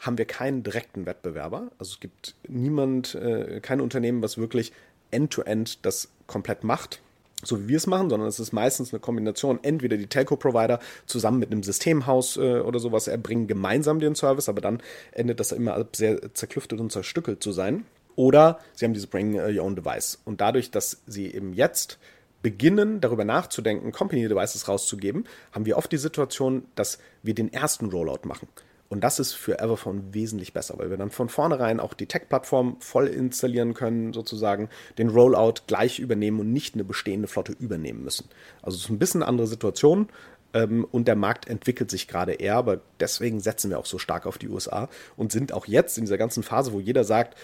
haben 0.00 0.18
wir 0.18 0.24
keinen 0.24 0.62
direkten 0.62 1.06
Wettbewerber. 1.06 1.70
Also 1.78 1.92
es 1.92 2.00
gibt 2.00 2.34
niemand, 2.48 3.14
äh, 3.14 3.60
kein 3.60 3.80
Unternehmen, 3.80 4.22
was 4.22 4.38
wirklich 4.38 4.72
end-to-end 5.10 5.68
-End 5.68 5.78
das 5.82 6.08
komplett 6.26 6.64
macht, 6.64 7.00
so 7.42 7.62
wie 7.62 7.68
wir 7.68 7.76
es 7.76 7.86
machen, 7.86 8.10
sondern 8.10 8.28
es 8.28 8.40
ist 8.40 8.52
meistens 8.52 8.92
eine 8.92 9.00
Kombination. 9.00 9.60
Entweder 9.62 9.96
die 9.96 10.06
Telco-Provider 10.06 10.78
zusammen 11.06 11.38
mit 11.38 11.52
einem 11.52 11.62
Systemhaus 11.62 12.36
äh, 12.36 12.60
oder 12.60 12.78
sowas 12.78 13.08
erbringen 13.08 13.46
gemeinsam 13.46 14.00
den 14.00 14.14
Service, 14.14 14.48
aber 14.48 14.60
dann 14.60 14.82
endet 15.12 15.40
das 15.40 15.52
immer 15.52 15.86
sehr 15.94 16.34
zerklüftet 16.34 16.80
und 16.80 16.90
zerstückelt 16.90 17.42
zu 17.42 17.52
sein. 17.52 17.84
Oder 18.16 18.58
sie 18.74 18.84
haben 18.84 18.92
dieses 18.92 19.08
Bring 19.08 19.34
Your 19.34 19.64
Own 19.64 19.76
Device. 19.76 20.18
Und 20.24 20.40
dadurch, 20.40 20.70
dass 20.70 21.02
sie 21.06 21.32
eben 21.32 21.54
jetzt 21.54 21.98
beginnen, 22.42 23.00
darüber 23.00 23.24
nachzudenken, 23.24 23.92
Company 23.92 24.26
Devices 24.28 24.68
rauszugeben, 24.68 25.24
haben 25.52 25.66
wir 25.66 25.76
oft 25.76 25.92
die 25.92 25.98
Situation, 25.98 26.64
dass 26.74 26.98
wir 27.22 27.34
den 27.34 27.52
ersten 27.52 27.86
Rollout 27.86 28.26
machen. 28.26 28.48
Und 28.90 29.04
das 29.04 29.20
ist 29.20 29.34
für 29.34 29.60
Everphone 29.60 30.12
wesentlich 30.12 30.52
besser, 30.52 30.74
weil 30.76 30.90
wir 30.90 30.96
dann 30.96 31.10
von 31.10 31.28
vornherein 31.28 31.78
auch 31.78 31.94
die 31.94 32.06
Tech-Plattform 32.06 32.76
voll 32.80 33.06
installieren 33.06 33.72
können, 33.72 34.12
sozusagen 34.12 34.68
den 34.98 35.08
Rollout 35.08 35.62
gleich 35.68 36.00
übernehmen 36.00 36.40
und 36.40 36.52
nicht 36.52 36.74
eine 36.74 36.82
bestehende 36.82 37.28
Flotte 37.28 37.52
übernehmen 37.52 38.02
müssen. 38.02 38.28
Also 38.62 38.76
es 38.76 38.84
ist 38.84 38.90
ein 38.90 38.98
bisschen 38.98 39.22
eine 39.22 39.28
andere 39.28 39.46
Situation 39.46 40.08
ähm, 40.54 40.84
und 40.90 41.06
der 41.06 41.14
Markt 41.14 41.48
entwickelt 41.48 41.88
sich 41.88 42.08
gerade 42.08 42.32
eher, 42.32 42.56
aber 42.56 42.80
deswegen 42.98 43.38
setzen 43.38 43.70
wir 43.70 43.78
auch 43.78 43.86
so 43.86 43.98
stark 43.98 44.26
auf 44.26 44.38
die 44.38 44.48
USA 44.48 44.88
und 45.16 45.30
sind 45.30 45.52
auch 45.52 45.66
jetzt 45.66 45.96
in 45.96 46.04
dieser 46.04 46.18
ganzen 46.18 46.42
Phase, 46.42 46.72
wo 46.72 46.80
jeder 46.80 47.04
sagt, 47.04 47.36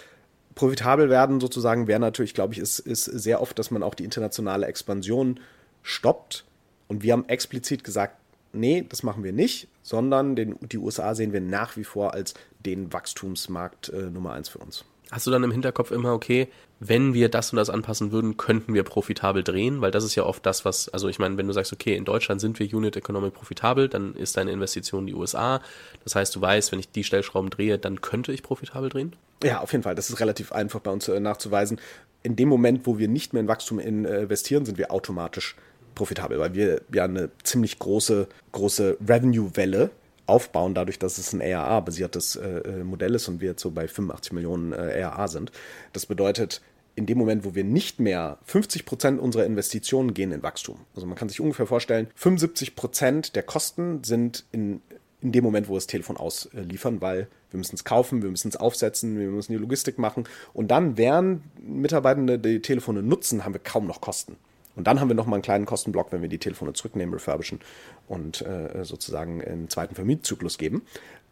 profitabel 0.53 1.09
werden 1.09 1.39
sozusagen, 1.39 1.87
wäre 1.87 2.01
natürlich, 2.01 2.33
glaube 2.33 2.55
ich, 2.55 2.59
ist, 2.59 2.79
ist 2.79 3.05
sehr 3.05 3.41
oft, 3.41 3.57
dass 3.57 3.71
man 3.71 3.83
auch 3.83 3.95
die 3.95 4.03
internationale 4.03 4.65
Expansion 4.65 5.39
stoppt. 5.81 6.43
Und 6.89 7.03
wir 7.03 7.13
haben 7.13 7.29
explizit 7.29 7.85
gesagt, 7.85 8.17
nee, 8.57 8.85
das 8.87 9.03
machen 9.03 9.23
wir 9.23 9.33
nicht, 9.33 9.67
sondern 9.81 10.35
den, 10.35 10.57
die 10.61 10.77
USA 10.77 11.15
sehen 11.15 11.33
wir 11.33 11.41
nach 11.41 11.77
wie 11.77 11.83
vor 11.83 12.13
als 12.13 12.33
den 12.65 12.91
Wachstumsmarkt 12.91 13.89
äh, 13.89 14.09
Nummer 14.09 14.33
eins 14.33 14.49
für 14.49 14.59
uns. 14.59 14.85
Hast 15.09 15.25
du 15.25 15.31
dann 15.31 15.43
im 15.43 15.51
Hinterkopf 15.51 15.91
immer, 15.91 16.13
okay, 16.13 16.49
wenn 16.79 17.13
wir 17.13 17.29
das 17.29 17.51
und 17.51 17.57
das 17.57 17.69
anpassen 17.69 18.11
würden, 18.11 18.35
könnten 18.35 18.73
wir 18.73 18.83
profitabel 18.83 19.41
drehen? 19.41 19.79
Weil 19.81 19.91
das 19.91 20.03
ist 20.03 20.15
ja 20.15 20.23
oft 20.23 20.45
das, 20.45 20.65
was, 20.65 20.89
also 20.89 21.07
ich 21.07 21.17
meine, 21.17 21.37
wenn 21.37 21.47
du 21.47 21.53
sagst, 21.53 21.71
okay, 21.71 21.95
in 21.95 22.03
Deutschland 22.03 22.41
sind 22.41 22.59
wir 22.59 22.71
Unit 22.73 22.97
Economic 22.97 23.33
profitabel, 23.33 23.87
dann 23.87 24.15
ist 24.15 24.35
deine 24.35 24.51
Investition 24.51 25.07
die 25.07 25.13
USA. 25.13 25.61
Das 26.03 26.15
heißt, 26.15 26.35
du 26.35 26.41
weißt, 26.41 26.71
wenn 26.71 26.79
ich 26.79 26.91
die 26.91 27.05
Stellschrauben 27.05 27.49
drehe, 27.49 27.77
dann 27.77 28.01
könnte 28.01 28.33
ich 28.33 28.43
profitabel 28.43 28.89
drehen? 28.89 29.15
Ja, 29.43 29.61
auf 29.61 29.71
jeden 29.71 29.83
Fall. 29.83 29.95
Das 29.95 30.09
ist 30.09 30.19
relativ 30.19 30.51
einfach 30.51 30.81
bei 30.81 30.91
uns 30.91 31.07
äh, 31.07 31.19
nachzuweisen. 31.19 31.79
In 32.23 32.35
dem 32.35 32.49
Moment, 32.49 32.85
wo 32.85 32.97
wir 32.97 33.07
nicht 33.07 33.31
mehr 33.31 33.41
in 33.41 33.47
Wachstum 33.47 33.79
investieren, 33.79 34.65
sind 34.65 34.77
wir 34.77 34.91
automatisch 34.91 35.55
profitabel, 35.97 36.39
weil 36.39 36.53
wir 36.53 36.81
ja 36.93 37.03
eine 37.03 37.29
ziemlich 37.43 37.79
große, 37.79 38.27
große 38.51 38.97
Revenue-Welle 39.05 39.89
aufbauen, 40.27 40.75
dadurch, 40.75 40.99
dass 40.99 41.17
es 41.17 41.33
ein 41.33 41.41
ARA-basiertes 41.41 42.35
äh, 42.35 42.47
äh, 42.47 42.83
Modell 42.83 43.15
ist 43.15 43.27
und 43.27 43.41
wir 43.41 43.49
jetzt 43.49 43.61
so 43.61 43.71
bei 43.71 43.87
85 43.87 44.33
Millionen 44.33 44.73
äh, 44.73 45.01
ARA 45.01 45.27
sind. 45.27 45.51
Das 45.93 46.05
bedeutet, 46.05 46.61
in 46.95 47.05
dem 47.05 47.17
Moment, 47.17 47.45
wo 47.45 47.55
wir 47.55 47.63
nicht 47.63 47.99
mehr 47.99 48.37
50 48.45 48.85
Prozent 48.85 49.19
unserer 49.19 49.45
Investitionen 49.45 50.13
gehen 50.13 50.31
in 50.31 50.43
Wachstum. 50.43 50.79
Also 50.95 51.07
man 51.07 51.17
kann 51.17 51.29
sich 51.29 51.39
ungefähr 51.39 51.65
vorstellen, 51.65 52.07
75 52.15 52.75
Prozent 52.75 53.35
der 53.35 53.43
Kosten 53.43 54.03
sind 54.03 54.45
in, 54.51 54.81
in 55.21 55.31
dem 55.31 55.43
Moment, 55.43 55.67
wo 55.67 55.73
wir 55.73 55.77
das 55.77 55.87
Telefon 55.87 56.17
ausliefern, 56.17 57.01
weil 57.01 57.27
wir 57.51 57.57
müssen 57.57 57.75
es 57.75 57.83
kaufen, 57.83 58.21
wir 58.21 58.29
müssen 58.29 58.49
es 58.49 58.57
aufsetzen, 58.57 59.17
wir 59.17 59.27
müssen 59.29 59.51
die 59.51 59.57
Logistik 59.57 59.97
machen. 59.97 60.25
Und 60.53 60.69
dann, 60.69 60.97
während 60.97 61.41
Mitarbeitende 61.65 62.37
die 62.37 62.61
Telefone 62.61 63.01
nutzen, 63.01 63.45
haben 63.45 63.53
wir 63.53 63.61
kaum 63.61 63.87
noch 63.87 64.01
Kosten. 64.01 64.35
Und 64.77 64.85
dann 64.85 65.01
haben 65.01 65.09
wir 65.09 65.15
nochmal 65.15 65.37
einen 65.37 65.43
kleinen 65.43 65.65
Kostenblock, 65.65 66.11
wenn 66.11 66.21
wir 66.21 66.29
die 66.29 66.37
Telefone 66.37 66.71
zurücknehmen, 66.73 67.13
refurbischen 67.13 67.59
und 68.07 68.43
äh, 68.43 68.85
sozusagen 68.85 69.43
einen 69.43 69.69
zweiten 69.69 69.95
Vermietzyklus 69.95 70.59
geben. 70.59 70.83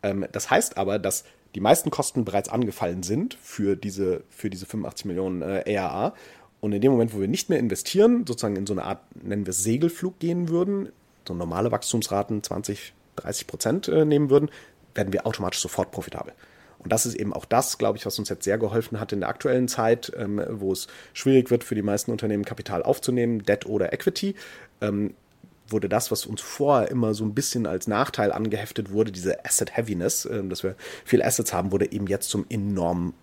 Ähm, 0.02 0.26
das 0.32 0.50
heißt 0.50 0.78
aber, 0.78 0.98
dass 0.98 1.26
die 1.54 1.62
meisten 1.62 1.91
Kosten 1.91 2.26
bereits 2.26 2.50
angefallen 2.50 3.04
sind 3.04 3.38
für 3.41 3.76
diese, 3.76 4.24
für 4.30 4.50
diese 4.50 4.66
85 4.66 5.06
Millionen 5.06 5.43
äh, 5.43 5.78
ARA. 5.78 6.16
Und 6.60 6.74
in 6.74 6.82
dem 6.82 6.91
Moment, 6.91 7.14
wo 7.14 7.20
wir 7.22 7.28
nicht 7.28 7.50
mehr 7.50 7.60
investieren, 7.60 8.26
sozusagen 8.28 8.56
in 8.56 8.66
so 8.66 8.74
eine 8.74 8.84
Art, 8.84 9.02
nennen 9.24 9.46
wir 9.46 9.52
es 9.52 9.64
Segelflug 9.64 10.18
gehen 10.18 10.50
würden, 10.50 10.91
so 11.28 11.36
normale 11.36 11.72
Wachstumsraten 11.72 12.41
20, 12.41 12.93
30 13.18 13.46
Prozent 13.46 13.88
äh, 13.88 14.06
nehmen 14.06 14.32
würden, 14.32 14.50
werden 14.96 15.14
wir 15.14 15.28
automatisch 15.28 15.60
sofort 15.60 15.91
profitabel. 15.91 16.34
Und 16.86 16.93
das 16.93 17.07
ist 17.07 17.15
eben 17.15 17.33
auch 17.33 17.45
das, 17.45 17.79
glaube 17.79 17.97
ich, 17.97 18.05
was 18.05 18.19
uns 18.19 18.29
jetzt 18.29 18.43
sehr 18.43 18.59
geholfen 18.59 18.99
hat 18.99 19.11
in 19.11 19.21
der 19.21 19.29
aktuellen 19.29 19.67
Zeit, 19.67 20.11
ähm, 20.15 20.39
wo 20.51 20.71
es 20.71 20.86
schwierig 21.13 21.49
wird 21.49 21.63
für 21.63 21.73
die 21.73 21.81
meisten 21.81 22.11
Unternehmen, 22.11 22.45
Kapital 22.45 22.83
aufzunehmen, 22.83 23.41
Debt 23.41 23.65
oder 23.65 23.91
Equity. 23.91 24.36
Ähm, 24.81 25.15
wurde 25.67 25.89
das, 25.89 26.11
was 26.11 26.27
uns 26.27 26.41
vorher 26.41 26.91
immer 26.91 27.15
so 27.15 27.25
ein 27.25 27.33
bisschen 27.33 27.65
als 27.65 27.88
Nachteil 27.88 28.31
angeheftet 28.31 28.91
wurde, 28.91 29.11
diese 29.11 29.43
Asset 29.45 29.75
Heaviness, 29.75 30.25
äh, 30.25 30.43
dass 30.43 30.61
wir 30.61 30.75
viel 31.03 31.23
Assets 31.23 31.53
haben, 31.53 31.71
wurde 31.71 31.91
eben 31.91 32.05
jetzt 32.05 32.29
zum 32.29 32.45
enormen 32.49 33.15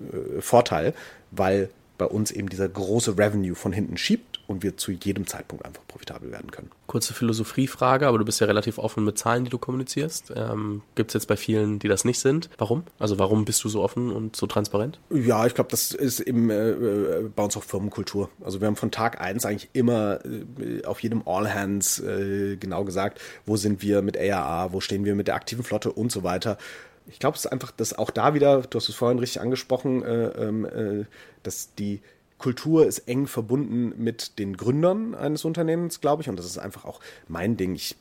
äh, 0.00 0.40
Vorteil, 0.40 0.92
weil 1.30 1.70
bei 2.02 2.08
uns 2.08 2.32
eben 2.32 2.48
dieser 2.48 2.68
große 2.68 3.16
Revenue 3.16 3.54
von 3.54 3.72
hinten 3.72 3.96
schiebt 3.96 4.40
und 4.48 4.64
wir 4.64 4.76
zu 4.76 4.90
jedem 4.90 5.28
Zeitpunkt 5.28 5.64
einfach 5.64 5.86
profitabel 5.86 6.32
werden 6.32 6.50
können. 6.50 6.68
Kurze 6.88 7.14
Philosophiefrage, 7.14 8.08
aber 8.08 8.18
du 8.18 8.24
bist 8.24 8.40
ja 8.40 8.48
relativ 8.48 8.78
offen 8.78 9.04
mit 9.04 9.16
Zahlen, 9.18 9.44
die 9.44 9.50
du 9.50 9.58
kommunizierst. 9.58 10.32
Ähm, 10.34 10.82
Gibt 10.96 11.10
es 11.10 11.14
jetzt 11.14 11.26
bei 11.26 11.36
vielen, 11.36 11.78
die 11.78 11.86
das 11.86 12.04
nicht 12.04 12.18
sind? 12.18 12.50
Warum? 12.58 12.82
Also 12.98 13.20
warum 13.20 13.44
bist 13.44 13.62
du 13.62 13.68
so 13.68 13.84
offen 13.84 14.10
und 14.10 14.34
so 14.34 14.48
transparent? 14.48 14.98
Ja, 15.10 15.46
ich 15.46 15.54
glaube, 15.54 15.70
das 15.70 15.92
ist 15.92 16.18
eben 16.18 16.50
äh, 16.50 16.70
äh, 16.70 17.30
bei 17.34 17.44
uns 17.44 17.56
auch 17.56 17.62
Firmenkultur. 17.62 18.30
Also 18.44 18.60
wir 18.60 18.66
haben 18.66 18.74
von 18.74 18.90
Tag 18.90 19.20
eins 19.20 19.46
eigentlich 19.46 19.70
immer 19.72 20.18
äh, 20.24 20.84
auf 20.84 21.00
jedem 21.04 21.22
All 21.24 21.54
Hands 21.54 22.00
äh, 22.00 22.56
genau 22.56 22.82
gesagt, 22.82 23.20
wo 23.46 23.56
sind 23.56 23.80
wir 23.80 24.02
mit 24.02 24.18
ARA, 24.18 24.72
wo 24.72 24.80
stehen 24.80 25.04
wir 25.04 25.14
mit 25.14 25.28
der 25.28 25.36
aktiven 25.36 25.62
Flotte 25.62 25.92
und 25.92 26.10
so 26.10 26.24
weiter 26.24 26.58
ich 27.06 27.18
glaube, 27.18 27.36
es 27.36 27.44
ist 27.44 27.50
einfach, 27.50 27.70
dass 27.70 27.96
auch 27.96 28.10
da 28.10 28.34
wieder, 28.34 28.62
du 28.62 28.78
hast 28.78 28.88
es 28.88 28.94
vorhin 28.94 29.18
richtig 29.18 29.40
angesprochen, 29.40 30.02
äh, 30.02 30.28
ähm, 30.28 30.64
äh, 30.64 31.04
dass 31.42 31.74
die 31.74 32.00
Kultur 32.38 32.86
ist 32.86 33.00
eng 33.00 33.28
verbunden 33.28 33.94
mit 34.02 34.38
den 34.38 34.56
Gründern 34.56 35.14
eines 35.14 35.44
Unternehmens, 35.44 36.00
glaube 36.00 36.22
ich. 36.22 36.28
Und 36.28 36.36
das 36.36 36.46
ist 36.46 36.58
einfach 36.58 36.84
auch 36.84 37.00
mein 37.28 37.56
Ding. 37.56 37.74
Ich 37.74 37.96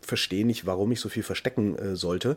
verstehe 0.00 0.46
nicht, 0.46 0.64
warum 0.64 0.92
ich 0.92 1.00
so 1.00 1.08
viel 1.08 1.24
verstecken 1.24 1.76
äh, 1.76 1.96
sollte. 1.96 2.36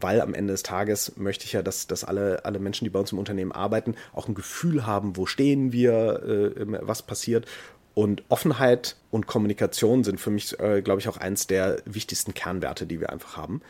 Weil 0.00 0.20
am 0.20 0.34
Ende 0.34 0.52
des 0.54 0.62
Tages 0.62 1.16
möchte 1.16 1.44
ich 1.44 1.52
ja, 1.52 1.62
dass, 1.62 1.86
dass 1.86 2.04
alle, 2.04 2.44
alle 2.44 2.58
Menschen, 2.58 2.84
die 2.84 2.90
bei 2.90 2.98
uns 2.98 3.12
im 3.12 3.18
Unternehmen 3.18 3.52
arbeiten, 3.52 3.94
auch 4.14 4.28
ein 4.28 4.34
Gefühl 4.34 4.86
haben, 4.86 5.16
wo 5.16 5.26
stehen 5.26 5.72
wir, 5.72 6.56
äh, 6.56 6.66
was 6.80 7.02
passiert. 7.02 7.46
Und 7.94 8.22
Offenheit 8.28 8.96
und 9.10 9.26
Kommunikation 9.26 10.04
sind 10.04 10.20
für 10.20 10.30
mich, 10.30 10.58
äh, 10.58 10.80
glaube 10.80 11.00
ich, 11.00 11.08
auch 11.08 11.18
eins 11.18 11.46
der 11.46 11.82
wichtigsten 11.84 12.34
Kernwerte, 12.34 12.86
die 12.86 13.00
wir 13.00 13.10
einfach 13.10 13.36
haben. 13.36 13.60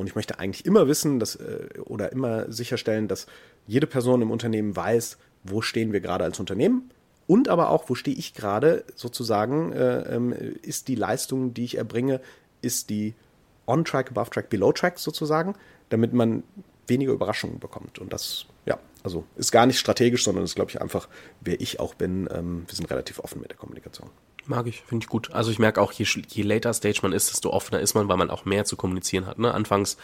Und 0.00 0.06
ich 0.06 0.14
möchte 0.14 0.38
eigentlich 0.38 0.64
immer 0.64 0.88
wissen, 0.88 1.20
dass, 1.20 1.36
äh, 1.36 1.68
oder 1.84 2.10
immer 2.12 2.50
sicherstellen, 2.50 3.06
dass 3.06 3.26
jede 3.66 3.86
Person 3.86 4.22
im 4.22 4.30
Unternehmen 4.30 4.74
weiß, 4.74 5.18
wo 5.44 5.60
stehen 5.60 5.92
wir 5.92 6.00
gerade 6.00 6.24
als 6.24 6.40
Unternehmen 6.40 6.90
und 7.26 7.48
aber 7.48 7.70
auch, 7.70 7.88
wo 7.88 7.94
stehe 7.94 8.16
ich 8.16 8.34
gerade 8.34 8.82
sozusagen, 8.96 9.72
äh, 9.72 10.16
ähm, 10.16 10.32
ist 10.62 10.88
die 10.88 10.96
Leistung, 10.96 11.54
die 11.54 11.64
ich 11.64 11.76
erbringe, 11.76 12.20
ist 12.62 12.90
die 12.90 13.14
on-track, 13.66 14.10
above-track, 14.10 14.50
below-track 14.50 14.98
sozusagen, 14.98 15.54
damit 15.90 16.12
man 16.12 16.42
weniger 16.88 17.12
Überraschungen 17.12 17.60
bekommt. 17.60 17.98
Und 17.98 18.12
das, 18.12 18.46
ja, 18.66 18.80
also 19.04 19.24
ist 19.36 19.52
gar 19.52 19.66
nicht 19.66 19.78
strategisch, 19.78 20.24
sondern 20.24 20.42
ist, 20.44 20.56
glaube 20.56 20.70
ich, 20.70 20.80
einfach, 20.80 21.08
wer 21.40 21.60
ich 21.60 21.78
auch 21.78 21.94
bin. 21.94 22.28
Ähm, 22.32 22.64
wir 22.66 22.74
sind 22.74 22.90
relativ 22.90 23.20
offen 23.20 23.40
mit 23.40 23.50
der 23.50 23.58
Kommunikation. 23.58 24.10
Mag 24.46 24.66
ich, 24.66 24.80
finde 24.80 25.04
ich 25.04 25.08
gut. 25.08 25.32
Also 25.32 25.50
ich 25.50 25.58
merke 25.58 25.80
auch, 25.80 25.92
je, 25.92 26.06
je 26.28 26.42
later 26.42 26.72
Stage 26.72 27.00
man 27.02 27.12
ist, 27.12 27.30
desto 27.30 27.50
offener 27.50 27.80
ist 27.80 27.94
man, 27.94 28.08
weil 28.08 28.16
man 28.16 28.30
auch 28.30 28.44
mehr 28.44 28.64
zu 28.64 28.76
kommunizieren 28.76 29.26
hat. 29.26 29.38
Ne? 29.38 29.52
Anfangs 29.52 29.96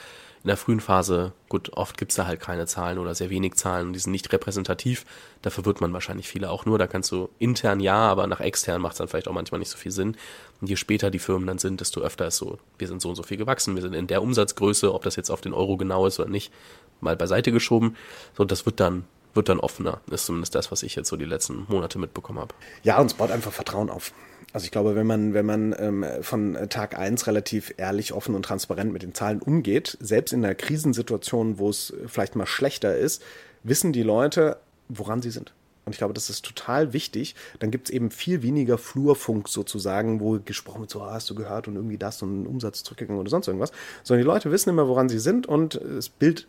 in 0.42 0.48
der 0.48 0.56
frühen 0.56 0.78
Phase, 0.78 1.32
gut, 1.48 1.72
oft 1.72 1.98
gibt's 1.98 2.14
da 2.14 2.26
halt 2.26 2.38
keine 2.38 2.66
Zahlen 2.66 2.98
oder 2.98 3.16
sehr 3.16 3.30
wenig 3.30 3.54
Zahlen, 3.54 3.92
die 3.92 3.98
sind 3.98 4.12
nicht 4.12 4.32
repräsentativ. 4.32 5.04
Da 5.42 5.50
verwirrt 5.50 5.80
man 5.80 5.92
wahrscheinlich 5.92 6.28
viele 6.28 6.50
auch 6.50 6.66
nur. 6.66 6.78
Da 6.78 6.86
kannst 6.86 7.10
du 7.10 7.30
intern 7.40 7.80
ja, 7.80 7.96
aber 7.96 8.28
nach 8.28 8.40
extern 8.40 8.80
macht's 8.80 8.98
dann 8.98 9.08
vielleicht 9.08 9.26
auch 9.26 9.32
manchmal 9.32 9.58
nicht 9.58 9.70
so 9.70 9.78
viel 9.78 9.90
Sinn. 9.90 10.16
Und 10.60 10.68
je 10.68 10.76
später 10.76 11.10
die 11.10 11.18
Firmen 11.18 11.48
dann 11.48 11.58
sind, 11.58 11.80
desto 11.80 12.00
öfter 12.00 12.28
ist 12.28 12.36
so, 12.36 12.58
wir 12.78 12.86
sind 12.86 13.02
so 13.02 13.08
und 13.08 13.16
so 13.16 13.24
viel 13.24 13.38
gewachsen, 13.38 13.74
wir 13.74 13.82
sind 13.82 13.94
in 13.94 14.06
der 14.06 14.22
Umsatzgröße, 14.22 14.94
ob 14.94 15.02
das 15.02 15.16
jetzt 15.16 15.30
auf 15.30 15.40
den 15.40 15.52
Euro 15.52 15.76
genau 15.76 16.06
ist 16.06 16.20
oder 16.20 16.28
nicht, 16.28 16.52
mal 17.00 17.16
beiseite 17.16 17.50
geschoben. 17.50 17.96
So, 18.36 18.44
das 18.44 18.66
wird 18.66 18.78
dann 18.78 19.04
wird 19.36 19.48
dann 19.48 19.60
offener, 19.60 20.00
ist 20.10 20.26
zumindest 20.26 20.54
das, 20.54 20.72
was 20.72 20.82
ich 20.82 20.96
jetzt 20.96 21.08
so 21.08 21.16
die 21.16 21.24
letzten 21.24 21.66
Monate 21.68 21.98
mitbekommen 21.98 22.40
habe. 22.40 22.54
Ja, 22.82 22.98
uns 22.98 23.14
baut 23.14 23.30
einfach 23.30 23.52
Vertrauen 23.52 23.90
auf. 23.90 24.12
Also 24.52 24.64
ich 24.64 24.70
glaube, 24.70 24.94
wenn 24.94 25.06
man, 25.06 25.34
wenn 25.34 25.46
man 25.46 25.74
ähm, 25.78 26.04
von 26.22 26.56
Tag 26.70 26.98
eins 26.98 27.26
relativ 27.26 27.74
ehrlich, 27.76 28.12
offen 28.12 28.34
und 28.34 28.44
transparent 28.44 28.92
mit 28.92 29.02
den 29.02 29.14
Zahlen 29.14 29.42
umgeht, 29.42 29.98
selbst 30.00 30.32
in 30.32 30.44
einer 30.44 30.54
Krisensituation, 30.54 31.58
wo 31.58 31.68
es 31.68 31.92
vielleicht 32.06 32.36
mal 32.36 32.46
schlechter 32.46 32.96
ist, 32.96 33.22
wissen 33.62 33.92
die 33.92 34.02
Leute, 34.02 34.58
woran 34.88 35.20
sie 35.20 35.30
sind. 35.30 35.52
Und 35.84 35.92
ich 35.92 35.98
glaube, 35.98 36.14
das 36.14 36.30
ist 36.30 36.44
total 36.44 36.92
wichtig. 36.92 37.36
Dann 37.60 37.70
gibt 37.70 37.88
es 37.88 37.94
eben 37.94 38.10
viel 38.10 38.42
weniger 38.42 38.76
Flurfunk 38.76 39.48
sozusagen, 39.48 40.20
wo 40.20 40.38
gesprochen 40.44 40.80
wird, 40.80 40.90
so 40.90 41.00
ah, 41.00 41.12
hast 41.12 41.30
du 41.30 41.36
gehört 41.36 41.68
und 41.68 41.76
irgendwie 41.76 41.96
das 41.96 42.22
und 42.22 42.44
Umsatz 42.46 42.82
zurückgegangen 42.82 43.20
oder 43.20 43.30
sonst 43.30 43.46
irgendwas. 43.46 43.70
Sondern 44.02 44.24
die 44.24 44.26
Leute 44.26 44.50
wissen 44.50 44.70
immer, 44.70 44.88
woran 44.88 45.08
sie 45.08 45.20
sind 45.20 45.46
und 45.46 45.80
das 45.80 46.08
Bild 46.08 46.48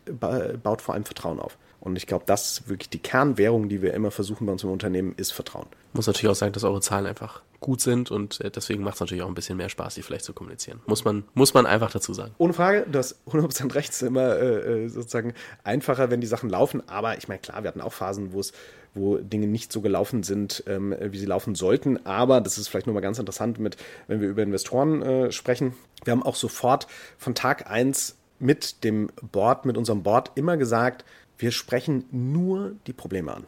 baut 0.63 0.81
vor 0.81 0.95
allem 0.95 1.05
Vertrauen 1.05 1.39
auf. 1.39 1.55
Und 1.79 1.95
ich 1.95 2.07
glaube, 2.07 2.23
das 2.25 2.51
ist 2.51 2.69
wirklich 2.69 2.89
die 2.89 2.99
Kernwährung, 2.99 3.69
die 3.69 3.81
wir 3.81 3.93
immer 3.93 4.11
versuchen 4.11 4.45
bei 4.45 4.51
uns 4.51 4.63
im 4.63 4.71
Unternehmen, 4.71 5.13
ist 5.15 5.31
Vertrauen. 5.31 5.67
Muss 5.93 6.07
natürlich 6.07 6.31
auch 6.31 6.35
sagen, 6.35 6.53
dass 6.53 6.63
eure 6.63 6.81
Zahlen 6.81 7.05
einfach 7.05 7.41
gut 7.59 7.81
sind 7.81 8.11
und 8.11 8.39
äh, 8.41 8.51
deswegen 8.51 8.83
macht 8.83 8.95
es 8.95 8.99
natürlich 8.99 9.23
auch 9.23 9.27
ein 9.27 9.33
bisschen 9.33 9.57
mehr 9.57 9.69
Spaß, 9.69 9.95
die 9.95 10.03
vielleicht 10.03 10.25
zu 10.25 10.33
kommunizieren. 10.33 10.79
Muss 10.85 11.05
man, 11.05 11.23
muss 11.33 11.53
man 11.53 11.65
einfach 11.65 11.91
dazu 11.91 12.13
sagen. 12.13 12.33
Ohne 12.37 12.53
Frage, 12.53 12.85
du 12.91 12.99
hast 12.99 13.17
100% 13.27 13.73
recht, 13.73 13.89
ist 13.89 14.03
immer 14.03 14.35
äh, 14.35 14.83
äh, 14.85 14.87
sozusagen 14.89 15.33
einfacher, 15.63 16.11
wenn 16.11 16.21
die 16.21 16.27
Sachen 16.27 16.49
laufen, 16.49 16.87
aber 16.87 17.17
ich 17.17 17.27
meine, 17.27 17.39
klar, 17.39 17.63
wir 17.63 17.69
hatten 17.69 17.81
auch 17.81 17.93
Phasen, 17.93 18.31
wo 18.33 18.39
es 18.39 18.53
wo 18.93 19.17
Dinge 19.17 19.47
nicht 19.47 19.71
so 19.71 19.81
gelaufen 19.81 20.23
sind, 20.23 20.63
ähm, 20.65 20.95
wie 20.99 21.19
sie 21.19 21.27
laufen 21.27 21.53
sollten. 21.53 22.03
Aber 22.05 22.41
das 22.41 22.57
ist 22.57 22.67
vielleicht 22.67 22.87
nur 22.87 22.95
mal 22.95 23.01
ganz 23.01 23.19
interessant, 23.19 23.59
mit, 23.59 23.77
wenn 24.07 24.21
wir 24.21 24.27
über 24.27 24.41
Investoren 24.41 25.01
äh, 25.03 25.31
sprechen. 25.31 25.73
Wir 26.03 26.11
haben 26.11 26.23
auch 26.23 26.35
sofort 26.35 26.87
von 27.17 27.35
Tag 27.35 27.69
1 27.69 28.17
mit 28.39 28.83
dem 28.83 29.09
Board, 29.31 29.65
mit 29.65 29.77
unserem 29.77 30.03
Board 30.03 30.31
immer 30.35 30.57
gesagt, 30.57 31.05
wir 31.37 31.51
sprechen 31.51 32.05
nur 32.11 32.75
die 32.87 32.93
Probleme 32.93 33.33
an. 33.33 33.45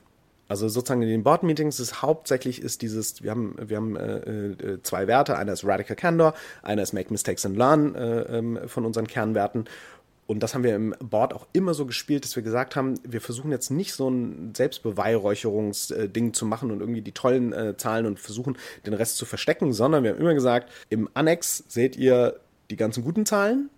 Also 0.49 0.67
sozusagen 0.67 1.03
in 1.03 1.09
den 1.09 1.23
Board-Meetings 1.23 1.79
ist 1.79 2.01
hauptsächlich 2.01 2.61
ist 2.61 2.81
dieses, 2.81 3.21
wir 3.21 3.29
haben, 3.29 3.55
wir 3.59 3.77
haben 3.77 3.95
äh, 3.95 4.47
äh, 4.47 4.81
zwei 4.81 5.05
Werte, 5.05 5.37
einer 5.37 5.53
ist 5.53 5.63
Radical 5.63 5.95
Candor, 5.95 6.33
einer 6.63 6.81
ist 6.81 6.91
Make 6.91 7.11
Mistakes 7.11 7.45
and 7.45 7.55
Learn 7.55 7.93
äh, 7.93 8.21
ähm, 8.37 8.59
von 8.65 8.83
unseren 8.83 9.05
Kernwerten. 9.05 9.65
Und 10.25 10.41
das 10.41 10.55
haben 10.55 10.63
wir 10.63 10.75
im 10.75 10.95
Board 10.99 11.35
auch 11.35 11.47
immer 11.53 11.75
so 11.75 11.85
gespielt, 11.85 12.23
dass 12.23 12.35
wir 12.35 12.41
gesagt 12.41 12.75
haben, 12.75 12.95
wir 13.03 13.21
versuchen 13.21 13.51
jetzt 13.51 13.69
nicht 13.69 13.93
so 13.93 14.09
ein 14.09 14.53
Selbstbeweihräucherungsding 14.55 16.33
zu 16.33 16.45
machen 16.47 16.71
und 16.71 16.81
irgendwie 16.81 17.01
die 17.01 17.11
tollen 17.11 17.53
äh, 17.53 17.77
Zahlen 17.77 18.07
und 18.07 18.19
versuchen, 18.19 18.57
den 18.87 18.93
Rest 18.95 19.17
zu 19.17 19.25
verstecken, 19.25 19.71
sondern 19.71 20.03
wir 20.03 20.11
haben 20.11 20.19
immer 20.19 20.33
gesagt, 20.33 20.71
im 20.89 21.09
Annex 21.13 21.63
seht 21.67 21.95
ihr 21.95 22.39
die 22.71 22.75
ganzen 22.75 23.03
guten 23.03 23.27
Zahlen, 23.27 23.69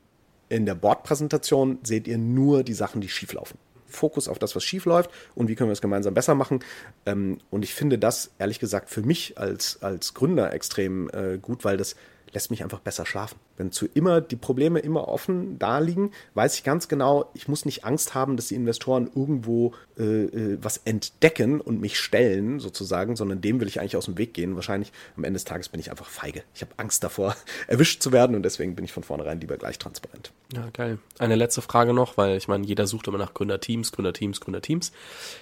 in 0.47 0.65
der 0.65 0.75
Board-Präsentation 0.75 1.79
seht 1.83 2.07
ihr 2.07 2.17
nur 2.17 2.63
die 2.63 2.73
Sachen, 2.73 2.99
die 3.01 3.09
schief 3.09 3.31
laufen. 3.33 3.57
Fokus 3.91 4.27
auf 4.27 4.39
das, 4.39 4.55
was 4.55 4.63
schief 4.63 4.85
läuft 4.85 5.09
und 5.35 5.47
wie 5.47 5.55
können 5.55 5.69
wir 5.69 5.73
es 5.73 5.81
gemeinsam 5.81 6.13
besser 6.13 6.35
machen. 6.35 6.63
Ähm, 7.05 7.39
und 7.49 7.63
ich 7.63 7.73
finde 7.73 7.97
das, 7.97 8.31
ehrlich 8.39 8.59
gesagt, 8.59 8.89
für 8.89 9.01
mich 9.01 9.37
als, 9.37 9.81
als 9.81 10.13
Gründer 10.13 10.53
extrem 10.53 11.09
äh, 11.09 11.37
gut, 11.37 11.63
weil 11.63 11.77
das 11.77 11.95
lässt 12.33 12.51
mich 12.51 12.63
einfach 12.63 12.79
besser 12.79 13.05
schlafen. 13.05 13.37
Wenn 13.61 13.71
zu 13.71 13.85
immer 13.93 14.21
die 14.21 14.37
Probleme 14.37 14.79
immer 14.79 15.07
offen 15.07 15.59
da 15.59 15.77
liegen, 15.77 16.09
weiß 16.33 16.55
ich 16.55 16.63
ganz 16.63 16.87
genau, 16.87 17.29
ich 17.35 17.47
muss 17.47 17.63
nicht 17.63 17.85
Angst 17.85 18.15
haben, 18.15 18.35
dass 18.35 18.47
die 18.47 18.55
Investoren 18.55 19.07
irgendwo 19.13 19.75
äh, 19.99 20.03
äh, 20.03 20.57
was 20.59 20.77
entdecken 20.77 21.61
und 21.61 21.79
mich 21.79 21.99
stellen, 21.99 22.59
sozusagen, 22.59 23.15
sondern 23.15 23.39
dem 23.39 23.59
will 23.59 23.67
ich 23.67 23.79
eigentlich 23.79 23.97
aus 23.97 24.05
dem 24.05 24.17
Weg 24.17 24.33
gehen. 24.33 24.55
Wahrscheinlich 24.55 24.91
am 25.15 25.25
Ende 25.25 25.35
des 25.35 25.45
Tages 25.45 25.69
bin 25.69 25.79
ich 25.79 25.91
einfach 25.91 26.07
feige. 26.07 26.41
Ich 26.55 26.61
habe 26.61 26.71
Angst 26.77 27.03
davor, 27.03 27.35
erwischt 27.67 28.01
zu 28.01 28.11
werden 28.11 28.35
und 28.35 28.41
deswegen 28.41 28.73
bin 28.73 28.83
ich 28.83 28.93
von 28.93 29.03
vornherein 29.03 29.39
lieber 29.39 29.57
gleich 29.57 29.77
transparent. 29.77 30.31
Ja, 30.55 30.67
geil. 30.73 30.97
Eine 31.19 31.35
letzte 31.35 31.61
Frage 31.61 31.93
noch, 31.93 32.17
weil 32.17 32.37
ich 32.37 32.47
meine, 32.47 32.65
jeder 32.65 32.87
sucht 32.87 33.07
immer 33.07 33.19
nach 33.19 33.35
Gründerteams, 33.35 33.91
Gründerteams, 33.91 34.41
Gründerteams. 34.41 34.91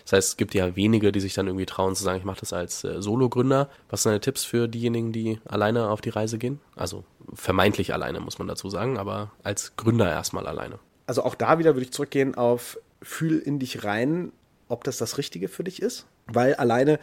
Das 0.04 0.12
heißt, 0.12 0.28
es 0.30 0.38
gibt 0.38 0.54
ja 0.54 0.76
wenige, 0.76 1.14
die 1.14 1.22
sich 1.22 1.36
dann 1.36 1.48
irgendwie 1.48 1.66
trauen 1.66 1.96
zu 1.96 2.04
sagen, 2.04 2.20
ich 2.20 2.26
mache 2.26 2.42
das 2.42 2.52
als 2.52 2.84
äh, 2.84 3.02
Solo-Gründer. 3.02 3.70
Was 3.90 4.04
sind 4.04 4.10
deine 4.10 4.20
Tipps 4.20 4.44
für 4.44 4.68
diejenigen, 4.68 5.14
die 5.14 5.40
alleine 5.46 5.90
auf 5.90 6.02
die 6.02 6.10
Reise 6.10 6.38
gehen? 6.38 6.60
Also 6.76 7.06
vermeintlich 7.34 7.94
alleine, 7.94 8.09
muss 8.20 8.40
man 8.40 8.48
dazu 8.48 8.70
sagen, 8.70 8.98
aber 8.98 9.32
als 9.44 9.76
Gründer 9.76 10.10
erstmal 10.10 10.48
alleine. 10.48 10.80
Also 11.06 11.24
auch 11.24 11.36
da 11.36 11.60
wieder 11.60 11.76
würde 11.76 11.86
ich 11.86 11.92
zurückgehen 11.92 12.36
auf 12.36 12.80
fühl 13.02 13.40
in 13.40 13.60
dich 13.60 13.84
rein, 13.84 14.32
ob 14.68 14.84
das 14.84 14.98
das 14.98 15.18
Richtige 15.18 15.48
für 15.48 15.64
dich 15.64 15.82
ist, 15.82 16.06
weil 16.28 16.56
alleine 16.56 17.00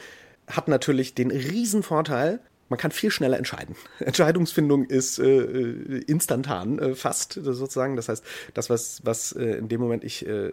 hat 0.46 0.68
natürlich 0.68 1.14
den 1.14 1.30
riesen 1.30 1.82
Vorteil, 1.82 2.40
man 2.68 2.78
kann 2.78 2.90
viel 2.90 3.10
schneller 3.10 3.36
entscheiden. 3.36 3.76
Entscheidungsfindung 4.00 4.84
ist 4.84 5.18
äh, 5.18 5.24
äh 5.24 6.02
instantan 6.06 6.78
äh, 6.78 6.94
fast 6.94 7.32
sozusagen. 7.32 7.96
Das 7.96 8.08
heißt, 8.08 8.24
das, 8.54 8.70
was, 8.70 9.04
was 9.04 9.32
äh, 9.32 9.56
in 9.56 9.68
dem 9.68 9.80
Moment 9.80 10.04
ich 10.04 10.26
äh, 10.26 10.52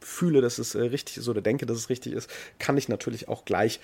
fühle, 0.00 0.40
dass 0.40 0.58
es 0.58 0.74
äh, 0.74 0.82
richtig 0.82 1.18
ist 1.18 1.28
oder 1.28 1.40
denke, 1.40 1.66
dass 1.66 1.76
es 1.76 1.88
richtig 1.88 2.12
ist, 2.12 2.30
kann 2.58 2.76
ich 2.76 2.88
natürlich 2.88 3.28
auch 3.28 3.44
gleich 3.44 3.80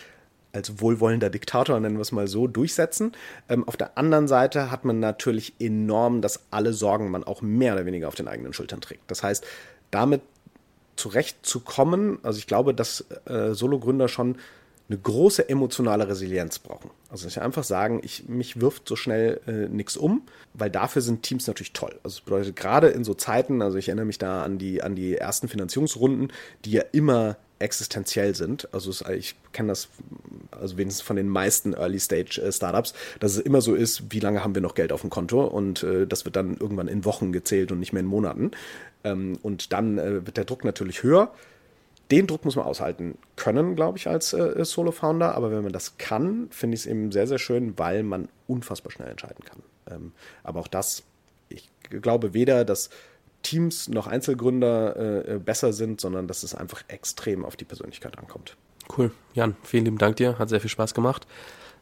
als 0.56 0.80
wohlwollender 0.80 1.30
Diktator, 1.30 1.78
nennen 1.78 1.96
wir 1.96 2.02
es 2.02 2.12
mal 2.12 2.26
so, 2.26 2.46
durchsetzen. 2.46 3.12
Ähm, 3.48 3.66
auf 3.68 3.76
der 3.76 3.96
anderen 3.98 4.26
Seite 4.26 4.70
hat 4.70 4.84
man 4.84 4.98
natürlich 4.98 5.54
enorm, 5.60 6.22
dass 6.22 6.40
alle 6.50 6.72
Sorgen 6.72 7.10
man 7.10 7.24
auch 7.24 7.42
mehr 7.42 7.74
oder 7.74 7.86
weniger 7.86 8.08
auf 8.08 8.14
den 8.14 8.26
eigenen 8.26 8.52
Schultern 8.52 8.80
trägt. 8.80 9.08
Das 9.10 9.22
heißt, 9.22 9.44
damit 9.90 10.22
zurechtzukommen, 10.96 12.18
also 12.22 12.38
ich 12.38 12.46
glaube, 12.46 12.74
dass 12.74 13.04
äh, 13.26 13.52
Solo-Gründer 13.52 14.08
schon 14.08 14.36
eine 14.88 14.98
große 14.98 15.48
emotionale 15.48 16.08
Resilienz 16.08 16.58
brauchen. 16.58 16.90
Also 17.10 17.26
ich 17.26 17.40
einfach 17.40 17.64
sagen, 17.64 18.00
ich, 18.04 18.28
mich 18.28 18.60
wirft 18.60 18.88
so 18.88 18.94
schnell 18.94 19.40
äh, 19.46 19.68
nichts 19.68 19.96
um, 19.96 20.22
weil 20.54 20.70
dafür 20.70 21.02
sind 21.02 21.22
Teams 21.22 21.46
natürlich 21.46 21.72
toll. 21.72 21.92
Also 22.04 22.18
das 22.18 22.20
bedeutet 22.20 22.56
gerade 22.56 22.88
in 22.88 23.02
so 23.02 23.14
Zeiten, 23.14 23.62
also 23.62 23.78
ich 23.78 23.88
erinnere 23.88 24.06
mich 24.06 24.18
da 24.18 24.44
an 24.44 24.58
die, 24.58 24.82
an 24.82 24.94
die 24.94 25.16
ersten 25.16 25.48
Finanzierungsrunden, 25.48 26.32
die 26.64 26.72
ja 26.72 26.82
immer 26.92 27.36
existenziell 27.58 28.34
sind. 28.34 28.68
Also 28.72 28.90
es, 28.90 29.02
ich 29.08 29.34
kenne 29.52 29.68
das, 29.68 29.88
also 30.50 30.76
wenigstens 30.76 31.04
von 31.04 31.16
den 31.16 31.28
meisten 31.28 31.72
Early-Stage-Startups, 31.72 32.92
äh, 32.92 33.18
dass 33.18 33.32
es 33.32 33.38
immer 33.38 33.60
so 33.60 33.74
ist, 33.74 34.12
wie 34.12 34.20
lange 34.20 34.44
haben 34.44 34.54
wir 34.54 34.62
noch 34.62 34.74
Geld 34.74 34.92
auf 34.92 35.00
dem 35.00 35.10
Konto 35.10 35.44
und 35.44 35.82
äh, 35.82 36.06
das 36.06 36.24
wird 36.24 36.36
dann 36.36 36.56
irgendwann 36.58 36.88
in 36.88 37.04
Wochen 37.04 37.32
gezählt 37.32 37.72
und 37.72 37.80
nicht 37.80 37.92
mehr 37.92 38.00
in 38.00 38.06
Monaten. 38.06 38.50
Ähm, 39.04 39.38
und 39.42 39.72
dann 39.72 39.98
äh, 39.98 40.26
wird 40.26 40.36
der 40.36 40.44
Druck 40.44 40.64
natürlich 40.64 41.02
höher. 41.02 41.32
Den 42.10 42.26
Druck 42.26 42.44
muss 42.44 42.56
man 42.56 42.66
aushalten 42.66 43.18
können, 43.34 43.74
glaube 43.74 43.98
ich, 43.98 44.08
als 44.08 44.32
äh, 44.32 44.64
Solo-Founder. 44.64 45.34
Aber 45.34 45.50
wenn 45.50 45.62
man 45.62 45.72
das 45.72 45.98
kann, 45.98 46.48
finde 46.50 46.74
ich 46.74 46.82
es 46.82 46.86
eben 46.86 47.10
sehr, 47.10 47.26
sehr 47.26 47.38
schön, 47.38 47.78
weil 47.78 48.02
man 48.02 48.28
unfassbar 48.46 48.92
schnell 48.92 49.08
entscheiden 49.08 49.44
kann. 49.44 49.62
Ähm, 49.90 50.12
aber 50.44 50.60
auch 50.60 50.68
das, 50.68 51.02
ich 51.48 51.68
glaube 51.90 52.32
weder, 52.34 52.64
dass 52.64 52.90
Teams 53.42 53.88
noch 53.88 54.06
Einzelgründer 54.06 54.96
äh, 54.96 55.34
äh, 55.34 55.38
besser 55.38 55.72
sind, 55.72 56.00
sondern 56.00 56.26
dass 56.26 56.42
es 56.42 56.54
einfach 56.54 56.82
extrem 56.88 57.44
auf 57.44 57.56
die 57.56 57.64
Persönlichkeit 57.64 58.18
ankommt. 58.18 58.56
Cool. 58.96 59.10
Jan, 59.34 59.56
vielen 59.62 59.84
lieben 59.84 59.98
Dank 59.98 60.16
dir. 60.16 60.38
Hat 60.38 60.48
sehr 60.48 60.60
viel 60.60 60.70
Spaß 60.70 60.94
gemacht. 60.94 61.26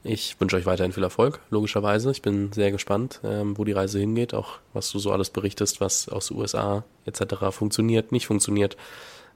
Ich 0.06 0.38
wünsche 0.38 0.56
euch 0.56 0.66
weiterhin 0.66 0.92
viel 0.92 1.02
Erfolg, 1.02 1.40
logischerweise. 1.48 2.10
Ich 2.10 2.20
bin 2.20 2.52
sehr 2.52 2.70
gespannt, 2.70 3.20
ähm, 3.24 3.56
wo 3.56 3.64
die 3.64 3.72
Reise 3.72 3.98
hingeht, 3.98 4.34
auch 4.34 4.58
was 4.74 4.90
du 4.90 4.98
so 4.98 5.12
alles 5.12 5.30
berichtest, 5.30 5.80
was 5.80 6.10
aus 6.10 6.28
den 6.28 6.36
USA 6.36 6.84
etc. 7.06 7.36
funktioniert, 7.50 8.12
nicht 8.12 8.26
funktioniert. 8.26 8.76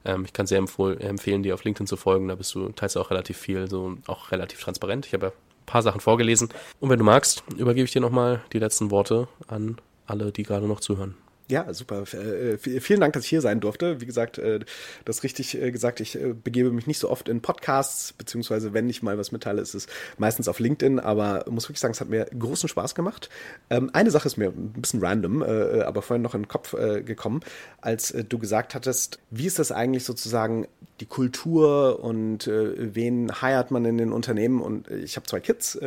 Ähm, 0.05 0.25
ich 0.25 0.33
kann 0.33 0.47
sehr 0.47 0.57
empfehlen, 0.57 1.43
dir 1.43 1.53
auf 1.53 1.63
LinkedIn 1.63 1.87
zu 1.87 1.97
folgen. 1.97 2.27
Da 2.27 2.35
bist 2.35 2.53
du 2.55 2.69
teils 2.69 2.97
auch 2.97 3.11
relativ 3.11 3.37
viel, 3.37 3.69
so 3.69 3.97
auch 4.07 4.31
relativ 4.31 4.59
transparent. 4.61 5.05
Ich 5.05 5.13
habe 5.13 5.27
ja 5.27 5.31
ein 5.31 5.65
paar 5.65 5.81
Sachen 5.81 6.01
vorgelesen. 6.01 6.49
Und 6.79 6.89
wenn 6.89 6.99
du 6.99 7.05
magst, 7.05 7.43
übergebe 7.57 7.85
ich 7.85 7.91
dir 7.91 8.01
nochmal 8.01 8.41
die 8.53 8.59
letzten 8.59 8.91
Worte 8.91 9.27
an 9.47 9.77
alle, 10.05 10.31
die 10.31 10.43
gerade 10.43 10.67
noch 10.67 10.79
zuhören. 10.79 11.15
Ja, 11.49 11.73
super. 11.73 12.03
Äh, 12.13 12.57
vielen 12.59 12.99
Dank, 12.99 13.13
dass 13.13 13.23
ich 13.23 13.29
hier 13.29 13.41
sein 13.41 13.59
durfte. 13.59 13.99
Wie 14.01 14.05
gesagt, 14.05 14.37
äh, 14.37 14.59
das 15.03 15.23
richtig 15.23 15.59
äh, 15.59 15.71
gesagt, 15.71 15.99
ich 15.99 16.17
begebe 16.43 16.69
mich 16.71 16.85
nicht 16.85 16.99
so 16.99 17.09
oft 17.09 17.27
in 17.27 17.41
Podcasts, 17.41 18.13
beziehungsweise 18.13 18.73
wenn 18.73 18.87
ich 18.87 19.01
mal 19.01 19.17
was 19.17 19.31
mitteile, 19.31 19.59
ist 19.59 19.73
es 19.73 19.87
meistens 20.19 20.47
auf 20.47 20.59
LinkedIn, 20.59 20.99
aber 20.99 21.45
muss 21.49 21.65
wirklich 21.65 21.79
sagen, 21.79 21.93
es 21.93 22.01
hat 22.01 22.09
mir 22.09 22.25
großen 22.25 22.69
Spaß 22.69 22.93
gemacht. 22.93 23.29
Ähm, 23.71 23.89
eine 23.93 24.11
Sache 24.11 24.27
ist 24.27 24.37
mir 24.37 24.49
ein 24.49 24.73
bisschen 24.73 25.03
random, 25.03 25.41
aber 25.41 26.03
vorhin 26.03 26.21
noch 26.21 26.35
in 26.35 26.43
den 26.43 26.47
Kopf 26.47 26.75
gekommen, 27.05 27.41
als 27.81 28.13
du 28.27 28.37
gesagt 28.37 28.75
hattest, 28.75 29.19
wie 29.31 29.47
ist 29.47 29.57
das 29.57 29.71
eigentlich 29.71 30.03
sozusagen 30.03 30.67
die 30.99 31.05
Kultur 31.05 32.03
und 32.03 32.47
wen 32.47 33.41
heiert 33.41 33.71
man 33.71 33.85
in 33.85 33.97
den 33.97 34.11
Unternehmen? 34.11 34.61
Und 34.61 34.89
ich 34.91 35.15
habe 35.15 35.25
zwei 35.25 35.39
Kids, 35.39 35.79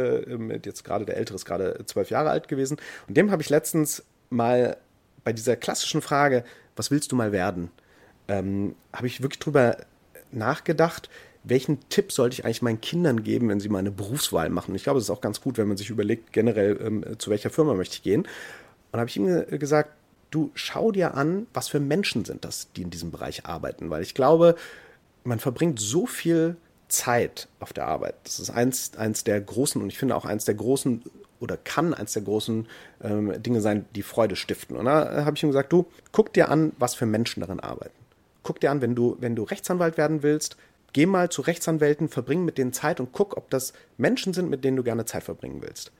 jetzt 0.64 0.84
gerade 0.84 1.04
der 1.04 1.16
ältere 1.16 1.36
ist 1.36 1.44
gerade 1.44 1.78
zwölf 1.86 2.10
Jahre 2.10 2.30
alt 2.30 2.48
gewesen 2.48 2.78
und 3.08 3.16
dem 3.16 3.30
habe 3.30 3.42
ich 3.42 3.50
letztens 3.50 4.02
mal 4.30 4.76
bei 5.24 5.32
dieser 5.32 5.56
klassischen 5.56 6.02
Frage, 6.02 6.44
was 6.76 6.90
willst 6.90 7.12
du 7.12 7.16
mal 7.16 7.32
werden, 7.32 7.70
ähm, 8.28 8.74
habe 8.92 9.06
ich 9.06 9.22
wirklich 9.22 9.40
drüber 9.40 9.76
nachgedacht, 10.30 11.10
welchen 11.44 11.88
Tipp 11.88 12.12
sollte 12.12 12.34
ich 12.34 12.44
eigentlich 12.44 12.62
meinen 12.62 12.80
Kindern 12.80 13.24
geben, 13.24 13.48
wenn 13.48 13.60
sie 13.60 13.68
mal 13.68 13.80
eine 13.80 13.90
Berufswahl 13.90 14.48
machen. 14.48 14.74
Ich 14.74 14.84
glaube, 14.84 14.98
es 14.98 15.04
ist 15.04 15.10
auch 15.10 15.20
ganz 15.20 15.40
gut, 15.40 15.58
wenn 15.58 15.68
man 15.68 15.76
sich 15.76 15.90
überlegt, 15.90 16.32
generell, 16.32 16.78
ähm, 16.80 17.04
zu 17.18 17.30
welcher 17.30 17.50
Firma 17.50 17.74
möchte 17.74 17.96
ich 17.96 18.02
gehen. 18.02 18.26
Und 18.92 19.00
habe 19.00 19.08
ich 19.08 19.16
ihm 19.16 19.58
gesagt, 19.58 19.90
du 20.30 20.50
schau 20.54 20.92
dir 20.92 21.14
an, 21.14 21.46
was 21.52 21.68
für 21.68 21.80
Menschen 21.80 22.24
sind 22.24 22.44
das, 22.44 22.68
die 22.76 22.82
in 22.82 22.90
diesem 22.90 23.10
Bereich 23.10 23.46
arbeiten. 23.46 23.90
Weil 23.90 24.02
ich 24.02 24.14
glaube, 24.14 24.54
man 25.24 25.40
verbringt 25.40 25.80
so 25.80 26.06
viel 26.06 26.56
Zeit 26.88 27.48
auf 27.58 27.72
der 27.72 27.86
Arbeit. 27.86 28.14
Das 28.24 28.38
ist 28.38 28.50
eins, 28.50 28.92
eins 28.96 29.24
der 29.24 29.40
großen 29.40 29.80
und 29.80 29.88
ich 29.88 29.98
finde 29.98 30.14
auch 30.14 30.24
eins 30.24 30.44
der 30.44 30.54
großen 30.54 31.02
oder 31.42 31.56
kann 31.56 31.92
eines 31.92 32.12
der 32.12 32.22
großen 32.22 32.66
ähm, 33.02 33.42
Dinge 33.42 33.60
sein, 33.60 33.84
die 33.94 34.02
Freude 34.02 34.36
stiften. 34.36 34.76
Und 34.76 34.84
da 34.86 35.24
habe 35.24 35.36
ich 35.36 35.42
ihm 35.42 35.50
gesagt, 35.50 35.72
du, 35.72 35.86
guck 36.12 36.32
dir 36.32 36.48
an, 36.48 36.72
was 36.78 36.94
für 36.94 37.04
Menschen 37.04 37.40
darin 37.40 37.60
arbeiten. 37.60 37.94
Guck 38.42 38.60
dir 38.60 38.70
an, 38.70 38.80
wenn 38.80 38.94
du, 38.94 39.16
wenn 39.20 39.36
du 39.36 39.42
Rechtsanwalt 39.42 39.96
werden 39.96 40.22
willst, 40.22 40.56
geh 40.92 41.06
mal 41.06 41.30
zu 41.30 41.42
Rechtsanwälten, 41.42 42.08
verbring 42.08 42.44
mit 42.44 42.58
denen 42.58 42.72
Zeit 42.72 43.00
und 43.00 43.12
guck, 43.12 43.36
ob 43.36 43.50
das 43.50 43.72
Menschen 43.98 44.32
sind, 44.32 44.50
mit 44.50 44.64
denen 44.64 44.76
du 44.76 44.82
gerne 44.82 45.04
Zeit 45.04 45.24
verbringen 45.24 45.62
willst. 45.62 45.92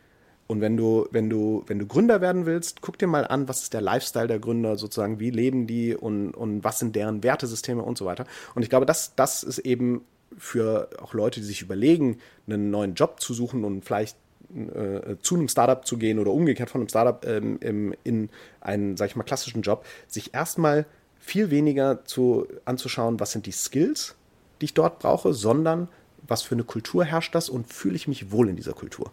Und 0.47 0.61
wenn 0.61 0.77
du, 0.77 1.07
wenn 1.11 1.31
du, 1.31 1.65
wenn 1.67 1.79
du 1.79 1.87
Gründer 1.87 2.21
werden 2.21 2.47
willst, 2.47 2.83
guck 2.83 2.99
dir 2.99 3.07
mal 3.07 3.27
an, 3.27 3.49
was 3.49 3.63
ist 3.63 3.75
der 3.75 3.81
Lifestyle 3.81 4.27
der 4.27 4.39
Gründer 4.39 4.77
sozusagen, 4.77 5.19
wie 5.19 5.31
leben 5.31 5.67
die 5.67 5.95
und, 5.97 6.33
und 6.33 6.63
was 6.63 6.79
sind 6.79 6.95
deren 6.95 7.23
Wertesysteme 7.23 7.83
und 7.83 7.97
so 7.97 8.05
weiter. 8.05 8.27
Und 8.55 8.63
ich 8.63 8.71
glaube, 8.71 8.87
das, 8.87 9.15
das 9.17 9.43
ist 9.45 9.59
eben 9.59 10.05
für 10.37 10.91
auch 11.01 11.15
Leute, 11.15 11.41
die 11.41 11.47
sich 11.47 11.63
überlegen, 11.63 12.19
einen 12.47 12.71
neuen 12.71 12.95
Job 12.95 13.21
zu 13.21 13.35
suchen 13.35 13.65
und 13.65 13.85
vielleicht 13.85 14.17
äh, 14.55 15.17
zu 15.23 15.37
einem 15.37 15.49
Startup 15.49 15.85
zu 15.87 15.97
gehen 15.97 16.19
oder 16.19 16.33
umgekehrt 16.33 16.71
von 16.71 16.81
einem 16.81 16.89
Startup 16.89 17.25
ähm, 17.27 17.59
im, 17.61 17.95
in 18.05 18.31
einen, 18.61 18.97
sag 18.97 19.09
ich 19.09 19.17
mal, 19.17 19.25
klassischen 19.25 19.63
Job, 19.63 19.85
sich 20.09 20.35
erstmal 20.35 20.87
viel 21.19 21.51
weniger 21.51 22.05
zu, 22.05 22.47
anzuschauen, 22.65 23.21
was 23.21 23.33
sind 23.33 23.47
die 23.47 23.53
Skills, 23.53 24.17
die 24.61 24.67
ich 24.67 24.75
dort 24.75 24.99
brauche, 24.99 25.33
sondern 25.33 25.89
was 26.27 26.43
für 26.43 26.55
eine 26.55 26.65
Kultur 26.65 27.05
herrscht 27.05 27.35
das 27.35 27.49
und 27.49 27.73
fühle 27.73 27.97
ich 27.97 28.09
mich 28.09 28.31
wohl 28.31 28.49
in 28.49 28.57
dieser 28.57 28.73
Kultur. 28.73 29.11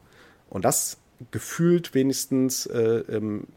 Und 0.50 0.66
das 0.66 0.98
gefühlt 1.32 1.94
wenigstens 1.94 2.66
äh, 2.66 3.04
ähm, 3.10 3.48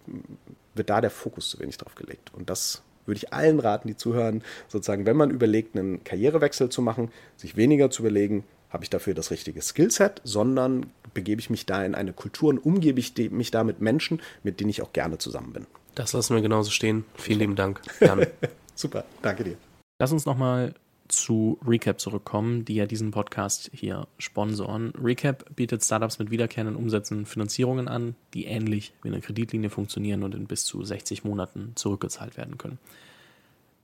wird 0.75 0.91
da 0.91 1.01
der 1.01 1.11
Fokus 1.11 1.51
zu 1.51 1.61
wenig 1.61 1.79
drauf 1.79 1.95
gelegt. 1.95 2.33
Und 2.35 2.51
das 2.51 2.83
würde 3.07 3.19
ich 3.19 3.33
allen 3.33 3.61
raten, 3.61 3.89
die 3.89 3.97
zuhören, 3.97 4.43
sozusagen, 4.69 5.07
wenn 5.07 5.17
man 5.17 5.31
überlegt, 5.31 5.77
einen 5.77 6.05
Karrierewechsel 6.05 6.69
zu 6.69 6.83
machen, 6.83 7.11
sich 7.37 7.57
weniger 7.57 7.91
zu 7.91 8.03
überlegen, 8.03 8.45
habe 8.71 8.85
ich 8.85 8.91
dafür 8.91 9.15
das 9.15 9.31
richtige 9.31 9.61
Skillset, 9.61 10.21
sondern 10.25 10.87
begebe 11.15 11.41
ich 11.41 11.51
mich 11.51 11.67
da 11.67 11.85
in 11.85 11.95
eine 11.95 12.13
Kultur 12.13 12.51
und 12.51 12.59
umgebe 12.59 13.01
ich 13.01 13.15
mich 13.31 13.51
da 13.51 13.65
mit 13.65 13.81
Menschen, 13.81 14.21
mit 14.43 14.61
denen 14.61 14.71
ich 14.71 14.83
auch 14.83 14.93
gerne 14.93 15.19
zusammen 15.19 15.53
bin. 15.53 15.67
Das 15.95 16.13
lassen 16.13 16.35
wir 16.35 16.43
genauso 16.43 16.71
stehen. 16.71 17.05
Vielen 17.17 17.39
lieben 17.39 17.57
Dank, 17.57 17.83
Jan. 18.01 18.27
Super, 18.75 19.05
danke 19.21 19.45
dir. 19.45 19.57
Lass 19.99 20.13
uns 20.13 20.25
nochmal 20.25 20.75
zu 21.09 21.59
Recap 21.67 22.01
zurückkommen, 22.01 22.65
die 22.65 22.77
ja 22.77 22.87
diesen 22.87 23.11
Podcast 23.11 23.71
hier 23.75 24.07
sponsoren. 24.19 24.93
Recap 25.01 25.55
bietet 25.55 25.85
Startups 25.85 26.19
mit 26.19 26.31
wiederkehrenden 26.31 26.77
Umsätzen 26.77 27.27
Finanzierungen 27.27 27.89
an, 27.89 28.17
die 28.35 28.47
ähnlich 28.47 28.95
wie 29.03 29.09
eine 29.09 29.21
Kreditlinie 29.21 29.71
funktionieren 29.71 30.23
und 30.23 30.35
in 30.35 30.47
bis 30.47 30.65
zu 30.65 30.83
60 30.83 31.25
Monaten 31.25 31.73
zurückgezahlt 31.75 32.37
werden 32.37 32.57
können. 32.59 32.79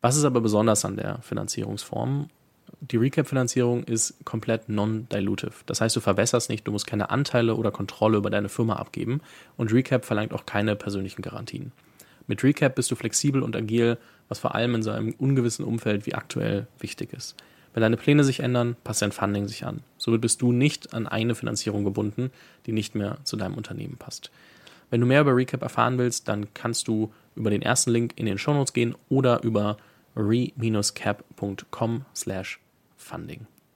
Was 0.00 0.16
ist 0.16 0.24
aber 0.24 0.40
besonders 0.40 0.84
an 0.84 0.96
der 0.96 1.20
Finanzierungsform? 1.22 2.30
Die 2.80 2.96
Recap-Finanzierung 2.96 3.82
ist 3.84 4.24
komplett 4.24 4.68
non-dilutive. 4.68 5.52
Das 5.66 5.80
heißt, 5.80 5.96
du 5.96 6.00
verwässerst 6.00 6.48
nicht, 6.48 6.66
du 6.66 6.70
musst 6.70 6.86
keine 6.86 7.10
Anteile 7.10 7.56
oder 7.56 7.72
Kontrolle 7.72 8.18
über 8.18 8.30
deine 8.30 8.48
Firma 8.48 8.76
abgeben 8.76 9.20
und 9.56 9.72
Recap 9.72 10.04
verlangt 10.04 10.32
auch 10.32 10.46
keine 10.46 10.76
persönlichen 10.76 11.22
Garantien. 11.22 11.72
Mit 12.28 12.44
Recap 12.44 12.76
bist 12.76 12.90
du 12.90 12.94
flexibel 12.94 13.42
und 13.42 13.56
agil, 13.56 13.98
was 14.28 14.38
vor 14.38 14.54
allem 14.54 14.76
in 14.76 14.82
so 14.82 14.90
einem 14.90 15.12
ungewissen 15.18 15.64
Umfeld 15.64 16.06
wie 16.06 16.14
aktuell 16.14 16.68
wichtig 16.78 17.12
ist. 17.12 17.34
Wenn 17.74 17.80
deine 17.80 17.96
Pläne 17.96 18.22
sich 18.22 18.40
ändern, 18.40 18.76
passt 18.84 19.02
dein 19.02 19.12
Funding 19.12 19.48
sich 19.48 19.66
an. 19.66 19.80
Somit 19.96 20.20
bist 20.20 20.40
du 20.40 20.52
nicht 20.52 20.94
an 20.94 21.08
eine 21.08 21.34
Finanzierung 21.34 21.84
gebunden, 21.84 22.30
die 22.66 22.72
nicht 22.72 22.94
mehr 22.94 23.18
zu 23.24 23.36
deinem 23.36 23.54
Unternehmen 23.54 23.96
passt. 23.96 24.30
Wenn 24.90 25.00
du 25.00 25.06
mehr 25.06 25.22
über 25.22 25.34
Recap 25.34 25.62
erfahren 25.62 25.98
willst, 25.98 26.28
dann 26.28 26.54
kannst 26.54 26.86
du 26.86 27.12
über 27.34 27.50
den 27.50 27.62
ersten 27.62 27.90
Link 27.90 28.12
in 28.16 28.26
den 28.26 28.38
Shownotes 28.38 28.72
gehen 28.72 28.94
oder 29.08 29.42
über 29.42 29.78
re-cap.com 30.16 32.04
slash 32.14 32.60
funding. 33.08 33.46